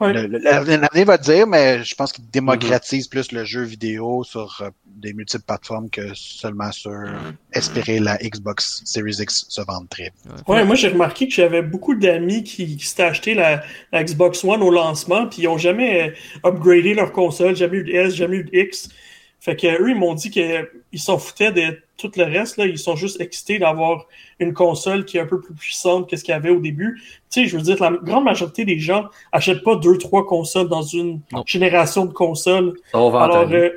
Le- 0.00 0.38
L'avenir 0.38 1.04
va 1.06 1.18
dire, 1.18 1.46
mais 1.46 1.82
je 1.82 1.94
pense 1.94 2.12
qu'il 2.12 2.24
démocratise 2.30 3.08
plus 3.08 3.32
le 3.32 3.44
jeu 3.44 3.62
vidéo 3.62 4.22
sur 4.24 4.60
euh, 4.62 4.70
des 4.86 5.12
multiples 5.12 5.44
plateformes 5.44 5.90
que 5.90 6.14
seulement 6.14 6.70
sur 6.70 6.92
espérer 7.52 7.98
la 7.98 8.16
Xbox 8.18 8.82
Series 8.84 9.16
X 9.20 9.46
se 9.48 9.60
vendre 9.62 9.88
très 9.88 10.04
vite. 10.04 10.14
Ouais, 10.46 10.64
moi 10.64 10.74
j'ai 10.76 10.88
remarqué 10.88 11.26
que 11.28 11.34
j'avais 11.34 11.62
beaucoup 11.62 11.94
d'amis 11.94 12.44
qui, 12.44 12.76
qui 12.76 12.86
s'étaient 12.86 13.02
acheté 13.04 13.34
la, 13.34 13.62
la 13.92 14.04
Xbox 14.04 14.44
One 14.44 14.62
au 14.62 14.70
lancement, 14.70 15.26
puis 15.26 15.42
ils 15.42 15.48
ont 15.48 15.58
jamais 15.58 16.14
euh, 16.44 16.48
upgradé 16.48 16.94
leur 16.94 17.12
console, 17.12 17.56
jamais 17.56 17.78
eu 17.78 17.84
de 17.84 17.92
S, 17.92 18.14
jamais 18.14 18.36
eu 18.38 18.44
de 18.44 18.56
X. 18.56 18.88
Fait 19.40 19.54
que 19.56 19.66
eux, 19.82 19.90
ils 19.90 19.96
m'ont 19.96 20.14
dit 20.14 20.30
qu'ils 20.30 20.66
s'en 20.96 21.16
foutaient 21.18 21.52
de 21.52 21.78
tout 21.96 22.10
le 22.16 22.24
reste, 22.24 22.56
là. 22.56 22.66
Ils 22.66 22.78
sont 22.78 22.96
juste 22.96 23.20
excités 23.20 23.58
d'avoir 23.58 24.06
une 24.40 24.52
console 24.52 25.04
qui 25.04 25.16
est 25.16 25.20
un 25.20 25.26
peu 25.26 25.40
plus 25.40 25.54
puissante 25.54 26.08
que 26.10 26.16
ce 26.16 26.24
qu'il 26.24 26.32
y 26.32 26.34
avait 26.34 26.50
au 26.50 26.60
début. 26.60 27.00
Tu 27.30 27.42
sais, 27.42 27.46
je 27.46 27.56
veux 27.56 27.62
dire, 27.62 27.76
la 27.80 27.90
grande 28.02 28.24
majorité 28.24 28.64
des 28.64 28.78
gens 28.78 29.04
achètent 29.32 29.62
pas 29.62 29.76
deux, 29.76 29.96
trois 29.98 30.26
consoles 30.26 30.68
dans 30.68 30.82
une 30.82 31.20
Non. 31.32 31.44
génération 31.46 32.04
de 32.04 32.12
consoles. 32.12 32.74
Alors, 32.92 33.48
euh, 33.52 33.70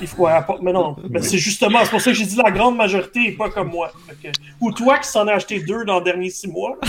il 0.00 0.08
faut, 0.08 0.26
appa- 0.26 0.58
mais 0.60 0.72
non, 0.72 0.96
mais 1.08 1.22
c'est 1.22 1.38
justement, 1.38 1.78
c'est 1.84 1.90
pour 1.90 2.00
ça 2.00 2.10
que 2.10 2.16
j'ai 2.16 2.26
dit 2.26 2.36
la 2.36 2.50
grande 2.50 2.76
majorité 2.76 3.28
et 3.28 3.32
pas 3.32 3.48
comme 3.50 3.68
moi. 3.70 3.92
Que- 4.22 4.28
ou 4.60 4.72
toi 4.72 4.98
qui 4.98 5.08
s'en 5.08 5.28
as 5.28 5.34
acheté 5.34 5.60
deux 5.60 5.84
dans 5.84 5.98
les 6.00 6.04
derniers 6.04 6.30
six 6.30 6.48
mois. 6.48 6.76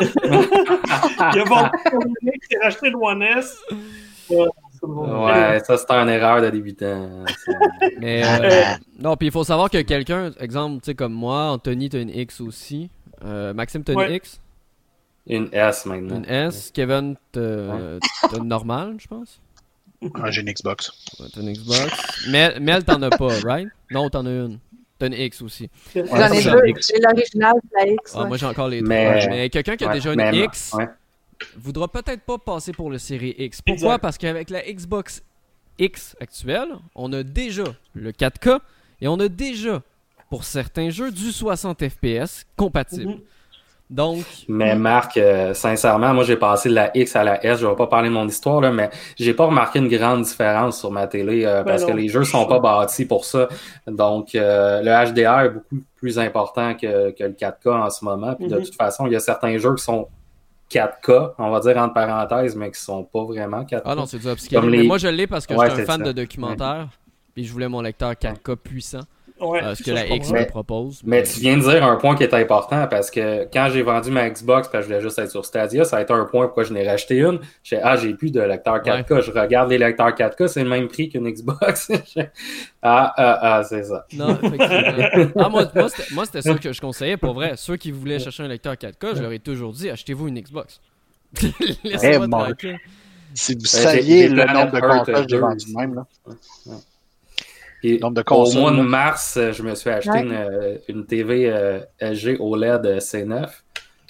il 0.00 1.36
y 1.36 1.40
a 1.40 1.44
vendu 1.44 1.70
son 1.90 1.96
One 1.96 2.14
X, 2.22 2.46
il 2.50 2.56
a 2.58 2.64
racheté 2.64 2.90
le 2.90 2.96
One 2.96 3.22
S. 3.22 3.58
Drôle. 4.30 4.48
Ouais, 4.82 5.60
ça 5.64 5.76
c'était 5.76 5.94
une 5.94 6.08
erreur 6.08 6.40
de 6.42 6.50
débutant. 6.50 7.24
Mais, 8.00 8.22
euh, 8.24 8.38
Euh, 8.42 8.62
non, 8.98 9.16
puis 9.16 9.28
il 9.28 9.32
faut 9.32 9.44
savoir 9.44 9.70
que 9.70 9.80
quelqu'un, 9.82 10.32
exemple, 10.40 10.80
tu 10.82 10.86
sais, 10.86 10.94
comme 10.94 11.12
moi, 11.12 11.50
Anthony, 11.50 11.88
t'as 11.88 12.00
une 12.00 12.10
X 12.10 12.40
aussi. 12.40 12.90
Euh, 13.24 13.52
Maxime, 13.54 13.82
t'as 13.84 13.92
une 13.92 13.98
Ouais. 13.98 14.16
X? 14.16 14.40
Une 15.28 15.48
S 15.52 15.86
maintenant. 15.86 16.16
Une 16.18 16.24
S. 16.28 16.70
Kevin, 16.72 17.16
t'as 17.32 17.40
t'as 18.30 18.36
une 18.38 18.48
normale, 18.48 18.94
je 18.98 19.06
pense? 19.08 19.40
Ah, 20.14 20.30
J'ai 20.30 20.42
une 20.42 20.52
Xbox. 20.52 20.92
Ouais, 21.18 21.26
T'as 21.34 21.40
une 21.40 21.52
Xbox. 21.52 22.28
Mel, 22.28 22.60
Mel 22.60 22.84
t'en 22.84 23.00
as 23.02 23.10
pas, 23.10 23.28
right? 23.44 23.68
Non, 23.90 24.08
t'en 24.10 24.24
as 24.26 24.30
une. 24.30 24.58
T'as 24.98 25.06
une 25.08 25.14
X 25.14 25.42
aussi. 25.42 25.68
J'en 25.94 26.02
Ouais, 26.02 26.38
ai 26.38 26.44
deux. 26.44 26.66
X. 26.68 26.92
J'ai 26.94 27.00
l'original 27.00 27.54
de 27.54 27.68
la 27.74 27.86
X. 27.92 28.12
Ah, 28.14 28.22
ouais. 28.22 28.28
moi, 28.28 28.36
j'ai 28.36 28.46
encore 28.46 28.68
les 28.68 28.80
deux. 28.82 28.86
Mais- 28.88 29.26
Mais, 29.28 29.50
quelqu'un 29.50 29.76
qui 29.76 29.84
a 29.84 29.88
Ouais, 29.88 29.94
déjà 29.94 30.12
une 30.12 30.34
X 30.34 30.72
ouais. 30.74 30.86
Voudra 31.56 31.88
peut-être 31.88 32.22
pas 32.22 32.38
passer 32.38 32.72
pour 32.72 32.90
le 32.90 32.98
série 32.98 33.34
X. 33.38 33.62
Pourquoi? 33.62 33.74
Exact. 33.88 33.98
Parce 34.02 34.18
qu'avec 34.18 34.50
la 34.50 34.62
Xbox 34.62 35.22
X 35.78 36.16
actuelle, 36.20 36.68
on 36.94 37.12
a 37.12 37.22
déjà 37.22 37.64
le 37.94 38.12
4K 38.12 38.60
et 39.00 39.08
on 39.08 39.18
a 39.20 39.28
déjà, 39.28 39.82
pour 40.30 40.44
certains 40.44 40.90
jeux, 40.90 41.10
du 41.10 41.32
60 41.32 41.82
FPS 41.88 42.44
compatible. 42.56 43.12
Mhm. 43.12 43.20
Donc, 43.88 44.24
Mais 44.48 44.74
Marc, 44.74 45.16
euh, 45.16 45.54
sincèrement, 45.54 46.12
moi 46.12 46.24
j'ai 46.24 46.36
passé 46.36 46.68
de 46.68 46.74
la 46.74 46.90
X 46.96 47.14
à 47.14 47.22
la 47.22 47.44
S. 47.46 47.60
Je 47.60 47.66
vais 47.68 47.76
pas 47.76 47.86
parler 47.86 48.08
de 48.08 48.14
mon 48.14 48.26
histoire, 48.26 48.60
là, 48.60 48.72
mais 48.72 48.90
j'ai 49.16 49.32
pas 49.32 49.46
remarqué 49.46 49.78
une 49.78 49.86
grande 49.86 50.22
différence 50.22 50.80
sur 50.80 50.90
ma 50.90 51.06
télé 51.06 51.44
euh, 51.44 51.62
parce 51.62 51.82
non, 51.82 51.88
que 51.90 51.92
les 51.92 52.08
jeux 52.08 52.24
sont 52.24 52.46
pas 52.46 52.58
bâtis 52.58 53.04
pour 53.04 53.24
ça. 53.24 53.48
Donc 53.86 54.34
euh, 54.34 54.82
le 54.82 55.12
HDR 55.12 55.40
est 55.44 55.50
beaucoup 55.50 55.76
plus 55.94 56.18
important 56.18 56.74
que, 56.74 57.12
que 57.12 57.22
le 57.22 57.34
4K 57.34 57.68
en 57.84 57.90
ce 57.90 58.04
moment. 58.04 58.34
Puis 58.34 58.48
de 58.48 58.56
Mhm. 58.56 58.64
toute 58.64 58.74
façon, 58.74 59.06
il 59.06 59.12
y 59.12 59.16
a 59.16 59.20
certains 59.20 59.56
jeux 59.58 59.76
qui 59.76 59.84
sont 59.84 60.08
4K, 60.70 61.34
on 61.38 61.50
va 61.50 61.60
dire 61.60 61.76
entre 61.78 61.94
parenthèses, 61.94 62.56
mais 62.56 62.70
qui 62.70 62.80
sont 62.80 63.04
pas 63.04 63.24
vraiment 63.24 63.64
4K. 63.64 63.82
ah 63.84 63.94
non, 63.94 64.06
c'est 64.06 64.18
du 64.18 64.28
les- 64.82 64.86
moi, 64.86 64.98
je 64.98 65.08
l'ai 65.08 65.26
parce 65.26 65.46
que 65.46 65.54
Ouais, 65.54 65.68
je 65.70 65.74
suis 65.74 65.82
un 65.82 65.86
fan 65.86 66.00
ça. 66.00 66.06
de 66.06 66.12
documentaire. 66.12 66.88
Puis 67.34 67.44
je 67.44 67.52
voulais 67.52 67.68
mon 67.68 67.82
lecteur 67.82 68.12
4K 68.12 68.56
puissant. 68.56 69.00
Ouais, 69.38 69.62
euh, 69.62 69.74
ce 69.74 69.82
que 69.82 69.90
la 69.90 70.06
je 70.06 70.12
X 70.14 70.28
comprends. 70.28 70.40
me 70.42 70.46
propose. 70.48 71.00
Mais 71.04 71.22
tu 71.22 71.40
viens 71.40 71.58
de 71.58 71.62
dire 71.62 71.84
un 71.84 71.96
point 71.96 72.16
qui 72.16 72.22
est 72.22 72.32
important 72.32 72.86
parce 72.88 73.10
que 73.10 73.44
quand 73.52 73.68
j'ai 73.70 73.82
vendu 73.82 74.10
ma 74.10 74.30
Xbox 74.30 74.68
parce 74.68 74.72
que 74.72 74.80
je 74.80 74.86
voulais 74.86 75.00
juste 75.02 75.18
être 75.18 75.30
sur 75.30 75.44
Stadia, 75.44 75.84
ça 75.84 75.98
a 75.98 76.00
été 76.02 76.12
un 76.14 76.24
point 76.24 76.46
pourquoi 76.46 76.64
je 76.64 76.72
n'ai 76.72 76.88
racheté 76.88 77.18
une. 77.18 77.40
J'ai 77.62 77.78
ah, 77.82 77.96
j'ai 77.96 78.14
plus 78.14 78.30
de 78.32 78.40
lecteur 78.40 78.78
4K. 78.82 79.20
Je 79.20 79.30
regarde 79.32 79.68
les 79.68 79.76
lecteurs 79.76 80.08
4K, 80.10 80.46
c'est 80.46 80.62
le 80.64 80.70
même 80.70 80.88
prix 80.88 81.10
qu'une 81.10 81.28
Xbox. 81.30 81.90
ah, 82.82 83.12
ah, 83.16 83.38
ah, 83.58 83.62
c'est 83.64 83.84
ça. 83.84 84.06
Non, 84.14 84.38
effectivement. 84.42 85.32
Ah, 85.38 85.48
moi, 85.50 85.70
moi, 86.12 86.24
c'était- 86.24 86.42
ça 86.42 86.54
que 86.54 86.72
je 86.72 86.80
conseillais. 86.80 87.16
Pour 87.18 87.34
vrai, 87.34 87.52
ceux 87.56 87.76
qui 87.76 87.90
voulaient 87.90 88.18
chercher 88.18 88.42
un 88.44 88.48
lecteur 88.48 88.72
4K, 88.74 89.16
je 89.16 89.22
leur 89.22 89.32
ai 89.32 89.38
toujours 89.38 89.72
dit 89.72 89.90
achetez-vous 89.90 90.28
une 90.28 90.40
Xbox. 90.40 90.80
Laissez-moi 91.84 92.24
Eh, 92.24 92.28
mon- 92.28 92.28
tranquille. 92.44 92.78
Si 93.34 93.52
vous 93.54 93.60
j'ai- 93.60 93.66
saviez 93.66 94.28
le 94.28 94.44
nombre 94.46 94.72
de 94.72 94.80
consoles 94.80 95.14
que 95.26 95.28
j'ai 95.28 95.38
vendu 95.38 95.66
même, 95.76 95.94
là. 95.94 96.06
Puis, 97.80 97.98
Nombre 97.98 98.14
de 98.22 98.24
au 98.32 98.52
mois 98.60 98.70
de 98.72 98.80
mars, 98.82 99.36
euh, 99.36 99.52
je 99.52 99.62
me 99.62 99.74
suis 99.74 99.90
acheté 99.90 100.10
Ouais. 100.10 100.22
une, 100.22 100.32
euh, 100.32 100.78
une 100.88 101.06
TV 101.06 101.50
euh, 101.50 101.80
LG 102.00 102.36
OLED 102.40 102.98
C9. 103.00 103.48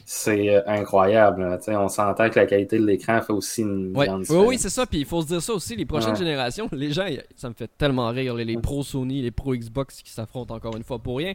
C'est 0.09 0.55
euh, 0.55 0.61
incroyable. 0.69 1.59
sais, 1.61 1.75
On 1.75 1.89
s'entend 1.89 2.31
que 2.31 2.39
la 2.39 2.47
qualité 2.47 2.79
de 2.79 2.87
l'écran 2.87 3.21
fait 3.23 3.33
aussi 3.33 3.63
une 3.63 3.97
Ouais. 3.97 4.07
grande 4.07 4.21
Oui, 4.21 4.23
différence. 4.27 4.47
oui, 4.49 4.59
c'est 4.59 4.69
ça. 4.71 4.87
Puis 4.87 5.01
il 5.01 5.05
faut 5.05 5.21
se 5.23 5.27
dire 5.27 5.43
ça 5.43 5.53
aussi. 5.53 5.75
Les 5.75 5.85
prochaines 5.85 6.13
Ouais. 6.13 6.19
générations, 6.19 6.69
les 6.73 6.93
gens, 6.93 7.07
ça 7.35 7.49
me 7.49 7.55
fait 7.55 7.69
tellement 7.77 8.09
rire. 8.11 8.35
Les, 8.37 8.45
les 8.45 8.57
pros 8.57 8.85
Sony, 8.85 9.21
les 9.23 9.33
pros 9.33 9.55
Xbox 9.57 10.01
qui 10.03 10.13
s'affrontent 10.13 10.55
encore 10.55 10.77
une 10.77 10.85
fois 10.85 11.01
pour 11.01 11.19
rien. 11.19 11.33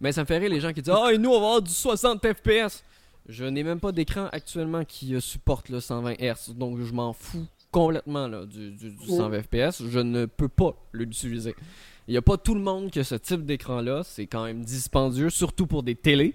Mais 0.00 0.10
ça 0.12 0.22
me 0.22 0.26
fait 0.26 0.38
rire 0.38 0.50
les 0.50 0.58
gens 0.60 0.72
qui 0.72 0.82
disent 0.82 0.92
Ah, 0.96 1.12
et 1.12 1.18
nous, 1.18 1.30
on 1.30 1.38
va 1.40 1.46
avoir 1.46 1.62
du 1.62 1.70
60 1.70 2.20
FPS. 2.26 2.82
Je 3.28 3.44
n'ai 3.44 3.62
même 3.62 3.78
pas 3.78 3.92
d'écran 3.92 4.26
actuellement 4.32 4.82
qui 4.84 5.14
euh, 5.14 5.20
supporte 5.20 5.68
le 5.68 5.78
120 5.78 6.14
Hz. 6.20 6.54
Donc 6.56 6.78
je 6.80 6.92
m'en 6.92 7.12
fous 7.12 7.46
complètement 7.70 8.26
là, 8.28 8.44
du, 8.46 8.70
du, 8.72 8.90
du 8.90 9.06
120 9.06 9.42
FPS. 9.42 9.82
Je 9.88 9.98
ne 10.00 10.26
peux 10.26 10.48
pas 10.48 10.74
l'utiliser. 10.92 11.54
Il 12.08 12.12
n'y 12.12 12.18
a 12.18 12.22
pas 12.22 12.36
tout 12.36 12.54
le 12.54 12.60
monde 12.60 12.90
qui 12.90 12.98
a 12.98 13.04
ce 13.04 13.14
type 13.14 13.44
d'écran-là. 13.46 14.02
C'est 14.04 14.26
quand 14.26 14.44
même 14.44 14.64
dispendieux, 14.64 15.30
surtout 15.30 15.66
pour 15.66 15.82
des 15.82 15.94
télés. 15.94 16.34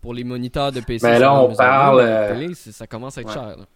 Pour 0.00 0.14
les 0.14 0.22
moniteurs 0.22 0.70
de 0.70 0.78
PC. 0.80 1.04
Mais 1.04 1.18
là, 1.18 1.34
on 1.42 1.52
parle, 1.56 2.00
les 2.38 2.50
euh, 2.50 2.54
c'est- 2.54 2.70
ça 2.70 2.86
commence 2.86 3.18
à 3.18 3.22
être 3.22 3.26
ouais. 3.28 3.34
cher. 3.34 3.56
là. 3.56 3.66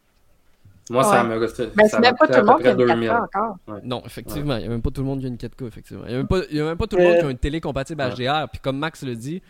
Moi, 0.88 1.02
ça 1.02 1.24
me 1.24 1.36
Ben, 1.38 1.48
ça 1.48 1.96
c'est 1.96 2.00
même 2.00 2.14
pas 2.16 2.28
tout 2.28 2.38
le 2.38 2.44
monde 2.44 2.60
qui 2.60 2.68
a 2.68 2.70
une 2.72 2.76
2000. 2.76 3.08
4K 3.08 3.24
encore. 3.24 3.56
Non, 3.82 4.02
effectivement, 4.06 4.56
il 4.56 4.60
n'y 4.60 4.66
a 4.66 4.68
même 4.68 4.82
pas 4.82 4.90
tout 4.90 5.00
le 5.00 5.06
monde 5.08 5.18
qui 5.18 5.24
a 5.26 5.28
une 5.28 5.36
4K, 5.36 5.66
effectivement. 5.66 6.04
Il 6.06 6.10
n'y 6.10 6.14
a, 6.14 6.18
même 6.18 6.28
pas- 6.28 6.42
il 6.48 6.56
y 6.56 6.60
a 6.60 6.64
même 6.64 6.76
pas 6.76 6.86
tout 6.86 6.96
le 6.96 7.02
monde 7.02 7.14
Euh, 7.14 7.18
qui 7.20 7.26
a 7.26 7.30
une 7.30 7.38
télé 7.38 7.60
compatible 7.60 8.02
HDR. 8.02 8.48
Puis 8.52 8.60
comme 8.60 8.78
Max 8.78 9.02
le 9.02 9.16
dit, 9.16 9.42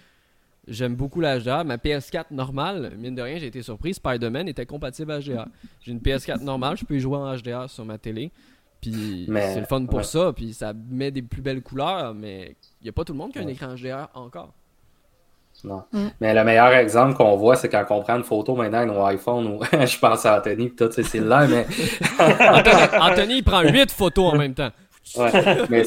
j'aime 0.69 0.95
beaucoup 0.95 1.21
la 1.21 1.39
HDR. 1.39 1.65
Ma 1.65 1.77
PS4 1.77 2.27
normale, 2.31 2.93
mine 2.99 3.15
de 3.15 3.23
rien, 3.23 3.39
j'ai 3.39 3.47
été 3.47 3.63
surpris, 3.63 3.95
Spider-Man 3.95 4.49
était 4.49 4.67
compatible 4.67 5.13
HDR. 5.21 5.47
J'ai 5.81 5.93
une 5.93 6.01
PS4 6.01 6.41
normale, 6.43 6.77
je 6.77 6.85
peux 6.85 6.95
y 6.97 7.01
jouer 7.01 7.17
en 7.17 7.35
HDR 7.37 7.69
sur 7.69 7.85
ma 7.85 7.99
télé. 7.99 8.31
Puis 8.81 9.27
Mais- 9.29 9.55
c'est 9.55 9.61
le 9.61 9.67
fun 9.67 9.85
pour 9.87 9.99
ouais. 9.99 10.05
ça, 10.05 10.33
puis 10.35 10.53
ça 10.53 10.73
met 10.91 11.11
des 11.13 11.23
plus 11.23 11.41
belles 11.43 11.63
couleurs, 11.63 12.15
mais 12.15 12.57
il 12.81 12.85
n'y 12.85 12.89
a 12.89 12.93
pas 12.93 13.05
tout 13.05 13.13
le 13.13 13.19
monde 13.19 13.33
qui 13.33 13.39
a 13.39 13.43
un 13.43 13.47
Ouais. 13.47 13.53
écran 13.53 13.75
HDR 13.77 14.09
encore. 14.15 14.53
Non. 15.65 15.85
Mm. 15.93 16.07
Mais 16.21 16.35
le 16.35 16.43
meilleur 16.45 16.73
exemple 16.75 17.15
qu'on 17.15 17.37
voit, 17.37 17.55
c'est 17.55 17.69
quand 17.69 17.85
on 17.91 18.01
prend 18.03 18.17
une 18.17 18.25
photo 18.25 18.57
maintenant 18.57 18.79
avec 18.79 18.91
nos 18.93 19.09
iPhones, 19.09 19.47
ou 19.47 19.61
je 19.87 19.99
pense 19.99 20.27
à 20.27 20.39
Anthony, 20.39 20.71
pis 20.71 20.77
tout, 20.77 20.91
c'est 20.91 21.05
cellulaire, 21.05 21.47
mais, 21.49 21.67
Anthony, 22.19 23.01
Anthony, 23.01 23.35
il 23.39 23.45
prend 23.45 23.61
8 23.63 23.93
photos 23.93 24.33
en 24.33 24.39
même 24.39 24.55
temps. 24.55 24.71
ouais, 25.17 25.67
mais 25.69 25.85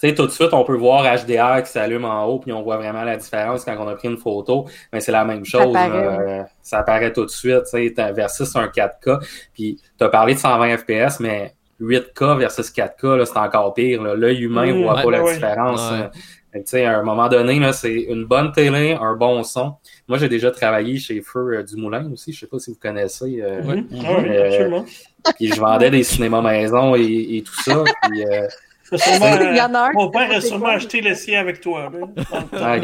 sais, 0.00 0.14
tout 0.14 0.26
de 0.26 0.30
suite, 0.32 0.52
on 0.52 0.64
peut 0.64 0.76
voir 0.76 1.02
HDR 1.04 1.62
qui 1.62 1.70
s'allume 1.70 2.04
en 2.04 2.24
haut, 2.26 2.38
puis 2.38 2.52
on 2.52 2.62
voit 2.62 2.76
vraiment 2.76 3.02
la 3.04 3.16
différence 3.16 3.64
quand 3.64 3.76
on 3.78 3.88
a 3.88 3.94
pris 3.94 4.08
une 4.08 4.16
photo, 4.18 4.66
mais 4.92 5.00
c'est 5.00 5.12
la 5.12 5.24
même 5.24 5.44
chose. 5.44 5.74
apparaît. 5.74 6.06
Euh, 6.06 6.42
ça 6.62 6.78
apparaît 6.78 7.12
tout 7.12 7.24
de 7.24 7.30
suite, 7.30 7.64
tu 7.70 7.88
sais, 7.94 8.12
versus 8.12 8.54
un 8.56 8.66
4K. 8.66 9.18
Puis, 9.52 9.80
tu 9.98 10.04
as 10.04 10.08
parlé 10.08 10.34
de 10.34 10.38
120 10.38 10.76
FPS, 10.78 11.20
mais 11.20 11.54
8K 11.80 12.38
versus 12.38 12.70
4K, 12.70 13.16
là, 13.18 13.26
c'est 13.26 13.36
encore 13.36 13.74
pire. 13.74 14.02
L'œil 14.02 14.42
humain 14.42 14.72
Mmh, 14.72 14.82
voit 14.82 14.94
ouais, 14.96 15.02
pas 15.04 15.10
la 15.10 15.22
ouais. 15.24 15.34
différence. 15.34 15.90
Ouais. 15.90 16.84
à 16.86 16.98
un 16.98 17.02
moment 17.02 17.28
donné, 17.28 17.72
c'est 17.72 17.92
une 17.92 18.24
bonne 18.26 18.52
télé, 18.52 18.96
un 19.00 19.14
bon 19.16 19.42
son. 19.42 19.74
Moi, 20.06 20.18
j'ai 20.18 20.28
déjà 20.28 20.50
travaillé 20.52 20.98
chez 20.98 21.20
Feu 21.20 21.56
euh, 21.58 21.62
du 21.64 21.74
Moulin 21.76 22.08
aussi. 22.12 22.32
Je 22.32 22.40
sais 22.40 22.46
pas 22.46 22.58
si 22.60 22.70
vous 22.70 22.78
connaissez. 22.80 23.40
euh. 23.42 23.60
Ah 23.64 23.72
oui, 23.74 23.86
Euh, 24.30 24.46
absolument. 24.46 24.84
Puis 25.36 25.48
je 25.52 25.60
vendais 25.60 25.90
des 25.90 26.02
cinémas 26.04 26.42
maison 26.42 26.94
et, 26.94 27.38
et 27.38 27.42
tout 27.42 27.60
ça. 27.62 27.82
Puis, 28.04 28.24
euh, 28.24 28.46
sûrement, 28.84 29.36
Il 29.50 29.56
y 29.56 29.60
en 29.60 29.74
a 29.74 29.78
un 29.80 29.88
euh, 29.88 29.92
Mon 29.94 30.10
père 30.10 30.30
a 30.30 30.40
sûrement 30.40 30.66
acheté 30.68 31.00
le 31.00 31.14
sien 31.14 31.40
avec 31.40 31.60
toi. 31.60 31.90
temps. 31.90 32.48
ah. 32.52 32.76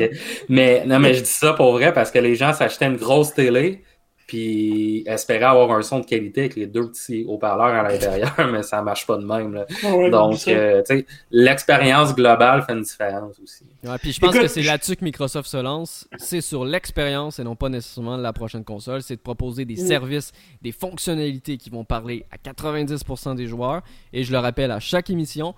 Mais 0.49 0.85
non, 0.87 0.99
mais 0.99 1.15
je 1.15 1.21
dis 1.21 1.31
ça 1.31 1.53
pour 1.53 1.73
vrai 1.73 1.93
parce 1.93 2.11
que 2.11 2.19
les 2.19 2.35
gens 2.37 2.53
s'achetaient 2.53 2.87
une 2.87 2.97
grosse 2.97 3.35
télé 3.35 3.83
puis 4.27 5.03
espéraient 5.09 5.47
avoir 5.47 5.73
un 5.73 5.83
son 5.83 5.99
de 5.99 6.05
qualité 6.07 6.43
avec 6.43 6.55
les 6.55 6.69
deux 6.69 6.89
petits 6.89 7.25
haut-parleurs 7.27 7.85
à 7.85 7.89
l'intérieur, 7.89 8.33
mais 8.53 8.63
ça 8.63 8.81
marche 8.81 9.05
pas 9.05 9.17
de 9.17 9.25
même. 9.25 9.53
là. 9.55 9.67
Ah 9.85 9.93
ouais, 9.97 10.09
Donc, 10.09 10.47
euh, 10.47 10.83
tu 10.89 10.99
sais, 10.99 11.07
l'expérience 11.33 12.15
globale 12.15 12.63
fait 12.63 12.75
une 12.75 12.83
différence 12.83 13.41
aussi. 13.43 13.65
Ouais, 13.83 13.97
puis 13.99 14.13
je 14.13 14.21
pense 14.21 14.31
Écoute, 14.37 14.43
que 14.47 14.53
c'est 14.53 14.63
là-dessus 14.63 14.95
que 14.95 15.05
Microsoft 15.05 15.49
se 15.51 15.57
lance. 15.57 16.07
C'est 16.19 16.41
sur 16.43 16.65
l'expérience 16.65 17.41
et 17.41 17.43
non 17.43 17.57
pas 17.57 17.69
nécessairement 17.69 18.17
la 18.17 18.33
prochaine 18.33 18.63
console. 18.63 19.03
C'est 19.03 19.17
de 19.17 19.21
proposer 19.21 19.65
des 19.65 19.75
Mm. 19.75 19.87
services, 19.89 20.31
des 20.63 20.71
fonctionnalités 20.71 21.57
qui 21.57 21.69
vont 21.71 21.85
parler 21.85 22.25
à 22.31 22.37
90% 22.37 23.35
des 23.35 23.49
joueurs. 23.49 23.83
Et 24.13 24.23
je 24.23 24.31
le 24.31 24.39
rappelle 24.39 24.71
à 24.71 24.79
chaque 24.79 25.11
émission, 25.11 25.57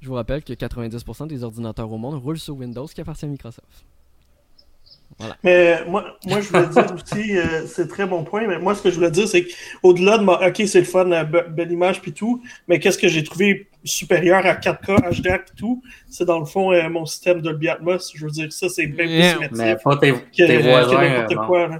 je 0.00 0.08
vous 0.08 0.14
rappelle 0.14 0.42
que 0.42 0.52
90% 0.52 1.26
des 1.28 1.44
ordinateurs 1.44 1.90
au 1.92 1.98
monde 1.98 2.14
roulent 2.22 2.38
sur 2.38 2.56
Windows 2.56 2.86
qui 2.86 3.00
appartient 3.00 3.24
à 3.24 3.28
Microsoft. 3.28 3.84
Mais 5.44 5.84
moi, 5.86 6.04
moi, 6.26 6.40
je 6.40 6.48
voulais 6.48 6.66
dire 6.68 6.94
aussi, 6.94 7.36
euh, 7.36 7.66
c'est 7.66 7.88
très 7.88 8.06
bon 8.06 8.24
point, 8.24 8.46
mais 8.46 8.58
moi, 8.58 8.74
ce 8.74 8.80
que 8.80 8.90
je 8.90 8.94
voulais 8.94 9.10
dire, 9.10 9.28
c'est 9.28 9.44
qu'au-delà 9.82 10.16
de 10.16 10.22
ma. 10.24 10.48
Ok, 10.48 10.62
c'est 10.66 10.78
le 10.78 10.84
fun, 10.86 11.10
euh, 11.12 11.24
be- 11.24 11.48
belle 11.50 11.70
image 11.70 12.00
puis 12.00 12.12
tout, 12.12 12.42
mais 12.68 12.78
qu'est-ce 12.78 12.96
que 12.96 13.08
j'ai 13.08 13.22
trouvé 13.22 13.68
supérieur 13.84 14.46
à 14.46 14.54
4K, 14.54 14.96
HDR 15.20 15.44
puis 15.44 15.56
tout, 15.56 15.82
c'est 16.08 16.24
dans 16.24 16.38
le 16.38 16.46
fond 16.46 16.72
euh, 16.72 16.88
mon 16.88 17.04
système 17.04 17.42
Dolby 17.42 17.68
Atmos. 17.68 18.12
Je 18.14 18.24
veux 18.24 18.30
dire, 18.30 18.50
ça, 18.52 18.68
c'est 18.70 18.86
bien 18.86 19.36
plus 19.36 19.48
Mais 19.58 19.76
pas 19.76 19.96
tes, 19.98 20.12
que, 20.12 20.62
voisins. 20.70 21.02
n'importe 21.02 21.46
quoi. 21.46 21.68
Là. 21.68 21.78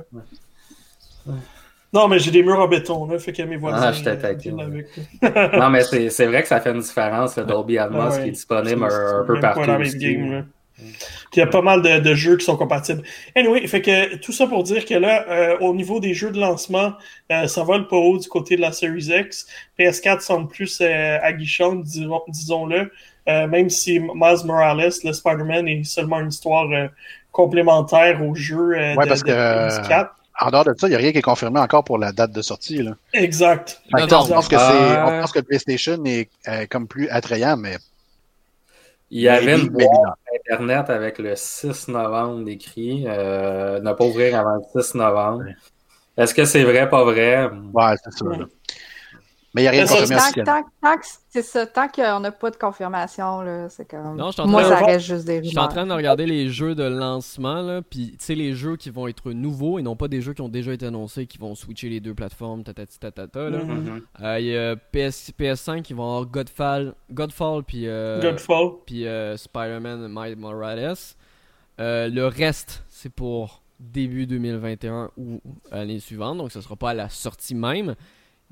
Non, 1.93 2.07
mais 2.07 2.19
j'ai 2.21 2.31
des 2.31 2.43
murs 2.45 2.61
en 2.61 2.69
béton, 2.69 3.07
là, 3.07 3.19
fait 3.19 3.33
que 3.33 3.43
mes 3.43 3.57
voisins. 3.57 3.89
Ah, 3.89 3.93
je 3.93 4.03
t'attaque, 4.05 4.47
euh. 4.47 5.51
Non, 5.59 5.71
mais 5.71 5.83
c'est 5.83 6.09
c'est 6.11 6.27
vrai 6.27 6.43
que 6.43 6.49
ça 6.49 6.61
fait 6.61 6.71
une 6.71 6.81
différence, 6.81 7.37
le 7.37 7.45
Dolby 7.45 7.79
Atmos, 7.79 8.01
Ah 8.01 8.11
ouais. 8.15 8.23
qui 8.23 8.29
est 8.29 8.33
disponible 8.33 8.87
C'est- 8.89 8.97
un, 8.97 9.25
peu 9.27 9.41
partout. 9.41 9.67
dans 9.67 9.77
là. 9.79 10.43
Puis 11.31 11.37
il 11.37 11.41
y 11.41 11.43
a 11.43 11.47
pas 11.47 11.61
mal 11.61 11.83
de, 11.83 11.99
de 11.99 12.15
jeux 12.15 12.37
qui 12.39 12.45
sont 12.47 12.57
compatibles. 12.57 13.03
Anyway, 13.37 13.67
fait 13.67 13.83
que 13.83 14.17
tout 14.17 14.33
ça 14.33 14.47
pour 14.47 14.63
dire 14.63 14.87
que 14.87 14.95
là, 14.95 15.27
euh, 15.29 15.59
au 15.61 15.75
niveau 15.75 16.01
des 16.01 16.15
jeux 16.15 16.31
de 16.31 16.41
lancement, 16.41 16.95
euh, 17.31 17.47
ça 17.49 17.63
vole 17.65 17.87
pas 17.87 17.97
haut 17.97 18.17
du 18.19 18.29
côté 18.29 18.57
de 18.57 18.63
la 18.63 18.73
Series 18.73 19.11
X. 19.11 19.47
PS4 19.79 20.21
semble 20.21 20.49
plus 20.49 20.81
euh, 20.81 21.19
aguichante, 21.23 21.83
disons-le. 22.29 22.91
Euh, 23.29 23.47
même 23.47 23.69
si 23.69 24.01
Miles 24.01 24.45
Morales, 24.47 24.91
le 25.05 25.13
Spider-Man, 25.13 25.69
est 25.69 25.85
seulement 25.85 26.19
une 26.21 26.29
histoire 26.29 26.71
euh, 26.73 26.89
complémentaire 27.31 28.23
au 28.25 28.35
jeu 28.35 28.73
euh, 28.75 28.95
Ouais, 28.95 29.05
de, 29.05 29.09
parce 29.09 29.23
de 29.23 29.27
que- 29.27 29.33
PS4. 29.89 30.09
En 30.41 30.51
dehors 30.51 30.65
de 30.65 30.75
ça, 30.77 30.87
il 30.87 30.91
n'y 30.91 30.97
a 30.97 30.99
rien 30.99 31.13
qui 31.13 31.19
est 31.19 31.23
confirmé 31.23 31.61
encore 31.61 31.85
pour 31.85 31.99
la 31.99 32.13
date 32.13 32.33
de 32.33 32.43
sortie. 32.43 32.83
Là. 32.83 32.93
Exact. 33.13 33.83
On, 33.93 34.07
pense 34.07 34.49
que 34.49 34.57
c'est, 34.57 35.03
on 35.03 35.21
pense 35.21 35.33
que 35.33 35.41
le 35.41 35.45
PlayStation 35.45 36.03
est 36.07 36.31
euh, 36.49 36.67
comme 36.69 36.89
plus 36.89 37.09
attrayant, 37.09 37.57
mais. 37.57 37.77
Il 39.11 39.21
y 39.21 39.29
avait 39.29 39.61
une 39.61 39.69
boîte. 39.69 39.89
Internet 40.47 40.89
avec 40.89 41.19
le 41.19 41.35
6 41.37 41.89
novembre 41.89 42.45
décrit. 42.45 43.05
Euh, 43.07 43.81
ne 43.81 43.93
pas 43.93 44.05
ouvrir 44.05 44.39
avant 44.39 44.63
le 44.75 44.83
6 44.83 44.95
novembre. 44.95 45.45
Est-ce 46.17 46.35
que 46.35 46.45
c'est 46.45 46.65
vrai, 46.65 46.89
pas 46.89 47.05
vrai? 47.05 47.51
Ouais, 47.73 47.95
c'est 48.03 48.13
ça. 48.13 48.25
Mais 49.53 49.63
il 49.63 49.65
n'y 49.65 49.69
a 49.69 49.71
rien 49.73 49.85
de 49.85 49.89
confirmé 49.89 50.15
Tant, 50.17 50.23
officiellement. 50.23 50.63
tant- 50.63 50.91
tant 50.91 50.97
que 50.99 51.07
c'est 51.29 51.43
ça, 51.43 51.67
tant 51.67 51.89
qu'on 51.89 52.21
n'a 52.21 52.31
pas 52.31 52.51
de 52.53 52.57
confirmation, 52.57 53.41
là, 53.41 53.69
c'est 53.69 53.85
comme. 53.85 54.17
Non, 54.17 54.29
je 54.29 54.33
suis 54.35 54.43
en 54.43 54.47
Moi, 54.47 54.63
train 54.63 54.71
ça 54.77 54.81
de- 54.81 54.87
reste 54.87 55.07
juste 55.07 55.25
des 55.25 55.43
Je 55.43 55.49
suis 55.49 55.59
en 55.59 55.63
rumeurs. 55.63 55.75
train 55.75 55.87
de 55.87 55.93
regarder 55.93 56.27
les 56.27 56.49
jeux 56.51 56.77
de 56.77 56.85
lancement, 56.85 57.61
là, 57.61 57.83
puis 57.83 58.11
tu 58.13 58.17
sais, 58.21 58.35
les 58.37 58.53
jeux 58.55 58.77
qui 58.77 58.91
vont 58.91 59.09
être 59.09 59.33
nouveaux 59.33 59.81
et 59.81 59.83
non 59.83 59.97
pas 59.97 60.07
des 60.07 60.21
jeux 60.21 60.35
qui 60.35 60.41
ont 60.43 60.49
déjà 60.49 60.73
été 60.73 60.87
annoncés, 60.87 61.27
qui 61.27 61.39
vont 61.39 61.57
switcher 61.57 61.89
les 61.89 61.99
deux 61.99 62.15
plateformes, 62.15 62.63
tatati 62.63 62.99
tatata, 63.01 63.51
là. 63.51 63.59
Mhm. 63.59 63.75
Mhm. 63.75 64.03
Euh, 64.23 64.39
Il 64.41 64.47
y 64.47 64.57
a 64.57 64.77
PS, 64.77 65.33
PS5 65.37 65.83
qui 65.83 65.95
vont 65.95 66.05
avoir 66.05 66.27
Godfall, 66.27 66.95
Godfall 67.13 67.65
puis 67.65 67.89
euh, 67.89 68.21
Godfall. 68.23 68.71
puis 68.87 69.07
euh, 69.07 69.37
Spider-Man 69.37 70.07
Miles 70.09 70.37
Morales. 70.37 70.95
Euh, 71.81 72.09
le 72.09 72.27
reste, 72.27 72.85
c'est 72.89 73.13
pour 73.13 73.63
début 73.81 74.27
2021 74.27 75.11
ou 75.17 75.41
l'année 75.73 75.99
suivante, 75.99 76.37
donc 76.39 76.53
ce 76.53 76.61
sera 76.61 76.77
pas 76.77 76.91
à 76.91 76.95
la 76.95 77.09
sortie 77.09 77.55
même. 77.55 77.95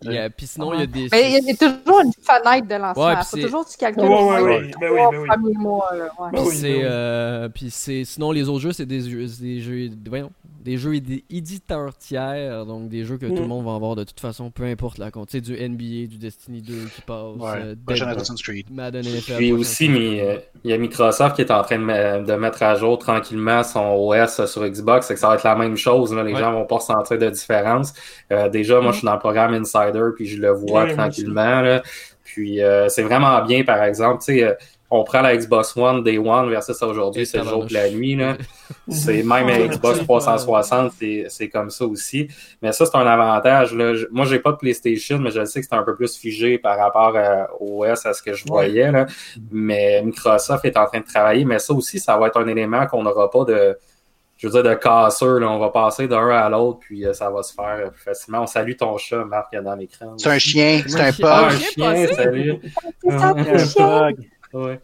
Il 0.03 0.13
y 0.13 0.19
a- 0.19 0.31
Puis 0.31 0.47
sinon, 0.47 0.75
il 0.75 0.81
y 0.81 0.83
a 0.83 0.87
des. 0.87 1.09
Mais 1.11 1.33
il 1.41 1.45
y 1.45 1.51
a 1.51 1.55
toujours 1.55 2.01
une 2.03 2.13
fenêtre 2.13 2.69
de 2.69 2.75
lancement. 2.77 3.07
Ouais, 3.07 3.15
c'est- 3.25 3.41
toujours 3.43 3.67
tu 3.67 3.77
calcules 3.77 4.05
Ouais, 4.05 4.09
ouais, 4.41 4.61
oui, 4.63 4.71
trois 4.71 5.11
oui. 5.11 5.27
premiers 5.29 5.55
mois. 5.55 5.91
là, 5.93 6.05
ouais. 6.19 6.41
Oui, 6.41 6.55
c'est, 6.55 6.75
oui. 6.77 6.81
euh, 6.85 7.49
puis 7.49 7.71
c'est 7.71 8.05
sinon 8.05 8.31
les 8.31 8.49
autres 8.49 8.61
jeux 8.61 8.73
c'est 8.73 8.87
des 8.87 9.01
jeux 9.01 9.27
des 9.41 9.61
jeux 9.61 9.91
voyons, 10.09 10.31
des 10.65 10.77
jeux 10.77 10.95
édi- 10.95 11.25
éditeurs 11.31 11.97
tiers 11.97 12.65
donc 12.67 12.89
des 12.89 13.05
jeux 13.05 13.17
que 13.17 13.27
tout 13.27 13.33
Mm. 13.35 13.41
le 13.41 13.47
monde 13.47 13.65
va 13.65 13.75
avoir 13.75 13.97
de 13.97 14.05
toute 14.05 14.21
façon 14.21 14.51
peu 14.51 14.65
importe 14.65 14.99
la 14.99 15.11
compte 15.11 15.29
tu 15.29 15.39
sais 15.39 15.41
du 15.41 15.55
NBA 15.57 16.07
du 16.09 16.19
Destiny 16.19 16.63
2 16.63 16.75
qui 16.95 17.01
passe 17.03 17.37
Ouais. 17.39 17.75
euh, 17.91 18.05
Assassin's 18.07 18.43
Creed. 18.43 18.67
Madden 18.71 19.05
NFL 19.05 19.37
Puis 19.37 19.53
aussi, 19.53 19.89
mais, 19.89 20.21
euh, 20.21 20.37
il 20.65 20.71
y 20.71 20.75
a 20.75 20.79
Microsoft 20.79 21.37
qui 21.37 21.43
est 21.43 21.51
en 21.51 21.63
train 21.63 21.79
de, 21.79 21.85
me- 21.85 22.25
de 22.25 22.33
mettre 22.35 22.63
à 22.63 22.75
jour 22.77 22.99
tranquillement 22.99 23.63
son 23.65 23.81
OS 23.97 24.45
sur 24.47 24.65
Xbox. 24.69 25.07
C'est 25.07 25.15
que 25.15 25.21
ça 25.21 25.29
va 25.29 25.35
être 25.35 25.45
la 25.45 25.57
même 25.57 25.77
chose. 25.77 26.15
Là. 26.15 26.23
Les 26.23 26.35
Ouais. 26.35 26.41
gens 26.41 26.53
vont 26.53 26.67
pas 26.67 26.77
ressentir 26.77 27.19
de 27.19 27.31
différence. 27.31 27.93
Euh, 28.33 28.49
déjà, 28.49 28.81
moi, 28.81 28.93
je 28.93 28.99
suis 28.99 29.07
dans 29.07 29.15
le 29.15 29.19
programme 29.19 29.55
Puis 30.15 30.27
je 30.27 30.41
le 30.41 30.51
vois 30.51 30.87
tranquillement. 30.87 31.61
là. 31.61 31.83
Puis 32.25 32.63
euh, 32.63 32.89
c'est 32.89 33.03
vraiment 33.03 33.43
bien, 33.45 33.65
par 33.65 33.83
exemple. 33.83 34.19
tu 34.25 34.37
sais, 34.37 34.45
euh, 34.45 34.55
on 34.91 35.05
prend 35.05 35.21
la 35.21 35.37
Xbox 35.37 35.77
One 35.77 36.03
Day 36.03 36.19
One 36.19 36.49
versus 36.49 36.81
aujourd'hui, 36.83 37.27
c'est 37.27 37.39
le 37.39 37.45
jour 37.45 37.67
de 37.67 37.75
la 37.75 37.91
nuit. 37.91 38.17
Là. 38.17 38.37
C'est 38.89 39.23
même 39.23 39.49
la 39.49 39.67
Xbox 39.69 39.99
360, 40.01 40.93
c'est 41.29 41.49
comme 41.51 41.69
ça 41.69 41.85
aussi. 41.85 42.29
Mais 42.63 42.73
ça, 42.73 42.87
c'est 42.87 42.97
un 42.97 43.07
avantage. 43.07 43.75
Là. 43.75 43.93
Moi, 44.11 44.25
j'ai 44.25 44.39
pas 44.39 44.53
de 44.53 44.57
PlayStation, 44.57 45.19
mais 45.19 45.31
je 45.31 45.45
sais 45.45 45.61
que 45.61 45.67
c'est 45.71 45.75
un 45.75 45.83
peu 45.83 45.95
plus 45.95 46.17
figé 46.17 46.57
par 46.57 46.79
rapport 46.79 47.15
au 47.61 47.85
OS 47.85 48.07
à 48.07 48.15
ce 48.15 48.23
que 48.23 48.33
je 48.33 48.47
voyais. 48.47 48.91
Là. 48.91 49.07
Mais 49.51 50.01
Microsoft 50.03 50.65
est 50.65 50.77
en 50.79 50.87
train 50.87 51.01
de 51.01 51.05
travailler. 51.07 51.45
Mais 51.45 51.59
ça 51.59 51.75
aussi, 51.75 51.99
ça 51.99 52.17
va 52.17 52.29
être 52.29 52.41
un 52.41 52.47
élément 52.47 52.87
qu'on 52.87 53.03
n'aura 53.03 53.31
pas 53.31 53.45
de 53.45 53.77
je 54.39 54.47
veux 54.47 54.53
dire, 54.53 54.63
de 54.63 54.75
casseur. 54.75 55.41
Là. 55.41 55.51
On 55.51 55.59
va 55.59 55.69
passer 55.71 56.09
d'un 56.09 56.29
à 56.29 56.49
l'autre, 56.49 56.79
puis 56.81 57.05
euh, 57.05 57.13
ça 57.13 57.29
va 57.29 57.43
se 57.43 57.53
faire 57.53 57.91
plus 57.91 58.03
facilement. 58.03 58.43
On 58.43 58.47
salue 58.47 58.75
ton 58.77 58.97
chat, 58.97 59.25
Marc, 59.25 59.55
dans 59.55 59.75
l'écran. 59.75 60.15
C'est 60.17 60.31
un 60.31 60.39
chien, 60.39 60.83
c'est 60.87 61.01
un 61.01 61.13
pug. 61.13 61.27
un 61.27 61.59
chien, 61.59 62.07
salut. 62.15 62.61
C'est 63.03 63.81
un 63.81 64.13
Ouais. 64.55 64.81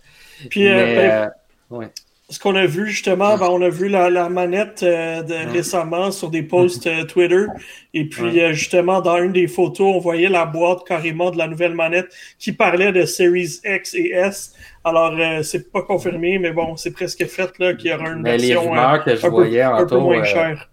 Puis, 0.50 0.68
euh, 0.68 0.74
Mais, 0.74 0.96
ben, 0.96 1.10
euh, 1.10 1.76
ouais. 1.76 1.90
Ce 2.30 2.38
qu'on 2.38 2.54
a 2.54 2.64
vu 2.64 2.86
justement, 2.86 3.36
ben, 3.36 3.48
on 3.50 3.60
a 3.60 3.68
vu 3.68 3.88
la, 3.88 4.08
la 4.08 4.28
manette 4.30 4.82
euh, 4.82 5.22
de, 5.22 5.52
récemment 5.52 6.10
sur 6.10 6.30
des 6.30 6.42
posts 6.42 6.86
euh, 6.86 7.04
Twitter. 7.04 7.44
Et 7.92 8.08
puis, 8.08 8.40
euh, 8.40 8.52
justement, 8.54 9.02
dans 9.02 9.18
une 9.18 9.32
des 9.32 9.46
photos, 9.46 9.94
on 9.94 9.98
voyait 9.98 10.30
la 10.30 10.46
boîte 10.46 10.84
carrément 10.86 11.30
de 11.30 11.36
la 11.36 11.46
nouvelle 11.46 11.74
manette 11.74 12.08
qui 12.38 12.52
parlait 12.52 12.92
de 12.92 13.04
Series 13.04 13.60
X 13.64 13.94
et 13.94 14.12
S. 14.14 14.54
Alors, 14.84 15.14
euh, 15.18 15.42
c'est 15.42 15.70
pas 15.70 15.82
confirmé, 15.82 16.38
mais 16.38 16.52
bon, 16.52 16.76
c'est 16.76 16.92
presque 16.92 17.26
fait 17.26 17.58
là 17.58 17.74
qu'il 17.74 17.90
y 17.90 17.94
aura 17.94 18.08
une 18.08 18.22
Mais 18.22 18.38
les 18.38 18.48
version 18.48 18.70
rumeurs 18.70 19.04
que 19.04 19.14
je 19.14 19.26
un, 19.26 19.30
peu, 19.30 19.62
un 19.62 19.86
peu 19.86 19.98
moins 19.98 20.24
chère. 20.24 20.70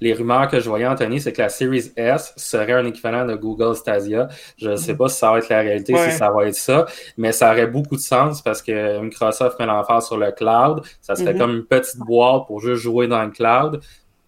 Les 0.00 0.12
rumeurs 0.12 0.48
que 0.48 0.60
je 0.60 0.68
voyais, 0.68 0.86
Anthony, 0.86 1.20
c'est 1.20 1.32
que 1.32 1.40
la 1.42 1.48
Series 1.48 1.92
S 1.96 2.32
serait 2.36 2.72
un 2.72 2.84
équivalent 2.84 3.24
de 3.24 3.34
Google 3.34 3.74
Stadia. 3.74 4.28
Je 4.58 4.70
ne 4.70 4.76
sais 4.76 4.94
pas 4.94 5.08
si 5.08 5.18
ça 5.18 5.30
va 5.30 5.38
être 5.38 5.48
la 5.48 5.60
réalité, 5.60 5.94
Ouais. 5.94 6.10
si 6.10 6.18
ça 6.18 6.30
va 6.30 6.46
être 6.46 6.54
ça, 6.54 6.86
mais 7.16 7.32
ça 7.32 7.50
aurait 7.50 7.66
beaucoup 7.66 7.96
de 7.96 8.00
sens 8.00 8.42
parce 8.42 8.60
que 8.62 9.00
Microsoft 9.00 9.58
met 9.58 9.66
l'emphase 9.66 10.06
sur 10.06 10.18
le 10.18 10.32
cloud. 10.32 10.82
Ça 11.00 11.14
serait 11.16 11.32
Mhm. 11.32 11.38
comme 11.38 11.50
une 11.56 11.64
petite 11.64 11.98
boîte 11.98 12.46
pour 12.46 12.60
juste 12.60 12.82
jouer 12.82 13.06
dans 13.08 13.22
le 13.22 13.30
cloud. 13.30 13.80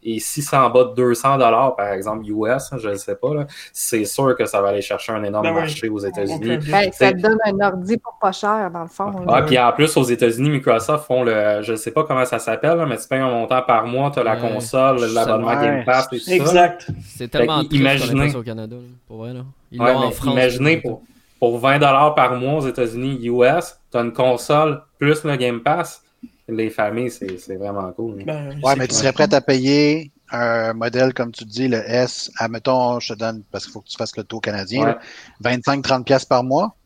Et 0.03 0.21
si 0.21 0.41
c'est 0.41 0.57
en 0.57 0.71
bas 0.71 0.85
de 0.85 0.95
200 0.95 1.39
dollars, 1.39 1.75
par 1.75 1.89
exemple, 1.89 2.25
US, 2.29 2.71
je 2.79 2.91
ne 2.91 2.95
sais 2.95 3.17
pas, 3.17 3.29
c'est 3.73 4.05
sûr 4.05 4.37
que 4.37 4.45
ça 4.47 4.61
va 4.63 4.69
aller 4.69 4.81
chercher 4.83 5.11
un 5.13 5.25
énorme 5.25 5.45
Ben 5.47 5.53
oui. 5.55 5.61
marché 5.61 5.89
aux 5.89 5.99
États-Unis. 5.99 6.59
Ben, 6.71 6.93
ça 6.93 7.13
te 7.13 7.19
donne 7.21 7.39
un 7.45 7.67
ordi 7.67 7.97
pour 7.97 8.17
pas 8.21 8.31
cher, 8.31 8.71
dans 8.73 8.83
le 8.83 8.89
fond. 8.89 9.11
Ah, 9.27 9.43
puis 9.43 9.59
en 9.59 9.73
plus, 9.73 9.97
aux 9.97 10.05
États-Unis, 10.05 10.51
Microsoft 10.51 11.07
font 11.07 11.25
le, 11.25 11.61
je 11.63 11.75
sais 11.75 11.91
pas 11.91 12.05
comment 12.05 12.25
ça 12.25 12.39
s'appelle, 12.39 12.85
mais 12.89 12.97
tu 12.99 13.09
payes 13.09 13.19
un 13.19 13.31
montant 13.31 13.63
par 13.63 13.87
mois, 13.87 14.11
tu 14.13 14.21
as 14.21 14.23
la 14.23 14.37
Ouais. 14.37 14.53
console, 14.53 15.01
l'abonnement. 15.13 15.61
Game 15.61 15.85
Pass 15.85 16.07
et 16.13 16.19
tout 16.19 16.25
ça. 16.25 16.35
Exact. 16.35 16.87
C'est 17.05 17.29
tellement 17.29 17.63
Fait 17.63 17.69
triste 17.69 17.81
imaginez- 17.81 18.37
au 18.37 18.43
Canada, 18.43 18.77
là, 18.77 18.83
pour 19.09 19.17
vrai. 19.19 19.33
Là. 19.33 19.41
Ils 19.73 19.81
Ouais, 19.83 19.93
l'ont 19.93 19.99
en 19.99 20.07
mais 20.07 20.13
France. 20.13 20.33
imaginez 20.33 20.77
pour, 20.77 21.03
pour 21.41 21.59
20 21.59 21.79
dollars 21.81 22.15
par 22.15 22.35
mois 22.37 22.55
aux 22.63 22.67
États-Unis, 22.69 23.19
US, 23.27 23.77
tu 23.91 23.99
as 23.99 24.03
une 24.03 24.13
console 24.13 24.83
plus 24.99 25.25
le 25.25 25.35
Game 25.37 25.61
Pass. 25.61 26.03
Les 26.49 26.71
familles, 26.71 27.11
c'est 27.11 27.39
c'est 27.39 27.57
vraiment 27.57 27.91
cool. 27.93 28.23
Ben, 28.25 28.59
Ouais, 28.63 28.77
mais 28.77 28.87
tu 28.87 28.95
serais 28.95 29.13
prêt 29.13 29.33
à 29.35 29.41
payer 29.41 30.13
un 30.31 30.73
modèle, 30.75 31.13
comme 31.13 31.33
tu 31.33 31.45
dis, 31.45 31.67
le 31.69 31.79
S, 31.79 32.31
admettons, 32.39 33.01
je 33.01 33.13
te 33.15 33.19
donne, 33.19 33.43
parce 33.51 33.65
qu'il 33.65 33.73
faut 33.73 33.81
que 33.81 33.89
tu 33.89 33.97
fasses 33.97 34.17
le 34.17 34.25
taux 34.25 34.41
canadien, 34.41 34.81
Ouais. 34.81 34.87
là, 34.87 34.99
25-30$ 35.41 36.05
piastres 36.05 36.29
par 36.29 36.45
mois? 36.45 36.77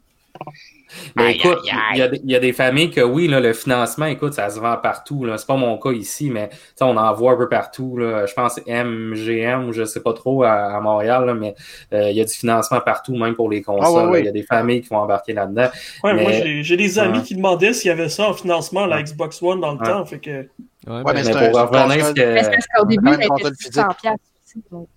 Mais 1.17 1.25
Aïe, 1.27 1.37
écoute, 1.37 1.59
il 1.93 1.99
y, 1.99 2.03
a 2.03 2.09
des- 2.09 2.21
il 2.25 2.31
y 2.31 2.35
a 2.37 2.39
des 2.41 2.53
familles 2.53 2.91
que 2.91 3.01
oui, 3.01 3.29
là, 3.29 3.41
le 3.41 3.53
financement, 3.53 4.07
écoute, 4.07 4.35
ça 4.35 4.49
se 4.51 4.59
vend 4.61 4.77
partout. 4.77 5.25
là. 5.25 5.39
C'est 5.39 5.47
pas 5.47 5.57
mon 5.57 5.79
cas 5.79 5.93
ici, 5.93 6.31
mais 6.31 6.51
on 6.81 6.97
en 6.97 7.13
voit 7.15 7.33
un 7.33 7.37
peu 7.37 7.49
partout. 7.49 7.97
Là. 7.97 8.27
Je 8.27 8.35
pense 8.35 8.55
que 8.57 8.63
c'est 8.67 8.71
MGM 8.85 9.69
ou 9.69 9.73
je 9.73 9.85
sais 9.85 10.01
pas 10.03 10.13
trop 10.13 10.43
à, 10.45 10.51
à 10.53 10.81
Montréal, 10.81 11.27
là, 11.27 11.35
mais 11.35 11.55
euh, 11.93 12.11
il 12.11 12.17
y 12.17 12.21
a 12.21 12.25
du 12.25 12.33
financement 12.33 12.81
partout, 12.81 13.15
même 13.17 13.35
pour 13.35 13.51
les 13.51 13.63
consoles. 13.63 13.85
Ah 13.87 13.93
ouais, 13.93 14.03
là. 14.05 14.11
ouais. 14.11 14.21
Il 14.21 14.27
y 14.27 14.29
a 14.29 14.33
des 14.33 14.43
familles 14.43 14.83
qui 14.83 14.89
vont 14.89 14.99
embarquer 14.99 15.33
là-dedans. 15.33 15.69
Ouais, 16.05 16.15
Mais- 16.15 16.23
moi, 16.23 16.33
j'ai 16.33 16.63
j'ai 16.63 16.77
des 16.77 16.99
amis 16.99 17.19
Ouais. 17.19 17.25
qui 17.25 17.35
demandaient 17.35 17.73
s'il 17.73 17.89
y 17.89 17.93
avait 17.93 18.09
ça 18.09 18.29
en 18.29 18.35
financement, 18.35 18.87
la 18.87 18.97
Ouais. 18.97 19.03
Xbox 19.05 19.43
One 19.43 19.61
dans 19.61 19.73
le 19.73 19.79
Ouais. 19.79 19.87
temps. 19.87 20.05
Fait 20.05 20.19
que, 20.19 20.31
Ouais, 20.31 20.47
ben, 20.87 21.03
mais 21.09 21.13
Mais 21.13 21.23
c'est 21.25 21.33
pour 21.33 21.61
revenir 21.61 22.07
ce 22.07 22.11
console- 22.11 22.15
Mais 22.17 22.43
c'est 22.43 22.51
que, 22.51 22.55
parce 22.55 22.67
qu'au 22.75 22.87
début, 22.87 23.05
quand 23.05 23.11
même 23.11 23.21
elle 23.21 23.27
une 23.27 23.33
était 23.35 23.43
console 23.43 23.55
600 23.59 23.89
piastres 24.01 24.21
aussi, 24.47 24.65
donc. 24.73 24.89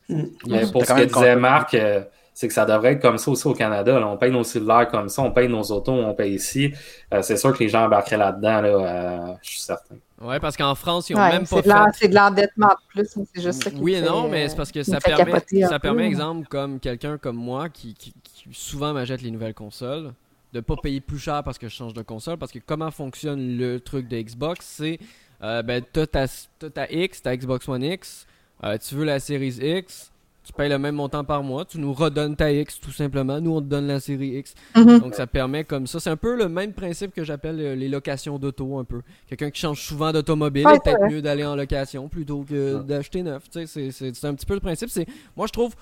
mais 0.48 0.72
pour 0.72 0.86
ce 0.86 0.94
que 0.94 1.04
disait. 1.04 1.36
Marc, 1.36 1.74
euh, 1.74 2.02
c'est 2.34 2.48
que 2.48 2.54
ça 2.54 2.66
devrait 2.66 2.94
être 2.94 3.02
comme 3.02 3.18
ça 3.18 3.30
aussi 3.32 3.48
au 3.48 3.54
Canada. 3.54 4.00
là. 4.00 4.08
On 4.08 4.18
paye 4.18 4.32
nos 4.32 4.44
cellulaires 4.44 4.88
comme 4.90 5.08
ça, 5.10 5.22
on 5.22 5.32
paye 5.32 5.48
nos 5.48 5.62
autos, 5.64 5.92
on 5.92 6.14
paye 6.14 6.34
ici. 6.36 6.74
Euh, 7.14 7.22
c'est 7.22 7.38
sûr 7.38 7.54
que 7.54 7.60
les 7.64 7.70
gens 7.70 7.86
embarqueraient 7.86 8.18
là-dedans, 8.18 8.62
là, 8.62 8.68
euh, 8.70 9.34
je 9.42 9.50
suis 9.52 9.60
certain. 9.62 9.96
Ouais, 10.22 10.40
parce 10.40 10.56
qu'en 10.56 10.74
France, 10.76 11.10
ils 11.10 11.16
ont 11.16 11.20
Ouais, 11.20 11.32
même 11.34 11.42
pas 11.46 11.58
c'est 11.58 11.62
de 11.64 11.70
l'en- 11.70 11.86
fait. 11.86 11.92
c'est 12.00 12.08
de 12.08 12.16
l'endettement 12.16 12.68
de 12.70 12.88
plus, 13.02 13.16
mais 13.18 13.24
c'est 13.36 13.42
juste 13.42 13.64
ça 13.64 13.70
qui 13.70 13.78
Oui 13.82 13.94
et 13.96 14.02
fait, 14.02 14.08
non, 14.10 14.30
mais 14.30 14.48
c'est 14.48 14.56
parce 14.56 14.72
que 14.72 14.82
ça 14.84 15.00
permet, 15.00 15.32
ça 15.62 15.74
peu, 15.74 15.80
permet, 15.80 16.06
exemple, 16.08 16.48
comme 16.48 16.80
quelqu'un 16.80 17.18
comme 17.18 17.36
moi 17.36 17.68
qui, 17.70 17.94
qui, 17.94 18.14
qui 18.24 18.48
souvent 18.54 18.94
m'achète 18.94 19.22
les 19.22 19.32
nouvelles 19.32 19.54
consoles, 19.54 20.14
de 20.54 20.60
pas 20.62 20.76
payer 20.82 21.02
plus 21.02 21.20
cher 21.20 21.44
parce 21.44 21.58
que 21.58 21.68
je 21.68 21.74
change 21.76 21.94
de 21.94 22.04
console. 22.04 22.38
Parce 22.38 22.52
que 22.54 22.60
comment 22.66 22.90
fonctionne 22.92 23.58
le 23.58 23.80
truc 23.82 24.08
de 24.08 24.18
Xbox, 24.22 24.66
c'est 24.66 24.98
euh, 25.44 25.62
ben, 25.62 25.84
t'as 25.92 26.06
ta, 26.08 26.90
X, 26.90 27.22
ta 27.22 27.36
Xbox 27.36 27.68
One 27.68 27.84
X, 27.84 28.26
euh, 28.64 28.78
tu 28.78 28.96
veux 28.96 29.04
la 29.04 29.20
Series 29.20 29.58
X, 29.62 30.13
tu 30.44 30.52
payes 30.54 30.70
le 30.70 30.78
même 30.78 30.96
montant 30.96 31.24
par 31.24 31.42
mois, 31.44 31.64
tu 31.66 31.80
nous 31.80 31.94
redonnes 31.94 32.36
ta 32.36 32.52
X 32.52 32.80
tout 32.80 32.92
simplement, 32.92 33.40
nous 33.40 33.52
on 33.52 33.62
te 33.62 33.66
donne 33.68 33.88
la 33.88 34.00
série 34.00 34.38
X. 34.40 34.54
Mhm. 34.76 35.00
Donc 35.00 35.16
ça 35.16 35.26
permet 35.28 35.64
comme 35.64 35.88
ça. 35.88 36.00
C'est 36.00 36.10
un 36.10 36.18
peu 36.18 36.36
le 36.36 36.50
même 36.50 36.74
principe 36.74 37.14
que 37.14 37.24
j'appelle 37.24 37.60
euh, 37.60 37.76
les 37.76 37.88
locations 37.90 38.38
d'auto 38.40 38.78
un 38.78 38.84
peu. 38.84 39.02
Quelqu'un 39.28 39.50
qui 39.52 39.62
change 39.62 39.82
souvent 39.82 40.12
d'automobile 40.12 40.68
Ouais, 40.68 40.76
est 40.76 40.80
peut-être 40.84 41.10
mieux 41.10 41.22
d'aller 41.22 41.46
en 41.46 41.56
location 41.56 42.10
plutôt 42.10 42.44
que 42.44 42.82
d'acheter 42.84 43.24
neuf. 43.24 43.50
Tu 43.50 43.66
sais, 43.68 43.92
c'est- 43.92 44.26
un 44.26 44.34
petit 44.36 44.46
peu 44.46 44.54
le 44.56 44.60
principe. 44.60 44.90
C'est 44.90 45.06
moi 45.38 45.48
je 45.48 45.54
trouve 45.54 45.74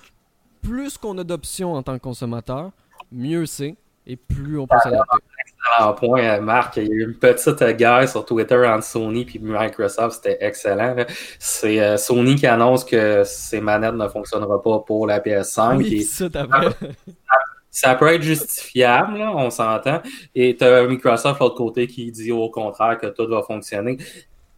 plus 0.62 0.96
qu'on 0.96 1.18
a 1.18 1.24
d'options 1.24 1.74
en 1.74 1.82
tant 1.82 1.94
que 1.98 2.02
consommateur, 2.02 2.70
mieux 3.10 3.46
c'est 3.46 3.74
et 4.06 4.16
plus 4.16 4.58
on 4.58 4.66
peut 4.66 4.76
s'adapter. 4.82 5.18
Excellent 5.62 5.94
point, 5.94 6.22
euh, 6.22 6.40
Marc. 6.40 6.76
Il 6.76 6.88
y 6.88 6.90
a 6.90 6.94
eu 6.94 7.04
une 7.04 7.14
petite 7.14 7.62
guerre 7.76 8.08
sur 8.08 8.24
Twitter 8.24 8.66
entre 8.66 8.84
Sony 8.84 9.26
et 9.34 9.38
Microsoft. 9.38 10.16
C'était 10.16 10.38
excellent. 10.40 10.96
C'est 11.38 11.80
euh, 11.80 11.96
Sony 11.96 12.36
qui 12.36 12.46
annonce 12.46 12.84
que 12.84 13.22
ces 13.24 13.60
manettes 13.60 13.94
ne 13.94 14.08
fonctionneront 14.08 14.58
pas 14.58 14.80
pour 14.80 15.06
la 15.06 15.20
PS5. 15.20 15.76
Oui, 15.76 15.94
et 15.94 16.28
ça 17.70 17.94
peut 17.94 18.08
être 18.08 18.22
justifiable, 18.22 19.18
là, 19.18 19.32
on 19.34 19.48
s'entend. 19.50 20.02
Et 20.34 20.56
tu 20.56 20.64
as 20.64 20.86
Microsoft 20.86 21.40
de 21.40 21.44
l'autre 21.44 21.56
côté 21.56 21.86
qui 21.86 22.12
dit 22.12 22.30
au 22.30 22.50
contraire 22.50 22.98
que 22.98 23.06
tout 23.06 23.26
va 23.26 23.42
fonctionner. 23.42 23.96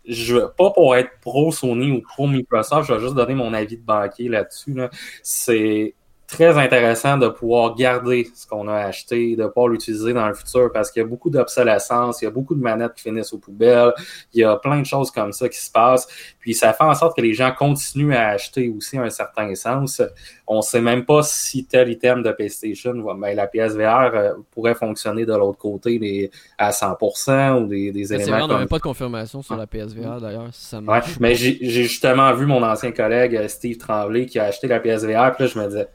Je 0.06 0.38
pas 0.38 0.70
pour 0.70 0.96
être 0.96 1.10
pro 1.20 1.52
Sony 1.52 1.92
ou 1.92 2.02
pro 2.02 2.26
Microsoft, 2.26 2.88
je 2.88 2.94
vais 2.94 3.00
juste 3.00 3.14
donner 3.14 3.34
mon 3.34 3.54
avis 3.54 3.76
de 3.78 3.82
banquier 3.82 4.28
là-dessus. 4.28 4.74
Là. 4.74 4.90
C'est 5.22 5.94
très 6.26 6.58
intéressant 6.58 7.18
de 7.18 7.28
pouvoir 7.28 7.74
garder 7.74 8.28
ce 8.34 8.46
qu'on 8.46 8.66
a 8.68 8.76
acheté, 8.76 9.36
de 9.36 9.46
pouvoir 9.46 9.68
l'utiliser 9.68 10.12
dans 10.12 10.26
le 10.26 10.34
futur 10.34 10.70
parce 10.72 10.90
qu'il 10.90 11.02
y 11.02 11.04
a 11.04 11.08
beaucoup 11.08 11.30
d'obsolescence, 11.30 12.22
il 12.22 12.24
y 12.24 12.28
a 12.28 12.30
beaucoup 12.30 12.54
de 12.54 12.62
manettes 12.62 12.94
qui 12.94 13.02
finissent 13.02 13.32
aux 13.32 13.38
poubelles, 13.38 13.92
il 14.32 14.40
y 14.40 14.44
a 14.44 14.56
plein 14.56 14.80
de 14.80 14.86
choses 14.86 15.10
comme 15.10 15.32
ça 15.32 15.48
qui 15.48 15.58
se 15.58 15.70
passent. 15.70 16.08
Puis 16.40 16.54
ça 16.54 16.72
fait 16.72 16.84
en 16.84 16.94
sorte 16.94 17.16
que 17.16 17.22
les 17.22 17.34
gens 17.34 17.52
continuent 17.52 18.14
à 18.14 18.28
acheter 18.28 18.72
aussi 18.74 18.98
un 18.98 19.10
certain 19.10 19.54
sens. 19.54 20.02
On 20.46 20.62
sait 20.62 20.80
même 20.80 21.04
pas 21.04 21.22
si 21.22 21.66
tel 21.66 21.90
item 21.90 22.22
de 22.22 22.32
PlayStation, 22.32 22.94
ben, 22.94 23.34
la 23.34 23.46
PSVR 23.46 24.10
euh, 24.14 24.32
pourrait 24.50 24.74
fonctionner 24.74 25.24
de 25.26 25.34
l'autre 25.34 25.58
côté 25.58 25.98
les, 25.98 26.30
à 26.58 26.70
100% 26.70 27.62
ou 27.62 27.66
des, 27.66 27.92
des 27.92 28.12
éléments 28.12 28.30
vrai, 28.30 28.42
on 28.42 28.46
n'a 28.46 28.52
comme 28.54 28.58
même 28.60 28.68
pas 28.68 28.78
de 28.78 28.82
confirmation 28.82 29.42
sur 29.42 29.56
la 29.56 29.66
PSVR 29.66 30.20
d'ailleurs. 30.20 30.48
Si 30.52 30.66
ça 30.66 30.80
Ouais, 30.80 31.00
mais 31.20 31.34
j'ai 31.34 31.58
j'ai 31.60 31.84
justement 31.84 32.32
vu 32.34 32.46
mon 32.46 32.62
ancien 32.62 32.92
collègue 32.92 33.36
euh, 33.36 33.48
Steve 33.48 33.78
Tremblay 33.78 34.26
qui 34.26 34.38
a 34.38 34.44
acheté 34.44 34.66
la 34.66 34.80
PSVR, 34.80 35.32
puis 35.34 35.44
là 35.44 35.46
je 35.46 35.58
me 35.58 35.66
disais 35.66 35.88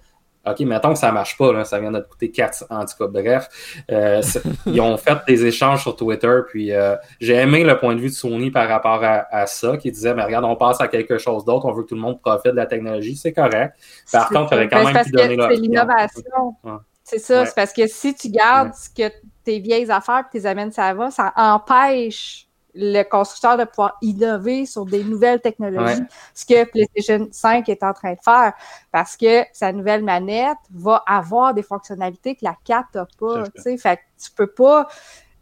OK, 0.51 0.59
mettons 0.61 0.93
que 0.93 0.99
ça 0.99 1.11
marche 1.11 1.37
pas, 1.37 1.51
là, 1.53 1.65
ça 1.65 1.79
vient 1.79 1.91
de 1.91 1.99
te 1.99 2.07
coûter 2.09 2.31
4 2.31 2.65
en 2.69 2.85
tout 2.85 2.93
cas, 2.99 3.07
bref. 3.07 3.47
Euh, 3.91 4.21
ils 4.65 4.81
ont 4.81 4.97
fait 4.97 5.17
des 5.27 5.45
échanges 5.45 5.81
sur 5.81 5.95
Twitter, 5.95 6.39
puis 6.47 6.71
euh, 6.73 6.95
j'ai 7.19 7.35
aimé 7.35 7.63
le 7.63 7.77
point 7.77 7.95
de 7.95 7.99
vue 8.01 8.09
de 8.09 8.13
Sony 8.13 8.51
par 8.51 8.67
rapport 8.67 9.03
à, 9.03 9.25
à 9.31 9.45
ça, 9.47 9.77
qui 9.77 9.91
disait, 9.91 10.13
mais 10.13 10.23
regarde, 10.23 10.45
on 10.45 10.55
passe 10.55 10.81
à 10.81 10.87
quelque 10.87 11.17
chose 11.17 11.45
d'autre, 11.45 11.65
on 11.65 11.71
veut 11.73 11.83
que 11.83 11.89
tout 11.89 11.95
le 11.95 12.01
monde 12.01 12.21
profite 12.21 12.51
de 12.51 12.57
la 12.57 12.65
technologie, 12.65 13.15
c'est 13.15 13.33
correct. 13.33 13.75
Par 14.11 14.29
contre, 14.29 14.41
il 14.43 14.49
ça. 14.49 14.55
aurait 14.55 14.67
quand 14.69 14.77
Ben, 14.77 14.83
même 14.85 14.93
parce 14.93 15.11
donner 15.11 15.35
leur 15.35 15.49
C'est 15.51 15.57
l'innovation. 15.57 16.55
Ouais. 16.63 16.71
C'est 17.03 17.19
ça, 17.19 17.39
Ouais. 17.41 17.45
c'est 17.47 17.55
parce 17.55 17.73
que 17.73 17.87
si 17.87 18.13
tu 18.13 18.29
gardes 18.29 18.73
ce 18.73 18.89
que 18.89 19.11
tes 19.43 19.59
vieilles 19.59 19.89
affaires 19.89 20.19
et 20.19 20.31
tu 20.31 20.37
les 20.37 20.45
amènes 20.45 20.71
ça 20.71 20.93
va, 20.93 21.09
ça 21.09 21.33
empêche 21.35 22.45
le 22.75 23.03
constructeur 23.03 23.57
de 23.57 23.63
pouvoir 23.63 23.97
innover 24.01 24.65
sur 24.65 24.85
des 24.85 25.03
nouvelles 25.03 25.41
technologies, 25.41 26.01
Ouais. 26.01 26.07
ce 26.33 26.45
que 26.45 26.63
PlayStation 26.69 27.27
5 27.31 27.67
est 27.69 27.83
en 27.83 27.93
train 27.93 28.13
de 28.13 28.19
faire, 28.23 28.53
parce 28.91 29.17
que 29.17 29.43
sa 29.53 29.71
nouvelle 29.73 30.03
manette 30.03 30.57
va 30.73 31.03
avoir 31.07 31.53
des 31.53 31.63
fonctionnalités 31.63 32.35
que 32.35 32.45
la 32.45 32.55
4 32.63 32.87
n'a 32.93 33.07
pas, 33.17 33.45
C'est 33.45 33.53
tu 33.53 33.61
sais, 33.61 33.77
fait 33.77 33.97
que 33.97 34.01
tu 34.23 34.31
peux 34.31 34.47
pas, 34.47 34.87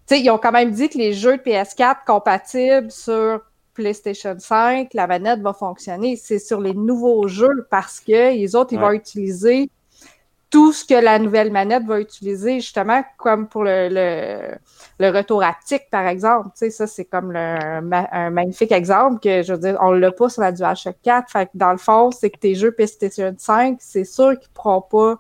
tu 0.08 0.16
sais, 0.16 0.22
ils 0.22 0.30
ont 0.30 0.38
quand 0.38 0.52
même 0.54 0.72
dit 0.72 0.88
que 0.90 0.98
les 0.98 1.14
jeux 1.14 1.38
de 1.38 1.42
PS4 1.44 2.06
compatibles 2.06 2.90
sur 2.92 3.42
PlayStation 3.74 4.36
5, 4.40 4.94
la 4.94 5.06
manette 5.06 5.42
va 5.42 5.54
fonctionner. 5.54 6.16
C'est 6.16 6.40
sur 6.40 6.62
les 6.62 6.74
nouveaux 6.74 7.28
jeux 7.28 7.68
parce 7.70 8.00
que 8.00 8.34
les 8.34 8.56
autres, 8.56 8.74
ils 8.74 8.80
Ouais. 8.80 8.86
vont 8.86 8.92
utiliser 8.92 9.70
tout 10.50 10.72
ce 10.72 10.86
que 10.86 10.94
la 10.94 11.20
nouvelle 11.20 11.52
manette 11.52 11.84
va 11.86 12.00
utiliser, 12.00 12.62
justement, 12.62 13.04
comme 13.18 13.48
pour 13.50 13.64
le, 13.66 13.90
le, 13.90 14.56
le 15.00 15.10
retour 15.18 15.44
haptique, 15.44 15.90
par 15.92 16.08
exemple. 16.08 16.50
Tu 16.50 16.60
sais, 16.60 16.70
ça, 16.70 16.88
c'est 16.88 17.06
comme 17.06 17.34
le, 17.34 17.40
un, 17.40 17.82
ma- 17.82 18.08
un 18.12 18.30
magnifique 18.30 18.72
exemple 18.72 19.20
que, 19.20 19.44
je 19.44 19.54
veux 19.54 19.60
dire, 19.60 19.78
on 19.82 19.92
l'a 19.92 20.12
pas 20.12 20.30
sur 20.30 20.42
la 20.42 20.54
DualShock 20.54 20.96
4. 21.04 21.30
Fait 21.32 21.48
que, 21.48 21.52
dans 21.54 21.72
le 21.72 21.78
fond, 21.78 22.12
c'est 22.12 22.30
que 22.30 22.40
tes 22.40 22.56
jeux 22.56 22.72
PlayStation 22.72 23.34
5, 23.38 23.78
c'est 23.82 24.06
sûr 24.06 24.40
qu'ils 24.40 24.50
pourront 24.54 24.82
pas, 24.82 25.16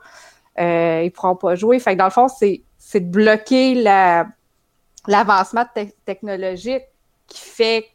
euh, 0.59 1.01
ils 1.03 1.11
pourront 1.11 1.35
pas 1.35 1.55
jouer. 1.55 1.79
Fait 1.79 1.93
que, 1.93 1.97
dans 1.99 2.05
le 2.05 2.11
fond, 2.11 2.27
c'est, 2.29 2.63
c'est 2.77 3.01
de 3.01 3.09
bloquer 3.11 3.75
la, 3.75 4.27
l'avancement 5.07 5.65
technologique 6.05 6.83
qui 7.27 7.41
fait, 7.41 7.85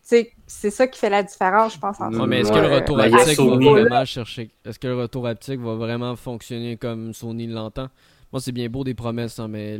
c'est 0.52 0.70
ça 0.70 0.86
qui 0.86 0.98
fait 0.98 1.10
la 1.10 1.22
différence, 1.22 1.74
je 1.74 1.78
pense. 1.78 1.96
mais 2.28 2.40
est-ce 2.40 2.52
que 2.52 2.58
le 2.58 2.74
retour 2.74 3.00
haptique 3.00 3.38
va 3.38 3.56
vraiment 3.56 4.04
chercher, 4.04 4.50
est-ce 4.64 4.78
que 4.78 4.86
le 4.86 4.96
retour 4.96 5.26
haptique 5.26 5.60
va 5.60 5.74
vraiment 5.74 6.14
fonctionner 6.14 6.76
comme 6.76 7.14
Sony 7.14 7.46
l'entend? 7.46 7.88
Moi, 8.32 8.40
c'est 8.40 8.52
bien 8.52 8.68
beau 8.68 8.84
des 8.84 8.94
promesses, 8.94 9.38
hein, 9.38 9.48
mais 9.48 9.76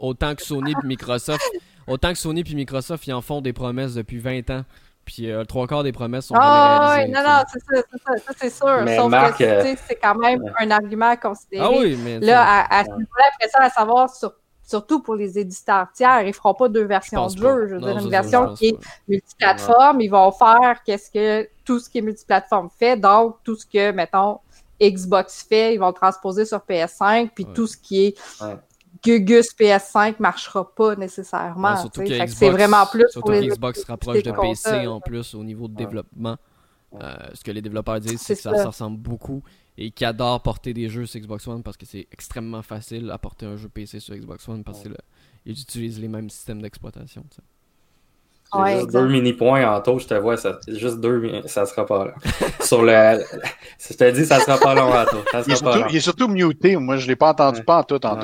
autant 0.00 0.34
que 0.34 0.42
Sony 0.42 0.72
et 0.72 0.86
Microsoft, 0.86 1.42
autant 1.86 2.12
que 2.12 2.18
Sony 2.18 2.42
et 2.48 2.54
Microsoft, 2.54 3.06
ils 3.06 3.12
en 3.12 3.20
font 3.20 3.40
des 3.40 3.52
promesses 3.52 3.94
depuis 3.94 4.18
20 4.18 4.50
ans. 4.50 4.64
Puis 5.04 5.30
euh, 5.30 5.44
trois 5.44 5.66
quarts 5.66 5.82
des 5.82 5.92
promesses 5.92 6.26
sont 6.26 6.34
ah, 6.36 6.96
oui, 6.96 7.10
non, 7.10 7.20
non, 7.22 7.42
c'est 7.52 7.60
ça, 7.60 7.82
c'est 7.92 8.02
ça, 8.02 8.12
ça 8.26 8.32
c'est 8.38 8.50
sûr. 8.50 8.82
Mais 8.84 8.96
Sauf 8.96 9.10
Marc, 9.10 9.36
que 9.36 9.44
euh, 9.44 9.74
c'est 9.86 9.96
quand 9.96 10.14
même 10.14 10.40
un 10.58 10.70
argument 10.70 11.10
à 11.10 11.16
considérer. 11.18 11.62
Ah 11.62 11.70
oui, 11.70 11.98
mais 12.02 12.20
là, 12.20 12.42
à, 12.42 12.78
à 12.78 12.82
niveau-là, 12.84 13.24
après 13.34 13.48
ça, 13.50 13.62
à 13.64 13.68
savoir 13.68 14.08
sur 14.08 14.32
surtout 14.64 15.00
pour 15.00 15.14
les 15.14 15.38
éditeurs 15.38 15.88
tiers, 15.92 16.22
ils 16.22 16.28
ne 16.28 16.32
feront 16.32 16.54
pas 16.54 16.68
deux 16.68 16.84
versions 16.84 17.26
de 17.26 17.36
jeu. 17.36 17.66
Je 17.68 17.74
veux 17.74 17.80
dire, 17.80 17.98
une 17.98 18.10
version 18.10 18.54
qui 18.54 18.68
est 18.68 18.78
multiplateforme, 19.08 20.00
ils 20.00 20.08
vont 20.08 20.30
faire 20.32 20.82
qu'est-ce 20.84 21.10
que 21.10 21.48
tout 21.64 21.78
ce 21.78 21.88
qui 21.88 21.98
est 21.98 22.02
multiplateforme 22.02 22.68
fait, 22.76 22.96
donc 22.96 23.36
tout 23.44 23.56
ce 23.56 23.66
que, 23.66 23.92
mettons, 23.92 24.40
Xbox 24.80 25.44
fait, 25.48 25.74
ils 25.74 25.78
vont 25.78 25.88
le 25.88 25.92
transposer 25.94 26.44
sur 26.44 26.58
PS5, 26.58 27.30
puis 27.34 27.46
tout 27.54 27.66
ce 27.66 27.76
qui 27.76 28.06
est 28.06 28.18
Gugus 29.02 29.54
PS5 29.54 30.16
marchera 30.18 30.74
pas 30.74 30.96
nécessairement. 30.96 31.76
c'est 31.76 32.50
vraiment 32.50 32.86
plus 32.86 33.06
pour 33.14 33.30
les 33.30 33.48
Xbox 33.48 33.82
se 33.82 33.86
rapproche 33.86 34.22
de 34.22 34.32
PC 34.32 34.86
en 34.86 35.00
plus 35.00 35.34
au 35.34 35.44
niveau 35.44 35.68
de 35.68 35.74
développement. 35.74 36.36
Euh, 37.02 37.12
ce 37.34 37.42
que 37.42 37.50
les 37.50 37.60
développeurs 37.60 37.98
disent, 37.98 38.20
c'est 38.20 38.36
que 38.36 38.40
ça, 38.40 38.54
ça, 38.54 38.66
ressemble 38.66 38.98
beaucoup 38.98 39.42
et 39.76 39.90
qui 39.90 40.04
adore 40.04 40.40
porter 40.42 40.72
des 40.72 40.88
jeux 40.88 41.06
sur 41.06 41.20
Xbox 41.20 41.46
One 41.48 41.62
parce 41.62 41.76
que 41.76 41.86
c'est 41.86 42.06
extrêmement 42.12 42.62
facile 42.62 43.10
à 43.10 43.18
porter 43.18 43.46
un 43.46 43.56
jeu 43.56 43.68
PC 43.68 44.00
sur 44.00 44.14
Xbox 44.14 44.48
One 44.48 44.62
parce 44.62 44.82
qu'ils 44.82 45.60
utilisent 45.60 46.00
les 46.00 46.08
mêmes 46.08 46.30
systèmes 46.30 46.62
d'exploitation. 46.62 47.24
Ouais, 48.52 48.76
juste 48.76 48.92
deux 48.92 49.08
mini-points 49.08 49.66
en 49.68 49.80
taux, 49.80 49.98
je 49.98 50.06
te 50.06 50.14
vois, 50.14 50.36
ça, 50.36 50.60
juste 50.68 51.00
deux, 51.00 51.42
ça 51.46 51.66
sera 51.66 51.84
pas 51.84 52.04
là. 52.04 52.14
Sur 52.60 52.82
le, 52.82 53.20
je 53.80 53.94
te 53.94 54.10
dis, 54.12 54.24
ça 54.24 54.38
sera 54.38 54.58
pas 54.58 54.76
long 54.76 54.92
en 54.92 55.04
taux. 55.06 55.24
il, 55.90 55.96
est 55.96 56.00
surtout, 56.00 56.28
muté, 56.28 56.76
moi 56.76 56.96
je 56.96 57.08
l'ai 57.08 57.16
pas 57.16 57.30
entendu, 57.30 57.64
pas 57.64 57.78
en 57.78 57.82
tout 57.82 58.06
en 58.06 58.16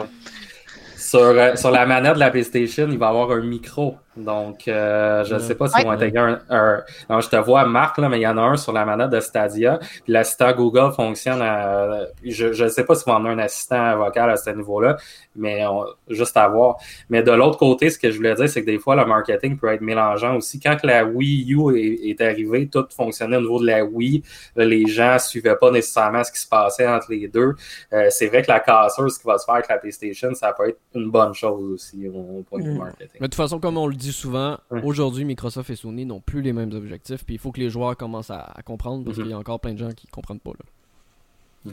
Sur, 0.96 1.20
euh, 1.20 1.56
sur 1.56 1.72
la 1.72 1.84
manette 1.84 2.14
de 2.14 2.20
la 2.20 2.30
PlayStation, 2.30 2.88
il 2.88 2.98
va 2.98 3.08
avoir 3.08 3.32
un 3.32 3.42
micro 3.42 3.96
donc, 4.24 4.68
euh, 4.68 5.24
je 5.24 5.34
ne 5.34 5.38
sais 5.40 5.54
pas 5.54 5.68
si 5.68 5.82
vont 5.82 5.90
intégrer 5.90 6.36
un, 6.48 6.82
Non, 7.08 7.20
je 7.20 7.28
te 7.28 7.36
vois, 7.36 7.64
Marc, 7.64 7.98
là, 7.98 8.08
mais 8.08 8.18
il 8.18 8.22
y 8.22 8.26
en 8.26 8.36
a 8.38 8.42
un 8.42 8.56
sur 8.56 8.72
la 8.72 8.84
manette 8.84 9.10
de 9.10 9.20
Stadia. 9.20 9.78
Puis 9.78 10.12
l'assistant 10.12 10.52
Google 10.52 10.92
fonctionne 10.92 11.42
à... 11.42 12.06
Je 12.24 12.64
ne 12.64 12.68
sais 12.68 12.84
pas 12.84 12.94
si 12.94 13.04
vont 13.04 13.16
avoir 13.16 13.32
un 13.32 13.38
assistant 13.38 13.96
vocal 13.96 14.30
à 14.30 14.36
ce 14.36 14.50
niveau-là, 14.50 14.96
mais 15.36 15.62
juste 16.08 16.36
à 16.36 16.48
voir. 16.48 16.76
Mais 17.08 17.22
de 17.22 17.32
l'autre 17.32 17.58
côté, 17.58 17.90
ce 17.90 17.98
que 17.98 18.10
je 18.10 18.16
voulais 18.16 18.34
dire, 18.34 18.48
c'est 18.48 18.60
que 18.62 18.66
des 18.66 18.78
fois, 18.78 18.96
le 18.96 19.04
marketing 19.04 19.58
peut 19.58 19.68
être 19.68 19.80
mélangeant 19.80 20.36
aussi. 20.36 20.60
Quand 20.60 20.76
la 20.82 21.04
Wii 21.04 21.52
U 21.54 21.76
est, 21.76 22.20
arrivée, 22.20 22.68
tout 22.68 22.86
fonctionnait 22.94 23.36
au 23.36 23.40
niveau 23.40 23.60
de 23.60 23.66
la 23.66 23.84
Wii. 23.84 24.22
les 24.56 24.86
gens 24.86 25.14
ne 25.14 25.18
suivaient 25.18 25.56
pas 25.56 25.70
nécessairement 25.70 26.24
ce 26.24 26.32
qui 26.32 26.40
se 26.40 26.48
passait 26.48 26.86
entre 26.86 27.10
les 27.10 27.28
deux. 27.28 27.54
Euh, 27.92 28.08
c'est 28.10 28.26
vrai 28.26 28.42
que 28.42 28.50
la 28.50 28.60
casseuse, 28.60 29.14
ce 29.14 29.20
qui 29.20 29.26
va 29.26 29.38
se 29.38 29.44
faire 29.44 29.54
avec 29.54 29.68
la 29.68 29.78
PlayStation, 29.78 30.34
ça 30.34 30.52
peut 30.52 30.68
être 30.68 30.78
une 30.94 31.10
bonne 31.10 31.34
chose 31.34 31.72
aussi 31.72 32.08
au 32.08 32.44
point 32.48 32.60
de 32.60 32.64
vue 32.64 32.74
mm. 32.74 32.78
marketing. 32.78 33.08
Mais 33.14 33.20
de 33.20 33.24
toute 33.26 33.34
façon, 33.34 33.58
comme 33.58 33.76
on 33.76 33.86
le 33.86 33.94
dit 33.94 34.09
souvent, 34.12 34.58
aujourd'hui, 34.84 35.24
Microsoft 35.24 35.70
et 35.70 35.76
Sony 35.76 36.04
n'ont 36.04 36.20
plus 36.20 36.42
les 36.42 36.52
mêmes 36.52 36.72
objectifs. 36.72 37.24
Puis 37.24 37.34
il 37.34 37.38
faut 37.38 37.52
que 37.52 37.60
les 37.60 37.70
joueurs 37.70 37.96
commencent 37.96 38.30
à, 38.30 38.54
comprendre 38.64 39.04
parce 39.04 39.16
mhm. 39.16 39.22
qu'il 39.22 39.30
y 39.32 39.34
a 39.34 39.38
encore 39.38 39.60
plein 39.60 39.72
de 39.72 39.78
gens 39.78 39.92
qui 39.92 40.06
ne 40.06 40.12
comprennent 40.12 40.40
pas. 40.40 40.50
Là. 40.50 41.72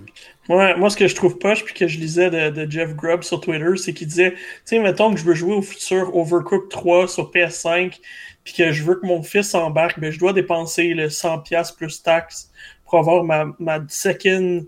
Mhm. 0.50 0.80
moi, 0.80 0.90
ce 0.90 0.98
que 0.98 1.08
je 1.08 1.16
trouve 1.16 1.38
poche, 1.38 1.64
puis 1.64 1.74
que 1.74 1.88
je 1.88 1.98
lisais 2.00 2.30
de, 2.30 2.70
Jeff 2.70 2.96
Grubb 2.96 3.24
sur 3.24 3.40
Twitter, 3.40 3.78
c'est 3.78 3.94
qu'il 3.94 4.08
disait, 4.08 4.34
tu 4.34 4.40
sais, 4.66 4.80
mettons 4.80 5.14
que 5.14 5.20
je 5.20 5.26
veux 5.26 5.34
jouer 5.34 5.54
au 5.54 5.62
futur 5.62 6.14
Overcooked 6.16 6.70
3 6.70 7.08
sur 7.08 7.32
PS5, 7.32 8.00
puis 8.44 8.54
que 8.54 8.72
je 8.72 8.84
veux 8.84 8.96
que 8.96 9.06
mon 9.06 9.24
fils 9.24 9.56
embarque, 9.56 10.00
ben, 10.00 10.12
je 10.12 10.20
dois 10.20 10.34
dépenser 10.34 10.94
le 10.94 11.08
100$ 11.08 11.76
plus 11.76 12.04
taxes 12.04 12.52
pour 12.86 13.00
avoir 13.00 13.24
ma, 13.24 13.46
ma 13.60 13.80
second 13.88 14.66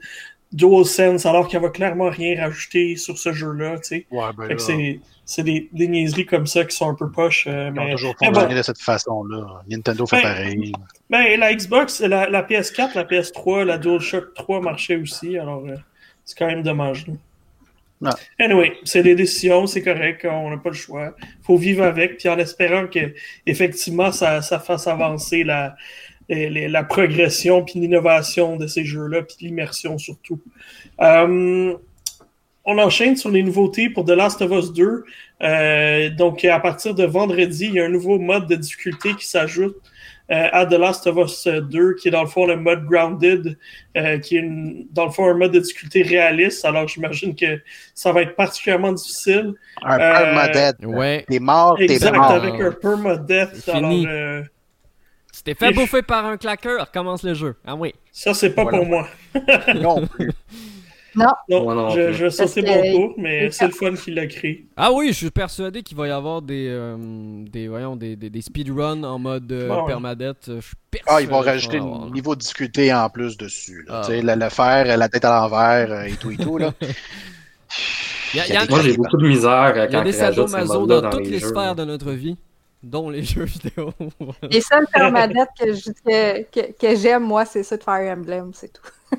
DualSense, 0.51 1.25
alors 1.25 1.47
qu'il 1.47 1.59
va 1.59 1.69
clairement 1.69 2.09
rien 2.09 2.41
rajouter 2.41 2.95
sur 2.95 3.17
ce 3.17 3.33
jeu-là, 3.33 3.77
tu 3.77 3.83
sais. 3.83 4.05
Ouais, 4.11 4.29
ben 4.35 4.57
c'est 5.25 5.43
des, 5.43 5.69
des, 5.71 5.87
niaiseries 5.87 6.25
comme 6.25 6.47
ça 6.47 6.65
qui 6.65 6.75
sont 6.75 6.89
un 6.89 6.95
peu 6.95 7.11
poches. 7.11 7.45
Euh, 7.47 7.69
mais, 7.71 7.91
toujours 7.91 8.15
fonctionné 8.17 8.55
de 8.55 8.61
cette 8.63 8.81
façon-là. 8.81 9.61
Nintendo 9.69 10.07
fait 10.07 10.15
ben, 10.15 10.23
pareil. 10.23 10.71
Ben, 11.07 11.39
la 11.39 11.53
Xbox, 11.53 11.99
la, 11.99 12.27
la, 12.27 12.41
PS4, 12.41 12.95
la 12.95 13.03
PS3, 13.03 13.63
la 13.63 13.77
DualShock 13.77 14.33
3 14.33 14.59
marchaient 14.61 14.95
aussi, 14.95 15.37
alors 15.37 15.63
euh, 15.67 15.75
c'est 16.25 16.35
quand 16.35 16.47
même 16.47 16.63
dommage. 16.63 17.05
Non. 18.01 18.09
Anyway, 18.39 18.73
c'est 18.85 19.03
des 19.03 19.13
décisions, 19.13 19.67
c'est 19.67 19.83
correct, 19.83 20.25
on 20.25 20.49
n'a 20.49 20.57
pas 20.57 20.69
le 20.69 20.75
choix. 20.75 21.13
faut 21.43 21.57
vivre 21.57 21.83
avec, 21.83 22.17
puis 22.17 22.27
en 22.27 22.39
espérant 22.39 22.87
que 22.87 23.13
effectivement 23.45 24.11
ça, 24.11 24.41
ça 24.41 24.57
fasse 24.57 24.87
avancer 24.87 25.43
la, 25.43 25.75
la 26.29 26.83
progression 26.83 27.63
puis 27.63 27.79
l'innovation 27.79 28.55
de 28.55 28.67
ces 28.67 28.85
jeux-là, 28.85 29.23
puis 29.23 29.37
l'immersion 29.41 29.97
surtout. 29.97 30.39
Euh, 31.01 31.73
on 32.65 32.77
enchaîne 32.77 33.15
sur 33.15 33.31
les 33.31 33.41
nouveautés 33.41 33.89
pour 33.89 34.05
The 34.05 34.11
Last 34.11 34.41
of 34.41 34.51
Us 34.51 34.71
2. 34.73 35.03
Euh, 35.41 36.09
donc, 36.11 36.45
à 36.45 36.59
partir 36.59 36.93
de 36.93 37.03
vendredi, 37.03 37.65
il 37.65 37.73
y 37.73 37.79
a 37.79 37.85
un 37.85 37.89
nouveau 37.89 38.19
mode 38.19 38.47
de 38.47 38.55
difficulté 38.55 39.15
qui 39.15 39.25
s'ajoute 39.25 39.75
euh, 40.31 40.47
à 40.51 40.67
The 40.67 40.73
Last 40.73 41.07
of 41.07 41.17
Us 41.17 41.47
2, 41.47 41.95
qui 41.95 42.09
est 42.09 42.11
dans 42.11 42.21
le 42.21 42.27
fond 42.27 42.45
le 42.45 42.57
mode 42.57 42.85
Grounded, 42.85 43.57
euh, 43.97 44.19
qui 44.19 44.37
est 44.37 44.47
dans 44.91 45.05
le 45.05 45.11
fond 45.11 45.27
un 45.27 45.33
mode 45.33 45.51
de 45.51 45.59
difficulté 45.59 46.03
réaliste. 46.03 46.63
Alors, 46.63 46.87
j'imagine 46.87 47.35
que 47.35 47.59
ça 47.95 48.11
va 48.11 48.21
être 48.21 48.35
particulièrement 48.35 48.91
difficile. 48.91 49.53
Un 49.81 49.97
permadeath. 49.97 50.85
Ouais. 50.85 51.25
T'es 51.27 51.39
mort, 51.39 51.75
t'es 51.77 51.85
Exact, 51.85 52.15
avec 52.15 52.61
un 52.61 52.71
permadeath. 52.71 53.67
Alors, 53.69 53.93
si 55.39 55.43
t'es 55.45 55.55
fait 55.55 55.71
bouffer 55.71 56.01
par 56.01 56.25
un 56.25 56.35
claqueur, 56.35 56.81
recommence 56.81 57.23
le 57.23 57.33
jeu. 57.33 57.55
Ah 57.65 57.73
oui. 57.73 57.93
Ça, 58.11 58.33
c'est 58.33 58.49
pas 58.49 58.65
pour 58.65 58.85
moi. 58.85 59.07
non 59.75 60.05
plus. 60.05 60.33
Non. 61.15 61.31
Non, 61.47 61.89
je, 61.91 62.11
je 62.11 62.29
sentais 62.29 62.61
mon 62.61 62.91
tour, 62.91 63.13
mais 63.17 63.49
c'est 63.49 63.67
le 63.67 63.71
fun 63.71 63.93
qu'il 63.93 64.15
l'a 64.15 64.27
créé. 64.27 64.65
Ah 64.75 64.91
oui, 64.91 65.07
je 65.07 65.13
suis 65.13 65.31
persuadé 65.31 65.81
qu'il 65.81 65.95
va 65.95 66.09
y 66.09 66.11
avoir 66.11 66.41
des, 66.41 66.67
euh, 66.69 66.97
des, 67.49 67.69
voyons, 67.69 67.95
des, 67.95 68.17
des, 68.17 68.29
des 68.29 68.41
speedruns 68.41 69.05
en 69.05 69.17
mode 69.17 69.49
euh, 69.53 69.85
permadeath. 69.87 70.47
Je 70.47 70.59
suis 70.59 70.75
ah, 71.07 71.21
ils 71.21 71.29
vont 71.29 71.39
rajouter 71.39 71.77
un 71.77 72.09
niveau 72.11 72.35
de 72.35 72.41
difficulté 72.41 72.93
en 72.93 73.09
plus 73.09 73.37
dessus. 73.37 73.85
Là. 73.87 74.01
Ah. 74.03 74.11
Le, 74.11 74.35
le 74.35 74.49
faire, 74.49 74.97
la 74.97 75.07
tête 75.07 75.23
à 75.23 75.39
l'envers 75.39 75.89
euh, 75.89 76.03
et 76.03 76.17
tout 76.17 76.31
et 76.31 76.37
tout. 76.37 76.57
Là. 76.57 76.73
Moi, 78.69 78.81
j'ai 78.83 78.97
beaucoup 78.97 79.17
de 79.17 79.27
misère 79.27 79.71
quand 79.73 79.85
Il 79.89 79.93
y 79.93 79.95
a 79.95 80.03
des 80.03 80.11
sadomaso 80.11 80.85
dans, 80.85 81.01
dans 81.01 81.09
toutes 81.09 81.27
les, 81.27 81.39
sphères 81.39 81.75
de 81.75 81.85
notre 81.85 82.11
vie 82.11 82.37
dont 82.83 83.09
les 83.09 83.23
jeux 83.23 83.45
vidéo. 83.45 83.93
les 84.43 84.61
seuls 84.61 84.87
permadettes 84.93 85.49
que, 85.57 86.43
que, 86.43 86.71
que 86.71 86.95
j'aime, 86.95 87.23
moi, 87.23 87.45
c'est 87.45 87.63
ça 87.63 87.77
de 87.77 87.83
Fire 87.83 88.11
Emblem, 88.11 88.51
c'est 88.53 88.73
tout. 88.73 88.89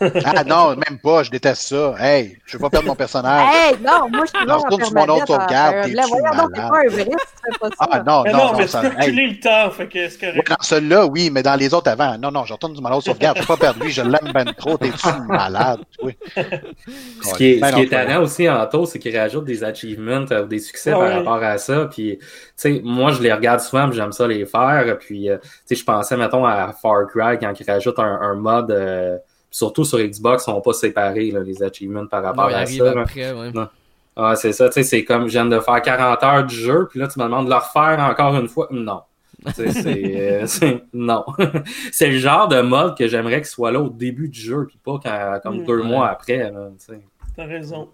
Ah 0.00 0.44
non, 0.44 0.70
même 0.70 0.98
pas, 1.02 1.22
je 1.22 1.30
déteste 1.30 1.62
ça. 1.62 1.94
Hey, 1.98 2.36
je 2.46 2.56
veux 2.56 2.62
pas 2.62 2.70
perdre 2.70 2.88
mon 2.88 2.94
personnage. 2.94 3.48
Hey, 3.54 3.76
non, 3.80 4.08
moi 4.10 4.24
je 4.24 4.36
suis 4.36 4.46
toujours 4.46 4.64
retourne 4.64 4.84
sur 4.84 4.94
mon 4.94 5.08
autre 5.14 5.26
sauvegarde. 5.26 5.88
Là, 5.88 6.04
voyons 6.08 6.36
donc, 6.36 6.52
t'es 6.52 6.60
pas 6.60 6.66
un 6.66 6.88
vrai 6.88 7.04
si 7.04 7.06
tu 7.06 7.52
fais 7.52 7.58
pas 7.60 7.68
ça. 7.68 7.74
Ah 7.78 8.02
non, 8.02 8.22
mais 8.24 8.32
non, 8.32 8.38
non, 8.38 8.58
mais 8.58 8.66
tu 8.66 8.72
peux 8.72 8.88
reculer 8.88 9.26
le 9.28 9.40
temps, 9.40 9.70
fait 9.70 9.88
que 9.88 10.08
c'est 10.08 10.20
correct. 10.20 10.48
Dans 10.48 10.56
celui-là, 10.60 11.06
oui, 11.06 11.30
mais 11.30 11.42
dans 11.42 11.54
les 11.54 11.72
autres 11.72 11.90
avant. 11.90 12.18
Non, 12.18 12.30
non, 12.30 12.44
je 12.44 12.52
retourne 12.52 12.74
sur 12.74 12.82
mon 12.82 12.90
autre 12.90 13.04
sauvegarde. 13.04 13.36
Je 13.36 13.42
vais 13.42 13.46
pas 13.46 13.56
perdre 13.56 13.84
lui, 13.84 13.92
je 13.92 14.02
l'aime 14.02 14.32
ben 14.32 14.52
trop, 14.56 14.76
t'es-tu 14.76 15.08
malade, 15.28 15.80
oui. 16.02 16.16
Ce 17.22 17.34
qui 17.34 17.52
est, 17.52 17.60
ce 17.60 17.74
qui 17.74 17.80
est 17.80 17.84
étonnant 17.84 18.22
aussi 18.22 18.48
en 18.48 18.66
taux, 18.66 18.86
c'est 18.86 18.98
qu'ils 18.98 19.16
rajoutent 19.16 19.44
des 19.44 19.62
achievements 19.62 20.24
ou 20.24 20.46
des 20.46 20.58
succès 20.58 20.90
par 20.90 21.12
rapport 21.12 21.42
à 21.42 21.58
ça. 21.58 21.86
Puis, 21.86 22.18
tu 22.18 22.26
sais, 22.56 22.80
moi, 22.82 23.12
je 23.12 23.22
les 23.22 23.32
regarde 23.32 23.60
souvent, 23.60 23.90
j'aime 23.92 24.12
ça 24.12 24.26
les 24.26 24.44
faire. 24.44 24.98
Puis, 24.98 25.28
tu 25.28 25.48
sais, 25.66 25.74
je 25.76 25.84
pensais, 25.84 26.16
mettons, 26.16 26.44
à 26.44 26.72
Far 26.72 27.06
Cry 27.06 27.38
quand 27.38 27.52
ils 27.58 27.70
rajoutent 27.70 27.98
un, 27.98 28.34
mode 28.34 29.22
surtout 29.54 29.84
sur 29.84 30.00
Xbox, 30.00 30.48
on 30.48 30.54
sont 30.54 30.60
pas 30.60 30.72
séparés, 30.72 31.30
là, 31.30 31.38
les 31.38 31.62
achievements 31.62 32.06
par 32.06 32.24
rapport 32.24 32.46
à 32.46 32.66
ça. 32.66 32.90
Après, 32.90 33.32
ouais. 33.32 33.52
Ah, 34.16 34.34
c'est 34.34 34.52
ça, 34.52 34.68
tu 34.68 34.74
sais, 34.74 34.82
c'est 34.82 35.04
comme 35.04 35.26
je 35.26 35.32
viens 35.32 35.46
de 35.46 35.60
faire 35.60 35.80
40 35.80 36.22
heures 36.24 36.44
du 36.44 36.56
jeu, 36.56 36.88
puis 36.90 36.98
là, 36.98 37.06
tu 37.06 37.20
me 37.20 37.24
demandes 37.24 37.46
de 37.46 37.50
le 37.50 37.56
refaire 37.56 38.00
encore 38.00 38.34
une 38.34 38.48
fois. 38.48 38.68
Non. 38.70 39.02
Euh, 39.58 40.46
c'est 40.46 40.84
non. 40.94 41.22
c'est 41.92 42.08
le 42.08 42.16
genre 42.16 42.48
de 42.48 42.62
mode 42.62 42.96
que 42.96 43.06
j'aimerais 43.08 43.42
qu'il 43.42 43.46
soit 43.46 43.72
là 43.72 43.80
au 43.80 43.90
début 43.90 44.28
du 44.28 44.40
jeu, 44.40 44.64
puis 44.66 44.78
pas 44.82 44.98
quand, 45.02 45.40
comme 45.42 45.60
mm. 45.60 45.66
deux 45.66 45.82
mois 45.82 46.08
après. 46.08 46.50
T'as 47.36 47.44
raison. 47.44 47.90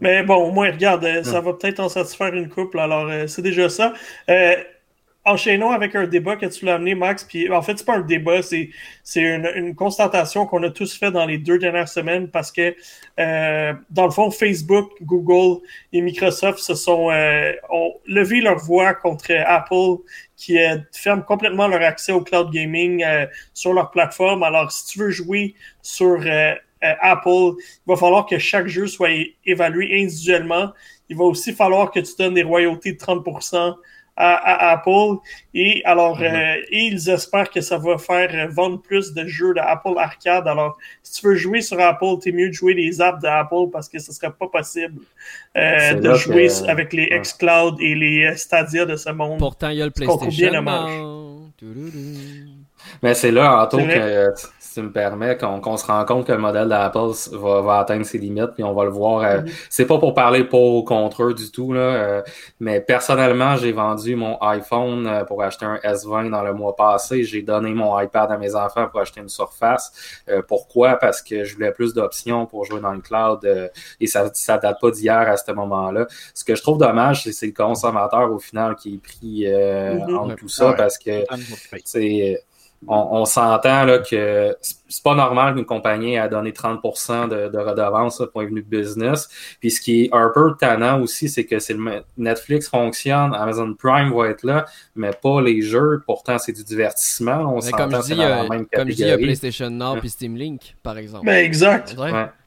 Mais 0.00 0.22
bon, 0.22 0.48
au 0.48 0.50
moins, 0.50 0.70
regarde, 0.70 1.04
euh, 1.04 1.22
ça 1.22 1.40
va 1.40 1.52
peut-être 1.52 1.80
en 1.80 1.88
satisfaire 1.88 2.34
une 2.34 2.48
couple, 2.48 2.78
alors 2.78 3.08
euh, 3.08 3.26
c'est 3.26 3.42
déjà 3.42 3.68
ça. 3.68 3.92
Euh, 4.28 4.56
enchaînons 5.24 5.70
avec 5.70 5.94
un 5.94 6.06
débat 6.06 6.36
que 6.36 6.46
tu 6.46 6.64
l'as 6.64 6.74
amené, 6.74 6.94
Max. 6.94 7.24
Puis 7.24 7.50
en 7.50 7.62
fait, 7.62 7.78
c'est 7.78 7.84
pas 7.84 7.96
un 7.96 8.00
débat, 8.00 8.42
c'est 8.42 8.70
c'est 9.02 9.22
une, 9.22 9.74
constatation 9.74 10.46
qu'on 10.46 10.62
a 10.62 10.70
tous 10.70 10.96
fait 10.96 11.10
dans 11.10 11.26
les 11.26 11.38
deux 11.38 11.58
dernières 11.58 11.88
semaines 11.88 12.28
parce 12.28 12.52
que 12.52 12.74
euh, 13.18 13.72
dans 13.90 14.04
le 14.04 14.10
fond, 14.10 14.30
Facebook, 14.30 14.90
Google 15.02 15.62
et 15.92 16.00
Microsoft 16.00 16.58
se 16.58 16.74
sont 16.74 17.10
euh, 17.10 17.52
ont 17.70 17.94
levé 18.06 18.40
leur 18.40 18.58
voix 18.58 18.94
contre 18.94 19.32
Apple 19.46 20.02
qui 20.36 20.58
euh, 20.58 20.78
ferme 20.92 21.24
complètement 21.24 21.68
leur 21.68 21.82
accès 21.82 22.12
au 22.12 22.20
cloud 22.20 22.50
gaming 22.52 23.04
sur 23.54 23.72
leur 23.72 23.90
plateforme. 23.90 24.42
Alors, 24.42 24.70
si 24.70 24.86
tu 24.86 24.98
veux 24.98 25.10
jouer 25.10 25.54
sur 25.82 26.20
Apple. 26.82 27.54
Il 27.86 27.86
va 27.86 27.96
falloir 27.96 28.26
que 28.26 28.38
chaque 28.38 28.66
jeu 28.66 28.86
soit 28.86 29.08
évalué 29.46 30.02
individuellement. 30.02 30.70
Il 31.08 31.16
va 31.16 31.24
aussi 31.24 31.54
falloir 31.54 31.90
que 31.90 32.00
tu 32.00 32.12
donnes 32.18 32.34
des 32.34 32.42
royautés 32.42 32.92
de 32.92 32.98
30% 32.98 33.74
à, 34.16 34.72
Apple. 34.72 35.18
Et 35.54 35.82
alors, 35.84 36.18
mhm. 36.18 36.24
euh, 36.24 36.56
ils 36.70 37.08
espèrent 37.08 37.50
que 37.50 37.60
ça 37.60 37.78
va 37.78 37.98
faire 37.98 38.48
vendre 38.50 38.80
plus 38.80 39.12
de 39.12 39.26
jeux 39.26 39.54
d'Apple 39.54 39.98
Arcade. 39.98 40.46
Alors, 40.46 40.78
si 41.02 41.20
tu 41.20 41.26
veux 41.26 41.34
jouer 41.34 41.60
sur 41.60 41.80
Apple, 41.80 42.18
t'es 42.22 42.32
mieux 42.32 42.48
de 42.48 42.54
jouer 42.54 42.74
les 42.74 43.00
apps 43.00 43.20
d'Apple 43.20 43.70
parce 43.72 43.88
que 43.88 43.98
ce 43.98 44.12
serait 44.12 44.32
pas 44.32 44.48
possible 44.48 45.02
euh, 45.56 45.94
de 45.94 46.14
jouer 46.14 46.48
avec 46.68 46.92
les 46.92 47.08
xCloud 47.08 47.76
et 47.80 47.94
les 47.94 48.36
Stadia 48.36 48.86
de 48.86 48.96
ce 48.96 49.10
monde. 49.10 49.38
Pourtant, 49.38 49.68
il 49.70 49.78
y 49.78 49.82
a 49.82 49.86
le 49.86 49.90
PlayStation. 49.90 50.30
Mais 53.02 53.14
c'est 53.14 53.30
là, 53.30 53.62
Anto, 53.62 53.78
que 53.78 54.32
tu 54.74 54.82
me 54.82 54.90
permets, 54.90 55.38
qu'on 55.38 55.76
se 55.76 55.86
rend 55.86 56.04
compte 56.04 56.26
que 56.26 56.32
le 56.32 56.38
modèle 56.38 56.68
d'Apple 56.68 57.12
va, 57.32 57.60
va, 57.60 57.78
atteindre 57.78 58.04
ses 58.04 58.18
limites, 58.18 58.52
puis 58.54 58.64
on 58.64 58.74
va 58.74 58.84
le 58.84 58.90
voir. 58.90 59.22
Euh, 59.22 59.38
mm-hmm. 59.38 59.66
C'est 59.70 59.86
pas 59.86 59.98
pour 59.98 60.14
parler 60.14 60.44
pour 60.44 60.76
ou 60.76 60.82
contre 60.82 61.22
eux 61.22 61.34
du 61.34 61.50
tout, 61.50 61.72
là, 61.72 61.80
euh, 61.80 62.22
mais 62.58 62.80
personnellement, 62.80 63.56
j'ai 63.56 63.72
vendu 63.72 64.16
mon 64.16 64.36
iPhone 64.40 65.06
euh, 65.06 65.24
pour 65.24 65.42
acheter 65.42 65.64
un 65.64 65.76
S20 65.76 66.30
dans 66.30 66.42
le 66.42 66.52
mois 66.52 66.74
passé. 66.74 67.22
J'ai 67.22 67.42
donné 67.42 67.72
mon 67.72 67.98
iPad 67.98 68.32
à 68.32 68.36
mes 68.36 68.54
enfants 68.56 68.88
pour 68.88 69.00
acheter 69.00 69.20
une 69.20 69.28
Surface. 69.28 70.20
pourquoi? 70.48 70.96
Parce 70.96 71.22
que 71.22 71.44
je 71.44 71.54
voulais 71.54 71.72
plus 71.72 71.94
d'options 71.94 72.46
pour 72.46 72.64
jouer 72.64 72.80
dans 72.80 72.92
le 72.92 73.00
cloud 73.00 73.70
et 74.00 74.06
ça, 74.06 74.30
ça 74.32 74.58
date 74.58 74.80
pas 74.80 74.90
d'hier 74.90 75.28
à 75.28 75.36
ce 75.36 75.50
moment-là. 75.52 76.06
Ce 76.34 76.44
que 76.44 76.54
je 76.54 76.62
trouve 76.62 76.78
dommage, 76.78 77.24
c'est 77.24 77.32
c'est 77.32 77.46
le 77.46 77.52
consommateur 77.52 78.30
au 78.30 78.38
final 78.38 78.76
qui 78.76 78.94
est 78.94 78.98
pris 78.98 79.46
en 80.14 80.28
tout 80.34 80.48
ça 80.48 80.72
parce 80.72 80.98
que 80.98 81.24
c'est 81.84 82.42
on, 82.88 83.24
s'entend 83.24 83.84
là 83.84 83.98
que 83.98 84.56
pas 85.02 85.14
normal 85.14 85.54
qu'une 85.54 85.64
compagnie 85.64 86.18
a 86.18 86.28
donné 86.28 86.52
30% 86.52 87.28
de, 87.28 87.48
de 87.48 87.58
redevance 87.58 88.18
pour 88.18 88.30
point 88.30 88.44
de 88.44 88.54
vue 88.54 88.62
de 88.62 88.68
business. 88.68 89.28
Puis 89.60 89.70
ce 89.70 89.80
qui 89.80 90.04
est 90.04 90.08
un 90.12 90.30
peu 90.34 90.54
tannant 90.58 91.00
aussi, 91.00 91.28
c'est 91.28 91.44
que 91.44 91.58
c'est 91.58 91.74
le 91.74 92.02
Netflix 92.16 92.68
fonctionne, 92.68 93.34
Amazon 93.34 93.74
Prime 93.74 94.12
va 94.14 94.28
être 94.28 94.44
là, 94.44 94.66
mais 94.94 95.10
pas 95.10 95.40
les 95.40 95.62
jeux. 95.62 96.02
Pourtant, 96.06 96.38
c'est 96.38 96.52
du 96.52 96.64
divertissement. 96.64 97.54
On 97.54 97.60
s'entend 97.60 98.02
c'est 98.02 98.14
dans 98.14 98.28
la 98.28 98.48
même 98.48 98.66
Comme 98.66 98.90
je 98.90 98.94
dis, 98.94 99.02
il 99.02 99.08
y 99.08 99.10
a 99.10 99.18
PlayStation 99.18 99.70
Now 99.70 99.96
puis 100.00 100.10
Steam 100.10 100.36
Link, 100.36 100.76
par 100.82 100.98
exemple. 100.98 101.26
Ben 101.26 101.44
exact. 101.44 101.96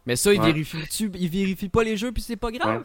Mais 0.07 0.15
ça, 0.15 0.33
il 0.33 0.41
vérifie, 0.41 0.77
il 1.19 1.29
vérifie 1.29 1.67
pas 1.67 1.83
les 1.83 1.97
jeux 1.97 2.13
puis 2.13 2.23
c'est 2.23 2.37
pas 2.37 2.49
grave. 2.49 2.83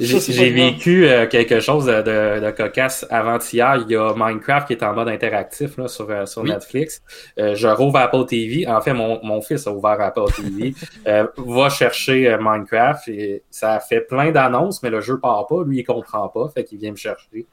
J'ai 0.00 0.50
vécu 0.50 1.06
euh, 1.06 1.28
quelque 1.28 1.60
chose 1.60 1.86
de, 1.86 2.02
de, 2.02 2.50
cocasse 2.50 3.06
avant-hier. 3.10 3.84
Il 3.86 3.92
y 3.92 3.96
a 3.96 4.12
Minecraft 4.16 4.66
qui 4.66 4.72
est 4.72 4.82
en 4.82 4.92
mode 4.92 5.08
interactif 5.08 5.76
là, 5.76 5.86
sur, 5.86 6.10
euh, 6.10 6.24
Netflix. 6.42 7.00
Euh, 7.38 7.54
je 7.54 7.68
rouvre 7.68 7.98
Apple 7.98 8.26
TV. 8.26 8.66
En 8.66 8.80
fait, 8.80 8.87
mon, 8.92 9.40
fils 9.40 9.66
a 9.66 9.72
ouvert 9.72 10.00
Apple 10.00 10.32
TV. 10.34 10.74
va 11.36 11.68
chercher 11.68 12.36
Minecraft 12.40 13.08
et 13.08 13.42
ça 13.50 13.80
fait 13.80 14.00
plein 14.00 14.30
d'annonces, 14.30 14.82
mais 14.82 14.90
le 14.90 15.00
jeu 15.00 15.18
part 15.18 15.46
pas. 15.46 15.62
Lui, 15.64 15.78
il 15.78 15.84
comprend 15.84 16.28
pas. 16.28 16.48
Fait 16.54 16.64
qu'il 16.64 16.78
vient 16.78 16.92
me 16.92 16.96
chercher. 16.96 17.46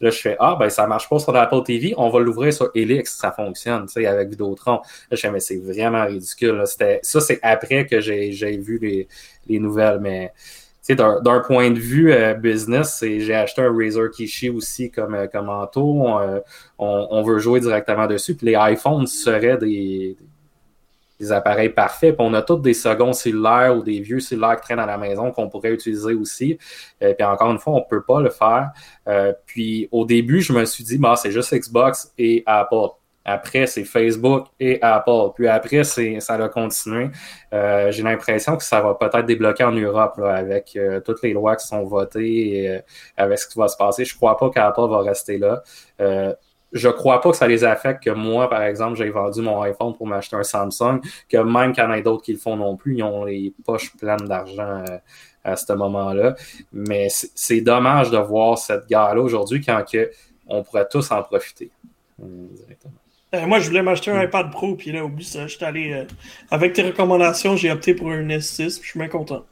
Là, 0.00 0.10
je 0.10 0.18
fais 0.18 0.36
Ah, 0.38 0.56
ben 0.58 0.68
ça 0.68 0.86
marche 0.86 1.08
pas 1.08 1.18
sur 1.18 1.34
Apple 1.34 1.62
TV. 1.64 1.94
On 1.96 2.10
va 2.10 2.20
l'ouvrir 2.20 2.52
sur 2.52 2.70
Elix. 2.74 3.16
Ça 3.16 3.32
fonctionne, 3.32 3.86
tu 3.86 3.92
sais, 3.92 4.06
avec 4.06 4.28
Vidéotron. 4.28 4.80
Là, 5.10 5.16
je 5.16 5.16
fais 5.16 5.30
Mais 5.30 5.40
c'est 5.40 5.58
vraiment 5.58 6.04
ridicule. 6.04 6.62
Ça, 7.02 7.20
c'est 7.20 7.38
après 7.42 7.86
que 7.86 8.00
j'ai 8.00 8.56
vu 8.58 8.78
les, 8.78 9.08
les 9.48 9.58
nouvelles, 9.58 9.98
mais 10.00 10.32
d'un 10.90 11.40
point 11.40 11.70
de 11.70 11.78
vue 11.78 12.12
euh, 12.12 12.34
business, 12.34 12.98
j'ai 13.02 13.34
acheté 13.34 13.62
un 13.62 13.72
Razer 13.72 14.10
Kishi 14.10 14.50
aussi 14.50 14.90
comme, 14.90 15.14
euh, 15.14 15.26
comme 15.26 15.46
manteau. 15.46 16.18
Euh, 16.18 16.40
on, 16.78 17.22
veut 17.22 17.38
jouer 17.38 17.60
directement 17.60 18.06
dessus. 18.06 18.34
Puis 18.34 18.46
les 18.46 18.56
iPhones 18.58 19.06
seraient 19.06 19.58
des, 19.58 20.16
des 21.22 21.32
appareils 21.32 21.70
parfaits. 21.70 22.16
Puis 22.16 22.26
on 22.26 22.34
a 22.34 22.42
tous 22.42 22.56
des 22.58 22.74
seconds 22.74 23.12
cellulaires 23.12 23.76
ou 23.76 23.82
des 23.82 24.00
vieux 24.00 24.20
cellulaires 24.20 24.56
qui 24.56 24.62
traînent 24.62 24.80
à 24.80 24.86
la 24.86 24.98
maison 24.98 25.30
qu'on 25.30 25.48
pourrait 25.48 25.72
utiliser 25.72 26.14
aussi. 26.14 26.58
puis 27.00 27.24
encore 27.24 27.50
une 27.50 27.58
fois, 27.58 27.74
on 27.74 27.78
ne 27.78 27.88
peut 27.88 28.02
pas 28.02 28.20
le 28.20 28.30
faire. 28.30 28.70
puis 29.46 29.88
au 29.92 30.04
début, 30.04 30.40
je 30.40 30.52
me 30.52 30.64
suis 30.64 30.84
dit, 30.84 30.98
bah, 30.98 31.14
c'est 31.16 31.30
juste 31.30 31.54
Xbox 31.54 32.12
et 32.18 32.42
Apple. 32.46 32.88
Après, 33.24 33.66
c'est 33.66 33.84
Facebook 33.84 34.48
et 34.58 34.80
Apple. 34.82 35.30
Puis 35.34 35.48
après, 35.48 35.84
ça 35.84 36.02
a 36.34 36.48
continué. 36.48 37.10
Euh, 37.52 37.90
j'ai 37.92 38.02
l'impression 38.02 38.56
que 38.56 38.64
ça 38.64 38.80
va 38.80 38.94
peut-être 38.94 39.26
débloquer 39.26 39.64
en 39.64 39.72
Europe 39.72 40.18
avec 40.18 40.74
euh, 40.76 41.00
toutes 41.00 41.22
les 41.22 41.32
lois 41.32 41.56
qui 41.56 41.66
sont 41.66 41.84
votées 41.84 42.62
et 42.62 42.68
euh, 42.70 42.80
avec 43.16 43.38
ce 43.38 43.46
qui 43.46 43.58
va 43.58 43.68
se 43.68 43.76
passer. 43.76 44.04
Je 44.04 44.16
crois 44.16 44.36
pas 44.36 44.50
qu'Apple 44.50 44.88
va 44.88 45.02
rester 45.02 45.38
là. 45.38 45.62
Je 46.72 46.88
crois 46.88 47.20
pas 47.20 47.30
que 47.30 47.36
ça 47.36 47.46
les 47.46 47.64
affecte 47.64 48.02
que 48.02 48.10
moi, 48.10 48.48
par 48.48 48.62
exemple, 48.62 48.96
j'ai 48.96 49.10
vendu 49.10 49.42
mon 49.42 49.60
iPhone 49.62 49.94
pour 49.94 50.06
m'acheter 50.06 50.36
un 50.36 50.42
Samsung, 50.42 51.00
que 51.28 51.36
même 51.36 51.72
qu'il 51.72 51.84
y 51.84 51.86
en 51.86 51.90
a 51.90 52.00
d'autres 52.00 52.22
qui 52.22 52.32
le 52.32 52.38
font 52.38 52.56
non 52.56 52.76
plus, 52.76 52.96
ils 52.96 53.02
ont 53.02 53.24
les 53.24 53.52
poches 53.64 53.94
pleines 53.96 54.26
d'argent 54.26 54.84
à 55.44 55.56
ce 55.56 55.72
moment-là. 55.72 56.34
Mais 56.72 57.08
c'est, 57.10 57.60
dommage 57.60 58.10
de 58.10 58.18
voir 58.18 58.58
cette 58.58 58.86
guerre-là 58.86 59.20
aujourd'hui 59.20 59.60
quand 59.60 59.84
que 59.90 60.10
on 60.46 60.62
pourrait 60.62 60.88
tous 60.90 61.10
en 61.10 61.22
profiter. 61.22 61.70
Directement. 62.18 62.94
Euh, 63.34 63.46
moi, 63.46 63.60
je 63.60 63.68
voulais 63.68 63.82
m'acheter 63.82 64.10
un 64.10 64.22
iPad 64.22 64.50
Pro, 64.50 64.74
puis 64.74 64.92
là, 64.92 65.04
oublie 65.04 65.24
ça. 65.24 65.46
J'étais 65.46 65.64
allé. 65.64 65.92
Euh, 65.92 66.04
avec 66.50 66.74
tes 66.74 66.82
recommandations, 66.82 67.56
j'ai 67.56 67.70
opté 67.70 67.94
pour 67.94 68.10
un 68.10 68.28
S6, 68.28 68.82
je 68.82 68.86
suis 68.86 68.98
bien 68.98 69.08
content. 69.08 69.46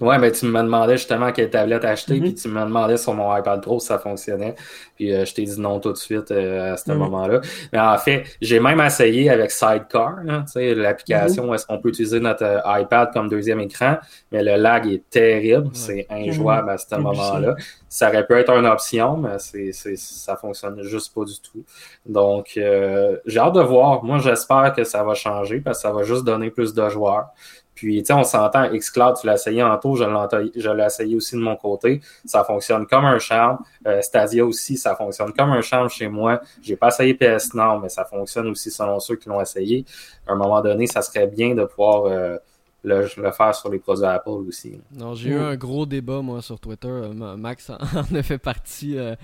Ouais, 0.00 0.18
mais 0.18 0.32
tu 0.32 0.46
me 0.46 0.62
demandais 0.62 0.96
justement 0.96 1.32
quelle 1.32 1.50
tablette 1.50 1.84
acheter, 1.84 2.20
puis 2.20 2.30
mhm. 2.30 2.34
tu 2.34 2.48
me 2.48 2.60
demandais 2.62 2.96
sur 2.96 3.14
mon 3.14 3.34
iPad 3.36 3.62
Pro 3.62 3.78
si 3.78 3.86
ça 3.86 3.98
fonctionnait. 3.98 4.54
Puis 4.96 5.12
euh, 5.12 5.24
je 5.24 5.34
t'ai 5.34 5.42
dit 5.42 5.60
non 5.60 5.80
tout 5.80 5.92
de 5.92 5.96
suite 5.96 6.30
à 6.30 6.76
ce 6.76 6.90
mhm. 6.90 6.98
moment-là. 6.98 7.40
Mais 7.72 7.78
en 7.78 7.96
fait, 7.98 8.24
j'ai 8.40 8.60
même 8.60 8.80
essayé 8.80 9.30
avec 9.30 9.50
Sidecar, 9.50 10.16
l'application 10.54 11.44
mhm. 11.44 11.50
où 11.50 11.54
est-ce 11.54 11.66
qu'on 11.66 11.78
peut 11.78 11.90
utiliser 11.90 12.20
notre 12.20 12.62
iPad 12.66 13.12
comme 13.12 13.28
deuxième 13.28 13.60
écran, 13.60 13.96
mais 14.32 14.42
le 14.42 14.56
lag 14.56 14.86
est 14.86 15.08
terrible, 15.10 15.70
c'est 15.72 16.06
injouable 16.10 16.70
à 16.70 16.78
ce 16.78 16.94
moment-là. 16.96 17.54
Ça 17.88 18.08
aurait 18.08 18.26
pu 18.26 18.34
être 18.34 18.50
une 18.50 18.66
option, 18.66 19.16
mais 19.16 19.38
c'est, 19.38 19.72
c'est, 19.72 19.96
ça 19.96 20.36
fonctionne 20.36 20.82
juste 20.82 21.14
pas 21.14 21.24
du 21.24 21.40
tout. 21.40 21.64
Donc, 22.04 22.54
euh, 22.56 23.16
j'ai 23.24 23.38
hâte 23.38 23.54
de 23.54 23.60
voir. 23.60 24.04
Moi, 24.04 24.18
j'espère 24.18 24.74
que 24.74 24.84
ça 24.84 25.02
va 25.02 25.14
changer 25.14 25.60
parce 25.60 25.78
que 25.78 25.82
ça 25.82 25.92
va 25.92 26.02
juste 26.02 26.24
donner 26.24 26.50
plus 26.50 26.74
de 26.74 26.88
joueurs. 26.88 27.28
Puis, 27.76 27.98
tu 28.02 28.06
sais, 28.06 28.12
on 28.14 28.24
s'entend, 28.24 28.68
Xcloud, 28.70 29.16
tu 29.20 29.26
l'as 29.26 29.34
essayé 29.34 29.62
en 29.62 29.76
taux, 29.78 29.94
je 29.94 30.70
l'ai 30.70 30.84
essayé 30.84 31.14
aussi 31.14 31.36
de 31.36 31.40
mon 31.40 31.54
côté. 31.54 32.00
Ça 32.24 32.42
fonctionne 32.42 32.86
comme 32.86 33.04
un 33.04 33.20
charme. 33.20 33.58
Euh, 33.86 34.00
Stadia 34.02 34.44
aussi, 34.44 34.76
ça 34.76 34.96
fonctionne 34.96 35.32
comme 35.32 35.50
un 35.50 35.60
charme 35.60 35.88
chez 35.88 36.08
moi. 36.08 36.40
J'ai 36.60 36.74
pas 36.74 36.88
essayé 36.88 37.14
PS 37.14 37.54
Nord, 37.54 37.80
mais 37.80 37.90
ça 37.90 38.04
fonctionne 38.04 38.48
aussi 38.48 38.70
selon 38.70 38.98
ceux 38.98 39.16
qui 39.16 39.28
l'ont 39.28 39.40
essayé. 39.40 39.84
À 40.26 40.32
un 40.32 40.36
moment 40.36 40.60
donné, 40.62 40.88
ça 40.88 41.02
serait 41.02 41.28
bien 41.28 41.54
de 41.54 41.64
pouvoir 41.64 42.06
euh, 42.06 42.38
le, 42.86 43.08
le, 43.16 43.32
faire 43.32 43.54
sur 43.54 43.70
les 43.70 43.78
produits 43.78 44.06
Apple 44.06 44.30
aussi. 44.48 44.80
Non, 44.92 45.14
j'ai 45.14 45.30
eu 45.30 45.38
un 45.38 45.56
gros 45.56 45.84
débat, 45.84 46.22
moi, 46.22 46.40
sur 46.40 46.58
Twitter. 46.58 46.88
Euh, 46.88 47.36
Max 47.36 47.70
en 47.94 48.14
a 48.14 48.22
fait 48.22 48.38
partie 48.38 48.96
euh, 48.96 49.14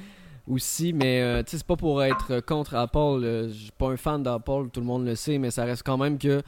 aussi, 0.46 0.92
mais 0.92 1.22
euh, 1.22 1.42
tu 1.42 1.52
sais, 1.52 1.58
c'est 1.58 1.66
pas 1.66 1.76
pour 1.76 2.02
être 2.02 2.40
contre 2.40 2.74
Apple. 2.74 3.20
je 3.48 3.52
suis 3.52 3.72
pas 3.72 3.88
un 3.88 3.96
fan 3.96 4.22
d'Apple, 4.22 4.68
tout 4.72 4.80
le 4.80 4.86
monde 4.86 5.06
le 5.06 5.14
sait, 5.14 5.38
mais 5.38 5.50
ça 5.50 5.64
reste 5.64 5.84
quand 5.84 5.96
même 5.96 6.18
que. 6.18 6.42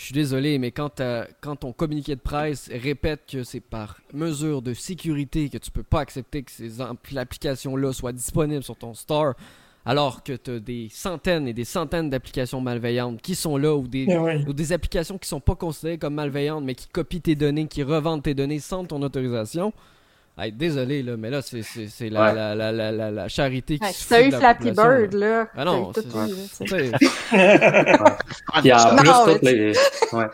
Je 0.00 0.06
suis 0.06 0.14
désolé, 0.14 0.56
mais 0.58 0.70
quand, 0.70 1.02
quand 1.42 1.56
ton 1.56 1.74
communiqué 1.74 2.14
de 2.16 2.20
presse 2.20 2.70
répète 2.72 3.20
que 3.30 3.44
c'est 3.44 3.60
par 3.60 3.98
mesure 4.14 4.62
de 4.62 4.72
sécurité 4.72 5.50
que 5.50 5.58
tu 5.58 5.70
peux 5.70 5.82
pas 5.82 6.00
accepter 6.00 6.42
que 6.42 6.50
ces 6.50 6.80
applications-là 6.80 7.92
soient 7.92 8.14
disponibles 8.14 8.62
sur 8.62 8.76
ton 8.76 8.94
store, 8.94 9.34
alors 9.84 10.22
que 10.22 10.32
tu 10.32 10.52
as 10.52 10.58
des 10.58 10.88
centaines 10.90 11.46
et 11.46 11.52
des 11.52 11.66
centaines 11.66 12.08
d'applications 12.08 12.62
malveillantes 12.62 13.20
qui 13.20 13.34
sont 13.34 13.58
là 13.58 13.76
ou 13.76 13.86
des, 13.86 14.06
eh 14.08 14.48
ou 14.48 14.54
des 14.54 14.72
applications 14.72 15.18
qui 15.18 15.28
sont 15.28 15.38
pas 15.38 15.54
considérées 15.54 15.98
comme 15.98 16.14
malveillantes 16.14 16.64
mais 16.64 16.74
qui 16.74 16.88
copient 16.88 17.20
tes 17.20 17.34
données, 17.34 17.66
qui 17.66 17.82
revendent 17.82 18.22
tes 18.22 18.34
données 18.34 18.58
sans 18.58 18.86
ton 18.86 19.02
autorisation. 19.02 19.70
Désolé, 20.50 21.02
là, 21.02 21.16
mais 21.18 21.28
là, 21.30 21.40
c'est 21.42 22.08
la, 22.08 22.32
la, 22.32 22.54
la, 22.54 22.72
la, 22.72 23.10
la, 23.10 23.28
charité 23.28 23.78
qui 23.78 23.92
se 23.92 24.08
T'as 24.08 24.22
eu 24.22 24.32
Flappy 24.32 24.70
Bird, 24.70 25.12
là. 25.12 25.48
Ah 25.56 25.64
non, 25.64 25.92
c'est... 25.92 26.08
Puis 28.62 28.72
en 28.72 28.96
plus, 28.96 29.10
tous 29.10 29.38
les, 29.42 29.72
ouais. 30.12 30.26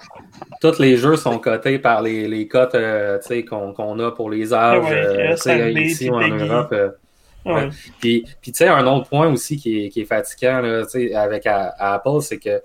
tous 0.61 0.79
les 0.79 0.97
jeux 0.97 1.17
sont 1.17 1.39
cotés 1.39 1.79
par 1.79 2.03
les, 2.03 2.29
les 2.29 2.47
cotes 2.47 2.75
euh, 2.75 3.19
qu'on 3.49 3.99
a 3.99 4.11
pour 4.13 4.31
les 4.31 4.55
âges 4.55 4.85
euh, 4.91 5.71
ici 5.81 6.11
en 6.11 6.21
Europe. 6.21 6.73
Euh, 6.73 6.91
puis, 8.01 8.25
puis 8.41 8.53
tu 8.53 8.59
sais, 8.59 8.69
un 8.69 8.87
autre 8.87 9.09
point 9.09 9.29
aussi 9.29 9.57
qui 9.57 9.87
est, 9.87 9.89
qui 9.89 10.01
est 10.01 10.05
fatigant 10.05 10.61
là, 10.61 10.85
avec 11.15 11.47
Apple, 11.47 12.21
c'est 12.21 12.39
que 12.39 12.61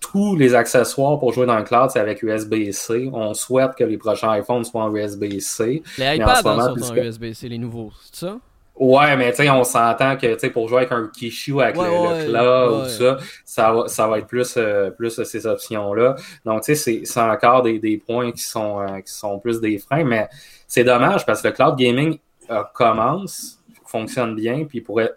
tous 0.00 0.36
les 0.36 0.54
accessoires 0.54 1.18
pour 1.18 1.32
jouer 1.32 1.46
dans 1.46 1.56
le 1.56 1.64
cloud, 1.64 1.90
c'est 1.90 2.00
avec 2.00 2.22
USB-C. 2.22 3.10
On 3.12 3.34
souhaite 3.34 3.74
que 3.74 3.84
les 3.84 3.98
prochains 3.98 4.38
iPhones 4.38 4.64
soient 4.64 4.84
en 4.84 4.94
USB-C. 4.94 5.82
Les 5.98 6.16
iPads 6.16 6.42
sont 6.42 6.48
en 6.48 6.94
USB-C, 6.96 7.48
les 7.48 7.58
nouveaux, 7.58 7.90
c'est 8.04 8.26
ça? 8.26 8.38
Ouais, 8.78 9.16
mais 9.16 9.30
tu 9.30 9.38
sais, 9.38 9.48
on 9.48 9.64
s'entend 9.64 10.16
que 10.16 10.34
tu 10.34 10.38
sais 10.38 10.50
pour 10.50 10.68
jouer 10.68 10.78
avec 10.78 10.92
un 10.92 11.08
Kishi 11.08 11.50
ou 11.50 11.60
avec 11.60 11.76
le, 11.76 12.28
cloud 12.28 12.84
ou 12.84 12.88
ça, 12.88 13.16
ça 13.42 13.72
va, 13.72 13.88
ça 13.88 14.06
va 14.06 14.18
être 14.18 14.26
plus, 14.26 14.54
euh, 14.58 14.90
plus 14.90 15.22
ces 15.22 15.46
options-là. 15.46 16.14
Donc, 16.44 16.62
tu 16.62 16.76
sais, 16.76 17.02
c'est 17.04 17.20
encore 17.20 17.62
des, 17.62 17.78
des 17.78 17.96
points 17.96 18.32
qui 18.32 18.42
sont, 18.42 18.80
euh, 18.80 19.00
qui 19.00 19.12
sont 19.12 19.38
plus 19.38 19.62
des 19.62 19.78
freins, 19.78 20.04
mais 20.04 20.28
c'est 20.66 20.84
dommage 20.84 21.24
parce 21.24 21.40
que 21.40 21.48
le 21.48 21.54
cloud 21.54 21.76
gaming 21.76 22.18
euh, 22.50 22.62
commence, 22.74 23.58
fonctionne 23.86 24.34
bien, 24.34 24.66
puis 24.66 24.82
pourrait 24.82 25.14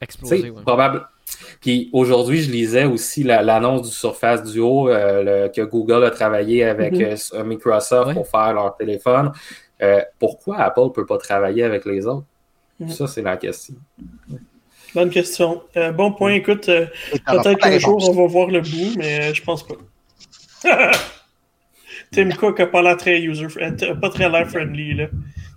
exploser. 0.00 0.50
Probable, 0.64 1.06
Puis 1.60 1.90
aujourd'hui, 1.92 2.40
je 2.42 2.50
lisais 2.50 2.84
aussi 2.84 3.22
la- 3.22 3.42
l'annonce 3.42 3.88
du 3.88 3.94
Surface 3.94 4.42
Duo 4.44 4.88
euh, 4.88 5.22
le- 5.46 5.48
que 5.48 5.62
Google 5.62 6.04
a 6.04 6.10
travaillé 6.10 6.64
avec 6.64 6.92
Mhm. 6.94 7.16
euh, 7.34 7.44
Microsoft 7.44 8.08
Ouais. 8.08 8.14
pour 8.14 8.26
faire 8.28 8.52
leur 8.54 8.76
téléphone. 8.76 9.32
Euh, 9.82 10.00
pourquoi 10.18 10.58
Apple 10.58 10.84
ne 10.84 10.88
peut 10.88 11.06
pas 11.06 11.18
travailler 11.18 11.62
avec 11.64 11.84
les 11.84 12.06
autres? 12.06 12.24
Mhm. 12.80 12.88
Ça, 12.90 13.06
c'est 13.06 13.22
la 13.22 13.36
question. 13.36 13.74
Bonne 14.94 15.10
question. 15.10 15.62
Euh, 15.76 15.92
bon 15.92 16.12
point. 16.12 16.32
Écoute, 16.32 16.68
euh, 16.68 16.86
peut-être 17.26 17.58
qu'un 17.58 17.78
jour 17.78 18.08
on 18.08 18.12
va 18.12 18.26
voir 18.26 18.48
le 18.48 18.60
bout, 18.60 18.96
mais 18.96 19.30
euh, 19.30 19.34
je 19.34 19.42
pense 19.42 19.62
pas. 19.66 19.74
Tim 22.10 22.30
Cook 22.30 22.58
a 22.60 22.66
pas 22.66 22.82
l'air 22.82 22.96
très 22.96 23.20
user, 23.20 23.46
pas 24.00 24.08
très 24.10 24.28
l'air 24.30 24.48
friendly 24.48 24.94
là. 24.94 25.06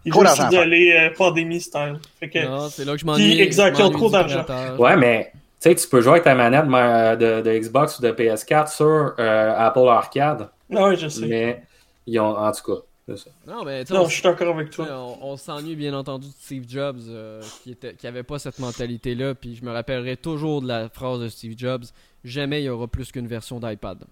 Il 0.03 0.11
Trop 0.11 0.21
veut 0.21 0.27
s'isoler 0.27 0.93
euh, 0.97 1.09
pandémie 1.15 1.61
style. 1.61 1.99
Fait 2.19 2.27
que, 2.29 2.39
Non, 2.45 2.69
c'est 2.69 2.83
là 2.85 2.93
que 2.93 2.97
je 2.99 3.05
m'ennuie. 3.05 3.39
exact, 3.39 3.77
ils 3.77 3.83
ont 3.83 3.91
trop 3.91 4.09
d'argent. 4.09 4.43
Ouais, 4.79 4.97
mais 4.97 5.31
sais, 5.69 5.75
tu 5.75 5.87
peux 5.87 6.01
jouer 6.01 6.11
avec 6.13 6.23
ta 6.23 6.35
manette 6.35 6.65
ma- 6.65 7.15
de, 7.15 7.41
de 7.41 7.57
Xbox 7.57 7.99
ou 7.99 8.01
de 8.01 8.11
PS4 8.11 8.73
sur 8.75 9.15
euh, 9.19 9.53
Apple 9.57 9.87
Arcade, 9.87 10.49
Ah 10.75 10.85
ouais, 10.87 10.95
je 10.97 11.07
sais. 11.07 11.25
mais 11.27 11.63
ils 12.07 12.19
ont, 12.19 12.35
en 12.37 12.51
tout 12.51 12.63
cas, 12.75 12.81
c'est 13.07 13.17
ça. 13.17 13.29
Non, 13.47 13.63
mais 13.63 13.81
tu 13.83 13.89
sais, 13.89 13.93
Non, 13.93 14.01
on- 14.05 14.07
je 14.07 14.13
suis 14.13 14.23
d'accord 14.23 14.55
avec 14.55 14.69
Tu 14.69 14.75
toi. 14.77 14.87
On, 14.91 15.17
on 15.31 15.37
s'ennuie 15.37 15.75
bien 15.75 15.93
entendu 15.93 16.27
de 16.27 16.33
Steve 16.33 16.65
Jobs 16.67 16.99
euh, 17.09 17.41
qui, 17.63 17.71
était, 17.71 17.93
qui 17.95 18.07
avait 18.07 18.23
pas 18.23 18.39
cette 18.39 18.59
mentalité-là. 18.59 19.35
Puis 19.35 19.55
je 19.55 19.63
me 19.65 19.71
rappellerai 19.71 20.17
toujours 20.17 20.61
de 20.61 20.67
la 20.67 20.89
phrase 20.89 21.19
de 21.19 21.27
Steve 21.27 21.55
Jobs 21.57 21.83
jamais 22.23 22.61
il 22.61 22.65
y 22.65 22.69
aura 22.69 22.87
plus 22.87 23.11
qu'une 23.11 23.27
version 23.27 23.59
d'iPad. 23.59 24.03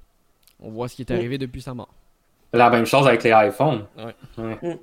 On 0.61 0.69
voit 0.71 0.87
ce 0.89 0.95
qui 0.95 1.03
est 1.03 1.11
arrivé 1.11 1.37
depuis 1.37 1.61
sa 1.61 1.73
mort. 1.73 1.89
La 2.53 2.69
même 2.71 2.85
chose 2.85 3.07
avec 3.07 3.23
les 3.23 3.29
iPhones. 3.31 3.85
Ouais. 3.97 4.15
Ouais. 4.43 4.57
Mm. 4.61 4.77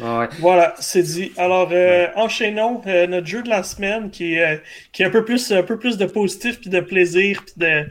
Ouais. 0.00 0.28
Voilà, 0.40 0.74
c'est 0.78 1.02
dit. 1.02 1.32
Alors, 1.36 1.68
euh, 1.72 2.06
enchaînons 2.16 2.82
euh, 2.86 3.06
notre 3.06 3.26
jeu 3.26 3.42
de 3.42 3.48
la 3.48 3.62
semaine 3.62 4.10
qui 4.10 4.34
est, 4.34 4.44
euh, 4.44 4.56
qui 4.92 5.02
est 5.02 5.06
un 5.06 5.10
peu 5.10 5.24
plus, 5.24 5.52
un 5.52 5.62
peu 5.62 5.78
plus 5.78 5.96
de 5.96 6.06
positif, 6.06 6.60
puis 6.60 6.70
de 6.70 6.80
plaisir, 6.80 7.42
puis 7.44 7.54
de, 7.56 7.86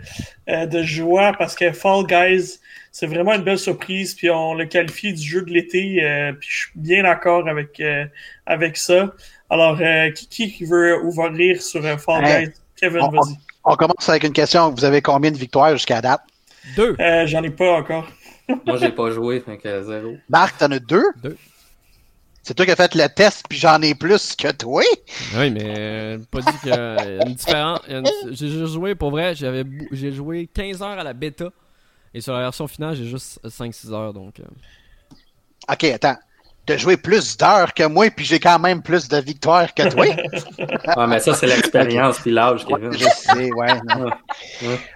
euh, 0.49 0.65
de 0.65 0.83
joie, 0.83 1.33
parce 1.37 1.55
que 1.55 1.71
Fall 1.71 2.05
Guys, 2.05 2.59
c'est 2.91 3.07
vraiment 3.07 3.33
une 3.33 3.43
belle 3.43 3.59
surprise, 3.59 4.13
puis 4.13 4.29
on 4.29 4.53
le 4.53 4.65
qualifie 4.65 5.13
du 5.13 5.21
jeu 5.21 5.41
de 5.41 5.51
l'été, 5.51 6.03
euh, 6.03 6.33
puis 6.33 6.47
je 6.49 6.57
suis 6.57 6.71
bien 6.75 7.03
d'accord 7.03 7.47
avec, 7.47 7.79
euh, 7.79 8.05
avec 8.45 8.77
ça. 8.77 9.13
Alors, 9.49 9.77
euh, 9.81 10.11
qui, 10.11 10.27
qui 10.27 10.65
veut 10.65 11.03
ouvrir 11.03 11.61
sur 11.61 11.85
euh, 11.85 11.97
Fall 11.97 12.23
Guys? 12.23 12.53
Kevin, 12.79 13.01
on- 13.01 13.09
vas-y. 13.09 13.35
On 13.67 13.75
commence 13.75 14.07
avec 14.09 14.23
une 14.23 14.33
question. 14.33 14.69
Vous 14.69 14.85
avez 14.85 15.01
combien 15.01 15.31
de 15.31 15.37
victoires 15.37 15.71
jusqu'à 15.71 15.99
date? 15.99 16.21
Deux. 16.75 16.95
Euh, 16.99 17.25
J'en 17.25 17.41
ai 17.43 17.49
pas 17.49 17.71
encore. 17.73 18.07
Moi, 18.47 18.77
j'ai 18.77 18.89
pas 18.91 19.09
joué, 19.09 19.39
fait 19.39 19.57
que 19.57 19.81
zéro. 19.81 20.17
Marc, 20.29 20.57
t'en 20.59 20.71
as 20.71 20.77
deux? 20.77 21.03
Deux. 21.23 21.35
C'est 22.47 22.53
toi 22.53 22.63
qui 22.65 22.71
as 22.71 22.75
fait 22.75 22.93
le 22.93 23.07
test, 23.09 23.43
puis 23.49 23.57
j'en 23.57 23.81
ai 23.81 23.95
plus 23.95 24.35
que 24.35 24.51
toi? 24.51 24.83
Oui, 25.35 25.49
mais 25.49 25.63
euh, 25.63 26.19
pas 26.29 26.41
dit 26.41 26.59
qu'il 26.59 26.69
y 26.69 26.71
a 26.71 27.21
une 27.23 27.33
différence. 27.33 27.79
une- 27.89 28.07
J'ai 28.33 28.49
juste 28.49 28.71
joué, 28.73 28.93
pour 28.93 29.09
vrai, 29.09 29.33
j'avais 29.33 29.63
bou- 29.63 29.87
j'ai 29.91 30.11
joué 30.11 30.47
15 30.53 30.83
heures 30.83 30.99
à 30.99 31.03
la 31.03 31.13
bêta. 31.13 31.49
Et 32.13 32.21
sur 32.21 32.33
la 32.33 32.41
version 32.41 32.67
finale, 32.67 32.95
j'ai 32.95 33.07
juste 33.07 33.39
5-6 33.49 33.91
heures. 33.91 34.13
Donc, 34.13 34.39
euh, 34.39 34.43
OK, 35.73 35.83
attends. 35.85 36.17
T'as 36.65 36.77
joué 36.77 36.97
plus 36.97 37.37
d'heures 37.37 37.73
que 37.73 37.83
moi, 37.83 38.07
puis 38.09 38.25
j'ai 38.25 38.39
quand 38.39 38.57
même 38.59 38.81
plus 38.81 39.07
de 39.07 39.17
victoires 39.17 39.73
que 39.73 39.87
toi? 39.89 40.05
Ouais, 40.97 41.07
mais 41.07 41.19
ça, 41.19 41.33
c'est 41.33 41.47
l'expérience 41.47 42.19
puis 42.19 42.31
l'âge, 42.31 42.65
Kevin. 42.65 42.89
Ouais, 42.89 42.97
je 42.97 43.05
sais, 43.05 43.51
ouais. 43.51 43.67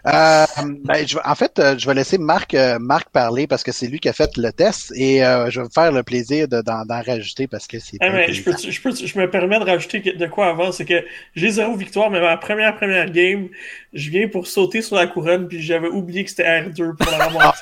Euh, 0.08 0.46
ben, 0.84 1.08
je 1.08 1.18
en 1.24 1.36
fait, 1.36 1.60
euh, 1.60 1.76
je 1.78 1.86
vais 1.88 1.94
laisser 1.94 2.18
Marc, 2.18 2.54
euh, 2.54 2.78
Marc 2.80 3.10
parler 3.10 3.48
parce 3.48 3.64
que 3.64 3.72
c'est 3.72 3.88
lui 3.88 4.00
qui 4.00 4.10
a 4.10 4.14
fait 4.14 4.30
le 4.38 4.52
test 4.52 4.91
et 4.96 5.24
euh, 5.26 5.50
je 5.50 5.60
vais 5.60 5.66
me 5.66 5.70
faire 5.70 5.91
le 5.91 6.04
plaisir 6.04 6.48
de- 6.48 6.62
d'en 6.62 6.84
rajouter 7.06 7.48
parce 7.48 7.68
que 7.68 7.80
c'est. 7.80 7.98
Eh, 8.02 8.34
je, 8.34 8.44
peux, 8.44 8.56
je, 8.58 8.82
peux, 8.82 8.94
je 8.96 9.20
me 9.20 9.30
permets 9.30 9.60
de 9.60 9.66
rajouter 9.66 10.00
de 10.00 10.26
quoi 10.28 10.48
avant, 10.48 10.72
c'est 10.72 10.86
que 10.86 11.04
j'ai 11.36 11.50
zéro 11.50 11.76
victoire, 11.76 12.10
mais 12.10 12.22
ma 12.22 12.38
première 12.38 12.76
première 12.76 13.10
game, 13.10 13.48
je 13.94 14.10
viens 14.10 14.28
pour 14.28 14.48
sauter 14.48 14.82
sur 14.82 14.96
la 14.96 15.08
couronne, 15.08 15.48
puis 15.48 15.62
j'avais 15.62 15.88
oublié 15.90 16.24
que 16.24 16.30
c'était 16.30 16.62
R2 16.62 16.96
pour 16.96 17.12
la 17.12 17.30
Ah, 17.41 17.54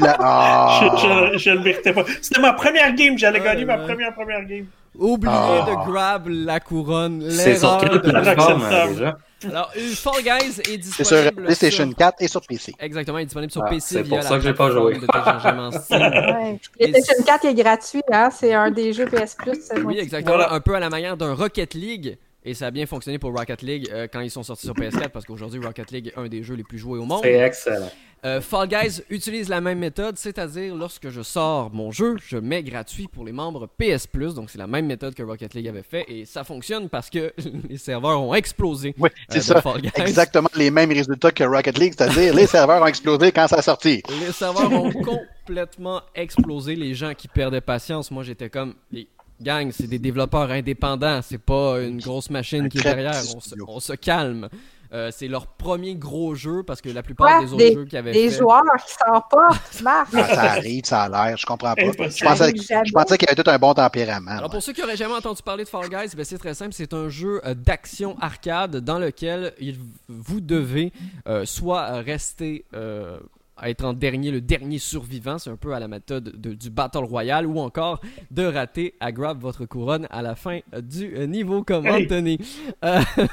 la. 0.00 0.16
Ah. 0.20 0.80
Je, 0.80 1.38
je, 1.38 1.38
je 1.38 1.50
le 1.50 1.60
méritais 1.60 1.92
pas. 1.92 2.04
C'était 2.22 2.40
ma 2.40 2.52
première 2.52 2.77
game, 2.94 3.18
j'allais 3.18 3.38
Ouais, 3.40 3.44
gagner 3.44 3.64
ma 3.64 3.78
première 3.78 4.14
première 4.14 4.44
game. 4.44 4.66
oubliez 4.98 5.32
Ah. 5.34 5.66
de 5.68 5.90
grab 5.90 6.28
la 6.28 6.60
couronne. 6.60 7.30
C'est 7.30 7.56
sur 7.56 7.78
quelle 7.78 8.00
plateforme, 8.00 8.60
Inacceptable. 8.60 8.92
déjà? 8.94 9.18
Alors, 9.48 9.70
Fall 9.72 10.22
Guys 10.24 10.58
est 10.58 10.64
C'est 10.64 10.76
disponible 10.78 11.22
sur 11.28 11.32
PlayStation 11.44 11.84
sur- 11.86 11.96
4 11.96 12.22
et 12.22 12.26
sur 12.28 12.40
PC. 12.44 12.74
Exactement, 12.80 13.18
il 13.18 13.22
est 13.22 13.26
disponible 13.26 13.52
sur 13.52 13.62
Ah, 13.64 13.68
PC 13.70 13.94
c'est 13.94 14.02
via 14.02 14.16
pour 14.18 14.22
ça 14.26 14.34
que 14.36 14.40
j'ai 14.42 14.52
pas 14.52 14.70
joué. 14.70 14.94
Ouais. 15.90 16.58
PlayStation 16.78 17.22
4 17.24 17.44
est 17.44 17.54
gratuit, 17.54 18.02
hein? 18.12 18.30
C'est 18.32 18.52
un 18.54 18.70
des 18.70 18.92
jeux 18.92 19.06
PS 19.06 19.36
Plus. 19.36 19.58
Oui, 19.84 19.98
exactement. 19.98 20.36
Voilà. 20.36 20.52
Un 20.52 20.60
peu 20.60 20.74
à 20.74 20.80
la 20.80 20.90
manière 20.90 21.16
d'un 21.16 21.34
Rocket 21.34 21.74
League. 21.74 22.18
Et 22.44 22.54
ça 22.54 22.66
a 22.66 22.70
bien 22.70 22.86
fonctionné 22.86 23.18
pour 23.18 23.36
Rocket 23.36 23.62
League 23.62 23.88
euh, 23.92 24.06
quand 24.10 24.20
ils 24.20 24.30
sont 24.30 24.42
sortis 24.42 24.64
sur 24.66 24.74
PS4 24.74 25.10
parce 25.10 25.24
qu'aujourd'hui 25.26 25.60
Rocket 25.62 25.90
League 25.90 26.12
est 26.16 26.18
un 26.18 26.28
des 26.28 26.42
jeux 26.42 26.54
les 26.54 26.62
plus 26.62 26.78
joués 26.78 26.98
au 26.98 27.04
monde. 27.04 27.20
C'est 27.22 27.34
excellent. 27.34 27.90
Euh, 28.24 28.40
Fall 28.40 28.68
Guys 28.68 29.02
utilise 29.10 29.48
la 29.48 29.60
même 29.60 29.78
méthode, 29.78 30.18
c'est-à-dire 30.18 30.74
lorsque 30.74 31.08
je 31.08 31.22
sors 31.22 31.72
mon 31.72 31.92
jeu, 31.92 32.16
je 32.26 32.36
mets 32.36 32.62
gratuit 32.62 33.06
pour 33.06 33.24
les 33.24 33.32
membres 33.32 33.68
PS 33.78 34.06
Plus. 34.06 34.34
Donc 34.34 34.50
c'est 34.50 34.58
la 34.58 34.66
même 34.66 34.86
méthode 34.86 35.14
que 35.14 35.22
Rocket 35.22 35.54
League 35.54 35.68
avait 35.68 35.82
fait 35.82 36.04
et 36.08 36.24
ça 36.24 36.42
fonctionne 36.42 36.88
parce 36.88 37.10
que 37.10 37.32
les 37.68 37.78
serveurs 37.78 38.20
ont 38.20 38.34
explosé. 38.34 38.94
Oui, 38.98 39.10
c'est 39.28 39.36
euh, 39.36 39.38
de 39.38 39.44
ça. 39.44 39.62
Fall 39.62 39.82
Guys. 39.82 39.90
Exactement 39.96 40.48
les 40.56 40.70
mêmes 40.70 40.90
résultats 40.90 41.30
que 41.30 41.44
Rocket 41.44 41.78
League, 41.78 41.94
c'est-à-dire 41.96 42.34
les 42.34 42.46
serveurs 42.46 42.82
ont 42.82 42.86
explosé 42.86 43.30
quand 43.30 43.46
ça 43.46 43.56
a 43.56 43.62
sorti. 43.62 44.02
Les 44.20 44.32
serveurs 44.32 44.72
ont 44.72 44.90
complètement 44.90 46.02
explosé. 46.14 46.74
Les 46.74 46.94
gens 46.94 47.14
qui 47.14 47.28
perdaient 47.28 47.60
patience, 47.60 48.10
moi 48.10 48.24
j'étais 48.24 48.50
comme 48.50 48.74
les 48.90 49.08
gang, 49.40 49.70
c'est 49.70 49.86
des 49.86 49.98
développeurs 49.98 50.50
indépendants, 50.50 51.20
c'est 51.22 51.38
pas 51.38 51.80
une 51.80 52.00
grosse 52.00 52.30
machine 52.30 52.68
qui 52.68 52.78
est 52.78 52.82
derrière. 52.82 53.14
se, 53.14 53.54
on 53.66 53.80
se 53.80 53.92
calme. 53.92 54.48
Euh, 54.92 55.10
c'est 55.12 55.28
leur 55.28 55.46
premier 55.46 55.94
gros 55.96 56.34
jeu 56.34 56.62
parce 56.66 56.80
que 56.80 56.88
la 56.88 57.02
plupart 57.02 57.40
des 57.40 57.46
autres 57.48 57.56
Des- 57.58 57.74
jeux 57.74 57.84
qu'ils 57.84 57.98
avaient 57.98 58.12
Des 58.12 58.30
fait. 58.30 58.38
joueurs 58.38 58.62
qui 58.86 58.94
s'emportent, 58.94 59.80
Marc. 59.82 60.08
Ah, 60.14 60.24
ça 60.34 60.42
arrive, 60.52 60.84
ça 60.84 61.02
a 61.02 61.08
l'air, 61.26 61.36
je 61.36 61.44
comprends 61.44 61.74
pas. 61.74 61.82
Je 61.82 62.24
pensais, 62.24 62.52
je 62.56 62.92
pensais 62.92 63.18
qu'il 63.18 63.28
y 63.28 63.30
avait 63.30 63.42
tout 63.42 63.50
un 63.50 63.58
bon 63.58 63.74
tempérament. 63.74 64.30
Alors 64.30 64.44
ouais. 64.44 64.48
pour 64.50 64.62
ceux 64.62 64.72
qui 64.72 64.82
auraient 64.82 64.96
jamais 64.96 65.14
entendu 65.14 65.42
parler 65.42 65.64
de 65.64 65.68
Fall 65.68 65.88
Guys, 65.90 66.16
ben, 66.16 66.24
c'est 66.24 66.38
très 66.38 66.54
simple, 66.54 66.72
c'est 66.72 66.94
un 66.94 67.08
jeu 67.10 67.40
euh, 67.44 67.54
d'action 67.54 68.16
arcade 68.20 68.76
dans 68.78 68.98
lequel 68.98 69.52
il- 69.60 69.78
vous 70.08 70.40
devez 70.40 70.92
euh, 71.26 71.44
soit 71.44 72.00
rester 72.00 72.64
euh, 72.74 73.18
à 73.60 73.70
être 73.70 73.84
en 73.84 73.92
dernier, 73.92 74.30
le 74.30 74.40
dernier 74.40 74.78
survivant, 74.78 75.36
c'est 75.38 75.50
un 75.50 75.56
peu 75.56 75.74
à 75.74 75.80
la 75.80 75.88
méthode 75.88 76.40
de- 76.40 76.54
du 76.54 76.70
Battle 76.70 77.04
Royale, 77.04 77.44
ou 77.44 77.58
encore 77.58 78.00
de 78.30 78.44
rater 78.44 78.94
à 79.00 79.10
grab 79.12 79.40
votre 79.40 79.66
couronne 79.66 80.06
à 80.10 80.22
la 80.22 80.34
fin 80.36 80.60
du 80.80 81.08
niveau 81.26 81.62
comme 81.64 81.84
Hey. 81.86 82.04
Anthony. 82.04 82.38
Euh, 82.84 83.00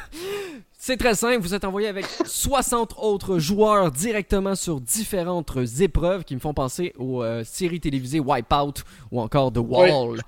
C'est 0.87 0.97
très 0.97 1.15
simple, 1.15 1.39
vous 1.39 1.55
êtes 1.55 1.65
envoyé 1.65 1.87
avec 1.87 2.05
60 2.25 2.93
autres 2.99 3.39
joueurs 3.39 3.89
directement 3.89 4.53
sur 4.53 4.79
différentes 4.79 5.57
épreuves 5.79 6.23
qui 6.23 6.35
me 6.35 6.39
font 6.39 6.53
penser 6.53 6.93
aux 6.99 7.23
euh, 7.23 7.43
séries 7.43 7.79
télévisées 7.79 8.19
Wipeout 8.19 8.83
ou 9.09 9.19
encore 9.19 9.51
The 9.51 9.57
Wall. 9.57 10.21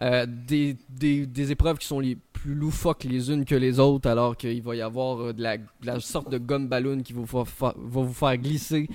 Euh, 0.00 0.24
des, 0.28 0.76
des, 0.88 1.26
des 1.26 1.50
épreuves 1.50 1.78
qui 1.78 1.88
sont 1.88 1.98
les 1.98 2.16
plus 2.32 2.54
loufoques 2.54 3.02
les 3.02 3.32
unes 3.32 3.44
que 3.44 3.56
les 3.56 3.80
autres, 3.80 4.08
alors 4.08 4.36
qu'il 4.36 4.62
va 4.62 4.76
y 4.76 4.82
avoir 4.82 5.20
euh, 5.20 5.32
de, 5.32 5.42
la, 5.42 5.56
de 5.56 5.64
la 5.82 5.98
sorte 5.98 6.30
de 6.30 6.38
gomme 6.38 6.68
ballon 6.68 7.02
qui 7.02 7.12
vous 7.12 7.24
va 7.24 7.44
vous 7.76 8.12
faire 8.12 8.36
glisser. 8.36 8.88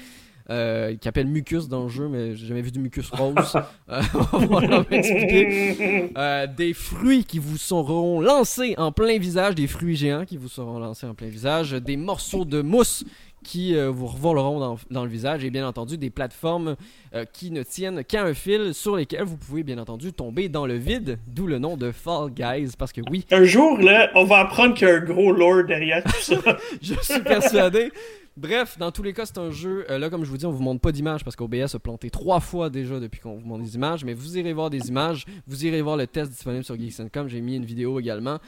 Euh, 0.49 0.95
qui 0.95 1.07
appelle 1.07 1.27
mucus 1.27 1.67
dans 1.67 1.83
le 1.83 1.89
jeu, 1.89 2.07
mais 2.07 2.35
j'ai 2.35 2.47
jamais 2.47 2.63
vu 2.63 2.71
du 2.71 2.79
mucus 2.79 3.07
rose. 3.11 3.55
Euh, 3.89 4.01
on 4.33 4.45
va 4.47 4.83
expliquer. 4.89 6.11
Euh, 6.17 6.47
des 6.47 6.73
fruits 6.73 7.23
qui 7.23 7.37
vous 7.37 7.57
seront 7.57 8.19
lancés 8.19 8.73
en 8.79 8.91
plein 8.91 9.19
visage, 9.19 9.53
des 9.53 9.67
fruits 9.67 9.95
géants 9.95 10.25
qui 10.25 10.37
vous 10.37 10.47
seront 10.47 10.79
lancés 10.79 11.05
en 11.05 11.13
plein 11.13 11.27
visage, 11.27 11.73
des 11.73 11.97
morceaux 11.97 12.45
de 12.45 12.63
mousse 12.63 13.05
qui 13.43 13.75
euh, 13.75 13.89
vous 13.89 14.07
revoleront 14.07 14.59
dans, 14.59 14.77
dans 14.91 15.03
le 15.03 15.09
visage 15.09 15.43
et 15.45 15.49
bien 15.49 15.67
entendu 15.67 15.97
des 15.97 16.09
plateformes 16.09 16.75
euh, 17.13 17.25
qui 17.31 17.51
ne 17.51 17.63
tiennent 17.63 18.03
qu'à 18.03 18.23
un 18.23 18.33
fil 18.33 18.73
sur 18.73 18.95
lesquelles 18.95 19.23
vous 19.23 19.37
pouvez 19.37 19.63
bien 19.63 19.77
entendu 19.77 20.13
tomber 20.13 20.49
dans 20.49 20.65
le 20.65 20.75
vide, 20.75 21.19
d'où 21.27 21.47
le 21.47 21.59
nom 21.59 21.77
de 21.77 21.91
Fall 21.91 22.31
Guys 22.31 22.71
parce 22.77 22.91
que 22.91 23.01
oui, 23.09 23.25
Un 23.31 23.43
jour, 23.43 23.77
là, 23.79 24.09
on 24.15 24.25
va 24.25 24.39
apprendre 24.39 24.73
qu'il 24.73 24.87
y 24.87 24.91
a 24.91 24.95
un 24.95 24.99
gros 24.99 25.31
lore 25.31 25.63
derrière 25.65 26.03
tout 26.03 26.21
ça. 26.21 26.35
je 26.81 26.95
suis 27.01 27.21
persuadé. 27.21 27.91
Bref, 28.39 28.77
dans 28.77 28.89
tous 28.93 29.03
les 29.03 29.11
cas, 29.11 29.25
c'est 29.25 29.37
un 29.37 29.51
jeu. 29.51 29.85
euh, 29.91 29.99
là, 29.99 30.09
comme 30.09 30.23
je 30.23 30.29
vous 30.29 30.37
dis, 30.37 30.45
on 30.45 30.51
vous 30.51 30.63
montre 30.63 30.79
pas 30.79 30.93
d'images 30.93 31.25
parce 31.25 31.35
qu'OBS 31.35 31.75
a 31.75 31.79
planté 31.79 32.09
trois 32.09 32.39
fois 32.39 32.69
déjà 32.69 32.97
depuis 32.97 33.19
qu'on 33.19 33.35
vous 33.35 33.45
montre 33.45 33.65
des 33.65 33.75
images. 33.75 34.05
Mais 34.05 34.13
vous 34.13 34.37
irez 34.37 34.53
voir 34.53 34.69
des 34.69 34.87
images. 34.87 35.25
Vous 35.45 35.65
irez 35.65 35.81
voir 35.81 35.97
le 35.97 36.07
test 36.07 36.31
disponible 36.31 36.63
sur 36.63 36.79
Geeks.com. 36.79 37.27
J'ai 37.27 37.41
mis 37.41 37.57
une 37.57 37.65
vidéo 37.65 37.99
également. 37.99 38.39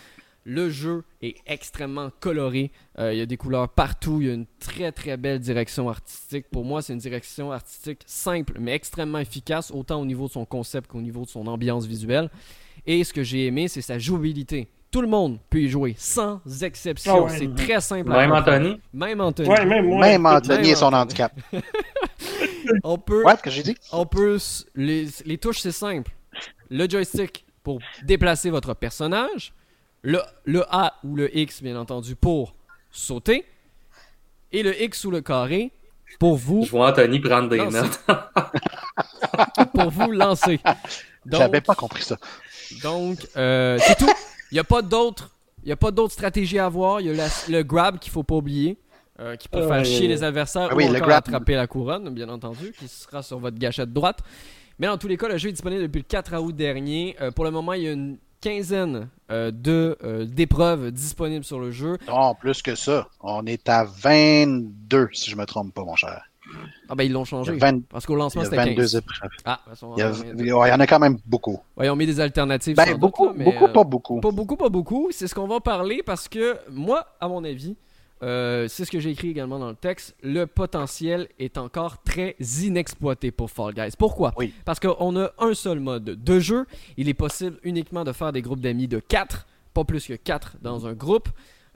Le 0.45 0.69
jeu 0.69 1.03
est 1.21 1.35
extrêmement 1.45 2.09
coloré. 2.21 2.71
Euh, 2.99 3.13
il 3.13 3.19
y 3.19 3.21
a 3.21 3.25
des 3.25 3.35
couleurs 3.35 3.67
partout. 3.67 4.21
Il 4.21 4.27
y 4.27 4.29
a 4.29 4.33
une 4.33 4.45
très 4.59 4.93
très 4.93 5.17
belle 5.17 5.39
direction 5.39 5.89
artistique. 5.89 6.45
Pour 6.49 6.63
moi, 6.63 6.81
c'est 6.81 6.93
une 6.93 6.99
direction 6.99 7.51
artistique 7.51 7.99
simple 8.05 8.59
mais 8.61 8.71
extrêmement 8.71 9.19
efficace, 9.19 9.71
autant 9.71 9.99
au 9.99 10.05
niveau 10.05 10.27
de 10.27 10.31
son 10.31 10.45
concept 10.45 10.89
qu'au 10.89 11.01
niveau 11.01 11.25
de 11.25 11.29
son 11.29 11.47
ambiance 11.47 11.85
visuelle. 11.85 12.29
Et 12.85 13.03
ce 13.03 13.11
que 13.11 13.23
j'ai 13.23 13.45
aimé, 13.45 13.67
c'est 13.67 13.81
sa 13.81 13.99
jouabilité. 13.99 14.69
Tout 14.91 15.01
le 15.01 15.07
monde 15.07 15.39
peut 15.49 15.59
y 15.59 15.69
jouer, 15.69 15.95
sans 15.97 16.41
exception. 16.63 17.15
Ah 17.15 17.21
ouais. 17.31 17.37
c'est 17.37 17.55
très 17.55 17.79
simple. 17.79 18.11
à 18.11 18.17
Même. 18.17 18.31
Anthony? 18.33 18.81
Même 18.93 19.21
Anthony. 19.21 19.47
Ouais, 19.49 19.65
même 19.65 19.85
moi. 19.87 20.05
Même 20.05 20.25
Anthony 20.25 20.69
et 20.71 20.75
son 20.75 20.87
Anthony. 20.87 21.01
handicap. 21.23 21.33
On 22.83 22.97
peut, 22.97 23.23
Ouais, 23.23 23.35
ce 23.37 23.41
que 23.41 23.49
j'ai 23.49 23.63
dit? 23.63 23.75
on 23.91 24.05
peut, 24.05 24.37
les, 24.75 25.07
les 25.25 25.37
touches 25.37 25.59
c'est 25.59 25.71
simple. 25.71 26.11
Le 26.69 26.87
joystick 26.89 27.45
pour 27.63 27.79
déplacer 28.03 28.49
votre 28.49 28.73
personnage, 28.73 29.53
le, 30.03 30.19
le 30.45 30.63
A 30.73 30.93
ou 31.03 31.15
le 31.15 31.35
X 31.35 31.61
bien 31.63 31.75
entendu 31.77 32.15
pour 32.15 32.53
sauter. 32.91 33.45
Et 34.51 34.61
le 34.63 34.79
X 34.81 35.05
ou 35.05 35.11
le 35.11 35.21
carré 35.21 35.71
pour 36.19 36.35
vous, 36.37 36.63
Je 36.65 36.71
vois 36.71 36.89
Anthony 36.91 37.19
prendre 37.19 37.49
des 37.49 37.65
notes. 37.65 38.01
pour 39.73 39.89
vous 39.89 40.11
lancer. 40.11 40.59
J'avais 41.25 41.61
pas 41.61 41.75
compris 41.75 42.03
ça. 42.03 42.17
donc 42.83 43.17
euh, 43.37 43.77
c'est 43.81 43.95
tout. 43.97 44.09
Il 44.51 44.55
n'y 44.55 44.59
a 44.59 44.63
pas 44.63 44.81
d'autres. 44.81 45.29
Il 45.63 45.69
y 45.69 45.71
a 45.71 45.77
pas 45.77 45.91
d'autres 45.91 46.13
stratégies 46.13 46.59
à 46.59 46.65
avoir. 46.65 47.01
Il 47.01 47.07
y 47.07 47.09
a 47.09 47.13
la- 47.13 47.27
le 47.49 47.63
grab 47.63 47.99
qu'il 47.99 48.11
faut 48.11 48.23
pas 48.23 48.35
oublier. 48.35 48.77
euh, 49.19 49.35
qui 49.35 49.47
peut 49.49 49.59
Ah, 49.63 49.67
faire 49.75 49.85
chier 49.85 50.07
les 50.07 50.23
adversaires 50.23 50.69
Ah 50.71 50.73
ou 50.73 50.77
oui, 50.77 50.85
le 50.85 50.95
encore 50.95 51.09
grab. 51.09 51.19
attraper 51.27 51.53
la 51.53 51.67
couronne, 51.67 52.09
bien 52.09 52.27
entendu, 52.29 52.71
qui 52.79 52.87
sera 52.87 53.21
sur 53.21 53.37
votre 53.37 53.59
gâchette 53.59 53.93
droite. 53.93 54.19
Mais 54.79 54.87
dans 54.87 54.97
tous 54.97 55.07
les 55.07 55.15
cas, 55.17 55.27
le 55.27 55.37
jeu 55.37 55.49
est 55.49 55.51
disponible 55.51 55.83
depuis 55.83 55.99
le 55.99 56.05
4 56.05 56.35
août 56.39 56.55
dernier. 56.55 57.15
Euh, 57.21 57.29
pour 57.29 57.43
le 57.45 57.51
moment, 57.51 57.73
il 57.73 57.83
y 57.83 57.87
a 57.87 57.91
une 57.91 58.17
quinzaine 58.39 59.09
euh, 59.29 59.51
de 59.51 59.95
euh, 60.03 60.25
d'épreuves 60.25 60.89
disponibles 60.89 61.45
sur 61.45 61.59
le 61.59 61.69
jeu. 61.69 61.99
Non, 62.07 62.33
plus 62.33 62.63
que 62.63 62.73
ça. 62.73 63.07
On 63.19 63.45
est 63.45 63.69
à 63.69 63.83
22, 63.83 65.09
si 65.13 65.29
je 65.29 65.35
me 65.35 65.45
trompe 65.45 65.71
pas, 65.73 65.83
mon 65.83 65.95
cher. 65.95 66.23
Ah 66.89 66.95
ben 66.95 67.03
ils 67.03 67.11
l'ont 67.11 67.25
changé. 67.25 67.51
a, 67.51 67.55
20 67.55 67.81
Parce 67.89 68.05
qu'au 68.05 68.13
il 68.13 68.17
y 68.17 68.19
lancement 68.19 68.43
c'était 68.43 68.55
22 68.57 68.75
15. 68.81 68.95
épreuves. 68.95 69.29
Ah, 69.45 69.61
façon, 69.67 69.93
Il 69.95 69.99
y, 69.99 70.03
a- 70.03 70.11
on 70.11 70.65
il 70.65 70.69
y 70.69 70.73
en 70.73 70.79
a 70.79 70.87
quand 70.87 70.99
même 70.99 71.17
beaucoup. 71.25 71.59
Ils 71.81 71.89
ont 71.89 71.95
mis 71.95 72.05
des 72.05 72.19
alternatives. 72.19 72.75
Ben, 72.75 72.91
doute, 72.91 72.99
beaucoup, 72.99 73.27
là, 73.27 73.33
mais, 73.35 73.45
beaucoup, 73.45 73.65
euh, 73.65 73.73
pas 73.73 73.83
beaucoup. 73.83 74.19
Pas 74.21 74.31
beaucoup, 74.31 74.55
pas 74.57 74.69
beaucoup. 74.69 75.07
C'est 75.11 75.27
ce 75.27 75.35
qu'on 75.35 75.47
va 75.47 75.59
parler 75.59 76.01
parce 76.05 76.27
que 76.27 76.57
moi, 76.69 77.05
à 77.19 77.27
mon 77.27 77.43
avis, 77.43 77.75
euh, 78.23 78.67
c'est 78.67 78.85
ce 78.85 78.91
que 78.91 78.99
j'ai 78.99 79.09
écrit 79.11 79.29
également 79.29 79.57
dans 79.57 79.69
le 79.69 79.75
texte, 79.75 80.15
le 80.21 80.45
potentiel 80.45 81.27
est 81.39 81.57
encore 81.57 82.03
très 82.03 82.35
inexploité 82.61 83.31
pour 83.31 83.49
Fall 83.49 83.73
Guys. 83.73 83.93
Pourquoi? 83.97 84.33
Oui. 84.37 84.53
Parce 84.65 84.79
qu'on 84.79 85.15
a 85.19 85.31
un 85.39 85.53
seul 85.53 85.79
mode 85.79 86.03
de 86.03 86.39
jeu. 86.39 86.65
Il 86.97 87.09
est 87.09 87.13
possible 87.15 87.57
uniquement 87.63 88.03
de 88.03 88.11
faire 88.11 88.31
des 88.31 88.41
groupes 88.41 88.59
d'amis 88.61 88.87
de 88.87 88.99
4, 88.99 89.47
pas 89.73 89.83
plus 89.83 90.05
que 90.05 90.13
4 90.13 90.57
dans 90.61 90.85
un 90.85 90.93
groupe. 90.93 91.29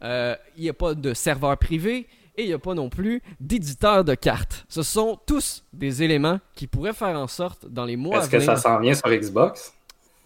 Euh, 0.03 0.35
Il 0.57 0.63
n'y 0.63 0.69
a 0.69 0.73
pas 0.73 0.93
de 0.93 1.13
serveur 1.13 1.57
privé 1.57 2.07
et 2.37 2.43
il 2.43 2.47
n'y 2.47 2.53
a 2.53 2.59
pas 2.59 2.73
non 2.73 2.89
plus 2.89 3.21
d'éditeur 3.39 4.03
de 4.03 4.13
cartes. 4.15 4.65
Ce 4.69 4.83
sont 4.83 5.19
tous 5.25 5.63
des 5.73 6.03
éléments 6.03 6.39
qui 6.55 6.67
pourraient 6.67 6.93
faire 6.93 7.17
en 7.17 7.27
sorte, 7.27 7.65
dans 7.67 7.85
les 7.85 7.95
mois 7.95 8.17
à 8.17 8.19
Est-ce 8.21 8.29
que 8.29 8.37
venir, 8.37 8.55
ça 8.57 8.61
s'en 8.61 8.79
vient 8.79 8.93
sur 8.93 9.09
Xbox? 9.09 9.73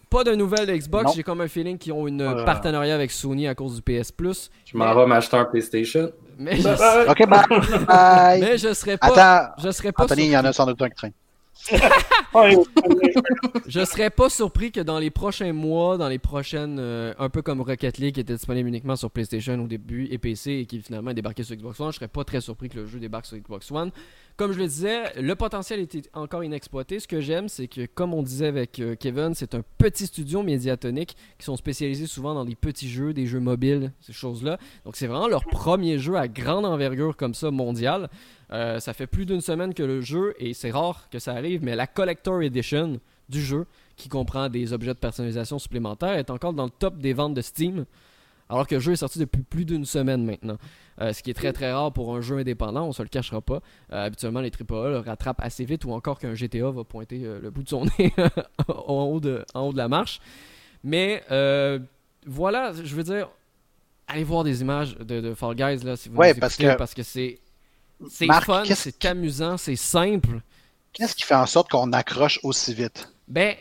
pas 0.08 0.24
de 0.24 0.34
nouvelles 0.34 0.66
de 0.66 0.74
Xbox. 0.74 1.12
J'ai 1.14 1.22
comme 1.22 1.40
un 1.40 1.46
feeling 1.46 1.78
qu'ils 1.78 1.92
ont 1.92 2.08
une 2.08 2.20
Euh. 2.22 2.44
partenariat 2.44 2.96
avec 2.96 3.12
Sony 3.12 3.46
à 3.46 3.54
cause 3.54 3.76
du 3.76 3.82
PS 3.82 4.10
Plus. 4.10 4.50
Je 4.64 4.76
m'en 4.76 4.92
vais 4.92 5.06
m'acheter 5.06 5.36
un 5.36 5.44
PlayStation. 5.44 6.10
Mais 6.36 6.56
je, 6.56 7.08
OK, 7.10 7.28
bye. 7.28 7.84
bye. 7.86 8.40
mais 8.40 8.58
je 8.58 8.74
serais 8.74 8.96
pas. 8.98 9.06
Attends, 9.06 9.62
Je 9.62 9.70
serais 9.70 9.92
pas, 9.92 10.02
Anthony, 10.04 10.24
il 10.24 10.30
y 10.32 10.36
en 10.36 10.44
a 10.44 10.52
sans 10.52 10.66
doute 10.66 10.82
un 10.82 10.88
qui 10.88 10.94
traîne. 10.96 11.12
je 13.66 13.84
serais 13.84 14.10
pas 14.10 14.30
surpris 14.30 14.72
que 14.72 14.80
dans 14.80 14.98
les 14.98 15.10
prochains 15.10 15.52
mois, 15.52 15.98
dans 15.98 16.08
les 16.08 16.18
prochaines, 16.18 16.78
euh, 16.80 17.12
un 17.18 17.28
peu 17.28 17.42
comme 17.42 17.60
Rocket 17.60 17.98
League 17.98 18.14
qui 18.14 18.20
était 18.20 18.34
disponible 18.34 18.68
uniquement 18.68 18.96
sur 18.96 19.10
PlayStation 19.10 19.62
au 19.62 19.66
début 19.66 20.06
et 20.10 20.16
PC 20.18 20.52
et 20.52 20.66
qui 20.66 20.80
finalement 20.80 21.10
est 21.10 21.14
débarqué 21.14 21.42
sur 21.42 21.54
Xbox 21.54 21.78
One, 21.80 21.92
je 21.92 21.96
serais 21.96 22.08
pas 22.08 22.24
très 22.24 22.40
surpris 22.40 22.70
que 22.70 22.78
le 22.78 22.86
jeu 22.86 22.98
débarque 22.98 23.26
sur 23.26 23.36
Xbox 23.36 23.70
One. 23.70 23.90
Comme 24.36 24.52
je 24.52 24.58
le 24.58 24.66
disais, 24.66 25.12
le 25.20 25.34
potentiel 25.34 25.80
était 25.80 26.02
encore 26.14 26.42
inexploité. 26.42 26.98
Ce 26.98 27.06
que 27.06 27.20
j'aime, 27.20 27.50
c'est 27.50 27.68
que 27.68 27.84
comme 27.84 28.14
on 28.14 28.22
disait 28.22 28.46
avec 28.46 28.80
euh, 28.80 28.94
Kevin, 28.94 29.34
c'est 29.34 29.54
un 29.54 29.62
petit 29.76 30.06
studio 30.06 30.42
médiatonique 30.42 31.14
qui 31.38 31.44
sont 31.44 31.56
spécialisés 31.56 32.06
souvent 32.06 32.34
dans 32.34 32.46
des 32.46 32.54
petits 32.54 32.88
jeux, 32.88 33.12
des 33.12 33.26
jeux 33.26 33.40
mobiles, 33.40 33.92
ces 34.00 34.14
choses-là. 34.14 34.58
Donc 34.86 34.96
c'est 34.96 35.06
vraiment 35.06 35.28
leur 35.28 35.44
premier 35.44 35.98
jeu 35.98 36.16
à 36.16 36.26
grande 36.26 36.64
envergure 36.64 37.16
comme 37.18 37.34
ça 37.34 37.50
mondial. 37.50 38.08
Euh, 38.52 38.80
ça 38.80 38.92
fait 38.94 39.06
plus 39.06 39.26
d'une 39.26 39.40
semaine 39.40 39.74
que 39.74 39.82
le 39.82 40.00
jeu, 40.00 40.34
et 40.38 40.54
c'est 40.54 40.70
rare 40.72 41.08
que 41.10 41.18
ça 41.18 41.32
arrive, 41.32 41.62
mais 41.62 41.76
la 41.76 41.86
Collector 41.86 42.42
Edition 42.42 42.98
du 43.28 43.40
jeu, 43.40 43.66
qui 43.96 44.08
comprend 44.08 44.48
des 44.48 44.72
objets 44.72 44.92
de 44.94 44.98
personnalisation 44.98 45.58
supplémentaires, 45.60 46.14
est 46.18 46.30
encore 46.30 46.52
dans 46.52 46.64
le 46.64 46.70
top 46.70 46.98
des 46.98 47.12
ventes 47.12 47.34
de 47.34 47.42
Steam, 47.42 47.84
alors 48.48 48.66
que 48.66 48.74
le 48.74 48.80
jeu 48.80 48.92
est 48.92 48.96
sorti 48.96 49.20
depuis 49.20 49.42
plus 49.42 49.64
d'une 49.64 49.84
semaine 49.84 50.24
maintenant. 50.24 50.56
Euh, 51.00 51.12
ce 51.12 51.22
qui 51.22 51.30
est 51.30 51.34
très 51.34 51.52
très 51.52 51.72
rare 51.72 51.92
pour 51.92 52.14
un 52.16 52.20
jeu 52.20 52.38
indépendant, 52.38 52.86
on 52.86 52.92
se 52.92 53.02
le 53.02 53.08
cachera 53.08 53.40
pas. 53.40 53.60
Euh, 53.92 54.06
habituellement, 54.06 54.40
les 54.40 54.50
AAA 54.50 54.88
le 54.90 54.98
rattrapent 54.98 55.40
assez 55.40 55.64
vite, 55.64 55.84
ou 55.84 55.92
encore 55.92 56.18
qu'un 56.18 56.34
GTA 56.34 56.70
va 56.72 56.82
pointer 56.82 57.18
le 57.18 57.50
bout 57.50 57.62
de 57.62 57.68
son 57.68 57.84
nez 57.98 58.12
en, 58.66 59.04
haut 59.04 59.20
de, 59.20 59.44
en 59.54 59.68
haut 59.68 59.72
de 59.72 59.78
la 59.78 59.86
marche. 59.88 60.20
Mais 60.82 61.22
voilà, 62.26 62.72
je 62.72 62.94
veux 62.94 63.04
dire, 63.04 63.28
allez 64.08 64.24
voir 64.24 64.44
des 64.44 64.60
images 64.60 64.96
de, 64.98 65.20
de 65.20 65.34
Fall 65.34 65.54
Guys 65.54 65.84
là, 65.84 65.96
si 65.96 66.08
vous 66.08 66.16
Ouais, 66.16 66.34
nous 66.34 66.40
parce 66.40 66.54
écoutez, 66.54 66.72
que- 66.72 66.78
parce 66.78 66.94
que 66.94 67.02
c'est 67.02 67.38
c'est 68.08 68.26
fun, 68.26 68.62
c'est 68.64 69.04
amusant, 69.04 69.56
c'est 69.56 69.76
simple. 69.76 70.40
Qu'est-ce 70.92 71.14
qui 71.14 71.22
fait 71.24 71.34
en 71.34 71.46
sorte 71.46 71.70
qu'on 71.70 71.92
accroche 71.92 72.40
aussi 72.42 72.74
vite? 72.74 73.12
Ben, 73.28 73.54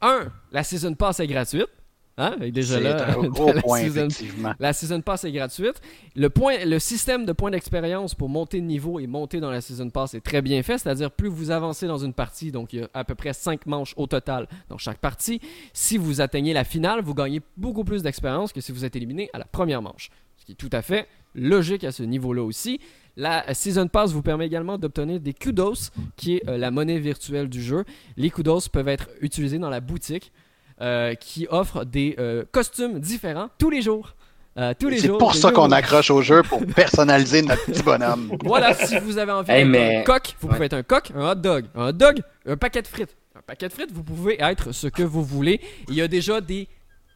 un, 0.00 0.30
la 0.52 0.64
season 0.64 0.94
pass 0.94 1.20
est 1.20 1.26
gratuite. 1.26 1.68
Hein? 2.16 2.36
Déjà 2.52 2.78
là, 2.78 3.08
un 3.18 3.22
gros 3.28 3.52
la 3.52 3.60
point, 3.60 3.80
season- 3.80 4.06
effectivement. 4.06 4.54
La 4.60 4.72
season 4.72 5.00
pass 5.00 5.24
est 5.24 5.32
gratuite. 5.32 5.80
Le, 6.14 6.30
point, 6.30 6.64
le 6.64 6.78
système 6.78 7.24
de 7.24 7.32
points 7.32 7.50
d'expérience 7.50 8.14
pour 8.14 8.28
monter 8.28 8.60
de 8.60 8.66
niveau 8.66 9.00
et 9.00 9.06
monter 9.08 9.40
dans 9.40 9.50
la 9.50 9.60
season 9.60 9.90
pass 9.90 10.14
est 10.14 10.20
très 10.20 10.40
bien 10.40 10.62
fait. 10.62 10.78
C'est-à-dire, 10.78 11.10
plus 11.10 11.28
vous 11.28 11.50
avancez 11.50 11.88
dans 11.88 11.98
une 11.98 12.12
partie, 12.12 12.52
donc 12.52 12.72
il 12.72 12.80
y 12.80 12.82
a 12.84 12.88
à 12.94 13.02
peu 13.02 13.16
près 13.16 13.32
5 13.32 13.66
manches 13.66 13.94
au 13.96 14.06
total 14.06 14.46
dans 14.68 14.78
chaque 14.78 14.98
partie, 14.98 15.40
si 15.72 15.96
vous 15.96 16.20
atteignez 16.20 16.52
la 16.52 16.62
finale, 16.64 17.00
vous 17.02 17.14
gagnez 17.14 17.40
beaucoup 17.56 17.82
plus 17.82 18.02
d'expérience 18.02 18.52
que 18.52 18.60
si 18.60 18.70
vous 18.70 18.84
êtes 18.84 18.94
éliminé 18.94 19.28
à 19.32 19.38
la 19.38 19.44
première 19.46 19.82
manche. 19.82 20.10
Ce 20.36 20.44
qui 20.44 20.52
est 20.52 20.56
tout 20.56 20.70
à 20.72 20.82
fait 20.82 21.08
logique 21.34 21.82
à 21.82 21.90
ce 21.90 22.04
niveau-là 22.04 22.42
aussi. 22.44 22.78
La 23.16 23.54
Season 23.54 23.86
Pass 23.86 24.10
vous 24.12 24.22
permet 24.22 24.46
également 24.46 24.76
d'obtenir 24.76 25.20
des 25.20 25.34
kudos, 25.34 25.90
qui 26.16 26.36
est 26.36 26.48
euh, 26.48 26.56
la 26.58 26.70
monnaie 26.70 26.98
virtuelle 26.98 27.48
du 27.48 27.62
jeu. 27.62 27.84
Les 28.16 28.30
kudos 28.30 28.68
peuvent 28.72 28.88
être 28.88 29.08
utilisés 29.20 29.58
dans 29.58 29.70
la 29.70 29.80
boutique, 29.80 30.32
euh, 30.80 31.14
qui 31.14 31.46
offre 31.50 31.84
des 31.84 32.16
euh, 32.18 32.44
costumes 32.50 32.98
différents 32.98 33.48
tous 33.58 33.70
les 33.70 33.82
jours. 33.82 34.14
Euh, 34.56 34.72
tous 34.78 34.88
les 34.88 34.98
C'est 34.98 35.08
pour 35.08 35.34
ça 35.34 35.50
qu'on 35.52 35.70
accroche 35.72 36.10
au 36.10 36.22
jeu, 36.22 36.42
pour 36.42 36.64
personnaliser 36.66 37.42
notre 37.42 37.64
petit 37.66 37.82
bonhomme. 37.82 38.30
Voilà, 38.44 38.72
si 38.74 38.98
vous 38.98 39.18
avez 39.18 39.32
envie 39.32 39.50
Hey, 39.50 39.64
mais- 39.64 39.98
un 39.98 40.02
coq, 40.02 40.34
vous 40.40 40.48
Ouais. 40.48 40.54
pouvez 40.54 40.66
être 40.66 40.74
un 40.74 40.82
coq, 40.82 41.10
un 41.14 41.30
hot 41.32 41.34
dog, 41.36 41.64
un 41.74 41.88
hot 41.88 41.92
dog, 41.92 42.20
un 42.46 42.56
paquet 42.56 42.82
de 42.82 42.86
frites. 42.88 43.16
Un 43.36 43.42
paquet 43.42 43.66
de 43.68 43.72
frites, 43.72 43.90
vous 43.92 44.04
pouvez 44.04 44.40
être 44.40 44.70
ce 44.72 44.86
que 44.86 45.02
vous 45.02 45.24
voulez. 45.24 45.60
Il 45.88 45.94
y 45.94 46.00
a 46.02 46.06
déjà 46.08 46.40
des 46.40 46.68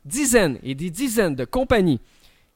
dizaines 0.04 0.58
et 0.62 0.74
des 0.74 0.90
dizaines 0.90 1.34
de 1.36 1.44
compagnies 1.44 2.00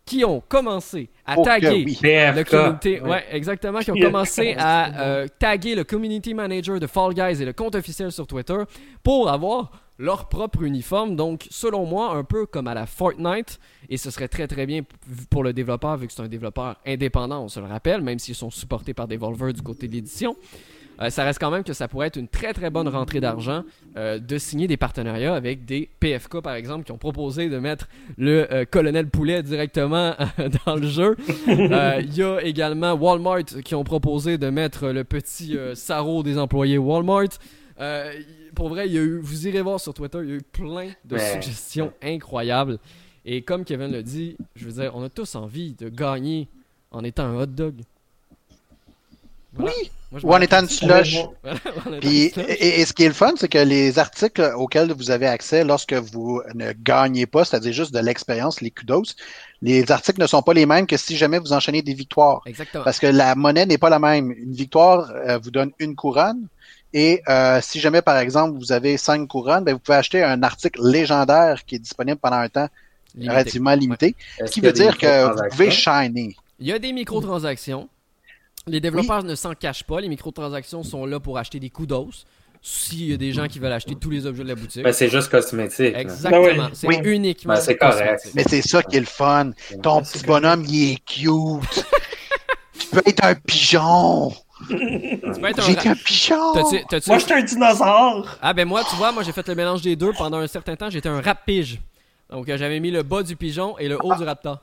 qui 0.04 0.24
ont 0.24 0.40
commencé 0.46 1.10
à 1.24 1.36
Oh 1.38 1.42
taguer 1.44 1.84
oui. 1.84 1.98
le 2.02 2.42
community, 2.44 3.00
Ouais. 3.00 3.08
ouais, 3.10 3.24
exactement, 3.30 3.80
qui 3.80 3.92
ont 3.92 3.96
commencé 3.98 4.54
à 4.58 5.00
euh, 5.00 5.26
taguer 5.38 5.74
le 5.74 5.84
community 5.84 6.34
manager 6.34 6.80
de 6.80 6.86
Fall 6.86 7.14
Guys 7.14 7.40
et 7.40 7.44
le 7.44 7.52
compte 7.52 7.74
officiel 7.76 8.10
sur 8.10 8.26
Twitter 8.26 8.58
pour 9.02 9.30
avoir 9.30 9.70
leur 9.98 10.28
propre 10.28 10.62
uniforme. 10.64 11.14
Donc, 11.14 11.46
selon 11.50 11.86
moi, 11.86 12.16
un 12.16 12.24
peu 12.24 12.46
comme 12.46 12.66
à 12.66 12.74
la 12.74 12.86
Fortnite, 12.86 13.60
et 13.88 13.96
ce 13.96 14.10
serait 14.10 14.26
très 14.28 14.48
très 14.48 14.66
bien 14.66 14.82
pour 15.30 15.44
le 15.44 15.52
développeur, 15.52 15.96
vu 15.96 16.08
que 16.08 16.12
c'est 16.12 16.22
un 16.22 16.28
développeur 16.28 16.76
indépendant, 16.84 17.44
on 17.44 17.48
se 17.48 17.60
le 17.60 17.66
rappelle, 17.66 18.00
même 18.00 18.18
s'ils 18.18 18.34
sont 18.34 18.50
supportés 18.50 18.94
par 18.94 19.06
Devolver 19.06 19.52
du 19.52 19.62
côté 19.62 19.86
de 19.86 19.92
l'édition. 19.92 20.34
Euh, 21.02 21.10
ça 21.10 21.24
reste 21.24 21.38
quand 21.38 21.50
même 21.50 21.64
que 21.64 21.72
ça 21.72 21.88
pourrait 21.88 22.06
être 22.06 22.16
une 22.16 22.28
très 22.28 22.52
très 22.52 22.70
bonne 22.70 22.88
rentrée 22.88 23.20
d'argent 23.20 23.64
euh, 23.96 24.18
de 24.18 24.38
signer 24.38 24.66
des 24.66 24.76
partenariats 24.76 25.34
avec 25.34 25.64
des 25.64 25.90
PFK 26.00 26.40
par 26.40 26.54
exemple 26.54 26.84
qui 26.84 26.92
ont 26.92 26.98
proposé 26.98 27.48
de 27.48 27.58
mettre 27.58 27.88
le 28.16 28.50
euh, 28.52 28.64
colonel 28.64 29.08
Poulet 29.08 29.42
directement 29.42 30.14
dans 30.66 30.76
le 30.76 30.86
jeu. 30.86 31.16
Euh, 31.72 32.00
Il 32.02 32.16
y 32.16 32.22
a 32.22 32.40
également 32.42 32.92
Walmart 32.92 33.44
qui 33.64 33.74
ont 33.74 33.84
proposé 33.84 34.38
de 34.38 34.48
mettre 34.50 34.88
le 34.88 35.04
petit 35.04 35.56
euh, 35.56 35.74
sarreau 35.74 36.22
des 36.22 36.38
employés 36.38 36.78
Walmart. 36.78 37.28
Euh, 37.80 38.12
pour 38.54 38.68
vrai, 38.68 38.86
il 38.86 38.92
y 38.94 38.98
a 38.98 39.02
eu, 39.02 39.18
vous 39.18 39.46
irez 39.48 39.60
voir 39.62 39.80
sur 39.80 39.94
Twitter, 39.94 40.18
il 40.22 40.28
y 40.28 40.32
a 40.32 40.36
eu 40.36 40.42
plein 40.42 40.90
de 41.04 41.18
suggestions 41.18 41.92
incroyables. 42.02 42.78
Et 43.24 43.42
comme 43.42 43.64
Kevin 43.64 43.90
le 43.92 44.02
dit, 44.02 44.36
je 44.56 44.66
veux 44.66 44.82
dire, 44.82 44.92
on 44.94 45.02
a 45.02 45.08
tous 45.08 45.34
envie 45.34 45.74
de 45.74 45.88
gagner 45.88 46.48
en 46.90 47.04
étant 47.04 47.24
un 47.24 47.40
hot 47.40 47.46
dog. 47.46 47.74
Voilà. 49.54 49.72
Moi, 50.12 50.20
je 50.20 50.26
Ou 50.26 50.34
en 50.34 50.40
étant 50.42 50.60
une 50.60 50.68
slush. 50.68 51.16
Voilà, 51.42 51.98
Puis, 52.00 52.24
et, 52.36 52.80
et 52.80 52.84
ce 52.84 52.92
qui 52.92 53.04
est 53.04 53.08
le 53.08 53.14
fun, 53.14 53.32
c'est 53.36 53.48
que 53.48 53.56
les 53.58 53.98
articles 53.98 54.52
auxquels 54.56 54.92
vous 54.92 55.10
avez 55.10 55.26
accès 55.26 55.64
lorsque 55.64 55.94
vous 55.94 56.42
ne 56.54 56.72
gagnez 56.72 57.24
pas, 57.24 57.46
c'est-à-dire 57.46 57.72
juste 57.72 57.94
de 57.94 57.98
l'expérience, 57.98 58.60
les 58.60 58.70
kudos, 58.70 59.14
les 59.62 59.90
articles 59.90 60.20
ne 60.20 60.26
sont 60.26 60.42
pas 60.42 60.52
les 60.52 60.66
mêmes 60.66 60.86
que 60.86 60.98
si 60.98 61.16
jamais 61.16 61.38
vous 61.38 61.54
enchaînez 61.54 61.80
des 61.80 61.94
victoires. 61.94 62.42
Exactement. 62.44 62.84
Parce 62.84 62.98
que 62.98 63.06
la 63.06 63.34
monnaie 63.34 63.64
n'est 63.64 63.78
pas 63.78 63.88
la 63.88 63.98
même. 63.98 64.32
Une 64.32 64.52
victoire 64.52 65.10
euh, 65.10 65.38
vous 65.38 65.50
donne 65.50 65.72
une 65.78 65.96
couronne. 65.96 66.46
Et 66.92 67.22
euh, 67.28 67.60
si 67.62 67.80
jamais, 67.80 68.02
par 68.02 68.18
exemple, 68.18 68.58
vous 68.58 68.70
avez 68.70 68.98
cinq 68.98 69.26
couronnes, 69.28 69.64
ben, 69.64 69.72
vous 69.72 69.78
pouvez 69.78 69.96
acheter 69.96 70.22
un 70.22 70.42
article 70.42 70.86
légendaire 70.86 71.64
qui 71.64 71.76
est 71.76 71.78
disponible 71.78 72.18
pendant 72.18 72.36
un 72.36 72.50
temps 72.50 72.68
Limité. 73.14 73.30
relativement 73.30 73.74
limité. 73.74 74.14
Ce 74.44 74.50
qui 74.50 74.60
veut 74.60 74.72
dire 74.72 74.98
que 74.98 75.32
vous 75.32 75.48
pouvez 75.50 75.70
shiner. 75.70 76.36
Il 76.60 76.66
y 76.66 76.72
a 76.72 76.78
des 76.78 76.92
microtransactions. 76.92 77.88
Les 78.66 78.80
développeurs 78.80 79.24
ne 79.24 79.34
s'en 79.34 79.54
cachent 79.54 79.84
pas. 79.84 80.00
Les 80.00 80.08
microtransactions 80.08 80.82
sont 80.82 81.04
là 81.06 81.18
pour 81.20 81.38
acheter 81.38 81.58
des 81.60 81.70
kudos. 81.70 82.24
S'il 82.64 83.10
y 83.10 83.12
a 83.12 83.16
des 83.16 83.32
gens 83.32 83.48
qui 83.48 83.58
veulent 83.58 83.72
acheter 83.72 83.96
tous 83.96 84.10
les 84.10 84.24
objets 84.24 84.44
de 84.44 84.48
la 84.48 84.54
boutique. 84.54 84.84
Ben, 84.84 84.92
c'est 84.92 85.08
juste 85.08 85.28
cosmétique. 85.30 85.96
Exactement. 85.96 86.42
Ben 86.44 86.60
oui. 86.66 86.70
C'est 86.74 86.86
Oui. 86.86 86.96
uniquement. 87.02 87.54
Ben, 87.54 87.60
c'est 87.60 87.76
correct. 87.76 87.98
cosmétique. 88.22 88.32
Mais 88.36 88.44
c'est 88.46 88.62
ça 88.62 88.84
qui 88.84 88.96
est 88.96 89.00
le 89.00 89.06
fun. 89.06 89.50
Ton 89.82 90.00
petit 90.02 90.24
bonhomme, 90.24 90.64
il 90.68 90.92
est 90.92 91.04
cute. 91.04 91.28
tu 92.78 92.86
peux 92.88 93.02
être 93.04 93.24
un 93.24 93.34
pigeon. 93.34 94.32
Tu 94.68 94.76
peux 95.40 95.46
être 95.48 95.68
un 95.86 95.90
un 95.90 95.94
pigeon. 95.96 96.52
T'as-tu- 96.54 96.84
t'as-tu- 96.88 97.10
Moi, 97.10 97.18
j'étais 97.18 97.34
un 97.34 97.42
dinosaure. 97.42 98.28
Ah 98.40 98.54
ben 98.54 98.68
moi, 98.68 98.84
tu 98.88 98.94
vois, 98.94 99.10
moi 99.10 99.24
j'ai 99.24 99.32
fait 99.32 99.48
le 99.48 99.56
mélange 99.56 99.82
des 99.82 99.96
deux. 99.96 100.12
Pendant 100.12 100.38
un 100.38 100.46
certain 100.46 100.76
temps, 100.76 100.88
j'étais 100.88 101.08
un 101.08 101.20
rap 101.20 101.44
pige. 101.44 101.80
Donc 102.30 102.48
euh, 102.48 102.56
j'avais 102.56 102.78
mis 102.78 102.92
le 102.92 103.02
bas 103.02 103.24
du 103.24 103.34
pigeon 103.34 103.76
et 103.78 103.88
le 103.88 103.98
haut 104.04 104.14
du 104.14 104.22
raptor. 104.22 104.60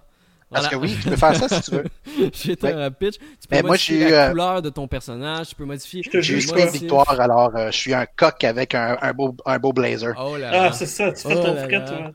Parce 0.52 0.66
Voilà. 0.66 0.70
que 0.70 0.76
oui, 0.78 0.98
tu 1.02 1.10
peux 1.10 1.16
faire 1.16 1.36
ça 1.36 1.48
si 1.62 1.70
tu 1.70 1.78
veux. 1.78 1.86
J'ai 2.34 2.58
Ouais. 2.64 2.74
un 2.74 2.90
pitch. 2.92 3.18
Tu 3.20 3.20
peux 3.48 3.56
Mais 3.56 3.62
moi, 3.62 3.70
modifier 3.72 4.10
la 4.10 4.26
euh, 4.26 4.30
couleur 4.32 4.62
de 4.64 4.70
ton 4.70 4.88
personnage, 4.88 5.50
tu 5.50 5.56
peux 5.56 5.66
modifier. 5.66 6.02
J'ai 6.12 6.34
eu 6.34 6.42
une 6.44 6.66
victoire, 6.70 7.20
alors 7.20 7.56
euh, 7.56 7.70
je 7.72 7.78
suis 7.78 7.94
un 7.94 8.06
coq 8.08 8.44
avec 8.44 8.74
un, 8.74 8.98
un 9.02 9.14
beau, 9.14 9.36
un 9.46 9.60
beau 9.60 9.74
blazer. 9.74 10.14
Oh 10.20 10.38
là 10.38 10.52
là. 10.52 10.64
Ah, 10.66 10.72
c'est 10.74 10.88
ça, 10.88 11.12
tu 11.12 11.28
fais 11.28 11.36
Oh 11.38 11.44
ton 11.44 11.54
là. 11.54 11.82
toi. 11.82 12.12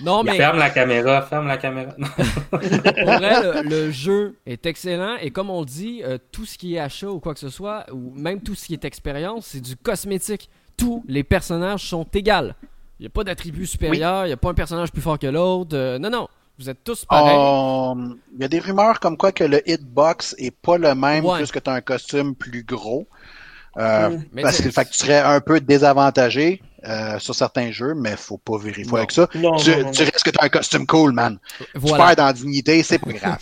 Non, 0.00 0.24
mais 0.24 0.36
Ferme 0.36 0.58
la 0.58 0.70
caméra, 0.70 1.22
ferme 1.22 1.46
la 1.46 1.56
caméra. 1.56 1.92
Pour 2.50 2.58
vrai, 2.60 3.62
le, 3.62 3.62
le 3.68 3.90
jeu 3.92 4.36
est 4.44 4.66
excellent 4.66 5.16
et 5.20 5.30
comme 5.30 5.50
on 5.50 5.60
le 5.60 5.66
dit, 5.66 6.02
euh, 6.04 6.18
tout 6.32 6.44
ce 6.44 6.58
qui 6.58 6.74
est 6.74 6.80
achat 6.80 7.08
ou 7.08 7.20
quoi 7.20 7.32
que 7.32 7.40
ce 7.40 7.48
soit, 7.48 7.86
ou 7.92 8.12
même 8.14 8.40
tout 8.40 8.54
ce 8.56 8.66
qui 8.66 8.74
est 8.74 8.84
expérience, 8.84 9.46
c'est 9.46 9.60
du 9.60 9.76
cosmétique. 9.76 10.50
Tous 10.76 11.04
les 11.06 11.22
personnages 11.22 11.84
sont 11.88 12.04
égaux. 12.12 12.50
Il 12.98 13.02
n'y 13.02 13.06
a 13.06 13.10
pas 13.10 13.22
d'attribut 13.24 13.66
supérieur, 13.66 14.24
il 14.24 14.28
n'y 14.28 14.32
a 14.32 14.36
pas 14.36 14.50
un 14.50 14.54
personnage 14.54 14.90
plus 14.92 15.00
fort 15.02 15.18
que 15.18 15.28
l'autre. 15.28 15.76
euh, 15.76 15.98
non, 15.98 16.10
non. 16.10 16.28
Vous 16.58 16.70
êtes 16.70 16.84
tous 16.84 17.04
pareils. 17.04 17.34
On- 17.36 18.16
Il 18.36 18.40
y 18.42 18.44
a 18.44 18.48
des 18.48 18.60
rumeurs 18.60 19.00
comme 19.00 19.16
quoi 19.16 19.32
que 19.32 19.44
le 19.44 19.68
hitbox 19.68 20.34
est 20.38 20.50
pas 20.52 20.78
le 20.78 20.94
même 20.94 21.24
Ouais. 21.24 21.38
puisque 21.38 21.62
tu 21.62 21.68
as 21.70 21.72
un 21.74 21.80
costume 21.80 22.34
plus 22.34 22.62
gros. 22.62 23.06
Euh, 23.76 24.10
Mm. 24.10 24.22
Mais 24.32 24.42
parce 24.42 24.60
que, 24.60 24.70
fait 24.70 24.84
que 24.84 24.90
tu 24.90 24.98
serais 24.98 25.18
un 25.18 25.40
peu 25.40 25.60
désavantagé 25.60 26.62
euh, 26.86 27.18
sur 27.18 27.34
certains 27.34 27.72
jeux, 27.72 27.94
mais 27.96 28.14
faut 28.16 28.38
pas 28.38 28.56
vérifier 28.58 28.84
Non. 28.92 28.96
avec 28.98 29.10
ça. 29.10 29.26
Non, 29.34 29.56
tu, 29.56 29.70
non, 29.70 29.76
non, 29.84 29.90
tu 29.90 30.02
non. 30.02 30.10
restes 30.12 30.22
que 30.22 30.30
tu 30.30 30.38
as 30.38 30.44
un 30.44 30.48
costume 30.48 30.86
cool, 30.86 31.12
man. 31.12 31.38
voilà. 31.74 31.96
Tu 31.96 32.06
perds 32.08 32.16
dans 32.16 32.26
la 32.26 32.32
dignité, 32.34 32.82
c'est 32.84 32.98
pas 32.98 33.10
grave. 33.12 33.40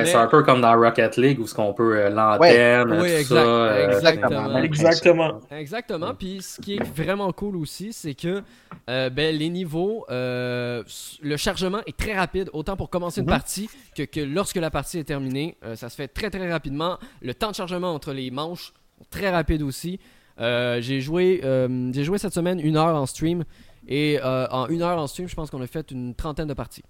Mais, 0.00 0.06
c'est 0.06 0.16
un 0.16 0.26
peu 0.26 0.42
comme 0.42 0.60
dans 0.60 0.74
Rocket 0.78 1.16
League 1.16 1.38
où 1.40 1.46
ce 1.46 1.54
qu'on 1.54 1.72
peut 1.72 1.96
euh, 1.98 2.10
l'antenne, 2.10 2.90
Oui, 2.92 2.98
tout 2.98 3.04
exact, 3.04 3.26
ça. 3.28 3.36
euh, 3.44 3.90
exactement. 3.96 4.58
Exactement. 4.58 5.40
Exactement. 5.50 6.14
Puis 6.14 6.42
ce 6.42 6.60
qui 6.60 6.74
est 6.76 6.82
vraiment 6.82 7.32
cool 7.32 7.56
aussi, 7.56 7.92
c'est 7.92 8.14
que 8.14 8.42
euh, 8.90 9.10
ben, 9.10 9.34
les 9.36 9.48
niveaux, 9.48 10.04
euh, 10.10 10.82
le 11.22 11.36
chargement 11.36 11.78
est 11.86 11.96
très 11.96 12.14
rapide, 12.14 12.50
autant 12.52 12.76
pour 12.76 12.90
commencer 12.90 13.20
une 13.20 13.26
Mhm. 13.26 13.32
partie 13.32 13.70
que, 13.96 14.02
que 14.02 14.20
lorsque 14.20 14.56
la 14.56 14.70
partie 14.70 14.98
est 14.98 15.04
terminée. 15.04 15.56
Euh, 15.64 15.76
ça 15.76 15.88
se 15.88 15.94
fait 15.96 16.08
très 16.08 16.30
très 16.30 16.50
rapidement. 16.50 16.98
Le 17.22 17.32
temps 17.34 17.50
de 17.50 17.54
chargement 17.54 17.94
entre 17.94 18.12
les 18.12 18.30
manches 18.30 18.72
très 19.10 19.30
rapide 19.30 19.62
aussi. 19.62 19.98
Euh, 20.40 20.80
j'ai 20.80 21.00
joué, 21.00 21.40
euh, 21.44 21.90
j'ai 21.92 22.02
joué 22.04 22.18
cette 22.18 22.34
semaine 22.34 22.58
une 22.60 22.76
heure 22.76 22.94
en 22.96 23.06
stream 23.06 23.44
et 23.86 24.18
euh, 24.24 24.46
en 24.50 24.66
une 24.68 24.82
heure 24.82 24.98
en 24.98 25.06
stream, 25.06 25.28
je 25.28 25.34
pense 25.36 25.50
qu'on 25.50 25.62
a 25.62 25.66
fait 25.66 25.90
une 25.92 26.14
trentaine 26.14 26.48
de 26.48 26.54
parties. 26.54 26.82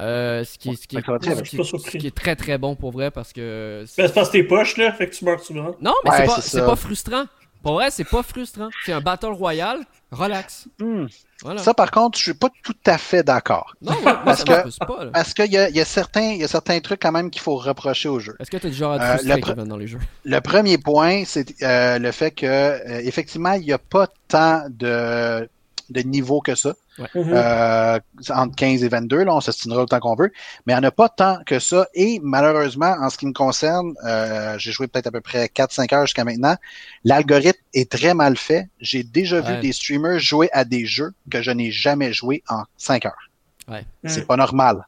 Euh, 0.00 0.42
ce, 0.44 0.56
qui 0.58 0.70
est, 0.70 0.76
ce, 0.76 0.86
qui 0.88 0.96
est, 0.96 1.04
Ça 1.04 1.12
va 1.12 1.18
très 1.18 1.30
ce 1.30 1.34
bien. 1.36 1.42
qui 1.42 1.44
Je 1.44 1.44
est- 1.44 1.48
suis 1.48 1.56
pas 1.58 1.64
surpris. 1.64 1.90
ce 1.92 1.96
qui 1.98 2.06
est 2.06 2.14
très 2.16 2.34
très 2.36 2.56
bon 2.58 2.74
pour 2.76 2.92
vrai 2.92 3.10
parce 3.10 3.32
que 3.32 3.80
Ben, 3.80 3.86
c'est 4.06 4.14
parce 4.14 4.28
que 4.28 4.32
t'es 4.38 4.44
poche, 4.44 4.76
là, 4.78 4.92
fait 4.92 5.08
que 5.08 5.14
tu 5.14 5.24
meurs 5.24 5.40
souvent. 5.44 5.76
non, 5.80 5.92
mais 6.04 6.10
Ouais, 6.10 6.16
c'est 6.18 6.26
pas, 6.26 6.34
c'est 6.36 6.42
c'est 6.42 6.58
ça. 6.60 6.64
pas 6.66 6.76
frustrant. 6.76 7.24
Pour 7.62 7.74
vrai, 7.74 7.90
c'est 7.92 8.04
pas 8.08 8.22
frustrant. 8.24 8.70
C'est 8.84 8.92
un 8.92 9.00
battle 9.00 9.26
royal, 9.26 9.78
relax. 10.10 10.66
Hmm. 10.80 11.06
Voilà. 11.42 11.62
Ça, 11.62 11.74
par 11.74 11.90
contre, 11.92 12.18
je 12.18 12.24
suis 12.24 12.34
pas 12.34 12.48
tout 12.64 12.74
à 12.86 12.98
fait 12.98 13.22
d'accord. 13.22 13.74
Non, 13.82 13.92
moi, 13.92 14.00
moi, 14.02 14.20
Parce 14.24 14.38
ça 14.40 14.44
que- 14.62 14.84
pas. 14.84 15.04
là. 15.04 15.10
Parce 15.12 15.32
qu'il 15.34 15.52
y 15.52 15.56
a, 15.58 15.68
il 15.68 15.76
y, 15.76 15.80
a 15.80 15.84
certains, 15.84 16.30
il 16.32 16.38
y 16.40 16.44
a 16.44 16.48
certains 16.48 16.80
trucs 16.80 17.00
quand 17.00 17.12
même 17.12 17.30
qu'il 17.30 17.40
faut 17.42 17.54
reprocher 17.56 18.08
au 18.08 18.18
jeu. 18.18 18.34
Est-ce 18.40 18.50
que 18.50 18.56
t'es 18.56 18.68
du 18.70 18.74
genre 18.74 18.92
à 18.92 19.14
Euh, 19.14 19.16
pre- 19.18 19.54
dans 19.66 19.76
les 19.76 19.86
jeux? 19.86 19.98
Le 20.24 20.40
premier 20.40 20.78
point, 20.78 21.22
c'est 21.24 21.54
euh, 21.62 21.98
le 22.00 22.10
fait 22.10 22.32
que 22.32 22.46
euh, 22.46 23.00
effectivement, 23.04 23.52
il 23.52 23.62
n'y 23.66 23.72
a 23.72 23.78
pas 23.78 24.08
tant 24.26 24.64
de, 24.70 25.48
de 25.92 26.00
niveaux 26.00 26.40
que 26.40 26.54
ça. 26.54 26.74
Mhm. 26.98 27.08
Euh, 27.32 27.98
entre 28.30 28.54
15 28.56 28.82
et 28.84 28.88
22, 28.88 29.24
là, 29.24 29.34
on 29.34 29.40
s'estimera 29.40 29.82
autant 29.82 30.00
qu'on 30.00 30.14
veut, 30.14 30.30
mais 30.66 30.72
il 30.72 30.76
n'y 30.76 30.80
en 30.84 30.88
a 30.88 30.90
pas 30.90 31.08
tant 31.08 31.38
que 31.46 31.58
ça. 31.58 31.86
Et 31.94 32.20
malheureusement, 32.22 32.94
en 33.00 33.08
ce 33.10 33.16
qui 33.18 33.26
me 33.26 33.32
concerne, 33.32 33.94
euh, 34.04 34.58
j'ai 34.58 34.72
joué 34.72 34.88
peut-être 34.88 35.06
à 35.06 35.10
peu 35.10 35.20
près 35.20 35.46
4-5 35.48 35.92
heures 35.94 36.06
jusqu'à 36.06 36.24
maintenant. 36.24 36.56
L'algorithme 37.04 37.60
est 37.74 37.90
très 37.90 38.14
mal 38.14 38.36
fait. 38.36 38.68
J'ai 38.80 39.02
déjà 39.04 39.40
vu 39.40 39.58
des 39.60 39.72
streamers 39.72 40.18
jouer 40.18 40.48
à 40.52 40.64
des 40.64 40.84
jeux 40.86 41.12
que 41.30 41.40
je 41.42 41.50
n'ai 41.50 41.70
jamais 41.70 42.12
joué 42.12 42.42
en 42.48 42.62
5 42.76 43.06
heures. 43.06 43.30
Ouais. 43.68 43.84
C'est 44.06 44.26
pas 44.26 44.36
normal. 44.36 44.86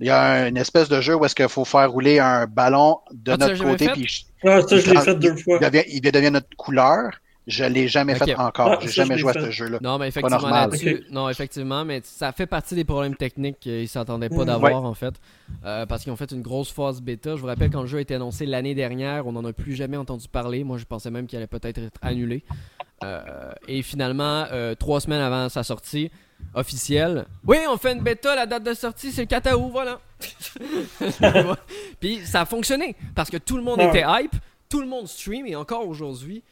Il 0.00 0.06
y 0.08 0.10
a 0.10 0.48
une 0.48 0.56
espèce 0.56 0.88
de 0.88 1.00
jeu 1.00 1.14
où 1.14 1.24
est-ce 1.24 1.34
qu'il 1.36 1.48
faut 1.48 1.64
faire 1.64 1.90
rouler 1.90 2.18
un 2.18 2.46
ballon 2.46 2.98
de 3.12 3.32
Ah, 3.32 3.36
notre 3.36 3.62
côté, 3.62 3.86
fait? 3.86 3.92
puis 3.92 4.26
Ah, 4.44 4.60
ça, 4.60 4.76
je 4.78 4.90
l'ai 4.90 4.96
il- 4.96 5.00
fait 5.00 5.14
deux 5.14 5.36
fois. 5.36 5.58
il 5.60 5.64
devient, 5.70 5.84
il 5.88 6.00
devient 6.00 6.30
notre 6.32 6.48
couleur. 6.56 7.10
Je 7.46 7.64
l'ai 7.64 7.88
jamais 7.88 8.14
fait 8.14 8.34
encore. 8.36 8.68
Ah, 8.72 8.78
J'ai 8.80 8.88
jamais 8.88 9.18
joué 9.18 9.30
à 9.36 9.40
ce 9.40 9.50
jeu-là. 9.50 9.78
Non, 9.82 9.98
mais 9.98 10.08
effectivement, 10.08 10.66
non, 11.10 11.28
effectivement, 11.28 11.84
mais 11.84 12.00
ça 12.02 12.32
fait 12.32 12.46
partie 12.46 12.74
des 12.74 12.84
problèmes 12.84 13.16
techniques 13.16 13.60
qu'ils 13.60 13.88
s'attendaient 13.88 14.30
pas 14.30 14.42
Mm. 14.44 14.46
d'avoir, 14.46 14.84
en 14.84 14.94
fait. 14.94 15.14
Euh, 15.64 15.84
parce 15.84 16.02
qu'ils 16.02 16.12
ont 16.12 16.16
fait 16.16 16.32
une 16.32 16.40
grosse 16.40 16.70
phase 16.72 17.02
bêta. 17.02 17.36
Je 17.36 17.40
vous 17.42 17.46
rappelle, 17.46 17.70
quand 17.70 17.82
le 17.82 17.86
jeu 17.86 17.98
a 17.98 18.00
été 18.00 18.14
annoncé 18.14 18.46
l'année 18.46 18.74
dernière, 18.74 19.26
on 19.26 19.32
n'en 19.32 19.44
a 19.44 19.52
plus 19.52 19.74
jamais 19.74 19.98
entendu 19.98 20.26
parler. 20.28 20.64
Moi, 20.64 20.78
je 20.78 20.84
pensais 20.84 21.10
même 21.10 21.26
qu'il 21.26 21.36
allait 21.36 21.46
peut-être 21.46 21.76
être 21.78 21.98
annulé. 22.00 22.42
Euh, 23.02 23.52
et 23.68 23.82
finalement, 23.82 24.46
euh, 24.50 24.74
trois 24.74 25.00
semaines 25.02 25.20
avant 25.20 25.50
sa 25.50 25.62
sortie 25.62 26.10
officielle, 26.54 27.26
oui, 27.46 27.58
on 27.70 27.76
fait 27.76 27.92
une 27.92 28.00
bêta, 28.00 28.34
la 28.34 28.46
date 28.46 28.62
de 28.64 28.72
sortie, 28.72 29.12
c'est 29.12 29.22
le 29.22 29.26
4 29.28 29.52
août, 29.54 29.68
voilà. 29.70 30.00
Puis 32.00 32.20
ça 32.24 32.42
a 32.42 32.44
fonctionné 32.44 32.96
parce 33.14 33.30
que 33.30 33.36
tout 33.36 33.56
le 33.56 33.62
monde 33.62 33.78
Ouais. 33.78 33.88
était 33.88 34.04
hype, 34.06 34.34
tout 34.68 34.80
le 34.80 34.86
monde 34.86 35.06
stream 35.08 35.46
et 35.46 35.56
encore 35.56 35.86
aujourd'hui, 35.86 36.42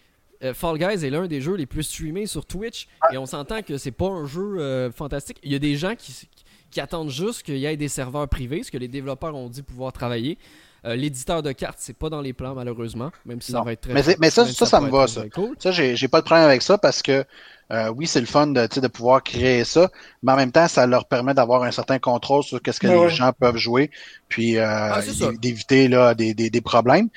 euh, 0.42 0.54
Fall 0.54 0.78
Guys 0.78 1.04
est 1.04 1.10
l'un 1.10 1.26
des 1.26 1.40
jeux 1.40 1.54
les 1.54 1.66
plus 1.66 1.82
streamés 1.84 2.26
sur 2.26 2.44
Twitch 2.46 2.88
et 3.12 3.18
on 3.18 3.26
s'entend 3.26 3.62
que 3.62 3.78
c'est 3.78 3.90
pas 3.92 4.08
un 4.08 4.26
jeu 4.26 4.56
euh, 4.58 4.90
fantastique. 4.90 5.38
Il 5.42 5.52
y 5.52 5.54
a 5.54 5.58
des 5.58 5.76
gens 5.76 5.94
qui, 5.96 6.28
qui 6.70 6.80
attendent 6.80 7.10
juste 7.10 7.42
qu'il 7.42 7.58
y 7.58 7.66
ait 7.66 7.76
des 7.76 7.88
serveurs 7.88 8.28
privés, 8.28 8.62
ce 8.62 8.70
que 8.70 8.78
les 8.78 8.88
développeurs 8.88 9.34
ont 9.34 9.48
dit 9.48 9.62
pouvoir 9.62 9.92
travailler. 9.92 10.38
Euh, 10.84 10.96
L'éditeur 10.96 11.44
de 11.44 11.52
cartes, 11.52 11.78
c'est 11.78 11.96
pas 11.96 12.10
dans 12.10 12.20
les 12.20 12.32
plans 12.32 12.54
malheureusement, 12.56 13.12
même 13.24 13.40
si 13.40 13.52
ça 13.52 13.58
Non. 13.58 13.64
va 13.64 13.72
être 13.72 13.82
très 13.82 13.92
Mais 13.94 14.02
mais 14.18 14.30
ça- 14.30 14.44
ça, 14.46 14.66
ça 14.66 14.80
me 14.80 14.90
va, 14.90 15.06
ça. 15.06 15.22
cool. 15.32 15.54
Ça, 15.60 15.70
j'ai 15.70 16.08
pas 16.08 16.20
de 16.20 16.24
problème 16.24 16.44
avec 16.46 16.60
ça 16.62 16.76
parce 16.76 17.02
que 17.02 17.24
euh, 17.70 17.88
oui, 17.96 18.06
c'est 18.08 18.20
le 18.20 18.26
fun 18.26 18.48
de, 18.48 18.86
pouvoir 18.88 19.22
créer 19.22 19.64
ça, 19.64 19.90
mais 20.22 20.32
en 20.32 20.36
même 20.36 20.52
temps, 20.52 20.68
ça 20.68 20.86
leur 20.86 21.06
permet 21.06 21.32
d'avoir 21.32 21.62
un 21.62 21.70
certain 21.70 21.98
contrôle 21.98 22.42
sur 22.42 22.60
qu'est-ce 22.60 22.80
que 22.80 22.86
Ouais, 22.88 23.04
les 23.06 23.10
gens 23.10 23.32
peuvent 23.32 23.56
jouer, 23.56 23.90
puis 24.28 24.58
euh, 24.58 24.66
Ah, 24.66 25.00
d'éviter 25.40 25.88
là 25.88 26.14
des, 26.14 26.34
des, 26.34 26.50
des 26.50 26.60
problèmes. 26.60 27.08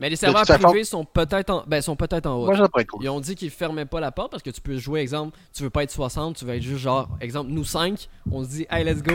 Mais 0.00 0.08
les 0.08 0.16
serveurs 0.16 0.44
privés 0.44 0.84
sont 0.84 1.04
peut-être 1.04 1.50
en, 1.50 1.64
ben, 1.66 1.82
sont 1.82 1.96
peut-être 1.96 2.26
en 2.26 2.36
haut. 2.36 2.46
Moi, 2.46 2.68
cool. 2.68 3.02
Ils 3.02 3.08
ont 3.08 3.18
dit 3.20 3.34
qu'ils 3.34 3.50
fermaient 3.50 3.84
pas 3.84 3.98
la 4.00 4.12
porte 4.12 4.30
parce 4.30 4.42
que 4.42 4.50
tu 4.50 4.60
peux 4.60 4.76
jouer, 4.76 5.00
exemple, 5.00 5.36
tu 5.52 5.62
veux 5.64 5.70
pas 5.70 5.82
être 5.82 5.90
60, 5.90 6.36
tu 6.36 6.44
veux 6.44 6.54
être 6.54 6.62
juste 6.62 6.78
genre, 6.80 7.08
exemple, 7.20 7.50
nous 7.50 7.64
5, 7.64 8.08
on 8.30 8.44
se 8.44 8.48
dit, 8.48 8.66
hey, 8.70 8.84
let's 8.84 9.02
go, 9.02 9.14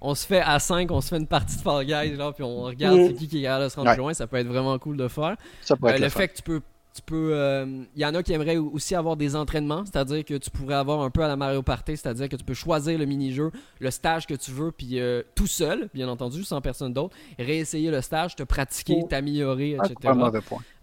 on 0.00 0.14
se 0.14 0.26
fait 0.26 0.40
à 0.40 0.58
5, 0.58 0.90
on 0.90 1.00
se 1.02 1.08
fait 1.08 1.18
une 1.18 1.26
partie 1.26 1.56
de 1.56 1.60
Fall 1.62 1.84
Guys, 1.84 2.16
genre, 2.16 2.32
puis 2.32 2.44
on 2.44 2.62
regarde 2.62 2.96
Mm. 2.98 3.06
c'est 3.08 3.14
qui 3.14 3.28
qui 3.28 3.38
est 3.40 3.42
capable 3.42 3.64
de 3.64 3.68
se 3.68 3.76
rendre 3.76 3.88
Ouais. 3.90 3.94
plus 3.94 4.00
loin, 4.00 4.14
ça 4.14 4.26
peut 4.26 4.36
être 4.38 4.46
vraiment 4.46 4.78
cool 4.78 4.96
de 4.96 5.08
faire. 5.08 5.36
Ça 5.60 5.74
Euh, 5.82 5.88
être 5.88 6.00
le 6.00 6.08
fait 6.08 6.28
que 6.28 6.36
tu 6.36 6.42
peux. 6.42 6.60
Tu 6.94 7.00
peux, 7.00 7.30
euh, 7.32 7.84
il 7.96 8.02
y 8.02 8.04
en 8.04 8.14
a 8.14 8.22
qui 8.22 8.34
aimeraient 8.34 8.58
aussi 8.58 8.94
avoir 8.94 9.16
des 9.16 9.34
entraînements, 9.34 9.82
c'est-à-dire 9.86 10.22
que 10.26 10.34
tu 10.34 10.50
pourrais 10.50 10.74
avoir 10.74 11.00
un 11.00 11.08
peu 11.08 11.24
à 11.24 11.28
la 11.28 11.36
Mario 11.36 11.62
Party, 11.62 11.96
c'est-à-dire 11.96 12.28
que 12.28 12.36
tu 12.36 12.44
peux 12.44 12.52
choisir 12.52 12.98
le 12.98 13.06
mini-jeu, 13.06 13.50
le 13.80 13.90
stage 13.90 14.26
que 14.26 14.34
tu 14.34 14.50
veux, 14.50 14.72
puis 14.72 15.00
euh, 15.00 15.22
tout 15.34 15.46
seul, 15.46 15.88
bien 15.94 16.06
entendu, 16.08 16.44
sans 16.44 16.60
personne 16.60 16.92
d'autre, 16.92 17.16
réessayer 17.38 17.90
le 17.90 18.02
stage, 18.02 18.36
te 18.36 18.42
pratiquer, 18.42 18.98
Oh. 19.02 19.06
t'améliorer, 19.08 19.70
etc. 19.82 20.12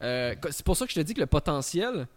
Euh, 0.01 0.33
c'est 0.49 0.65
pour 0.65 0.75
ça 0.75 0.85
que 0.87 0.91
je 0.91 0.95
te 0.99 1.05
dis 1.05 1.13
que 1.13 1.19
le 1.19 1.27
potentiel 1.27 2.07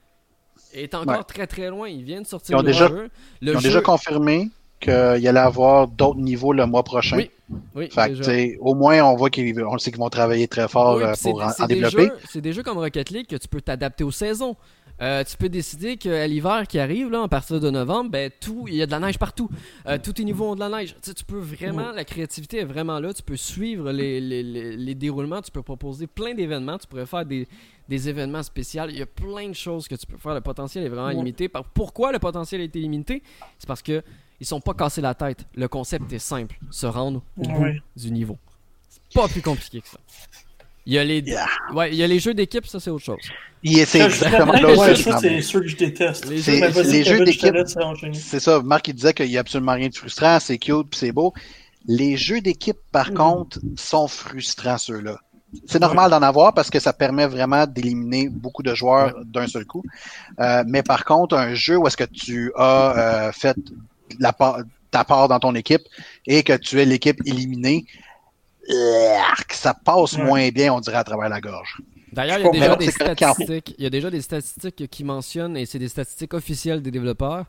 est 0.72 0.94
encore 0.94 1.18
Ouais. 1.18 1.24
très 1.24 1.46
très 1.46 1.68
loin. 1.68 1.86
Il 1.88 2.02
vient 2.04 2.22
de 2.22 2.26
sortir 2.26 2.56
Ils 2.56 2.60
ont 2.60 2.62
le 2.62 2.66
déjà- 2.68 2.88
jeu. 2.88 3.10
Le 3.42 3.52
Ils 3.52 3.56
ont 3.56 3.60
jeu... 3.60 3.68
déjà 3.68 3.80
confirmé 3.82 4.48
qu'il 4.82 5.22
y 5.22 5.28
allait 5.28 5.38
avoir 5.40 5.88
d'autres 5.88 6.20
niveaux 6.20 6.52
le 6.52 6.66
mois 6.66 6.82
prochain. 6.82 7.16
Oui, 7.16 7.30
Oui, 7.74 7.88
Fait 7.90 8.12
que, 8.12 8.58
au 8.60 8.74
moins, 8.74 9.02
on 9.04 9.14
voit 9.16 9.30
qu'ils 9.30 9.62
on 9.64 9.78
sait 9.78 9.90
qu'ils 9.90 10.00
vont 10.00 10.08
travailler 10.10 10.48
très 10.48 10.68
fort 10.68 10.96
Oui, 10.96 11.04
euh, 11.04 11.12
pour 11.22 11.42
en, 11.42 11.66
développer. 11.66 12.08
C'est 12.28 12.40
des 12.40 12.52
jeux 12.52 12.62
comme 12.62 12.78
Rocket 12.78 13.10
League 13.10 13.26
que 13.26 13.36
tu 13.36 13.48
peux 13.48 13.60
t'adapter 13.60 14.04
aux 14.04 14.10
saisons. 14.10 14.56
Euh, 15.00 15.24
tu 15.24 15.36
peux 15.36 15.48
décider 15.48 15.96
qu'à 15.96 16.26
l'hiver 16.28 16.64
qui 16.68 16.78
arrive, 16.78 17.10
là, 17.10 17.22
à 17.24 17.28
partir 17.28 17.58
de 17.58 17.70
novembre, 17.70 18.10
ben, 18.10 18.30
tout, 18.40 18.66
il 18.68 18.74
y 18.76 18.82
a 18.82 18.86
de 18.86 18.90
la 18.92 19.00
neige 19.00 19.18
partout. 19.18 19.48
Euh, 19.88 19.98
tous 20.00 20.12
tes 20.12 20.24
niveaux 20.24 20.50
ont 20.50 20.54
de 20.54 20.60
la 20.60 20.68
neige. 20.68 20.94
Tu, 21.02 21.10
sais, 21.10 21.14
tu 21.14 21.24
peux 21.24 21.38
vraiment, 21.38 21.90
la 21.92 22.04
créativité 22.04 22.58
est 22.60 22.64
vraiment 22.64 23.00
là. 23.00 23.12
Tu 23.12 23.22
peux 23.22 23.36
suivre 23.36 23.90
les, 23.90 24.20
les- 24.20 24.42
les- 24.44 24.76
les 24.76 24.94
déroulements. 24.94 25.40
Tu 25.42 25.50
peux 25.50 25.62
proposer 25.62 26.06
plein 26.06 26.34
d'événements. 26.34 26.78
Tu 26.78 26.86
pourrais 26.86 27.06
faire 27.06 27.24
des, 27.26 27.48
des 27.88 28.08
événements 28.08 28.42
spéciaux. 28.44 28.82
Il 28.90 28.98
y 28.98 29.02
a 29.02 29.06
plein 29.06 29.48
de 29.48 29.54
choses 29.54 29.88
que 29.88 29.96
tu 29.96 30.06
peux 30.06 30.18
faire. 30.18 30.34
Le 30.34 30.40
potentiel 30.40 30.84
est 30.84 30.88
vraiment 30.88 31.08
Ouais. 31.08 31.14
limité. 31.14 31.50
Pourquoi 31.74 32.12
le 32.12 32.18
potentiel 32.20 32.60
a 32.60 32.64
été 32.64 32.78
limité? 32.78 33.22
C'est 33.58 33.66
parce 33.66 33.82
que 33.82 34.02
ils 34.42 34.46
sont 34.46 34.60
pas 34.60 34.74
cassés 34.74 35.00
la 35.00 35.14
tête. 35.14 35.38
Le 35.54 35.68
concept 35.68 36.12
est 36.12 36.18
simple 36.18 36.56
se 36.72 36.84
rendre 36.86 37.22
au 37.38 37.42
bout 37.42 37.62
Ouais. 37.62 37.80
du 37.96 38.10
niveau. 38.10 38.36
C'est 38.90 39.20
pas 39.20 39.28
plus 39.28 39.40
compliqué 39.40 39.80
que 39.80 39.88
ça. 39.88 39.98
Il 40.84 40.94
y 40.94 40.98
a 40.98 41.04
les, 41.04 41.20
Yeah. 41.20 41.46
ouais, 41.74 41.90
il 41.90 41.94
y 41.96 42.02
a 42.02 42.08
les 42.08 42.18
jeux 42.18 42.34
d'équipe, 42.34 42.66
ça 42.66 42.80
c'est 42.80 42.90
autre 42.90 43.04
chose. 43.04 43.20
C'est 43.86 44.00
exactement 44.00 44.52
là 44.54 44.74
où 44.74 44.80
ouais, 44.80 44.96
ça, 44.96 45.16
c'est 45.20 45.40
sûr 45.40 45.60
que 45.60 45.68
je 45.68 45.76
déteste. 45.76 46.26
Les 46.28 47.04
jeux 47.04 47.24
d'équipe-. 47.24 47.54
C'est 48.14 48.40
ça, 48.40 48.60
Marc 48.62 48.88
il 48.88 48.94
disait 48.94 49.14
qu'il 49.14 49.26
y 49.30 49.36
a 49.36 49.40
absolument 49.40 49.74
rien 49.74 49.88
de 49.88 49.94
frustrant, 49.94 50.40
c'est 50.40 50.58
cute 50.58 50.88
puis 50.90 50.98
c'est 50.98 51.12
beau. 51.12 51.32
Les 51.86 52.16
jeux 52.16 52.40
d'équipe, 52.40 52.78
par 52.90 53.10
Mhm. 53.10 53.16
contre, 53.16 53.58
sont 53.76 54.08
frustrants 54.08 54.78
ceux-là. 54.78 55.18
C'est 55.66 55.80
normal 55.80 56.10
d'en 56.10 56.22
avoir 56.22 56.52
parce 56.54 56.68
que 56.70 56.80
ça 56.80 56.92
permet 56.92 57.26
vraiment 57.28 57.66
d'éliminer 57.66 58.28
beaucoup 58.28 58.62
de 58.64 58.74
joueurs 58.74 59.12
d'un 59.24 59.46
seul 59.46 59.66
coup. 59.66 59.84
Euh, 60.40 60.64
mais 60.66 60.82
par 60.82 61.04
contre, 61.04 61.36
un 61.36 61.54
jeu 61.54 61.76
où 61.76 61.86
est-ce 61.86 61.96
que 61.96 62.04
tu 62.04 62.50
as 62.56 63.26
euh, 63.28 63.32
fait 63.32 63.56
la 64.18 64.32
part- 64.32 64.60
ta 64.90 65.04
part 65.04 65.28
dans 65.28 65.38
ton 65.40 65.54
équipe 65.54 65.82
et 66.26 66.42
que 66.42 66.54
tu 66.56 66.80
es 66.80 66.84
l'équipe 66.84 67.20
éliminée, 67.24 67.86
arc, 69.30 69.52
ça 69.52 69.74
passe 69.74 70.16
moins 70.18 70.48
bien, 70.50 70.72
on 70.72 70.80
dirait, 70.80 70.98
à 70.98 71.04
travers 71.04 71.28
la 71.28 71.40
gorge. 71.40 71.80
D'ailleurs, 72.12 72.38
il 72.40 72.44
y 72.44 72.48
a 72.48 72.50
déjà 72.52 72.76
des 72.76 72.90
statistiques. 72.90 73.74
Il 73.78 73.84
y 73.84 73.86
a 73.86 73.90
déjà 73.90 74.10
des 74.10 74.20
statistiques 74.20 74.88
qui 74.88 75.04
mentionnent, 75.04 75.56
et 75.56 75.64
c'est 75.66 75.78
des 75.78 75.88
statistiques 75.88 76.34
officielles 76.34 76.82
des 76.82 76.90
développeurs, 76.90 77.46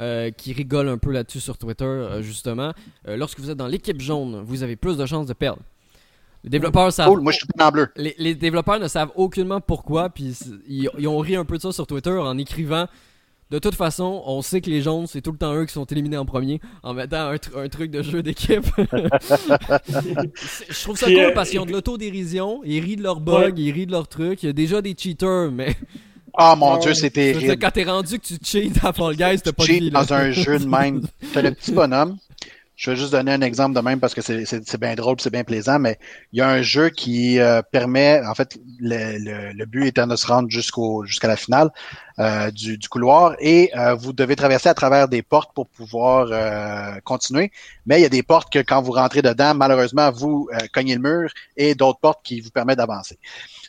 euh, 0.00 0.30
qui 0.30 0.52
rigole 0.52 0.88
un 0.88 0.98
peu 0.98 1.12
là-dessus 1.12 1.40
sur 1.40 1.58
Twitter, 1.58 1.84
euh, 1.84 2.22
justement. 2.22 2.72
Euh, 3.08 3.16
lorsque 3.16 3.38
vous 3.40 3.50
êtes 3.50 3.58
dans 3.58 3.66
l'équipe 3.66 4.00
jaune, 4.00 4.42
vous 4.42 4.62
avez 4.62 4.76
plus 4.76 4.96
de 4.96 5.04
chances 5.06 5.26
de 5.26 5.34
perdre. 5.34 5.60
Les 6.44 6.50
développeurs 6.50 6.92
savent. 6.92 7.08
Cool, 7.08 7.20
moi 7.20 7.32
je 7.32 7.38
suis 7.38 7.46
en 7.60 7.70
bleu. 7.70 7.88
Les, 7.96 8.14
les 8.18 8.34
développeurs 8.34 8.78
ne 8.78 8.88
savent 8.88 9.10
aucunement 9.16 9.60
pourquoi, 9.60 10.10
puis 10.10 10.36
ils 10.68 11.08
ont 11.08 11.18
ri 11.18 11.36
un 11.36 11.44
peu 11.44 11.56
de 11.56 11.62
ça 11.62 11.72
sur 11.72 11.86
Twitter 11.86 12.10
en 12.10 12.38
écrivant. 12.38 12.86
De 13.50 13.60
toute 13.60 13.76
façon, 13.76 14.22
on 14.26 14.42
sait 14.42 14.60
que 14.60 14.68
les 14.68 14.82
jaunes, 14.82 15.06
c'est 15.06 15.20
tout 15.22 15.30
le 15.30 15.38
temps 15.38 15.54
eux 15.54 15.66
qui 15.66 15.72
sont 15.72 15.84
éliminés 15.84 16.16
en 16.16 16.24
premier 16.26 16.60
en 16.82 16.94
mettant 16.94 17.28
un, 17.28 17.36
tr- 17.36 17.56
un 17.64 17.68
truc 17.68 17.92
de 17.92 18.02
jeu 18.02 18.20
d'équipe. 18.22 18.64
Je 20.68 20.82
trouve 20.82 20.96
ça 20.98 21.06
cool 21.06 21.16
euh, 21.16 21.30
parce 21.34 21.50
qu'ils 21.50 21.60
ont 21.60 21.66
de 21.66 21.72
l'autodérision, 21.72 22.60
ils 22.64 22.80
rient 22.80 22.96
de 22.96 23.02
leurs 23.02 23.20
bugs, 23.20 23.52
ils 23.56 23.70
rient 23.72 23.86
de 23.86 23.92
leurs 23.92 24.08
trucs. 24.08 24.42
Il 24.42 24.46
y 24.46 24.48
a 24.50 24.52
déjà 24.52 24.82
des 24.82 24.94
cheaters, 24.98 25.50
mais 25.52 25.76
Ah 26.34 26.56
mon 26.56 26.74
Ouais. 26.74 26.80
dieu, 26.80 26.94
c'est 26.94 27.12
dire, 27.14 27.34
terrible. 27.34 27.58
quand 27.60 27.70
t'es 27.70 27.84
rendu 27.84 28.18
que 28.18 28.26
tu 28.26 28.34
cheats 28.42 28.70
à 28.86 28.92
Fall 28.92 29.14
Guys, 29.16 29.40
t'as 29.42 29.52
pas 29.52 29.62
de 29.62 29.68
cheat 29.68 29.80
vie. 29.80 29.90
là. 29.90 30.04
dans 30.04 30.12
un 30.14 30.30
jeu 30.32 30.58
de 30.58 30.66
même. 30.66 31.02
T'as 31.32 31.42
le 31.42 31.52
petit 31.52 31.72
bonhomme. 31.72 32.16
Je 32.76 32.90
vais 32.90 32.96
juste 32.96 33.12
donner 33.12 33.32
un 33.32 33.40
exemple 33.40 33.74
de 33.74 33.80
même 33.80 34.00
parce 34.00 34.12
que 34.12 34.20
c'est- 34.20 34.76
bien 34.78 34.94
drôle, 34.94 35.16
c'est 35.18 35.30
bien 35.32 35.44
plaisant, 35.44 35.78
mais 35.78 35.98
il 36.32 36.38
y 36.38 36.42
a 36.42 36.48
un 36.48 36.60
jeu 36.60 36.90
qui 36.90 37.38
euh, 37.40 37.62
permet, 37.62 38.20
en 38.26 38.34
fait, 38.34 38.58
le, 38.78 39.16
le, 39.18 39.52
le 39.54 39.64
but 39.66 39.86
étant 39.86 40.06
de 40.06 40.14
se 40.14 40.26
rendre 40.26 40.50
jusqu'au 40.50 41.02
jusqu'à 41.06 41.26
la 41.28 41.36
finale 41.36 41.70
euh, 42.18 42.50
du, 42.50 42.76
du 42.76 42.88
couloir 42.90 43.34
et 43.40 43.70
euh, 43.78 43.94
vous 43.94 44.12
devez 44.12 44.36
traverser 44.36 44.68
à 44.68 44.74
travers 44.74 45.08
des 45.08 45.22
portes 45.22 45.54
pour 45.54 45.66
pouvoir 45.68 46.28
euh, 46.30 47.00
continuer. 47.02 47.50
Mais 47.86 47.98
il 47.98 48.02
y 48.02 48.06
a 48.06 48.10
des 48.10 48.22
portes 48.22 48.52
que 48.52 48.58
quand 48.58 48.82
vous 48.82 48.92
rentrez 48.92 49.22
dedans, 49.22 49.54
malheureusement, 49.54 50.10
vous 50.10 50.46
euh, 50.52 50.58
cognez 50.74 50.96
le 50.96 51.00
mur 51.00 51.30
et 51.56 51.74
d'autres 51.74 52.00
portes 52.00 52.20
qui 52.22 52.40
vous 52.42 52.50
permettent 52.50 52.78
d'avancer. 52.78 53.18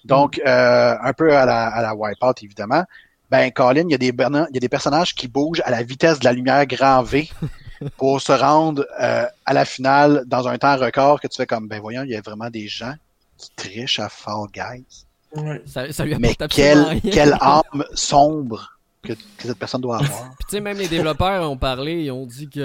Donc, 0.03 0.41
euh, 0.45 0.95
un 1.01 1.13
peu 1.13 1.35
à 1.35 1.45
la, 1.45 1.67
à 1.67 1.81
la 1.81 1.95
Wipeout, 1.95 2.33
évidemment. 2.43 2.83
Ben, 3.31 3.51
Colin, 3.51 3.83
il 3.87 3.91
y, 3.91 3.95
a 3.95 3.97
des, 3.97 4.07
il 4.07 4.53
y 4.53 4.57
a 4.57 4.59
des 4.59 4.69
personnages 4.69 5.13
qui 5.15 5.27
bougent 5.27 5.61
à 5.65 5.71
la 5.71 5.83
vitesse 5.83 6.19
de 6.19 6.25
la 6.25 6.33
lumière 6.33 6.65
grand 6.65 7.03
V 7.03 7.29
pour 7.97 8.21
se 8.21 8.31
rendre 8.31 8.85
euh, 8.99 9.25
à 9.45 9.53
la 9.53 9.65
finale 9.65 10.23
dans 10.27 10.47
un 10.47 10.57
temps 10.57 10.77
record 10.77 11.19
que 11.19 11.27
tu 11.27 11.37
fais 11.37 11.45
comme, 11.45 11.67
ben 11.67 11.79
voyons, 11.79 12.03
il 12.03 12.09
y 12.09 12.15
a 12.15 12.21
vraiment 12.21 12.49
des 12.49 12.67
gens 12.67 12.93
qui 13.37 13.49
trichent 13.55 13.99
à 13.99 14.09
Fall 14.09 14.47
Guys. 14.53 15.05
Ouais. 15.35 15.61
Ça, 15.65 15.91
ça 15.91 16.05
lui 16.05 16.15
Mais 16.19 16.35
quelle, 16.49 17.01
quelle 17.01 17.37
âme 17.41 17.83
sombre 17.93 18.76
que, 19.07 19.13
que 19.13 19.47
cette 19.47 19.57
personne 19.57 19.81
doit 19.81 19.97
avoir. 19.97 20.29
Puis 20.37 20.45
tu 20.49 20.55
sais, 20.55 20.59
même 20.61 20.77
les 20.77 20.87
développeurs 20.87 21.49
ont 21.49 21.57
parlé, 21.57 22.03
ils 22.03 22.11
ont 22.11 22.25
dit 22.25 22.47
qu'ils 22.49 22.61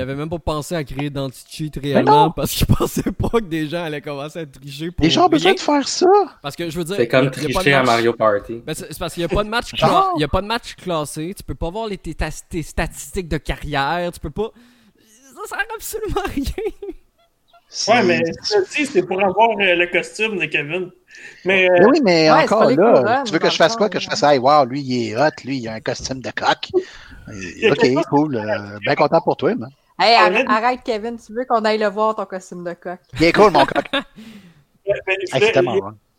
avaient 0.00 0.14
même 0.14 0.28
pas 0.28 0.38
pensé 0.38 0.74
à 0.74 0.84
créer 0.84 1.10
d'anti-cheat 1.10 1.76
réellement 1.82 2.30
parce 2.30 2.52
qu'ils 2.52 2.66
pensaient 2.76 3.12
pas 3.12 3.28
que 3.40 3.44
des 3.44 3.68
gens 3.68 3.84
allaient 3.84 4.00
commencer 4.00 4.40
à 4.40 4.46
tricher 4.46 4.90
pour 4.90 5.04
Les 5.04 5.10
gens 5.10 5.26
ont 5.26 5.28
besoin 5.28 5.52
rien. 5.52 5.54
de 5.54 5.60
faire 5.60 5.88
ça. 5.88 6.06
Parce 6.42 6.56
que 6.56 6.68
je 6.70 6.76
veux 6.78 6.84
dire, 6.84 6.96
C'est 6.96 7.08
comme 7.08 7.24
y 7.24 7.28
a- 7.28 7.30
y 7.30 7.30
a 7.30 7.30
pas 7.30 7.40
de 7.48 7.52
tricher 7.54 7.72
à 7.74 7.82
Mario 7.82 8.12
Party. 8.12 8.62
Ben, 8.66 8.74
c'est 8.74 8.98
parce 8.98 9.14
qu'il 9.14 9.20
n'y 9.22 9.32
a 9.32 9.34
pas 9.34 9.44
de 9.44 9.48
match 9.48 9.72
cla- 9.74 10.18
y 10.18 10.24
a 10.24 10.28
pas 10.28 10.42
de 10.42 10.46
match 10.46 10.74
classé, 10.74 11.32
tu 11.36 11.42
peux 11.42 11.54
pas 11.54 11.70
voir 11.70 11.86
les, 11.88 11.98
tes, 11.98 12.14
tes 12.48 12.62
statistiques 12.62 13.28
de 13.28 13.38
carrière, 13.38 14.10
tu 14.12 14.20
peux 14.20 14.30
pas 14.30 14.50
ça 15.48 15.56
sert 15.56 15.66
absolument 15.74 16.20
à 16.20 16.28
rien. 16.30 16.44
Ouais, 17.88 18.02
mais 18.04 18.22
ça 18.42 18.60
dit, 18.60 18.86
c'est 18.86 19.02
pour 19.04 19.20
avoir 19.22 19.50
euh, 19.58 19.74
le 19.74 19.86
costume 19.90 20.38
de 20.38 20.44
Kevin. 20.46 20.90
Mais, 21.44 21.68
euh, 21.68 21.76
Mais 21.80 21.86
oui, 21.86 22.00
mais 22.02 22.30
Ouais, 22.30 22.44
encore 22.44 22.70
là, 22.70 23.22
tu 23.24 23.32
veux 23.32 23.38
que 23.38 23.50
je 23.50 23.56
fasse 23.56 23.76
quoi? 23.76 23.88
Que 23.88 24.00
je 24.00 24.08
fasse, 24.08 24.22
hey, 24.22 24.38
wow, 24.38 24.64
lui, 24.64 24.80
il 24.80 25.10
est 25.10 25.16
hot, 25.16 25.30
lui, 25.44 25.58
il 25.58 25.68
a 25.68 25.74
un 25.74 25.80
costume 25.80 26.20
de 26.20 26.30
coq. 26.30 26.70
Ok, 27.70 28.04
cool. 28.10 28.36
euh, 28.36 28.78
bien 28.84 28.94
content 28.94 29.20
pour 29.22 29.36
toi, 29.36 29.54
man. 29.54 29.70
Hey, 29.98 30.14
Arrête. 30.16 30.46
arrête, 30.48 30.80
Kevin, 30.84 31.16
tu 31.16 31.32
veux 31.32 31.44
qu'on 31.48 31.64
aille 31.64 31.78
le 31.78 31.86
voir, 31.86 32.14
ton 32.14 32.26
costume 32.26 32.64
de 32.64 32.74
coq? 32.74 32.98
Il 33.18 33.24
est 33.24 33.32
cool, 33.32 33.50
mon 33.50 33.64
coq. 33.64 33.84
ben, 33.92 34.02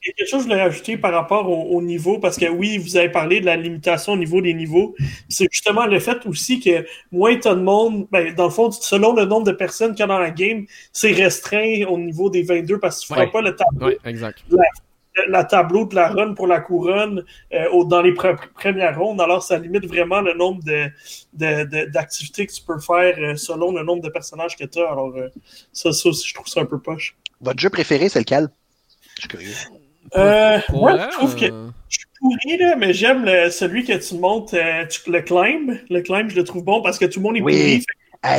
il 0.04 0.08
y 0.08 0.12
a- 0.12 0.14
quelque 0.14 0.28
chose 0.30 0.44
que 0.44 0.50
je 0.50 0.54
voulais 0.54 0.62
rajouter 0.64 0.98
par 0.98 1.12
rapport 1.14 1.50
au, 1.50 1.76
au 1.78 1.82
niveau, 1.82 2.20
parce 2.20 2.38
que 2.38 2.48
oui, 2.48 2.78
vous 2.78 2.96
avez 2.98 3.10
parlé 3.10 3.40
de 3.42 3.46
la 3.46 3.56
limitation 3.56 4.14
au 4.14 4.18
niveau 4.18 4.42
des 4.42 4.54
niveaux. 4.54 4.96
C'est 5.30 5.48
justement 5.52 5.86
le 5.86 6.00
fait 6.00 6.26
aussi 6.26 6.60
que 6.60 6.86
moins 7.12 7.36
t'as 7.38 7.56
de 7.56 7.62
monde, 7.62 8.08
ben, 8.12 8.34
dans 8.36 8.46
le 8.46 8.50
fond, 8.52 8.70
selon 8.72 9.14
le 9.14 9.26
nombre 9.26 9.46
de 9.46 9.52
personnes 9.52 9.92
qu'il 9.92 10.02
y 10.02 10.04
a 10.04 10.08
dans 10.08 10.20
la 10.20 10.32
game, 10.32 10.66
c'est 10.94 11.12
restreint 11.12 11.86
au 11.88 11.98
niveau 11.98 12.30
des 12.30 12.44
22 12.44 12.80
parce 12.80 12.98
que 12.98 13.02
tu 13.02 13.08
feras 13.08 13.26
Ouais. 13.26 13.32
pas 13.32 13.42
le 13.42 13.56
tableau, 13.56 13.88
Ouais, 13.88 13.98
exact. 14.06 14.44
la 15.30 15.46
tableau 15.46 15.86
de 15.86 15.96
la 15.96 16.10
run 16.10 16.34
pour 16.34 16.46
la 16.46 16.60
couronne 16.60 17.24
euh, 17.54 17.70
au- 17.72 17.86
dans 17.86 18.02
les 18.02 18.12
pre- 18.12 18.38
premières 18.54 19.00
rondes. 19.00 19.22
Alors, 19.22 19.42
ça 19.44 19.58
limite 19.58 19.86
vraiment 19.86 20.20
le 20.20 20.34
nombre 20.34 20.62
de, 20.64 20.88
de- 21.34 21.64
de- 21.64 21.86
d'activités 21.90 22.46
que 22.46 22.52
tu 22.52 22.62
peux 22.62 22.80
faire 22.80 23.16
euh, 23.20 23.36
selon 23.38 23.72
le 23.72 23.82
nombre 23.82 24.04
de 24.04 24.10
personnages 24.10 24.58
que 24.58 24.66
tu 24.66 24.78
as. 24.80 24.92
Alors, 24.92 25.14
euh, 25.16 25.30
ça, 25.72 25.94
ça 25.94 26.10
aussi, 26.10 26.28
je 26.28 26.34
trouve 26.34 26.48
ça 26.48 26.60
un 26.60 26.66
peu 26.66 26.80
poche. 26.80 27.16
Votre 27.40 27.60
jeu 27.60 27.70
préféré, 27.70 28.10
c'est 28.10 28.20
lequel? 28.20 28.50
Je 29.16 29.22
suis 29.22 29.30
curieux. 29.30 29.54
Euh, 30.16 30.60
moi, 30.74 30.94
vrai, 30.96 31.08
je 31.12 31.18
trouve 31.18 31.36
que 31.36 31.46
euh, 31.46 31.68
je 31.90 31.98
suis 32.00 32.08
pourri, 32.20 32.58
là, 32.58 32.76
mais 32.78 32.94
j'aime 32.94 33.26
le- 33.26 33.50
celui 33.50 33.84
que 33.86 33.94
tu 33.94 34.16
montes, 34.16 34.54
euh, 34.54 34.86
tu- 34.88 35.12
le 35.12 35.22
climb. 35.22 35.78
Le 35.90 36.02
climb, 36.02 36.30
je 36.30 36.36
le 36.36 36.44
trouve 36.44 36.64
bon 36.64 36.82
parce 36.82 36.98
que 37.00 37.06
tout 37.06 37.20
le 37.20 37.24
monde 37.24 37.38
est 37.38 37.42
Oui. 37.42 37.54
pourri. 37.54 37.80
fait 37.82 37.86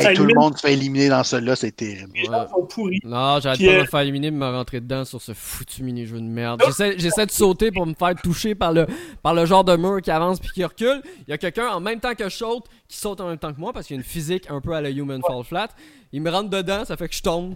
Hey, 0.09 0.17
tout 0.17 0.25
le 0.25 0.33
monde 0.35 0.57
se 0.57 0.67
fait 0.67 0.73
éliminer 0.73 1.07
dans 1.07 1.23
celui-là, 1.23 1.55
c'est 1.55 1.71
terrible. 1.71 2.11
les 2.13 2.25
gens 2.25 2.31
Ouais. 2.41 2.47
sont 2.49 2.65
pourris. 2.65 2.99
Non, 3.05 3.39
j'arrête 3.39 3.59
pas 3.59 3.65
de 3.65 3.69
euh, 3.77 3.81
me 3.81 3.85
faire 3.85 3.99
éliminer 4.01 4.27
et 4.27 4.31
me 4.31 4.45
rentrer 4.45 4.81
dedans 4.81 5.05
sur 5.05 5.21
ce 5.21 5.31
foutu 5.33 5.81
mini-jeu 5.81 6.17
de 6.17 6.25
merde. 6.25 6.61
J'essaie, 6.65 6.95
j'essaie 6.97 7.25
de 7.25 7.31
sauter 7.31 7.71
pour 7.71 7.85
me 7.85 7.93
faire 7.93 8.13
toucher 8.21 8.53
par 8.53 8.73
le, 8.73 8.85
par 9.23 9.33
le 9.33 9.45
genre 9.45 9.63
de 9.63 9.77
mur 9.77 10.01
qui 10.01 10.11
avance 10.11 10.41
puis 10.41 10.49
qui 10.53 10.65
recule. 10.65 11.01
Il 11.25 11.29
y 11.31 11.33
a 11.33 11.37
quelqu'un 11.37 11.69
en 11.69 11.79
même 11.79 12.01
temps 12.01 12.15
que 12.15 12.25
je 12.25 12.35
saute 12.35 12.65
qui 12.89 12.97
saute 12.97 13.21
en 13.21 13.29
même 13.29 13.37
temps 13.37 13.53
que 13.53 13.61
moi 13.61 13.71
parce 13.71 13.87
qu'il 13.87 13.95
y 13.95 13.99
a 13.99 14.01
une 14.01 14.05
physique 14.07 14.43
un 14.49 14.59
peu 14.59 14.73
à 14.73 14.81
la 14.81 14.89
Human 14.89 15.21
Fall 15.25 15.43
Flat. 15.45 15.69
Il 16.11 16.21
me 16.21 16.31
rentre 16.31 16.49
dedans, 16.49 16.83
ça 16.83 16.97
fait 16.97 17.07
que 17.07 17.15
je 17.15 17.21
tombe. 17.21 17.55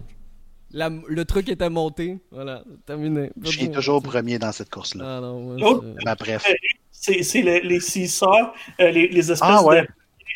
La- 0.72 0.90
le 1.08 1.24
truc 1.24 1.48
était 1.48 1.68
monté. 1.70 2.18
Voilà, 2.30 2.62
terminé. 2.86 3.30
Je 3.42 3.50
suis 3.50 3.70
toujours 3.70 4.02
premier 4.02 4.38
dans 4.38 4.52
cette 4.52 4.70
course-là. 4.70 5.04
Ah 5.18 5.20
non, 5.20 5.40
moi, 5.40 5.56
L'autre- 5.58 5.84
c'est- 5.98 6.04
Ben, 6.04 6.14
bref. 6.18 6.46
C'est 6.90 7.22
c'est 7.22 7.42
le- 7.42 7.60
les 7.66 7.80
seesaws, 7.80 8.52
euh, 8.80 8.90
les, 8.90 9.08
les 9.08 9.32
espèces 9.32 9.40
Ah, 9.42 9.62
ouais. 9.64 9.82
de 9.82 9.86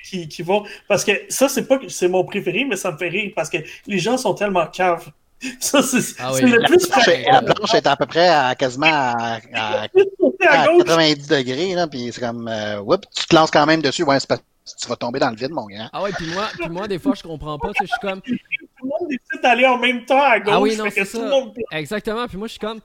qui, 0.05 0.29
qui 0.29 0.43
vont. 0.43 0.65
Parce 0.89 1.05
que 1.05 1.13
ça, 1.29 1.49
c'est 1.49 1.67
pas 1.67 1.79
que 1.79 1.89
c'est 1.89 2.09
mon 2.09 2.25
préféré, 2.25 2.65
mais 2.65 2.77
ça 2.77 2.91
me 2.93 2.99
fait 2.99 3.09
rire 3.09 3.33
parce 3.35 3.49
que 3.51 3.59
les 3.87 3.99
gens 3.99 4.17
sont 4.19 4.35
tellement 4.35 4.67
caves. 4.67 5.11
Ça, 5.61 5.83
c'est 5.83 6.15
Ah 6.19 6.31
c'est 6.35 6.45
oui. 6.45 6.51
le 6.51 6.63
plus 6.65 6.89
La 6.89 6.95
planche, 6.95 7.09
est, 7.09 7.23
la 7.31 7.43
planche 7.43 7.75
est 7.75 7.87
à 7.87 7.95
peu 7.95 8.07
près 8.07 8.27
à 8.27 8.55
quasiment 8.55 8.87
à, 8.87 9.39
à- 9.53 9.83
à 9.83 9.83
à 9.83 10.67
gauche. 10.67 10.85
90 10.85 11.29
degrés, 11.29 11.75
là, 11.75 11.87
puis 11.87 12.11
c'est 12.11 12.21
comme, 12.23 12.49
euh, 12.49 12.81
oups, 12.81 13.07
tu 13.15 13.27
te 13.27 13.35
lances 13.37 13.51
quand 13.51 13.67
même 13.67 13.83
dessus, 13.83 14.03
ouais, 14.05 14.19
c'est 14.19 14.29
que 14.29 14.35
tu 14.81 14.89
vas 14.89 14.97
tomber 14.97 15.19
dans 15.21 15.29
le 15.31 15.37
vide, 15.37 15.51
mon 15.51 15.67
gars. 15.67 15.91
Ah 15.93 16.03
ouais, 16.03 16.11
puis 16.17 16.27
moi, 16.33 16.45
puis 16.59 16.69
moi, 16.71 16.89
des 16.89 16.99
fois, 16.99 17.13
je 17.15 17.23
comprends 17.23 17.59
pas. 17.59 17.71
Je 17.79 17.87
suis 17.87 17.99
comme. 18.01 18.21
En 19.66 19.78
même 19.78 20.05
temps 20.05 20.23
à 20.23 20.39
gauche. 20.41 20.53
Ah 20.55 20.61
oui, 20.61 20.77
non, 20.77 20.85
fait 20.85 21.01
que 21.01 21.05
c'est 21.05 21.16
tout 21.19 21.24
le 21.24 21.31
ça. 21.31 21.35
monde- 21.35 21.55
Exactement. 21.73 22.27
Puis 22.28 22.37
moi, 22.37 22.47
je 22.47 22.53
suis 22.53 22.61
comme. 22.61 22.81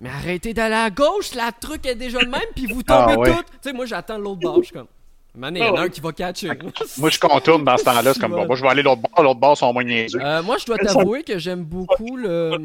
Mais 0.00 0.08
arrêtez 0.10 0.54
d'aller 0.54 0.74
à 0.76 0.90
gauche, 0.90 1.34
la 1.34 1.50
truc 1.52 1.84
est 1.86 1.94
déjà 1.96 2.20
le 2.20 2.28
même, 2.28 2.40
puis 2.54 2.66
vous 2.66 2.82
tombez 2.82 3.14
Ah 3.14 3.18
ouais. 3.18 3.34
toutes. 3.34 3.46
Tu 3.46 3.56
sais, 3.62 3.72
moi, 3.72 3.84
j'attends 3.86 4.18
l'autre 4.18 4.40
bord. 4.40 4.58
Je 4.58 4.64
suis 4.66 4.72
comme. 4.74 4.86
Mané, 5.34 5.60
il 5.60 5.66
y 5.66 5.68
en 5.68 5.76
a 5.76 5.82
un 5.82 5.88
qui 5.88 6.00
va 6.00 6.10
catcher. 6.12 6.50
Moi, 6.98 7.10
je 7.10 7.18
contourne 7.20 7.62
dans 7.64 7.76
ce 7.76 7.84
temps-là. 7.84 8.12
C'est 8.14 8.20
comme, 8.20 8.32
bon, 8.32 8.46
moi, 8.46 8.56
je 8.56 8.62
vais 8.62 8.68
aller 8.68 8.82
l'autre 8.82 9.02
bord. 9.02 9.22
L'autre 9.24 9.38
bord 9.40 9.56
sont 9.56 9.72
moins 9.72 9.84
niaiseux. 9.84 10.18
Euh, 10.22 10.42
moi, 10.42 10.56
je 10.58 10.66
dois 10.66 10.78
t'avouer 10.78 11.22
que 11.22 11.38
j'aime 11.38 11.62
beaucoup 11.64 12.16
le. 12.16 12.58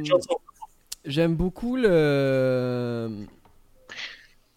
J'aime 1.05 1.35
beaucoup 1.35 1.75
le. 1.75 3.09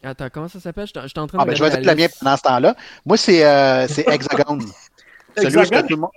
Attends, 0.02 0.28
comment 0.32 0.48
ça 0.48 0.60
s'appelle? 0.60 0.86
J'étais 0.86 1.00
j'étais 1.08 1.18
en 1.18 1.26
train 1.26 1.38
de. 1.38 1.42
Ah, 1.42 1.46
ben, 1.46 1.56
je 1.56 1.62
vais 1.64 1.70
dire 1.70 1.80
le 1.80 1.84
la 1.86 1.94
mien 1.94 2.06
pendant 2.20 2.36
ce 2.36 2.42
temps-là. 2.42 2.76
Moi, 3.04 3.16
c'est, 3.16 3.44
euh, 3.44 3.86
c'est 3.88 4.06
Hexagone. 4.08 4.62
Celui 5.36 5.56
où 5.58 5.64
tout 5.64 5.70
le 5.90 5.96
monde- 5.96 6.10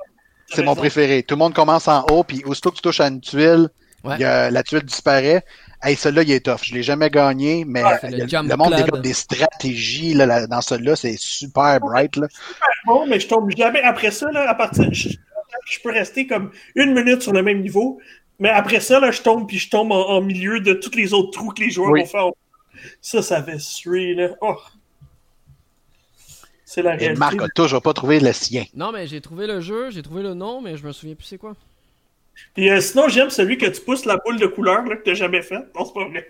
c'est 0.51 0.63
mon 0.63 0.75
préféré. 0.75 1.23
Tout 1.23 1.35
le 1.35 1.39
monde 1.39 1.53
commence 1.53 1.87
en 1.87 2.03
haut, 2.11 2.23
puis 2.23 2.43
aussitôt 2.45 2.71
que 2.71 2.75
tu 2.77 2.81
touches 2.81 2.99
à 3.01 3.07
une 3.07 3.21
tuile, 3.21 3.69
Ouais. 4.03 4.15
il 4.17 4.21
y 4.21 4.25
a- 4.25 4.49
la 4.49 4.63
tuile 4.63 4.83
disparaît. 4.83 5.43
Hey, 5.83 5.95
celui-là, 5.95 6.23
il 6.23 6.31
est 6.31 6.45
tough. 6.45 6.59
Je 6.63 6.73
l'ai 6.73 6.83
jamais 6.83 7.09
gagné, 7.09 7.65
mais 7.65 7.81
le 8.03 8.35
a- 8.51 8.57
monde 8.57 8.75
développe 8.75 9.01
des 9.01 9.13
stratégies 9.13 10.13
là, 10.13 10.25
là, 10.25 10.47
dans 10.47 10.61
celui-là. 10.61 10.95
C'est 10.95 11.17
super 11.17 11.79
bright. 11.79 12.15
Là. 12.17 12.27
Bon, 12.85 13.05
mais 13.07 13.19
je 13.19 13.27
tombe 13.27 13.49
jamais. 13.57 13.81
Après 13.81 14.11
ça, 14.11 14.29
là, 14.31 14.49
à 14.49 14.55
partir. 14.55 14.87
Je, 14.93 15.09
je 15.09 15.79
peux 15.83 15.91
rester 15.91 16.27
comme 16.27 16.51
une 16.75 16.93
minute 16.93 17.21
sur 17.21 17.33
le 17.33 17.43
même 17.43 17.61
niveau. 17.61 17.99
Mais 18.39 18.49
après 18.49 18.79
ça, 18.79 18.99
là, 19.01 19.11
je 19.11 19.21
tombe 19.21 19.47
puis 19.47 19.57
je 19.57 19.69
tombe 19.69 19.91
en, 19.91 20.09
en 20.09 20.21
milieu 20.21 20.59
de 20.61 20.73
tous 20.73 20.95
les 20.95 21.13
autres 21.13 21.31
trous 21.31 21.49
que 21.51 21.61
les 21.61 21.69
joueurs 21.69 21.91
Oui. 21.91 22.01
vont 22.01 22.05
faire. 22.07 22.29
Ça, 23.01 23.21
ça 23.21 23.43
fait 23.43 23.59
suer, 23.59 24.13
là. 24.15 24.29
Oh. 24.41 24.55
C'est 26.71 26.83
la 26.83 26.93
Et 26.93 26.97
réalité. 26.97 27.19
Marc 27.19 27.41
a 27.41 27.47
toujours 27.49 27.81
pas 27.81 27.93
trouvé 27.93 28.19
le 28.19 28.31
sien. 28.31 28.63
Non, 28.75 28.91
mais 28.91 29.07
j'ai 29.07 29.21
trouvé 29.21 29.47
le 29.47 29.59
jeu, 29.59 29.89
j'ai 29.89 30.03
trouvé 30.03 30.21
le 30.21 30.35
nom, 30.35 30.61
mais 30.61 30.77
je 30.77 30.85
me 30.85 30.91
souviens 30.91 31.15
plus 31.15 31.25
c'est 31.25 31.39
quoi. 31.39 31.55
Puis 32.53 32.69
euh, 32.69 32.79
sinon, 32.79 33.07
j'aime 33.07 33.31
celui 33.31 33.57
que 33.57 33.65
tu 33.65 33.81
pousses 33.81 34.05
la 34.05 34.17
boule 34.17 34.37
de 34.39 34.45
couleur 34.45 34.83
là, 34.83 34.95
que 34.95 35.03
t'as 35.03 35.15
jamais 35.15 35.41
fait. 35.41 35.55
Non, 35.75 35.83
c'est 35.85 35.93
pas 35.93 36.07
vrai. 36.07 36.27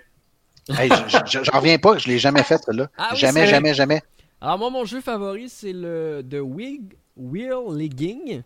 Hey, 0.70 0.90
je- 0.90 1.18
je- 1.40 1.44
J'en 1.44 1.58
reviens 1.60 1.78
pas, 1.78 1.98
je 1.98 2.08
l'ai 2.08 2.20
jamais 2.20 2.44
fait, 2.44 2.58
celui-là. 2.64 2.90
Ah 2.98 3.10
oui, 3.12 3.18
jamais, 3.18 3.48
jamais, 3.48 3.74
jamais. 3.74 4.02
Alors, 4.40 4.60
moi, 4.60 4.70
mon 4.70 4.86
jeu 4.86 5.02
favori, 5.02 5.50
c'est 5.50 5.74
le 5.74 6.24
The 6.30 6.38
Wig 6.42 6.94
Wheel 7.18 7.76
Legging. 7.76 8.44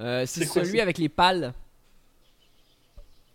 Euh, 0.00 0.24
c'est 0.26 0.46
celui 0.46 0.80
avec 0.80 0.96
les 0.96 1.10
pales. 1.10 1.52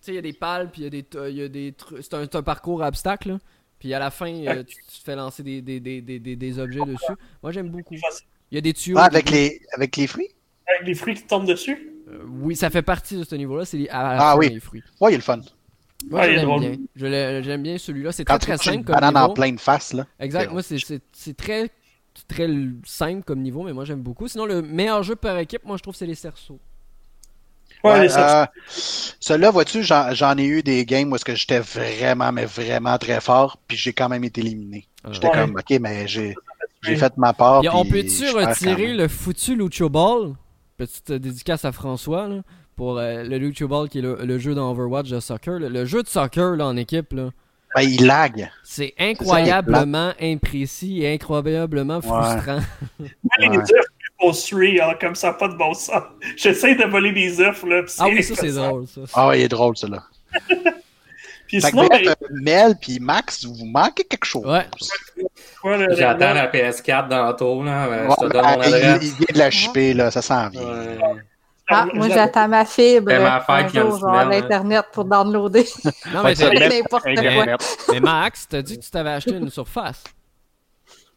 Tu 0.01 0.05
sais, 0.05 0.11
il 0.13 0.15
y 0.15 0.17
a 0.17 0.21
des 0.21 0.33
pales, 0.33 0.71
puis 0.71 0.81
il 0.81 0.83
y 0.85 0.87
a 0.87 0.89
des, 0.89 1.43
a 1.43 1.47
des 1.49 1.73
trucs. 1.73 1.99
C'est 2.01 2.15
un, 2.15 2.23
un 2.33 2.41
parcours 2.41 2.81
obstacle, 2.81 3.29
là. 3.29 3.37
Puis 3.81 3.93
à 3.95 3.99
la 3.99 4.11
fin, 4.11 4.31
euh, 4.31 4.63
tu, 4.63 4.75
tu 4.75 4.99
te 4.99 5.03
fais 5.03 5.15
lancer 5.15 5.41
des, 5.41 5.59
des, 5.61 5.79
des, 5.79 6.01
des, 6.01 6.19
des- 6.19 6.35
des 6.35 6.59
objets 6.59 6.79
dessus. 6.85 7.13
Moi, 7.41 7.51
j'aime 7.51 7.69
beaucoup. 7.69 7.95
Il 7.95 8.55
y 8.55 8.57
a 8.59 8.61
des 8.61 8.73
tuyaux. 8.73 8.97
Ah, 8.99 9.05
avec 9.05 9.29
les, 9.31 9.59
avec 9.73 9.97
les 9.97 10.05
fruits? 10.05 10.29
Avec 10.67 10.87
les 10.87 10.93
fruits 10.93 11.15
qui 11.15 11.23
tombent 11.23 11.47
dessus? 11.47 11.89
Euh, 12.07 12.19
oui, 12.41 12.55
ça 12.55 12.69
fait 12.69 12.83
partie 12.83 13.17
de 13.17 13.23
ce 13.23 13.33
niveau-là. 13.33 13.65
C'est 13.65 13.77
les- 13.77 13.89
à 13.89 14.03
la 14.03 14.09
Ah 14.29 14.31
fin, 14.33 14.37
oui. 14.37 14.49
les 14.49 14.59
fruits. 14.59 14.83
Ouais, 14.99 15.09
il 15.11 15.13
est 15.15 15.17
le 15.17 15.23
fun. 15.23 15.41
Moi, 16.09 16.19
Ouais, 16.21 16.41
drôle. 16.43 16.59
bien. 16.61 16.75
Je 16.95 17.41
J'aime 17.43 17.63
bien 17.63 17.77
celui-là. 17.79 18.11
C'est 18.11 18.23
très 18.25 18.37
très 18.37 18.51
une 18.53 18.57
simple 18.59 18.83
comme 18.83 18.93
banane 18.95 19.13
niveau. 19.15 19.25
en 19.25 19.33
pleine 19.33 19.57
face, 19.57 19.93
là. 19.93 20.05
Exact. 20.19 20.51
Moi, 20.51 20.61
c'est- 20.61 20.77
c'est 20.79 21.01
c'est 21.11 21.35
très 21.35 21.69
très 22.27 22.47
simple 22.85 23.23
comme 23.23 23.41
niveau, 23.41 23.63
mais 23.63 23.73
moi 23.73 23.85
j'aime 23.85 24.01
beaucoup. 24.01 24.27
Sinon, 24.27 24.45
le 24.45 24.61
meilleur 24.61 25.01
jeu 25.01 25.15
par 25.15 25.37
équipe, 25.39 25.63
moi 25.65 25.77
je 25.77 25.81
trouve, 25.81 25.95
c'est 25.95 26.05
les 26.05 26.13
cerceaux. 26.15 26.59
Ouais, 27.83 28.07
euh, 28.17 28.45
Celui-là, 29.19 29.51
vois-tu, 29.51 29.83
j'en 29.83 30.37
ai 30.37 30.45
eu 30.45 30.61
des 30.63 30.85
games 30.85 31.11
où 31.11 31.15
est-ce 31.15 31.25
que 31.25 31.35
j'étais 31.35 31.59
vraiment, 31.59 32.31
mais 32.31 32.45
vraiment 32.45 32.97
très 32.97 33.19
fort, 33.21 33.57
puis 33.67 33.77
j'ai 33.77 33.93
quand 33.93 34.09
même 34.09 34.23
été 34.23 34.41
éliminé. 34.41 34.87
J'étais 35.11 35.27
Ouais. 35.27 35.33
comme, 35.33 35.55
ok, 35.55 35.79
mais 35.79 36.07
j'ai 36.07 36.35
j'ai 36.83 36.95
fait 36.95 37.15
ma 37.17 37.33
part. 37.33 37.59
Puis 37.61 37.69
on 37.69 37.85
peut-tu 37.85 38.29
retirer 38.31 38.93
le 38.93 39.07
foutu 39.07 39.55
Lucho 39.55 39.89
Ball? 39.89 40.33
Petite 40.77 41.11
dédicace 41.11 41.63
à 41.65 41.71
François 41.71 42.27
là, 42.27 42.41
pour 42.75 42.97
euh, 42.97 43.23
le 43.23 43.37
Lucho 43.37 43.67
Ball 43.67 43.87
qui 43.87 43.99
est 43.99 44.01
le, 44.01 44.17
le 44.23 44.39
jeu 44.39 44.55
d'Overwatch 44.55 45.09
de 45.09 45.19
soccer. 45.19 45.59
Le, 45.59 45.69
le 45.69 45.85
jeu 45.85 46.01
de 46.01 46.07
soccer 46.07 46.55
là, 46.55 46.65
en 46.65 46.75
équipe, 46.77 47.13
là, 47.13 47.29
Ben, 47.75 47.81
il 47.83 48.05
lag. 48.07 48.49
c'est 48.63 48.95
incroyablement 48.99 50.13
imprécis 50.19 51.03
et 51.03 51.13
incroyablement 51.13 52.01
frustrant. 52.01 52.61
Ouais. 52.99 53.07
Hein, 54.23 54.95
comme 54.99 55.15
ça, 55.15 55.34
pas 55.34 55.48
de 55.48 55.56
bon 55.56 55.73
sens. 55.73 56.03
J'essaie 56.38 56.76
de 56.76 56.85
voler 56.85 57.11
des 57.11 57.39
œufs, 57.41 57.64
là. 57.64 57.81
Ah 57.99 58.06
oui, 58.07 58.23
ça 58.23 58.35
c'est 58.35 58.52
drôle. 58.52 58.88
Ça. 58.88 59.02
Ah 59.14 59.27
ouais, 59.30 59.39
il 59.41 59.43
est 59.43 59.48
drôle, 59.48 59.76
celui-là. 59.77 60.03
Puis 61.48 61.61
sinon, 61.61 61.85
bref, 61.88 62.02
ben, 62.06 62.11
euh, 62.22 62.27
Mel 62.41 62.76
puis 62.80 62.99
Max, 63.02 63.43
vous 63.45 63.65
manquez 63.65 64.06
quelque 64.06 64.23
chose. 64.23 64.45
Ouais. 64.45 64.65
J'attends 65.98 66.34
la 66.34 66.48
PS4 66.49 67.10
dans 67.10 67.27
le 67.27 67.35
tour, 67.35 67.64
là. 67.65 67.88
Euh, 67.88 68.07
Ouais, 68.07 68.15
Je 68.22 68.27
te 68.27 68.31
donne 68.31 68.45
mon 68.45 68.61
il, 68.64 68.73
adresse. 68.73 69.03
il 69.03 69.14
vient 69.15 69.26
de 69.34 69.38
la 69.38 69.52
chipper, 69.52 69.93
là, 69.93 70.11
ça 70.11 70.22
s'en 70.22 70.48
vient. 70.48 70.61
Ouais. 70.61 70.98
Ah, 71.68 71.88
moi, 71.93 72.07
j'attends 72.07 72.48
ma 72.48 72.64
fibre. 72.64 73.11
C'est 73.11 73.19
ma 73.19 73.43
Un 73.48 73.68
jour, 73.68 73.99
genre 73.99 74.14
hein. 74.14 74.30
l'Internet 74.30 74.85
pour 74.93 75.03
downloader 75.06 75.65
Non, 76.14 76.23
mais, 76.23 76.35
met- 76.35 76.69
n'importe 76.69 77.03
quoi. 77.03 77.57
Mais 77.91 77.99
Max, 77.99 78.48
t'as 78.49 78.61
dit 78.61 78.77
que 78.80 78.84
tu 78.85 78.89
t'avais 78.91 79.11
acheté 79.11 79.31
une 79.35 79.49
surface. 79.49 80.03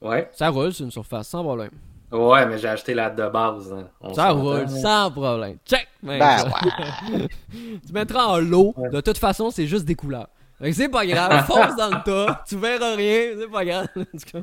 Ouais. 0.01 0.29
Ça 0.33 0.49
roule 0.49 0.73
sur 0.73 0.85
une 0.85 0.91
surface, 0.91 1.29
sans 1.29 1.43
problème. 1.45 1.71
Ouais, 2.13 2.47
mais 2.47 2.59
j'ai 2.59 2.69
acheté 2.69 2.95
la 2.95 3.11
de 3.11 3.29
base. 3.29 3.73
hein. 3.73 4.13
Ça 4.15 4.31
roule, 4.31 4.69
sans 4.69 5.11
problème. 5.11 5.57
Check! 5.67 5.89
man. 6.03 6.19
Ben 6.19 6.45
ouais. 6.45 7.29
tu 7.87 7.93
mettras 7.93 8.27
en 8.27 8.39
lot. 8.39 8.75
De 8.93 9.01
toute 9.01 9.19
façon, 9.19 9.51
c'est 9.51 9.67
juste 9.67 9.85
des 9.85 9.95
couleurs. 9.97 10.29
C'est 10.73 10.89
pas 10.89 11.05
grave. 11.05 11.45
Fonce 11.47 11.75
dans 11.77 11.89
le 11.89 12.03
tas. 12.05 12.45
Tu 12.49 12.57
verras 12.57 12.95
rien. 12.95 13.33
C'est 13.39 13.51
pas 13.51 13.65
grave. 13.65 13.89
En 13.97 14.03
tout 14.05 14.33
cas. 14.33 14.43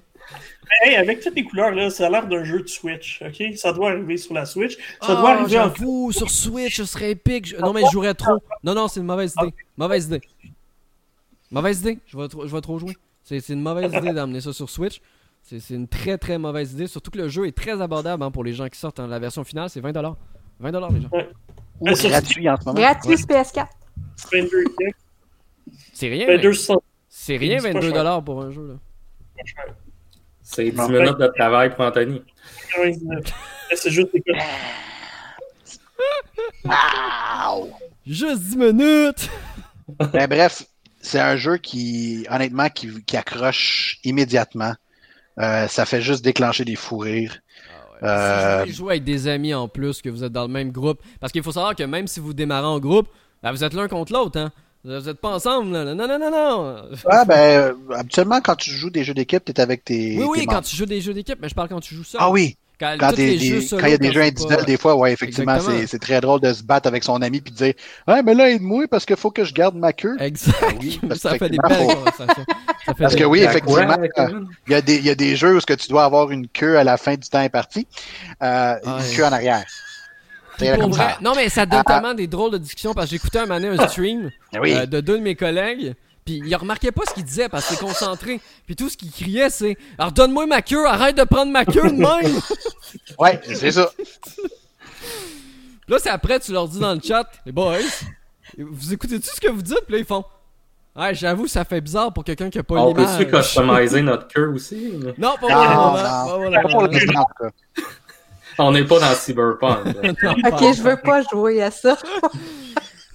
Hey, 0.83 0.95
avec 0.95 1.21
toutes 1.21 1.35
les 1.35 1.43
couleurs, 1.43 1.71
là, 1.71 1.89
ça 1.89 2.05
a 2.05 2.09
l'air 2.09 2.27
d'un 2.27 2.43
jeu 2.43 2.61
de 2.61 2.67
Switch, 2.67 3.21
ok? 3.25 3.55
Ça 3.57 3.73
doit 3.73 3.91
arriver 3.91 4.17
sur 4.17 4.33
la 4.33 4.45
Switch. 4.45 4.75
Ça 5.01 5.07
Ah, 5.09 5.15
doit 5.15 5.29
arriver 5.31 5.59
en... 5.59 5.63
J'avoue, 5.63 6.11
sur 6.11 6.29
Switch, 6.29 6.77
ce 6.77 6.85
serait 6.85 7.11
épique. 7.11 7.47
Je- 7.47 7.57
Non, 7.57 7.73
mais 7.73 7.81
je 7.85 7.91
jouerais 7.91 8.13
trop. 8.13 8.37
Non, 8.63 8.73
non, 8.75 8.87
c'est 8.87 8.99
une 8.99 9.05
mauvaise 9.07 9.33
idée. 9.41 9.53
Mauvaise 9.77 10.05
idée. 10.05 10.21
Mauvaise 11.49 11.79
idée. 11.81 11.99
Je 12.05 12.17
vais 12.17 12.27
trop, 12.27 12.47
je 12.47 12.53
vais 12.55 12.61
trop 12.61 12.77
jouer. 12.79 12.95
C'est 13.23 13.39
c'est 13.39 13.53
une 13.53 13.61
mauvaise 13.61 13.91
idée 13.93 14.13
d'amener 14.13 14.41
ça 14.41 14.53
sur 14.53 14.69
Switch. 14.69 15.01
C'est 15.43 15.59
c'est 15.59 15.73
une 15.73 15.87
très 15.87 16.17
très 16.17 16.37
mauvaise 16.37 16.73
idée. 16.73 16.87
Surtout 16.87 17.11
que 17.11 17.17
le 17.17 17.27
jeu 17.27 17.45
est 17.47 17.55
très 17.57 17.81
abordable 17.81 18.23
hein, 18.23 18.31
pour 18.31 18.43
les 18.43 18.53
gens 18.53 18.67
qui 18.69 18.77
sortent. 18.79 18.99
hein. 18.99 19.07
La 19.07 19.19
version 19.19 19.43
finale, 19.43 19.69
c'est 19.69 19.81
20$. 19.81 19.93
20$ 20.61 20.93
les 20.93 21.01
gens. 21.01 21.09
Ou 21.79 21.85
Ben, 21.85 21.95
ça, 21.95 22.09
gratuit 22.09 22.49
en 22.49 22.55
ce 22.59 22.65
moment. 22.65 22.79
Gratuit 22.79 23.17
sur 23.17 23.27
PS4. 23.27 23.65
22, 24.31 24.49
C'est 25.93 26.07
rien. 26.09 26.27
mais- 26.27 26.35
22 26.37 26.53
60. 26.53 26.83
C'est 27.09 27.37
rien 27.37 27.59
C'est 27.59 27.73
pas 27.73 27.79
22$ 27.79 28.23
pour 28.23 28.41
un 28.43 28.51
jeu. 28.51 28.67
Là. 28.67 28.73
C'est 30.43 30.65
10 30.65 30.71
Bon. 30.77 30.87
minutes 30.89 31.17
de 31.17 31.27
travail 31.35 31.73
pour 31.75 31.85
Anthony. 31.85 32.21
99. 32.75 33.23
Là, 33.25 33.75
C'est 33.75 33.89
juste 33.89 34.09
des 34.13 34.23
Juste 38.05 38.41
10 38.43 38.57
minutes! 38.57 39.29
Ben, 40.13 40.27
bref, 40.27 40.63
c'est 41.01 41.19
un 41.19 41.35
jeu 41.35 41.57
qui, 41.57 42.25
honnêtement, 42.29 42.69
qui, 42.69 43.03
qui 43.03 43.17
accroche 43.17 43.99
immédiatement. 44.03 44.73
Euh, 45.39 45.67
ça 45.67 45.85
fait 45.85 46.01
juste 46.01 46.23
déclencher 46.23 46.65
des 46.65 46.75
fous 46.75 46.97
rires. 46.97 47.39
Euh, 48.03 48.63
Si 48.65 48.71
vous 48.71 48.77
jouer 48.77 48.91
avec 48.93 49.03
des 49.03 49.27
amis 49.27 49.53
en 49.53 49.67
plus, 49.67 50.01
que 50.01 50.09
vous 50.09 50.23
êtes 50.23 50.31
dans 50.31 50.43
le 50.43 50.47
même 50.51 50.71
groupe. 50.71 50.99
Parce 51.19 51.31
qu'il 51.31 51.43
faut 51.43 51.51
savoir 51.51 51.75
que 51.75 51.83
même 51.83 52.07
si 52.07 52.19
vous 52.19 52.33
démarrez 52.33 52.67
en 52.67 52.79
groupe, 52.79 53.07
ben, 53.43 53.51
vous 53.51 53.63
êtes 53.63 53.73
l'un 53.73 53.87
contre 53.87 54.13
l'autre. 54.13 54.39
Hein? 54.39 54.51
Vous 54.83 55.07
êtes 55.07 55.19
pas 55.19 55.29
ensemble. 55.29 55.71
Là. 55.71 55.93
Non, 55.93 56.07
non, 56.07 56.17
non, 56.19 56.31
non. 56.31 56.75
Ouais, 57.05 57.25
ben, 57.27 57.37
euh, 57.37 57.73
habituellement, 57.95 58.41
quand 58.41 58.55
tu 58.55 58.71
joues 58.71 58.89
des 58.89 59.03
jeux 59.03 59.13
d'équipe, 59.13 59.45
t'es 59.45 59.59
avec 59.59 59.83
tes. 59.85 60.17
Oui, 60.17 60.25
oui, 60.29 60.45
quand 60.47 60.61
tu 60.61 60.75
joues 60.75 60.87
des 60.87 61.01
jeux 61.01 61.13
d'équipe, 61.13 61.37
mais 61.39 61.49
je 61.49 61.53
parle 61.55 61.69
quand 61.69 61.79
tu 61.79 61.93
joues 61.93 62.03
seul. 62.03 62.19
Ah 62.21 62.31
oui, 62.31 62.57
Quand, 62.99 63.13
des- 63.15 63.61
solo, 63.61 63.83
il 63.85 63.89
y 63.91 63.93
a 63.93 63.97
des 63.97 64.11
jeux 64.11 64.21
individuels, 64.21 64.57
pas- 64.59 64.63
des 64.65 64.77
fois, 64.77 64.95
ouais, 64.95 65.13
effectivement, 65.13 65.57
c'est 65.87 65.99
très 65.99 66.19
drôle 66.19 66.41
de 66.41 66.51
se 66.51 66.63
battre 66.63 66.87
avec 66.87 67.03
son 67.03 67.21
ami 67.21 67.39
puis 67.41 67.51
de 67.51 67.57
dire 67.57 67.73
Ouais, 68.07 68.23
mais 68.23 68.33
là, 68.33 68.49
aide-moi 68.49 68.85
parce 68.89 69.05
qu'il 69.05 69.15
faut 69.15 69.31
que 69.31 69.43
je 69.45 69.53
garde 69.53 69.75
ma 69.75 69.93
queue. 69.93 70.15
Exact. 70.19 70.55
oui, 70.79 70.99
parce 71.07 71.19
ça 71.21 71.37
fait 71.37 71.49
des 71.49 71.57
belles 71.57 71.77
faut- 71.77 71.87
conversations. 71.95 72.45
Ça 72.85 72.93
fait 72.95 73.03
Parce 73.03 73.15
que 73.15 73.23
oui, 73.23 73.41
effectivement, 73.41 73.95
Kevin? 74.15 74.47
il 74.67 74.71
y, 74.73 74.75
a 74.75 74.81
des, 74.81 74.95
il 74.97 75.05
y 75.05 75.09
a 75.09 75.15
des 75.15 75.35
jeux 75.35 75.55
où 75.55 75.59
ce 75.59 75.65
que 75.65 75.73
tu 75.73 75.87
dois 75.89 76.03
avoir 76.03 76.31
une 76.31 76.47
queue 76.47 76.77
à 76.77 76.83
la 76.83 76.97
fin 76.97 77.13
du 77.15 77.29
temps 77.29 77.39
imparti, 77.39 77.85
euh, 78.41 78.75
une 78.83 79.15
queue 79.15 79.23
en 79.25 79.31
arrière. 79.31 79.63
Comme 80.79 80.93
ça. 80.93 81.17
Non, 81.21 81.33
mais 81.35 81.49
ça 81.49 81.65
donne 81.65 81.81
Ah. 81.85 81.93
tellement 81.93 82.13
des 82.13 82.27
drôles 82.27 82.51
de 82.51 82.57
discussions 82.59 82.93
parce 82.93 83.07
que 83.07 83.11
j'écoutais 83.15 83.39
un 83.39 83.45
moment 83.47 83.59
donné 83.59 83.79
un 83.81 83.87
stream 83.87 84.29
Oui. 84.59 84.73
euh, 84.73 84.85
de 84.85 85.01
deux 85.01 85.17
de 85.17 85.23
mes 85.23 85.35
collègues. 85.35 85.95
Puis 86.25 86.41
il 86.45 86.55
remarquait 86.55 86.91
pas 86.91 87.01
ce 87.07 87.13
qu'il 87.13 87.23
disait 87.23 87.49
parce 87.49 87.67
qu'il 87.67 87.77
est 87.77 87.79
concentré. 87.79 88.39
Puis 88.65 88.75
tout 88.75 88.89
ce 88.89 88.97
qu'il 88.97 89.11
criait, 89.11 89.49
c'est 89.49 89.77
Alors 89.97 90.11
donne-moi 90.11 90.45
ma 90.45 90.61
queue, 90.61 90.85
arrête 90.85 91.17
de 91.17 91.23
prendre 91.23 91.51
ma 91.51 91.65
queue 91.65 91.89
de 91.89 91.95
même. 91.95 92.39
Ouais, 93.17 93.39
c'est 93.43 93.71
ça. 93.71 93.89
Puis 93.95 94.45
là, 95.87 95.97
c'est 95.99 96.09
après, 96.09 96.39
tu 96.39 96.51
leur 96.51 96.67
dis 96.67 96.79
dans 96.79 96.93
le 96.93 97.01
chat 97.01 97.29
Les 97.45 97.51
boys, 97.51 97.77
vous 98.57 98.93
écoutez-tu 98.93 99.27
ce 99.27 99.41
que 99.41 99.49
vous 99.49 99.61
dites 99.61 99.81
Puis 99.85 99.93
là, 99.93 99.97
ils 99.99 100.05
font 100.05 100.23
Ouais, 100.95 101.15
j'avoue, 101.15 101.47
ça 101.47 101.63
fait 101.63 101.79
bizarre 101.79 102.11
pour 102.11 102.23
quelqu'un 102.23 102.49
qui 102.49 102.59
a 102.59 102.63
pas 102.63 102.75
On 102.75 102.93
peut-tu 102.93 103.25
customiser 103.27 104.01
notre 104.01 104.27
queue 104.27 104.49
aussi? 104.49 104.93
Non, 105.17 105.35
pas 105.39 105.47
Non. 105.47 106.49
Pas 106.51 107.25
cas. 107.39 107.49
On 108.59 108.71
n'est 108.71 108.83
pas 108.83 108.99
dans 108.99 109.15
Cyberpunk. 109.15 109.87
Ok, 109.95 110.75
je 110.75 110.81
veux 110.81 110.97
pas 110.97 111.23
jouer 111.31 111.63
à 111.63 111.71
ça. 111.71 111.97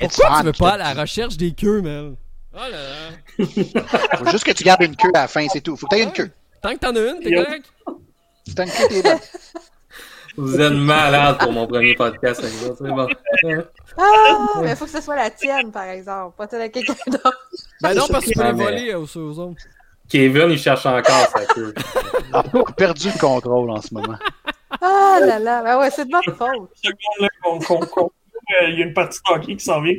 Pourquoi 0.00 0.38
tu 0.40 0.46
veux 0.46 0.52
pas 0.52 0.72
à 0.72 0.78
la 0.78 0.94
recherche 0.94 1.36
des 1.36 1.52
queues, 1.52 1.82
man 1.82 2.16
Oh 2.56 2.60
là 2.70 2.70
là. 2.70 4.16
Faut 4.18 4.30
juste 4.30 4.44
que 4.44 4.52
tu 4.52 4.64
gardes 4.64 4.82
une 4.82 4.96
queue 4.96 5.10
à 5.14 5.22
la 5.22 5.28
fin, 5.28 5.46
c'est 5.52 5.60
tout. 5.60 5.76
Faut 5.76 5.86
que 5.86 5.94
tu 5.94 6.00
aies 6.00 6.04
une 6.04 6.12
queue. 6.12 6.30
Tant 6.62 6.72
que 6.72 6.78
t'en 6.78 6.96
as 6.96 7.00
une, 7.00 7.20
t'es 7.20 7.30
Yo. 7.30 7.44
correct? 7.44 7.66
Si 8.46 8.54
t'as 8.54 8.64
une 8.64 8.70
queue, 8.72 8.88
t'es 8.88 9.02
bonne. 9.02 9.18
Vous 10.38 10.60
êtes 10.60 10.72
malade 10.72 11.38
pour 11.38 11.50
mon 11.52 11.66
premier 11.66 11.94
podcast 11.94 12.42
c'est 12.44 12.88
bon. 12.88 13.08
Ah, 13.96 14.60
mais 14.62 14.76
faut 14.76 14.84
que 14.84 14.90
ce 14.90 15.00
soit 15.00 15.16
la 15.16 15.30
tienne, 15.30 15.72
par 15.72 15.84
exemple, 15.84 16.34
pas 16.36 16.46
celle 16.46 16.62
de 16.62 16.66
quelqu'un 16.66 16.92
d'autre. 17.06 17.48
Ben 17.80 17.94
non, 17.94 18.06
parce 18.10 18.24
que 18.26 18.30
tu 18.32 18.38
peux 18.38 18.44
Ah, 18.44 18.52
mais- 18.52 18.64
voler 18.64 18.90
euh, 18.92 18.98
aux, 18.98 19.16
aux 19.18 19.38
autres. 19.38 19.62
Kevin, 20.10 20.50
il 20.50 20.58
cherche 20.58 20.84
encore 20.84 21.26
sa 21.34 21.46
queue. 21.46 21.72
On 22.34 22.60
a 22.60 22.72
perdu 22.72 23.08
le 23.08 23.18
contrôle 23.18 23.70
en 23.70 23.80
ce 23.80 23.94
moment. 23.94 24.18
Ah 24.82 25.18
là 25.22 25.38
là, 25.38 25.62
ben 25.62 25.78
ouais, 25.78 25.90
c'est 25.90 26.04
de 26.04 26.10
votre 26.12 26.36
faute. 26.36 26.70
Euh, 28.62 28.68
il 28.70 28.78
y 28.78 28.82
a 28.82 28.86
une 28.86 28.92
partie 28.94 29.18
de 29.26 29.32
hockey 29.34 29.56
qui 29.56 29.64
s'en 29.64 29.80
vient. 29.82 29.94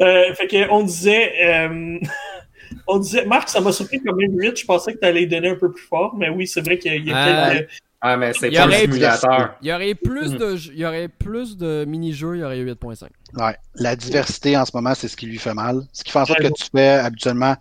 Euh, 0.00 0.34
fait 0.34 0.46
que 0.46 0.70
on 0.70 0.82
disait, 0.82 1.32
euh, 1.44 1.98
on 2.86 2.98
disait, 2.98 3.24
Marc, 3.26 3.48
ça 3.48 3.60
m'a 3.60 3.72
surpris 3.72 4.00
quand 4.04 4.14
même 4.14 4.38
8. 4.38 4.58
Je 4.58 4.64
pensais 4.64 4.92
que 4.94 4.98
tu 4.98 5.06
allais 5.06 5.26
donner 5.26 5.50
un 5.50 5.56
peu 5.56 5.70
plus 5.72 5.82
fort, 5.84 6.14
mais 6.16 6.28
oui, 6.28 6.46
c'est 6.46 6.60
vrai 6.62 6.78
qu'il 6.78 7.06
y 7.06 7.12
a 7.12 7.16
Euh, 7.16 7.50
peut-être. 7.52 7.70
Ah, 8.02 8.16
mais 8.16 8.32
c'est 8.34 8.48
Il 8.48 8.54
y 8.54 8.56
pas 8.56 8.64
un. 8.64 9.54
Il 9.62 9.68
y 9.68 9.72
aurait 9.72 9.94
plus 9.94 10.32
Mhm. 10.32 10.38
de, 10.38 10.56
il 10.72 10.78
y 10.78 10.84
aurait 10.86 11.08
plus 11.08 11.56
de 11.56 11.84
mini-jeux, 11.88 12.36
il 12.36 12.40
y 12.40 12.44
aurait 12.44 12.58
8.5. 12.58 13.08
Ouais. 13.34 13.56
La 13.76 13.96
diversité 13.96 14.56
en 14.56 14.64
ce 14.64 14.70
moment, 14.74 14.94
c'est 14.94 15.08
ce 15.08 15.16
qui 15.16 15.26
lui 15.26 15.38
fait 15.38 15.54
mal. 15.54 15.80
Ce 15.92 16.04
qui 16.04 16.12
fait 16.12 16.18
en 16.18 16.26
sorte 16.26 16.40
que 16.40 16.48
tu 16.48 16.64
fais 16.74 16.88
habituellement 16.90 17.56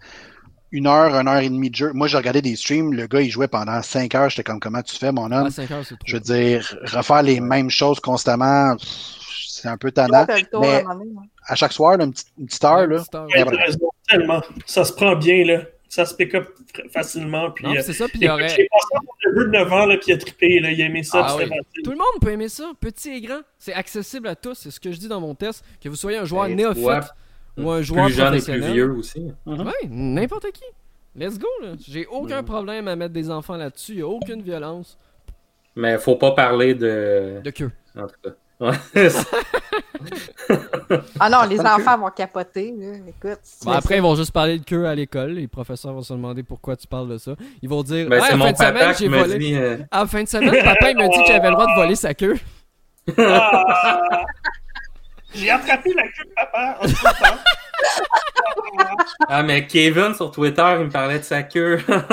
une 0.71 0.87
heure, 0.87 1.15
une 1.15 1.29
heure 1.29 1.39
et 1.39 1.49
demie 1.49 1.69
de 1.69 1.75
jeu. 1.75 1.91
Moi, 1.93 2.07
j'ai 2.07 2.17
regardé 2.17 2.41
des 2.41 2.55
streams, 2.57 2.93
le 2.93 3.07
gars, 3.07 3.21
il 3.21 3.29
jouait 3.31 3.47
pendant 3.47 3.81
cinq 3.81 4.13
heures. 4.13 4.29
J'étais 4.29 4.43
comme, 4.43 4.59
comment 4.59 4.81
tu 4.81 4.95
fais, 4.97 5.11
mon 5.13 5.31
homme? 5.31 5.47
À 5.47 5.51
5 5.51 5.71
heures, 5.71 5.85
c'est 5.85 5.95
trop. 5.95 6.03
Je 6.05 6.15
veux 6.17 6.19
dire, 6.21 6.77
refaire 6.83 7.23
les 7.23 7.39
mêmes 7.39 7.69
choses 7.69 7.99
constamment, 8.01 8.75
c'est 9.65 9.71
un 9.71 9.77
peu 9.77 9.91
tannant. 9.91 10.25
Mais- 10.61 10.83
à 11.47 11.55
chaque 11.55 11.73
soir, 11.73 11.97
là, 11.97 12.05
une, 12.05 12.11
petite, 12.11 12.27
une 12.37 12.45
petite 12.45 12.63
heure, 12.63 12.85
là. 12.87 13.03
Tellement. 14.07 14.41
Ça 14.67 14.85
se 14.85 14.93
prend 14.93 15.15
bien, 15.15 15.43
là. 15.45 15.61
Ça 15.89 16.05
se 16.05 16.13
pick 16.13 16.35
up 16.35 16.49
facilement. 16.91 17.49
Puis, 17.51 17.63
Non, 17.63 17.71
puis 17.71 17.79
euh, 17.79 17.83
c'est 17.83 17.93
ça, 17.93 18.05
puis 18.07 18.19
il 18.19 18.21
y 18.23 18.25
écoute, 18.25 18.33
aurait. 18.41 18.49
J'ai 18.49 18.67
passé 18.67 19.35
de 19.35 19.43
9 19.45 19.73
ans 19.73 19.85
là, 19.85 19.97
qui 19.97 20.11
a 20.11 20.17
trippé, 20.17 20.59
là, 20.59 20.71
il 20.71 20.81
a 20.81 20.85
aimé 20.85 21.03
ça, 21.03 21.25
Ah 21.27 21.35
puis 21.37 21.49
oui. 21.49 21.83
Tout 21.83 21.91
le 21.91 21.97
monde 21.97 22.21
peut 22.21 22.31
aimer 22.31 22.49
ça, 22.49 22.71
petit 22.79 23.09
et 23.11 23.21
grand. 23.21 23.39
C'est 23.57 23.73
accessible 23.73 24.27
à 24.27 24.35
tous, 24.35 24.55
c'est 24.55 24.71
ce 24.71 24.79
que 24.79 24.91
je 24.91 24.99
dis 24.99 25.07
dans 25.07 25.21
mon 25.21 25.33
test. 25.35 25.63
Que 25.81 25.89
vous 25.89 25.95
soyez 25.95 26.17
un 26.17 26.25
joueur 26.25 26.45
Et 26.47 26.55
néophyte 26.55 26.83
ouais, 26.85 26.99
ou 27.57 27.69
un 27.71 27.81
joueur 27.81 28.05
Plus 28.07 28.13
jeune 28.15 28.33
et 28.33 28.37
plus 28.37 28.43
professionnel. 28.45 28.73
vieux 28.73 28.91
aussi. 28.91 29.25
Ouais, 29.45 29.55
n'importe 29.89 30.51
qui. 30.51 30.63
Let's 31.15 31.39
go, 31.39 31.47
là. 31.61 31.69
J'ai 31.87 32.05
aucun 32.07 32.41
Mm. 32.41 32.45
problème 32.45 32.87
à 32.89 32.95
mettre 32.95 33.13
des 33.13 33.29
enfants 33.31 33.55
là-dessus. 33.55 33.93
Il 33.95 34.01
a 34.01 34.07
aucune 34.07 34.41
violence. 34.41 34.97
Mais 35.77 35.97
faut 35.97 36.15
pas 36.17 36.31
parler 36.31 36.73
de. 36.75 37.39
De 37.43 37.49
queue. 37.51 37.71
En 37.97 38.01
tout 38.07 38.15
cas. 38.23 38.31
Ah 41.19 41.29
non, 41.29 41.43
les 41.49 41.59
enfants 41.59 41.97
vont 41.97 42.09
capoter, 42.09 42.73
là. 42.77 42.93
Écoute. 43.07 43.39
si 43.43 43.65
Bon, 43.65 43.71
après, 43.71 43.89
ça. 43.89 43.95
ils 43.97 44.01
vont 44.01 44.15
juste 44.15 44.31
parler 44.31 44.59
de 44.59 44.63
queue 44.65 44.85
à 44.85 44.95
l'école. 44.95 45.31
Les 45.33 45.47
professeurs 45.47 45.93
vont 45.93 46.01
se 46.01 46.13
demander 46.13 46.43
pourquoi 46.43 46.75
tu 46.75 46.87
parles 46.87 47.09
de 47.09 47.17
ça. 47.17 47.31
Ils 47.61 47.69
vont 47.69 47.83
dire 47.83 48.07
Ben, 48.07 48.19
Ah, 48.21 48.25
c'est 48.27 48.33
en 48.33 48.37
mon 48.37 48.45
fin 48.45 48.51
de 48.51 48.57
semaine, 48.57 48.73
papa 48.73 48.93
j'ai 48.93 49.05
qui 49.05 49.09
m'a 49.09 49.17
volé. 49.23 49.37
dit. 49.39 49.55
euh, 49.55 49.77
À 49.91 49.99
la 50.01 50.07
fin 50.07 50.23
de 50.23 50.27
semaine, 50.29 50.63
papa, 50.63 50.91
il 50.91 50.97
m'a 50.97 51.07
dit 51.07 51.17
que 51.17 51.27
j'avais 51.27 51.47
le 51.47 51.53
droit 51.53 51.67
de 51.67 51.75
voler 51.75 51.95
sa 51.95 52.13
queue. 52.13 52.37
Ah! 53.17 54.23
J'ai 55.37 55.49
attrapé 55.49 55.93
la 55.93 56.03
queue 56.03 56.23
de 56.23 56.33
papa 56.33 56.77
en 56.81 56.87
tout 56.87 56.93
temps. 56.93 57.37
Ah, 59.27 59.43
mais 59.43 59.67
Kevin 59.67 60.13
sur 60.13 60.31
Twitter, 60.31 60.65
il 60.79 60.85
me 60.85 60.89
parlait 60.89 61.19
de 61.19 61.25
sa 61.25 61.43
queue. 61.43 61.81
Là, 61.89 62.05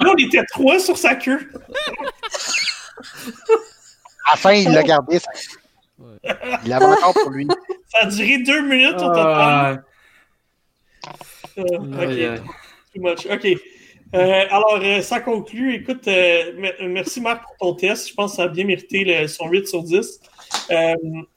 on 0.00 0.14
était 0.16 0.42
trois 0.50 0.80
sur 0.80 0.98
sa 0.98 1.14
queue. 1.14 1.48
la 4.30 4.36
fin, 4.36 4.52
il 4.52 4.70
l'a 4.70 4.82
gardé. 4.82 5.18
Ça... 5.18 5.30
Il 6.64 6.68
l'avait 6.68 6.84
encore 6.84 7.14
pour 7.14 7.30
lui. 7.30 7.46
Ça 7.88 7.98
a 8.02 8.06
duré 8.06 8.38
deux 8.38 8.62
minutes 8.62 8.94
au 8.94 9.08
total. 9.08 9.84
Euh, 11.58 12.38
ok. 12.38 12.42
Too 12.94 13.02
much. 13.02 13.26
OK. 13.26 13.46
Euh, 14.14 14.44
alors, 14.50 14.78
euh, 14.82 15.00
ça 15.00 15.20
conclut. 15.20 15.74
Écoute, 15.74 16.06
euh, 16.06 16.70
merci 16.82 17.20
Marc 17.20 17.44
pour 17.44 17.56
ton 17.56 17.74
test. 17.74 18.08
Je 18.08 18.14
pense 18.14 18.32
que 18.32 18.36
ça 18.36 18.42
a 18.44 18.48
bien 18.48 18.64
mérité 18.64 19.04
le, 19.04 19.26
son 19.26 19.48
8 19.48 19.66
sur 19.66 19.82
10. 19.82 20.20
Euh, 20.70 20.94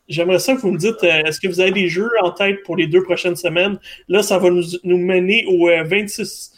J'aimerais 0.08 0.40
ça 0.40 0.56
que 0.56 0.62
vous 0.62 0.72
me 0.72 0.78
dites, 0.78 1.04
euh, 1.04 1.24
est-ce 1.24 1.40
que 1.40 1.48
vous 1.48 1.60
avez 1.60 1.72
des 1.72 1.88
jeux 1.88 2.12
en 2.22 2.32
tête 2.32 2.64
pour 2.64 2.76
les 2.76 2.88
deux 2.88 3.02
prochaines 3.02 3.36
semaines? 3.36 3.80
Là, 4.08 4.24
ça 4.24 4.38
va 4.38 4.50
nous, 4.50 4.64
nous 4.84 4.98
mener 4.98 5.46
au 5.48 5.68
26 5.68 6.54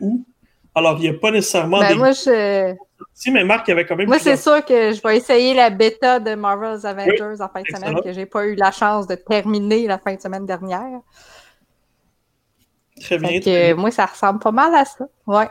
août. 0.00 0.26
Alors, 0.76 0.98
il 0.98 1.00
n'y 1.00 1.08
a 1.08 1.18
pas 1.18 1.30
nécessairement 1.30 1.80
Ben, 1.80 1.88
des... 1.88 1.94
moi, 1.94 2.12
je... 2.12 2.74
Si, 3.14 3.30
mais 3.30 3.44
Marc 3.44 3.66
avait 3.70 3.86
quand 3.86 3.96
même... 3.96 4.08
moi 4.08 4.18
c'est 4.18 4.36
sûr 4.36 4.62
que 4.62 4.92
je 4.92 5.00
vais 5.02 5.16
essayer 5.16 5.54
la 5.54 5.70
bêta 5.70 6.20
de 6.20 6.34
Marvel's 6.34 6.84
Avengers 6.84 7.40
en 7.40 7.48
fin 7.48 7.60
de 7.62 7.66
excellent. 7.66 7.86
semaine, 7.86 8.02
que 8.02 8.12
j'ai 8.12 8.26
pas 8.26 8.44
eu 8.44 8.54
la 8.54 8.70
chance 8.70 9.06
de 9.06 9.14
terminer 9.14 9.86
la 9.86 9.98
fin 9.98 10.14
de 10.14 10.20
semaine 10.20 10.44
dernière. 10.44 11.00
Très 13.00 13.16
bien. 13.16 13.28
Fait 13.28 13.40
que, 13.40 13.72
moi, 13.72 13.90
ça 13.90 14.04
ressemble 14.04 14.38
pas 14.38 14.52
mal 14.52 14.74
à 14.74 14.84
ça. 14.84 15.06
Ouais. 15.26 15.48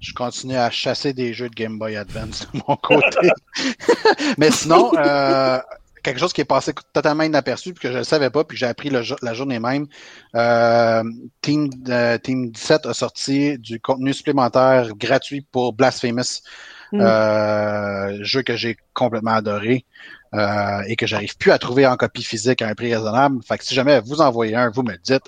Je 0.00 0.12
continue 0.12 0.56
à 0.56 0.70
chasser 0.70 1.12
des 1.12 1.32
jeux 1.32 1.48
de 1.48 1.54
Game 1.54 1.78
Boy 1.78 1.96
Advance 1.96 2.48
de 2.52 2.60
mon 2.66 2.76
côté. 2.76 3.30
Mais 4.38 4.50
sinon, 4.50 4.90
euh, 4.96 5.58
quelque 6.04 6.20
chose 6.20 6.32
qui 6.34 6.42
est 6.42 6.44
passé 6.46 6.72
totalement 6.92 7.24
inaperçu, 7.24 7.74
puis 7.74 7.88
que 7.88 7.92
je 7.92 7.98
ne 7.98 8.04
savais 8.04 8.30
pas, 8.30 8.44
puis 8.44 8.56
que 8.56 8.60
j'ai 8.60 8.66
appris 8.66 8.90
le 8.90 9.02
la 9.22 9.34
journée 9.34 9.60
même. 9.60 9.86
Euh, 10.36 11.02
Team, 11.42 11.70
euh, 11.88 12.18
Team 12.18 12.50
17 12.52 12.86
a 12.86 12.94
sorti 12.94 13.58
du 13.58 13.80
contenu 13.80 14.14
supplémentaire 14.14 14.90
gratuit 14.96 15.42
pour 15.42 15.72
Blasphemous, 15.74 16.42
Mm. 16.92 17.00
euh, 17.02 18.24
jeu 18.24 18.42
que 18.42 18.56
j'ai 18.56 18.76
complètement 18.94 19.32
adoré. 19.32 19.86
euh, 20.34 20.82
et 20.88 20.96
que 20.96 21.06
j'arrive 21.06 21.36
plus 21.38 21.52
à 21.52 21.58
trouver 21.58 21.86
en 21.86 21.96
copie 21.96 22.24
physique 22.24 22.60
à 22.62 22.68
un 22.68 22.74
prix 22.74 22.94
raisonnable. 22.94 23.40
Fait 23.46 23.56
que 23.58 23.64
si 23.64 23.74
jamais 23.74 24.00
vous 24.00 24.20
en 24.20 24.30
voyez 24.32 24.56
un, 24.56 24.70
vous 24.70 24.82
me 24.82 24.92
le 24.92 24.98
dites. 24.98 25.26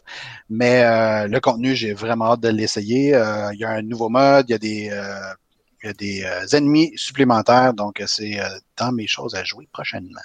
Mais 0.51 0.83
euh, 0.85 1.29
le 1.29 1.41
contenu, 1.41 1.77
j'ai 1.77 1.93
vraiment 1.95 2.33
hâte 2.33 2.41
de 2.41 2.49
l'essayer. 2.49 3.15
Euh, 3.15 3.53
Il 3.55 3.61
y 3.61 3.65
a 3.65 3.71
un 3.71 3.83
nouveau 3.83 4.09
mode, 4.09 4.47
il 4.49 4.53
y 4.53 4.55
a 4.57 4.59
des, 4.59 4.91
euh, 4.93 5.35
y 5.85 5.89
a 5.89 5.93
des 5.93 6.25
euh, 6.25 6.47
ennemis 6.57 6.93
supplémentaires, 6.97 7.75
donc 7.75 8.03
c'est 8.07 8.39
dans 8.77 8.93
mes 8.93 9.07
choses 9.07 9.35
à 9.37 9.45
jouer 9.45 9.69
prochainement. 9.73 10.21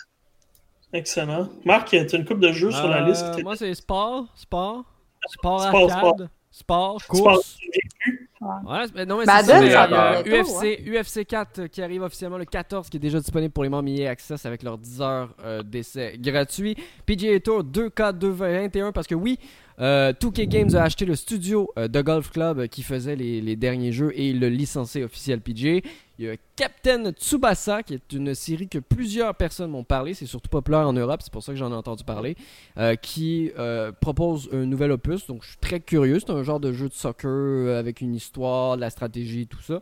Excellent. 0.93 1.49
Marc, 1.65 1.89
tu 1.89 1.97
as 1.97 2.15
une 2.17 2.25
coupe 2.25 2.39
de 2.39 2.51
jeux 2.51 2.71
sur 2.71 2.87
la 2.87 3.03
Euh, 3.03 3.07
liste. 3.09 3.43
Moi, 3.43 3.55
c'est 3.55 3.73
sport, 3.73 4.27
sport, 4.35 4.83
sport 5.29 5.61
Sport, 5.61 5.91
arcade, 5.91 6.29
sport, 6.51 6.97
parles 7.07 7.21
course. 7.21 7.57
vécu. 7.61 8.27
Ouais, 8.41 8.85
c'est- 8.93 9.05
non, 9.05 9.19
mais 9.19 9.25
c'est 9.25 9.59
mais, 9.59 9.69
euh, 9.75 9.77
va 9.77 10.23
bientôt, 10.23 10.29
UFC, 10.49 10.83
UFC 10.87 11.25
4 11.25 11.59
euh, 11.59 11.67
qui 11.67 11.81
arrive 11.83 12.01
officiellement 12.01 12.39
le 12.39 12.45
14, 12.45 12.89
qui 12.89 12.97
est 12.97 12.99
déjà 12.99 13.19
disponible 13.19 13.53
pour 13.53 13.61
les 13.63 13.69
membres 13.69 13.87
EA 13.87 14.09
Access 14.09 14.45
avec 14.47 14.63
leurs 14.63 14.79
10 14.79 14.99
heures 14.99 15.29
euh, 15.45 15.61
d'essai 15.61 16.15
gratuit. 16.17 16.75
PGA 17.05 17.39
Tour 17.39 17.63
2K221 17.63 18.91
parce 18.93 19.05
que 19.07 19.13
oui, 19.15 19.37
euh, 19.79 20.11
2K 20.19 20.47
Games 20.47 20.75
a 20.75 20.81
acheté 20.81 21.05
le 21.05 21.15
studio 21.15 21.69
euh, 21.77 21.87
de 21.87 22.01
Golf 22.01 22.31
Club 22.31 22.59
euh, 22.59 22.67
qui 22.67 22.81
faisait 22.81 23.15
les, 23.15 23.41
les 23.41 23.55
derniers 23.55 23.91
jeux 23.91 24.11
et 24.15 24.33
le 24.33 24.49
licencié 24.49 25.03
officiel 25.03 25.39
PGA. 25.41 25.81
Il 26.21 26.27
y 26.27 26.29
a 26.29 26.35
Captain 26.55 27.09
Tsubasa 27.13 27.81
qui 27.81 27.95
est 27.95 28.13
une 28.13 28.35
série 28.35 28.67
que 28.67 28.77
plusieurs 28.77 29.33
personnes 29.33 29.71
m'ont 29.71 29.83
parlé, 29.83 30.13
c'est 30.13 30.27
surtout 30.27 30.49
populaire 30.49 30.87
en 30.87 30.93
Europe, 30.93 31.21
c'est 31.23 31.33
pour 31.33 31.41
ça 31.41 31.51
que 31.51 31.57
j'en 31.57 31.71
ai 31.71 31.75
entendu 31.75 32.03
parler, 32.03 32.37
euh, 32.77 32.93
qui 32.95 33.51
euh, 33.57 33.91
propose 33.91 34.47
un 34.53 34.65
nouvel 34.67 34.91
opus. 34.91 35.25
Donc 35.25 35.41
je 35.41 35.47
suis 35.49 35.57
très 35.57 35.79
curieux, 35.79 36.19
c'est 36.19 36.29
un 36.29 36.43
genre 36.43 36.59
de 36.59 36.73
jeu 36.73 36.89
de 36.89 36.93
soccer 36.93 37.27
euh, 37.31 37.79
avec 37.79 38.01
une 38.01 38.13
histoire, 38.13 38.75
de 38.75 38.81
la 38.81 38.91
stratégie, 38.91 39.47
tout 39.47 39.61
ça. 39.63 39.81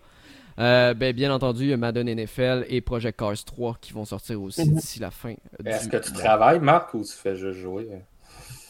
Euh, 0.60 0.94
ben, 0.94 1.14
bien 1.14 1.34
entendu, 1.34 1.64
il 1.64 1.70
y 1.72 1.74
a 1.74 1.78
Madden 1.78 2.08
NFL 2.08 2.66
et 2.70 2.80
Project 2.80 3.20
Cars 3.20 3.44
3 3.46 3.78
qui 3.82 3.92
vont 3.92 4.06
sortir 4.06 4.42
aussi 4.42 4.64
Mhm. 4.66 4.76
d'ici 4.76 5.00
la 5.02 5.12
fin. 5.12 5.34
Est-ce 5.66 5.84
du 5.86 5.90
que 5.90 5.98
tu 5.98 6.14
travailles, 6.14 6.60
Marc, 6.62 6.94
ou 6.94 7.04
tu 7.04 7.12
fais 7.12 7.36
juste 7.36 7.60
jouer? 7.60 7.90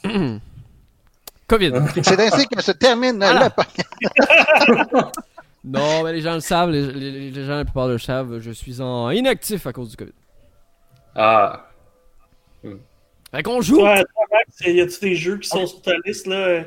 COVID. 1.47 1.73
C'est 2.03 2.19
ainsi 2.19 2.47
que 2.47 2.61
se 2.63 2.71
termine 2.71 3.19
le 3.19 3.49
podcast. 3.49 3.89
non, 5.63 6.03
mais 6.03 6.13
les 6.13 6.21
gens 6.21 6.33
le 6.35 6.39
savent, 6.39 6.69
les, 6.71 6.91
les- 6.91 7.31
les 7.31 7.43
gens 7.45 7.57
la 7.57 7.65
plupart 7.65 7.87
le 7.87 7.97
savent, 7.97 8.39
je 8.39 8.51
suis 8.51 8.81
en 8.81 9.09
inactif 9.11 9.67
à 9.67 9.73
cause 9.73 9.89
du 9.91 9.97
COVID. 9.97 10.13
Ah, 11.15 11.65
Fait 13.31 13.43
qu'on 13.43 13.61
joue! 13.61 13.81
Max, 13.81 14.05
y 14.65 14.81
a-tu 14.81 14.99
des 15.01 15.15
jeux 15.15 15.37
qui 15.37 15.47
sont 15.49 15.65
sur 15.67 15.81
ta 15.81 15.91
liste, 16.05 16.27
là, 16.27 16.61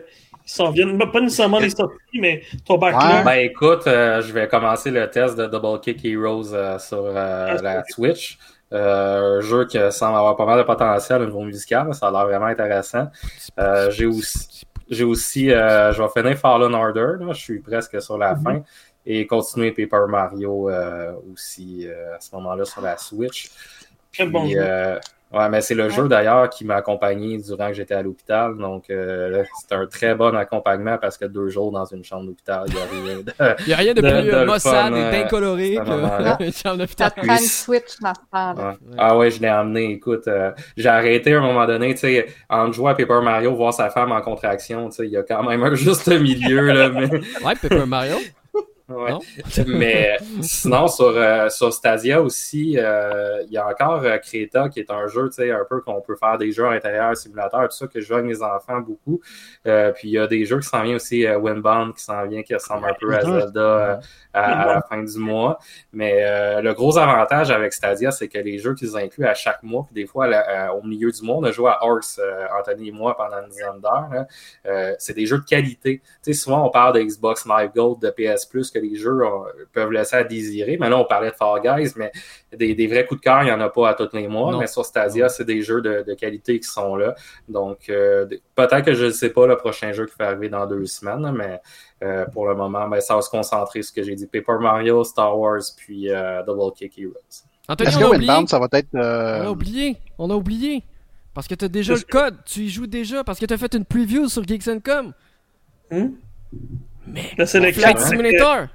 qui 0.44 0.52
s'en 0.52 0.70
viennent? 0.70 0.98
Pas 0.98 1.20
nécessairement 1.20 1.58
les 1.58 1.70
sorties, 1.70 2.20
mais 2.20 2.42
ton 2.66 2.78
backlog. 2.78 3.24
Ben 3.24 3.38
écoute, 3.38 3.86
euh, 3.86 4.20
je 4.22 4.32
vais 4.32 4.46
commencer 4.48 4.90
le 4.90 5.08
test 5.10 5.36
de 5.36 5.46
Double 5.46 5.80
Kick 5.80 6.04
Heroes 6.04 6.52
euh, 6.52 6.78
sur 6.78 7.04
euh, 7.04 7.58
la 7.62 7.82
Switch. 7.88 8.38
Euh, 8.72 9.38
un 9.38 9.40
jeu 9.42 9.66
qui 9.66 9.76
semble 9.90 10.16
avoir 10.16 10.34
pas 10.36 10.46
mal 10.46 10.58
de 10.58 10.62
potentiel 10.64 11.22
au 11.22 11.26
niveau 11.26 11.42
musical, 11.42 11.92
ça 11.94 12.08
a 12.08 12.10
l'air 12.10 12.24
vraiment 12.26 12.46
intéressant. 12.46 13.08
Euh, 13.58 13.90
j'ai 13.90 14.06
aussi, 14.06 14.64
j'ai 14.92 15.04
aussi 15.04 15.50
euh, 15.50 15.92
je 15.92 16.02
vais 16.02 16.08
finir 16.08 16.36
Fallen 16.38 16.74
Order, 16.74 17.14
là, 17.20 17.32
je 17.32 17.40
suis 17.40 17.58
presque 17.60 18.00
sur 18.00 18.18
la 18.18 18.34
Mhm. 18.34 18.42
fin, 18.44 18.62
et 19.04 19.26
continuer 19.26 19.72
Paper 19.72 20.06
Mario 20.08 20.70
euh, 20.70 21.12
aussi 21.32 21.88
euh, 21.88 22.16
à 22.16 22.20
ce 22.20 22.34
moment-là 22.36 22.64
sur 22.64 22.80
la 22.82 22.96
Switch. 22.96 23.50
Quel 24.12 24.30
bon 24.30 24.42
Puis, 24.44 24.52
jeu. 24.52 24.60
Ouais, 25.32 25.48
mais 25.48 25.60
c'est 25.60 25.74
le 25.74 25.88
jeu 25.88 26.08
d'ailleurs 26.08 26.48
qui 26.50 26.64
m'a 26.64 26.76
accompagné 26.76 27.38
durant 27.38 27.68
que 27.68 27.74
j'étais 27.74 27.94
à 27.94 28.02
l'hôpital. 28.02 28.56
Donc, 28.56 28.90
euh, 28.90 29.28
là, 29.30 29.42
c'était 29.60 29.74
un 29.74 29.86
très 29.86 30.14
bon 30.14 30.34
accompagnement 30.36 30.98
parce 30.98 31.16
que 31.18 31.24
deux 31.24 31.48
jours 31.48 31.72
dans 31.72 31.84
une 31.84 32.04
chambre 32.04 32.26
d'hôpital, 32.26 32.64
il 32.68 32.74
n'y 32.74 32.80
a 32.80 32.84
rien 32.84 33.16
de. 33.22 33.54
Il 33.60 33.66
n'y 33.66 33.72
a 33.72 33.76
rien 33.76 33.94
de 33.94 34.00
de- 34.00 34.08
plus 34.10 34.30
de 34.30 34.44
maussade 34.44 34.94
et 34.94 35.00
euh, 35.02 35.10
d'incoloré 35.10 35.78
à 35.78 35.84
ce 35.84 35.90
moment-là. 35.90 36.36
que 36.38 36.50
Charles 36.50 36.78
Ça 36.78 36.84
Hôpital. 36.84 37.10
te 37.10 37.14
prend 37.20 37.24
une 37.34 37.40
Oui. 37.40 37.46
Switch. 37.46 37.92
Ouais. 38.02 38.72
Ah 38.98 39.16
ouais, 39.16 39.30
je 39.30 39.40
l'ai 39.40 39.50
emmené. 39.50 39.90
Écoute, 39.92 40.28
euh, 40.28 40.50
j'ai 40.76 40.88
arrêté 40.88 41.34
à 41.34 41.38
un 41.38 41.42
moment 41.42 41.66
donné, 41.66 41.94
tu 41.94 42.00
sais, 42.00 42.26
en 42.48 42.70
jouant 42.72 42.88
à 42.90 42.94
Paper 42.94 43.20
Mario, 43.22 43.54
voir 43.54 43.72
sa 43.74 43.90
femme 43.90 44.12
en 44.12 44.20
contraction, 44.20 44.88
tu 44.88 44.96
sais, 44.96 45.06
il 45.06 45.12
y 45.12 45.16
a 45.16 45.22
quand 45.22 45.42
même 45.42 45.62
un 45.62 45.74
juste 45.74 46.08
milieu, 46.08 46.60
là, 46.72 46.88
mais. 46.88 47.08
Ouais, 47.10 47.54
Paper 47.60 47.86
Mario. 47.86 48.16
Ouais. 48.88 49.12
Mais 49.66 50.16
sinon, 50.40 50.88
sur, 50.88 51.06
euh, 51.06 51.48
sur 51.48 51.72
Stadia 51.72 52.20
aussi, 52.20 52.76
euh, 52.78 53.42
il 53.46 53.52
y 53.52 53.58
a 53.58 53.66
encore 53.66 54.02
euh, 54.02 54.18
Creta 54.18 54.68
qui 54.68 54.80
est 54.80 54.90
un 54.90 55.06
jeu, 55.06 55.28
tu 55.28 55.36
sais, 55.36 55.50
un 55.50 55.64
peu 55.68 55.80
qu'on 55.80 56.00
peut 56.00 56.16
faire 56.16 56.38
des 56.38 56.52
jeux 56.52 56.66
à 56.66 56.70
l'intérieur, 56.70 57.16
simulateurs, 57.16 57.68
tout 57.68 57.76
ça, 57.76 57.86
que 57.86 58.00
je 58.00 58.06
joue 58.06 58.14
avec 58.14 58.26
mes 58.26 58.42
enfants 58.42 58.80
beaucoup. 58.80 59.20
Euh, 59.66 59.92
puis 59.92 60.08
il 60.08 60.12
y 60.12 60.18
a 60.18 60.26
des 60.26 60.44
jeux 60.44 60.60
qui 60.60 60.68
s'en 60.68 60.82
viennent 60.82 60.96
aussi, 60.96 61.26
euh, 61.26 61.38
Windbound 61.38 61.94
qui 61.94 62.02
s'en 62.02 62.26
vient, 62.26 62.42
qui 62.42 62.54
ressemble 62.54 62.86
un 62.88 62.94
peu 62.98 63.14
à. 63.14 63.22
Zelda 63.22 63.60
euh, 63.60 63.96
à, 64.32 64.62
à 64.62 64.74
la 64.74 64.82
fin 64.82 65.02
du 65.02 65.18
mois. 65.18 65.58
Mais 65.92 66.20
euh, 66.22 66.60
le 66.62 66.72
gros 66.74 66.98
avantage 66.98 67.50
avec 67.50 67.72
Stadia, 67.72 68.10
c'est 68.10 68.28
que 68.28 68.38
les 68.38 68.58
jeux 68.58 68.74
qu'ils 68.74 68.96
incluent 68.96 69.26
à 69.26 69.34
chaque 69.34 69.62
mois, 69.62 69.84
puis 69.84 69.94
des 69.94 70.06
fois, 70.06 70.26
là, 70.26 70.68
euh, 70.68 70.72
au 70.78 70.82
milieu 70.82 71.10
du 71.10 71.22
mois, 71.22 71.36
on 71.36 71.44
a 71.44 71.52
joué 71.52 71.70
à 71.70 71.84
Orcs, 71.84 72.18
euh, 72.18 72.46
Anthony 72.58 72.88
et 72.88 72.92
moi, 72.92 73.16
pendant 73.16 73.42
une 73.42 73.48
dizaine 73.48 73.80
d'heures. 73.80 74.26
Euh, 74.66 74.94
c'est 74.98 75.14
des 75.14 75.26
jeux 75.26 75.38
de 75.38 75.44
qualité. 75.44 76.00
Tu 76.22 76.32
sais, 76.32 76.32
souvent, 76.32 76.66
on 76.66 76.70
parle 76.70 76.94
de 76.94 77.02
Xbox 77.02 77.46
Live 77.46 77.70
Gold, 77.74 78.00
de 78.00 78.10
PS 78.10 78.46
Plus, 78.46 78.70
que 78.72 78.78
les 78.78 78.96
jeux 78.96 79.20
euh, 79.20 79.28
peuvent 79.72 79.92
laisser 79.92 80.16
à 80.16 80.24
désirer. 80.24 80.76
Mais 80.80 80.88
là, 80.88 80.98
on 80.98 81.04
parlait 81.04 81.30
de 81.30 81.36
Fall 81.36 81.60
Guys, 81.62 81.92
mais 81.96 82.10
des, 82.52 82.74
des 82.74 82.86
vrais 82.86 83.06
coups 83.06 83.20
de 83.20 83.24
cœur, 83.24 83.42
il 83.42 83.46
n'y 83.46 83.52
en 83.52 83.60
a 83.60 83.68
pas 83.68 83.90
à 83.90 83.94
tous 83.94 84.08
les 84.14 84.28
mois. 84.28 84.52
Non. 84.52 84.58
Mais 84.58 84.66
sur 84.66 84.84
Stadia, 84.84 85.28
c'est 85.28 85.44
des 85.44 85.62
jeux 85.62 85.80
de, 85.80 86.04
de 86.06 86.14
qualité 86.14 86.58
qui 86.58 86.68
sont 86.68 86.96
là. 86.96 87.14
Donc, 87.48 87.88
euh, 87.88 88.26
peut-être 88.54 88.84
que 88.84 88.94
je 88.94 89.06
ne 89.06 89.10
sais 89.10 89.30
pas 89.30 89.46
le 89.46 89.56
prochain 89.56 89.92
jeu 89.92 90.06
qui 90.06 90.14
va 90.18 90.28
arriver 90.28 90.48
dans 90.48 90.66
deux 90.66 90.86
semaines, 90.86 91.32
mais 91.32 91.60
euh, 92.02 92.26
pour 92.26 92.48
le 92.48 92.54
moment, 92.54 92.88
ben, 92.88 93.00
ça 93.00 93.14
va 93.14 93.22
se 93.22 93.30
concentrer 93.30 93.82
sur 93.82 93.90
ce 93.90 93.94
que 93.94 94.02
j'ai 94.02 94.14
dit. 94.14 94.26
Paper 94.26 94.58
Mario, 94.60 95.04
Star 95.04 95.38
Wars, 95.38 95.62
puis 95.76 96.10
euh, 96.10 96.42
Double 96.42 96.72
Kick 96.74 96.98
Heroes. 96.98 97.14
Anthony, 97.68 97.88
Est-ce 97.88 97.98
on 97.98 98.00
que 98.00 98.04
a 98.06 98.10
oublié. 98.10 98.46
Ça 98.48 98.58
va 98.58 98.68
être. 98.72 98.88
On 98.92 98.98
euh, 98.98 99.44
a 99.44 99.50
oublié. 99.50 99.96
On 100.18 100.30
a 100.30 100.34
oublié. 100.34 100.82
Parce 101.32 101.46
que 101.46 101.54
t'as 101.54 101.68
déjà 101.68 101.94
le 101.94 102.00
code. 102.00 102.36
Tu 102.44 102.60
y 102.60 102.68
joues 102.68 102.88
déjà. 102.88 103.22
Parce 103.22 103.38
que 103.38 103.46
t'as 103.46 103.56
fait 103.56 103.74
une 103.74 103.84
preview 103.84 104.28
sur 104.28 104.42
Geeks.com. 104.46 105.12
Hmm? 105.90 106.08
Mais. 107.06 107.22
La 107.38 107.46
sélection. 107.46 107.82
Flight 107.82 107.98
Simulator. 107.98 108.66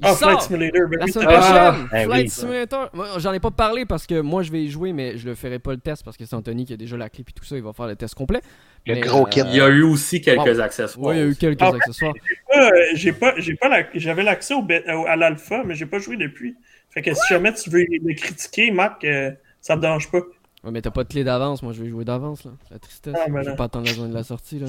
Il 0.00 0.06
Ah, 0.06 0.14
Flight 0.14 0.40
Simulator. 0.42 0.88
Ben 0.88 0.98
La 1.00 1.04
oui, 1.06 1.12
semaine 1.12 1.28
Ah, 1.28 1.72
prochaine. 1.72 1.88
eh 1.92 2.04
Flight 2.04 2.22
oui. 2.24 2.28
Simulator. 2.30 2.90
J'en 3.18 3.32
ai 3.32 3.40
pas 3.40 3.50
parlé 3.50 3.84
parce 3.84 4.06
que 4.06 4.20
moi, 4.20 4.42
je 4.44 4.52
vais 4.52 4.62
y 4.62 4.70
jouer, 4.70 4.92
mais 4.92 5.18
je 5.18 5.26
le 5.28 5.34
ferai 5.34 5.58
pas 5.58 5.72
le 5.72 5.78
test 5.78 6.04
parce 6.04 6.16
que 6.16 6.24
c'est 6.24 6.36
Anthony 6.36 6.64
qui 6.66 6.72
a 6.72 6.76
déjà 6.76 6.96
la 6.96 7.08
clip 7.10 7.28
et 7.30 7.32
tout 7.32 7.44
ça. 7.44 7.56
Il 7.56 7.62
va 7.64 7.72
faire 7.72 7.88
le 7.88 7.96
test 7.96 8.14
complet. 8.14 8.40
Le 8.86 8.94
Mais, 8.94 9.00
gros 9.00 9.24
kit. 9.26 9.40
Il 9.48 9.56
y 9.56 9.60
a 9.60 9.68
eu 9.68 9.82
aussi 9.82 10.20
quelques 10.20 10.60
accessoires. 10.60 11.04
Ouais, 11.08 11.16
il 11.16 11.18
y 11.18 11.22
a 11.22 11.26
eu 11.26 11.34
quelques 11.34 11.60
Ah, 11.62 11.72
accessoires. 11.74 12.14
Euh, 12.56 12.70
j'ai 12.94 13.12
pas, 13.12 13.34
j'ai 13.38 13.56
pas 13.56 13.68
la- 13.68 13.86
j'avais 13.94 14.22
l'accès 14.22 14.54
au, 14.54 14.60
au- 14.62 15.06
à 15.06 15.16
l'alpha, 15.16 15.64
mais 15.64 15.74
j'ai 15.74 15.86
pas 15.86 15.98
joué 15.98 16.16
depuis. 16.16 16.54
Fait 16.90 17.02
que 17.02 17.12
si 17.12 17.20
jamais 17.28 17.52
tu 17.52 17.68
veux 17.68 17.80
le 17.90 18.14
critiquer, 18.14 18.70
Marc, 18.70 19.02
euh, 19.04 19.32
ça 19.60 19.74
me 19.74 19.80
dérange 19.80 20.08
pas. 20.12 20.18
Ouais, 20.64 20.70
mais 20.70 20.80
t'as 20.80 20.90
pas 20.92 21.02
de 21.04 21.08
clé 21.08 21.24
d'avance. 21.24 21.62
Moi, 21.62 21.72
je 21.72 21.82
vais 21.82 21.88
jouer 21.88 22.04
d'avance. 22.04 22.44
là. 22.44 22.52
C'est 22.68 22.74
la 22.74 22.78
tristesse. 22.80 23.14
Ah, 23.16 23.28
ben 23.28 23.42
je 23.42 23.50
vais 23.50 23.56
pas 23.56 23.64
attendre 23.64 23.86
la 23.86 23.92
journée 23.94 24.10
de 24.10 24.14
la 24.14 24.22
sortie. 24.24 24.60
là. 24.60 24.66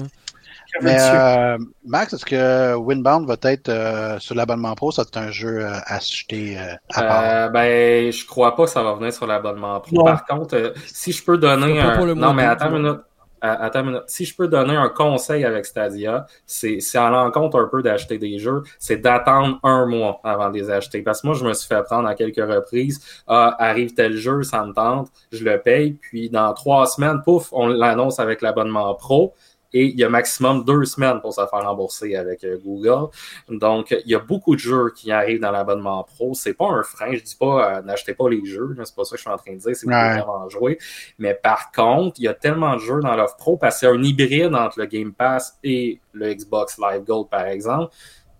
Mais 0.82 0.94
Dessus. 0.94 1.06
euh, 1.14 1.58
Max, 1.86 2.12
est-ce 2.12 2.24
que 2.24 2.74
Windbound 2.74 3.26
va 3.26 3.36
être 3.50 3.68
euh, 3.68 4.18
sur 4.18 4.34
l'abonnement 4.34 4.74
pro? 4.74 4.92
Ça, 4.92 5.04
c'est 5.04 5.18
un 5.18 5.30
jeu 5.30 5.64
euh, 5.64 5.72
à 5.86 5.96
acheter 5.96 6.58
euh, 6.58 6.74
à 6.94 7.02
part. 7.02 7.22
Euh, 7.24 7.48
ben, 7.48 8.12
je 8.12 8.26
crois 8.26 8.54
pas 8.56 8.64
que 8.64 8.70
ça 8.70 8.82
va 8.82 8.94
venir 8.94 9.12
sur 9.12 9.26
l'abonnement 9.26 9.80
pro. 9.80 9.96
Non. 9.96 10.04
Par 10.04 10.24
contre, 10.24 10.56
euh, 10.56 10.70
si 10.86 11.12
je 11.12 11.24
peux 11.24 11.38
donner 11.38 11.80
un... 11.80 12.14
non, 12.14 12.32
mais 12.34 12.44
attends 12.44 12.70
une 12.74 12.82
minute. 12.82 13.00
attends 13.40 13.80
une 13.80 13.86
minute. 13.86 14.02
Si 14.06 14.24
je 14.24 14.36
peux 14.36 14.48
donner 14.48 14.76
un 14.76 14.88
conseil 14.90 15.44
avec 15.44 15.64
Stadia, 15.64 16.26
c'est 16.46 16.78
en 16.96 17.08
l'encontre 17.08 17.58
un 17.58 17.68
peu 17.68 17.82
d'acheter 17.82 18.18
des 18.18 18.38
jeux, 18.38 18.62
c'est 18.78 18.98
d'attendre 18.98 19.58
un 19.62 19.86
mois 19.86 20.20
avant 20.24 20.50
de 20.50 20.58
les 20.58 20.70
acheter. 20.70 21.02
Parce 21.02 21.22
que 21.22 21.26
moi, 21.28 21.36
je 21.36 21.44
me 21.44 21.52
suis 21.54 21.66
fait 21.66 21.82
prendre 21.84 22.06
à 22.08 22.14
quelques 22.14 22.36
reprises. 22.36 23.00
Ah, 23.26 23.56
arrive 23.58 23.94
tel 23.94 24.16
jeu, 24.16 24.42
ça 24.42 24.64
me 24.64 24.72
tente, 24.72 25.08
je 25.32 25.42
le 25.44 25.58
paye, 25.60 25.92
puis 25.92 26.28
dans 26.30 26.52
trois 26.52 26.86
semaines, 26.86 27.22
pouf, 27.24 27.48
on 27.52 27.66
l'annonce 27.66 28.20
avec 28.20 28.42
l'abonnement 28.42 28.94
pro 28.94 29.34
et 29.72 29.84
il 29.84 29.98
y 29.98 30.04
a 30.04 30.08
maximum 30.08 30.64
deux 30.64 30.84
semaines 30.84 31.20
pour 31.20 31.32
se 31.32 31.40
faire 31.40 31.62
rembourser 31.62 32.16
avec 32.16 32.44
euh, 32.44 32.58
Google. 32.64 33.10
Donc, 33.48 33.90
il 34.04 34.10
y 34.10 34.14
a 34.14 34.18
beaucoup 34.18 34.54
de 34.54 34.60
jeux 34.60 34.92
qui 34.94 35.12
arrivent 35.12 35.40
dans 35.40 35.50
l'abonnement 35.50 36.02
pro. 36.04 36.34
C'est 36.34 36.54
pas 36.54 36.68
un 36.68 36.82
frein. 36.82 37.12
Je 37.12 37.22
dis 37.22 37.36
pas 37.36 37.78
euh, 37.78 37.82
n'achetez 37.82 38.14
pas 38.14 38.28
les 38.28 38.44
jeux. 38.44 38.76
C'est 38.84 38.94
pas 38.94 39.04
ça 39.04 39.12
que 39.12 39.16
je 39.16 39.22
suis 39.22 39.30
en 39.30 39.36
train 39.36 39.52
de 39.52 39.58
dire. 39.58 39.76
C'est 39.76 39.86
ouais. 39.86 40.20
vraiment 40.20 40.48
jouer. 40.48 40.78
Mais 41.18 41.34
par 41.34 41.70
contre, 41.72 42.18
il 42.18 42.24
y 42.24 42.28
a 42.28 42.34
tellement 42.34 42.74
de 42.74 42.80
jeux 42.80 43.00
dans 43.00 43.14
l'offre 43.14 43.36
pro 43.36 43.56
parce 43.56 43.76
que 43.76 43.80
c'est 43.80 43.86
un 43.86 44.02
hybride 44.02 44.54
entre 44.54 44.80
le 44.80 44.86
Game 44.86 45.12
Pass 45.12 45.58
et 45.62 46.00
le 46.12 46.34
Xbox 46.34 46.78
Live 46.78 47.04
Gold, 47.04 47.28
par 47.28 47.46
exemple, 47.46 47.92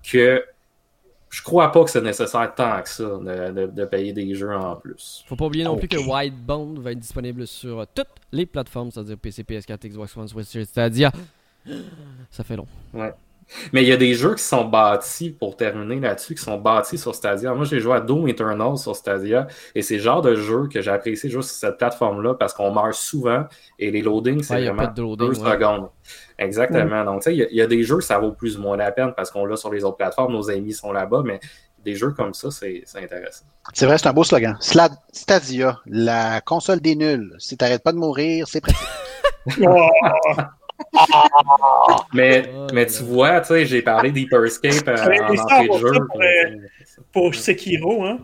que 0.03 0.43
je 1.31 1.43
crois 1.43 1.71
pas 1.71 1.85
que 1.85 1.91
c'est 1.91 2.03
nécessaire 2.03 2.53
tant 2.55 2.83
que 2.83 2.89
ça 2.89 3.05
de, 3.05 3.67
de, 3.67 3.85
payer 3.85 4.13
des 4.13 4.35
jeux 4.35 4.55
en 4.55 4.75
plus. 4.75 5.25
Faut 5.29 5.37
pas 5.37 5.47
oublier 5.47 5.65
non 5.65 5.77
plus 5.77 5.87
que 5.87 5.97
Widebone 5.97 6.81
va 6.81 6.91
être 6.91 6.99
disponible 6.99 7.47
sur 7.47 7.87
toutes 7.95 8.09
les 8.33 8.47
plateformes, 8.47 8.91
c'est-à-dire 8.91 9.17
PC, 9.17 9.45
PS4, 9.45 9.89
Xbox 9.89 10.17
One, 10.17 10.27
Switch, 10.27 10.65
Stadia. 10.65 11.13
Ça 12.31 12.43
fait 12.43 12.57
long. 12.57 12.67
Ouais. 12.93 13.15
Mais 13.73 13.83
il 13.83 13.89
y 13.89 13.93
a 13.93 13.97
des 13.97 14.15
jeux 14.15 14.35
qui 14.35 14.43
sont 14.43 14.65
bâtis, 14.65 15.31
pour 15.31 15.57
terminer 15.57 16.01
là-dessus, 16.01 16.35
qui 16.35 16.43
sont 16.43 16.59
bâtis 16.59 16.99
sur 16.99 17.15
Stadia. 17.15 17.55
Moi, 17.55 17.65
j'ai 17.65 17.81
joué 17.81 17.95
à 17.95 18.01
Doom 18.01 18.29
Eternal 18.29 18.77
sur 18.77 18.95
Stadia, 18.95 19.47
et 19.75 19.83
c'est 19.83 19.97
le 19.97 20.03
genre 20.03 20.23
de 20.23 20.35
jeu 20.35 20.69
que 20.73 20.81
j'ai 20.81 20.91
apprécié 20.91 21.31
juste 21.31 21.51
sur 21.51 21.59
cette 21.59 21.79
plateforme-là, 21.79 22.35
parce 22.35 22.55
qu'on 22.55 22.73
meurt 22.73 22.95
souvent, 22.95 23.45
et 23.79 23.91
les 23.91 24.03
loadings, 24.03 24.43
c'est 24.43 24.65
vraiment 24.65 24.87
deux 24.87 25.35
secondes. 25.35 25.89
Exactement. 26.39 27.05
Donc, 27.05 27.23
tu 27.23 27.31
sais, 27.31 27.49
il 27.51 27.57
y, 27.57 27.63
a 27.63 27.67
des 27.67 27.83
jeux, 27.83 28.01
ça 28.01 28.19
vaut 28.19 28.33
plus 28.33 28.59
ou 28.59 28.63
moins 28.63 28.77
la 28.77 28.93
peine, 28.93 29.13
parce 29.17 29.31
qu'on 29.31 29.45
l'a 29.45 29.57
sur 29.57 29.71
les 29.71 29.85
autres 29.85 29.97
plateformes, 29.97 30.33
nos 30.33 30.51
amis 30.51 30.73
sont 30.73 30.93
là-bas, 30.93 31.23
mais 31.25 31.41
des 31.85 31.95
jeux 31.95 32.11
comme 32.11 32.35
ça, 32.35 32.51
c'est 32.51 32.85
intéressant. 32.97 33.45
C'est 33.73 33.87
vrai, 33.87 33.99
c'est 33.99 34.07
un 34.07 34.13
beau 34.13 34.25
slogan. 34.25 34.57
Stadia, 35.13 35.81
la 35.87 36.41
console 36.41 36.81
des 36.81 36.95
nuls. 36.95 37.35
Si 37.39 37.57
t'arrêtes 37.57 37.83
pas 37.83 37.93
de 37.93 37.99
mourir, 37.99 38.47
c'est 38.49 38.61
pratique. 38.61 38.89
mais, 42.13 42.51
mais 42.73 42.87
tu 42.87 43.03
vois, 43.03 43.41
tu 43.41 43.49
sais, 43.49 43.67
j'ai 43.67 43.83
parlé 43.83 44.11
d'Hyperscape 44.11 44.89
euh, 44.89 44.97
en 44.97 45.37
entrée 45.37 45.69
de 45.69 45.79
jeu. 45.79 46.07
Pour, 46.07 46.21
euh, 46.21 46.57
pour, 47.13 47.35
Sekiro, 47.35 48.05
hein, 48.05 48.19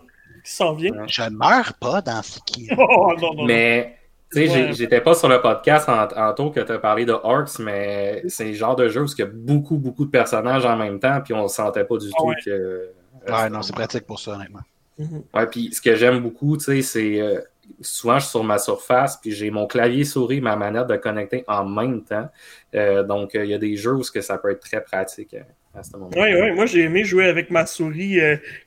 qui 0.45 0.53
s'en 0.53 0.75
vient. 0.75 0.93
Je 1.07 1.23
ne 1.23 1.31
meurs 1.31 1.75
pas 1.81 2.01
dans 2.01 2.23
Sekiro. 2.23 2.77
Oh, 2.89 3.15
non, 3.21 3.35
non, 3.35 3.45
mais, 3.45 3.97
tu 4.33 4.47
sais, 4.49 4.73
j'étais 4.73 5.01
pas 5.01 5.15
sur 5.15 5.29
le 5.29 5.41
podcast 5.41 5.89
en, 5.89 6.09
en 6.09 6.33
tôt 6.35 6.51
que 6.51 6.61
tu 6.61 6.73
as 6.73 6.79
parlé 6.79 7.05
de 7.05 7.13
Arcs, 7.13 7.59
mais 7.59 8.23
c'est 8.29 8.47
le 8.47 8.55
genre 8.55 8.77
de 8.77 8.89
jeu 8.89 9.03
où 9.03 9.07
il 9.07 9.19
y 9.19 9.23
a 9.23 9.27
beaucoup, 9.27 9.77
beaucoup 9.77 10.05
de 10.05 10.11
personnages 10.11 10.65
en 10.65 10.77
même 10.77 10.99
temps, 10.99 11.21
puis 11.25 11.35
on 11.35 11.45
ne 11.45 11.49
sentait 11.49 11.85
pas 11.85 11.97
du 11.99 12.11
tout 12.11 12.33
que. 12.45 12.91
Ouais, 13.29 13.51
non, 13.51 13.63
c'est 13.63 13.75
pratique 13.75 14.07
pour 14.07 14.21
ça, 14.21 14.33
honnêtement. 14.33 14.61
Mm-hmm. 15.01 15.23
Ouais, 15.35 15.47
puis 15.47 15.73
ce 15.73 15.81
que 15.81 15.95
j'aime 15.95 16.21
beaucoup, 16.21 16.57
tu 16.57 16.65
sais, 16.65 16.83
c'est. 16.83 17.21
Euh, 17.21 17.41
souvent, 17.81 18.19
je 18.19 18.25
suis 18.25 18.31
sur 18.31 18.45
ma 18.45 18.59
surface, 18.59 19.19
puis 19.19 19.33
j'ai 19.33 19.51
mon 19.51 19.67
clavier 19.67 20.05
souris, 20.05 20.41
ma 20.41 20.57
manette 20.57 20.87
de 20.87 20.97
connecter 20.97 21.45
en 21.47 21.65
même 21.65 22.03
temps. 22.05 22.29
Euh, 22.75 23.03
donc, 23.03 23.35
euh, 23.35 23.45
il 23.45 23.51
y 23.51 23.55
a 23.55 23.59
des 23.59 23.77
jeux 23.77 23.95
où 23.95 24.03
que 24.03 24.21
ça 24.21 24.39
peut 24.39 24.51
être 24.51 24.61
très 24.61 24.83
pratique 24.83 25.35
euh, 25.35 25.79
à 25.79 25.83
ce 25.83 25.93
moment-là. 25.93 26.23
Oui, 26.23 26.29
oui, 26.41 26.53
moi 26.53 26.67
j'ai 26.67 26.83
aimé 26.83 27.05
jouer 27.05 27.27
avec 27.27 27.51
ma 27.51 27.67
souris, 27.67 28.19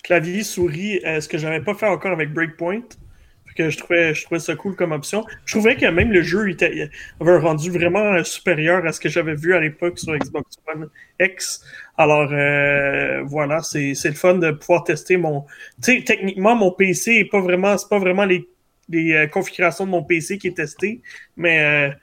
clavier 0.03 0.43
souris, 0.43 1.01
ce 1.03 1.27
que 1.27 1.37
j'avais 1.37 1.61
pas 1.61 1.73
fait 1.73 1.87
encore 1.87 2.11
avec 2.11 2.33
Breakpoint. 2.33 2.83
Que 3.57 3.69
je 3.69 3.77
trouvais, 3.77 4.13
je 4.13 4.23
trouvais 4.23 4.39
ça 4.39 4.55
cool 4.55 4.73
comme 4.77 4.93
option. 4.93 5.25
Je 5.43 5.55
trouvais 5.55 5.75
que 5.75 5.85
même 5.85 6.13
le 6.13 6.21
jeu 6.21 6.55
avait 6.61 6.89
un 7.19 7.39
rendu 7.39 7.69
vraiment 7.69 8.23
supérieur 8.23 8.85
à 8.85 8.93
ce 8.93 9.01
que 9.01 9.09
j'avais 9.09 9.35
vu 9.35 9.53
à 9.53 9.59
l'époque 9.59 9.99
sur 9.99 10.15
Xbox 10.15 10.55
One 10.73 10.87
X. 11.19 11.65
Alors 11.97 12.27
voilà, 13.27 13.61
c'est 13.61 13.95
le 14.05 14.13
fun 14.13 14.35
de 14.35 14.51
pouvoir 14.51 14.85
tester 14.85 15.17
mon. 15.17 15.41
Tu 15.83 15.97
sais, 15.97 16.03
techniquement, 16.05 16.55
mon 16.55 16.71
PC 16.71 17.15
est 17.15 17.29
pas 17.29 17.41
vraiment, 17.41 17.77
c'est 17.77 17.89
pas 17.89 17.99
vraiment 17.99 18.23
les 18.23 18.47
les 18.89 19.13
euh, 19.13 19.27
configurations 19.27 19.85
de 19.85 19.91
mon 19.91 20.03
PC 20.03 20.37
qui 20.37 20.47
est 20.47 20.57
testé, 20.57 21.01
mais 21.37 21.91
euh, 21.91 21.93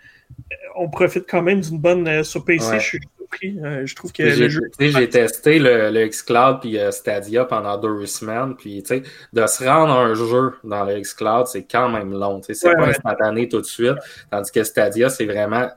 on 0.76 0.88
profite 0.88 1.24
quand 1.28 1.42
même 1.42 1.60
d'une 1.60 1.78
bonne 1.78 2.06
euh, 2.08 2.22
sur 2.22 2.44
PC. 2.44 2.78
Je 2.78 2.84
suis 2.84 3.00
surpris. 3.18 3.58
je 3.84 3.94
trouve 3.94 4.12
que 4.12 4.22
le 4.22 4.48
jeu. 4.48 4.62
J'ai 4.78 5.08
testé 5.08 5.58
le, 5.58 5.90
le 5.90 6.08
xCloud 6.08 6.60
puis 6.60 6.78
Stadia 6.90 7.44
pendant 7.44 7.76
deux 7.76 8.06
semaines, 8.06 8.54
puis 8.56 8.82
de 8.82 9.46
se 9.46 9.64
rendre 9.64 9.92
un 9.92 10.14
jeu 10.14 10.54
dans 10.64 10.84
le 10.84 11.00
xCloud, 11.00 11.46
c'est 11.46 11.64
quand 11.64 11.88
même 11.88 12.12
long. 12.12 12.40
C'est 12.42 12.72
pas 12.74 12.86
instantané 12.86 13.48
tout 13.48 13.60
de 13.60 13.66
suite, 13.66 13.96
tandis 14.30 14.52
que 14.52 14.62
Stadia, 14.62 15.10
c'est 15.10 15.26
vraiment 15.26 15.68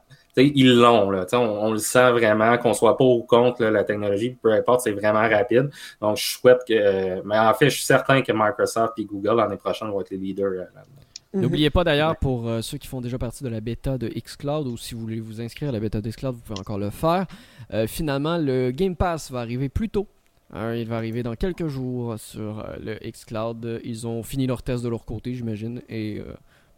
ils 0.41 0.75
l'ont. 0.75 1.11
On, 1.11 1.37
on, 1.37 1.71
le 1.71 1.77
sent 1.77 2.11
vraiment, 2.11 2.57
qu'on 2.57 2.73
soit 2.73 2.97
pas 2.97 3.03
ou 3.03 3.23
contre 3.23 3.63
la 3.65 3.83
technologie, 3.83 4.37
peu 4.41 4.51
importe, 4.51 4.81
c'est 4.81 4.91
vraiment 4.91 5.27
rapide. 5.27 5.69
Donc, 6.01 6.17
je 6.17 6.27
souhaite 6.27 6.59
que. 6.67 7.21
Mais 7.23 7.37
en 7.37 7.53
fait, 7.53 7.69
je 7.69 7.75
suis 7.75 7.85
certain 7.85 8.21
que 8.21 8.31
Microsoft 8.31 8.93
et 8.97 9.05
Google 9.05 9.37
l'année 9.37 9.57
prochaine 9.57 9.89
vont 9.89 10.01
être 10.01 10.11
les 10.11 10.17
leaders 10.17 10.51
là-dedans. 10.51 10.98
Mhm. 11.33 11.41
N'oubliez 11.41 11.69
pas 11.69 11.83
d'ailleurs 11.83 12.15
pour 12.15 12.47
euh, 12.47 12.61
ceux 12.61 12.79
qui 12.79 12.87
font 12.87 13.01
déjà 13.01 13.19
partie 13.19 13.43
de 13.43 13.49
la 13.49 13.61
bêta 13.61 13.99
de 13.99 14.07
Xcloud 14.07 14.67
ou 14.67 14.77
si 14.77 14.95
vous 14.95 15.01
voulez 15.01 15.19
vous 15.19 15.41
inscrire 15.41 15.69
à 15.69 15.71
la 15.71 15.79
bêta 15.79 16.01
de 16.01 16.09
Xcloud, 16.09 16.35
vous 16.35 16.41
pouvez 16.41 16.59
encore 16.59 16.79
le 16.79 16.89
faire. 16.89 17.27
Euh, 17.71 17.85
finalement, 17.85 18.37
le 18.37 18.71
Game 18.71 18.95
Pass 18.95 19.31
va 19.31 19.41
arriver 19.41 19.69
plus 19.69 19.89
tôt. 19.89 20.07
Hein, 20.51 20.73
il 20.73 20.87
va 20.87 20.97
arriver 20.97 21.21
dans 21.21 21.35
quelques 21.35 21.67
jours 21.67 22.15
sur 22.17 22.59
euh, 22.59 22.75
le 22.83 22.95
Xcloud. 23.11 23.79
Ils 23.83 24.07
ont 24.07 24.23
fini 24.23 24.47
leur 24.47 24.63
test 24.63 24.83
de 24.83 24.89
leur 24.89 25.05
côté, 25.05 25.35
j'imagine, 25.35 25.83
et 25.87 26.23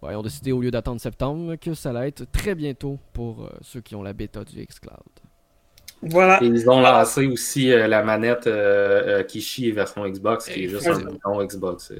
ils 0.03 0.15
ont 0.15 0.21
décidé 0.21 0.51
au 0.51 0.59
lieu 0.59 0.71
d'attendre 0.71 0.99
septembre 0.99 1.55
que 1.55 1.73
ça 1.73 1.91
allait 1.91 2.09
être 2.09 2.29
très 2.29 2.53
bientôt 2.53 2.99
pour 3.13 3.49
ceux 3.61 3.79
qui 3.79 3.95
ont 3.95 4.03
la 4.03 4.11
bêta 4.11 4.43
du 4.43 4.65
Xcloud. 4.65 4.97
Voilà. 6.01 6.39
ils 6.41 6.67
ont 6.67 6.81
lancé 6.81 7.27
aussi 7.27 7.67
la 7.67 8.03
manette 8.03 8.49
Kishi 9.27 9.71
version 9.71 10.05
Xbox, 10.09 10.49
qui 10.49 10.65
est 10.65 10.67
juste 10.67 10.87
un 10.87 10.99
bouton 10.99 11.45
Xbox. 11.45 11.93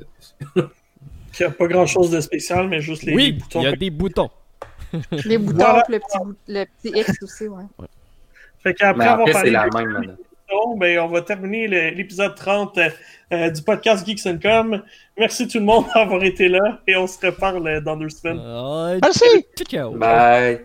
Il 1.40 1.44
n'y 1.44 1.48
a 1.48 1.52
pas 1.52 1.68
grand 1.68 1.86
chose 1.86 2.10
de 2.10 2.20
spécial, 2.22 2.68
mais 2.68 2.82
juste 2.82 3.04
les, 3.04 3.14
oui, 3.14 3.32
boutons. 3.34 3.62
Il 3.62 3.64
y 3.64 3.68
a 3.68 3.76
des 3.76 3.90
boutons. 3.90 4.30
les 5.26 5.38
boutons, 5.38 5.82
le, 5.88 6.00
petit, 6.00 6.18
le 6.48 6.66
petit 6.66 7.00
X 7.00 7.24
aussi, 7.24 7.48
ouais. 7.48 7.64
Fait 8.62 8.74
qu'après 8.74 9.08
avoir 9.08 9.32
parlé 9.32 9.52
la 9.52 9.68
même 9.68 10.18
ben, 10.78 11.00
on 11.00 11.08
va 11.08 11.22
terminer 11.22 11.68
l'épisode 11.92 12.36
30 12.36 12.78
euh, 13.32 13.50
du 13.50 13.62
podcast 13.62 14.06
Geeks 14.06 14.42
Com. 14.42 14.82
Merci 15.18 15.48
tout 15.48 15.60
le 15.60 15.66
monde 15.66 15.86
d'avoir 15.96 16.24
été 16.24 16.50
là 16.50 16.80
et 16.88 16.96
on 16.96 17.08
se 17.08 17.26
reparle 17.26 17.82
dans 17.84 17.98
deux 17.98 18.10
semaines. 18.10 19.00
Merci. 19.02 19.46
Ciao. 19.70 19.92
Bye. 19.92 20.62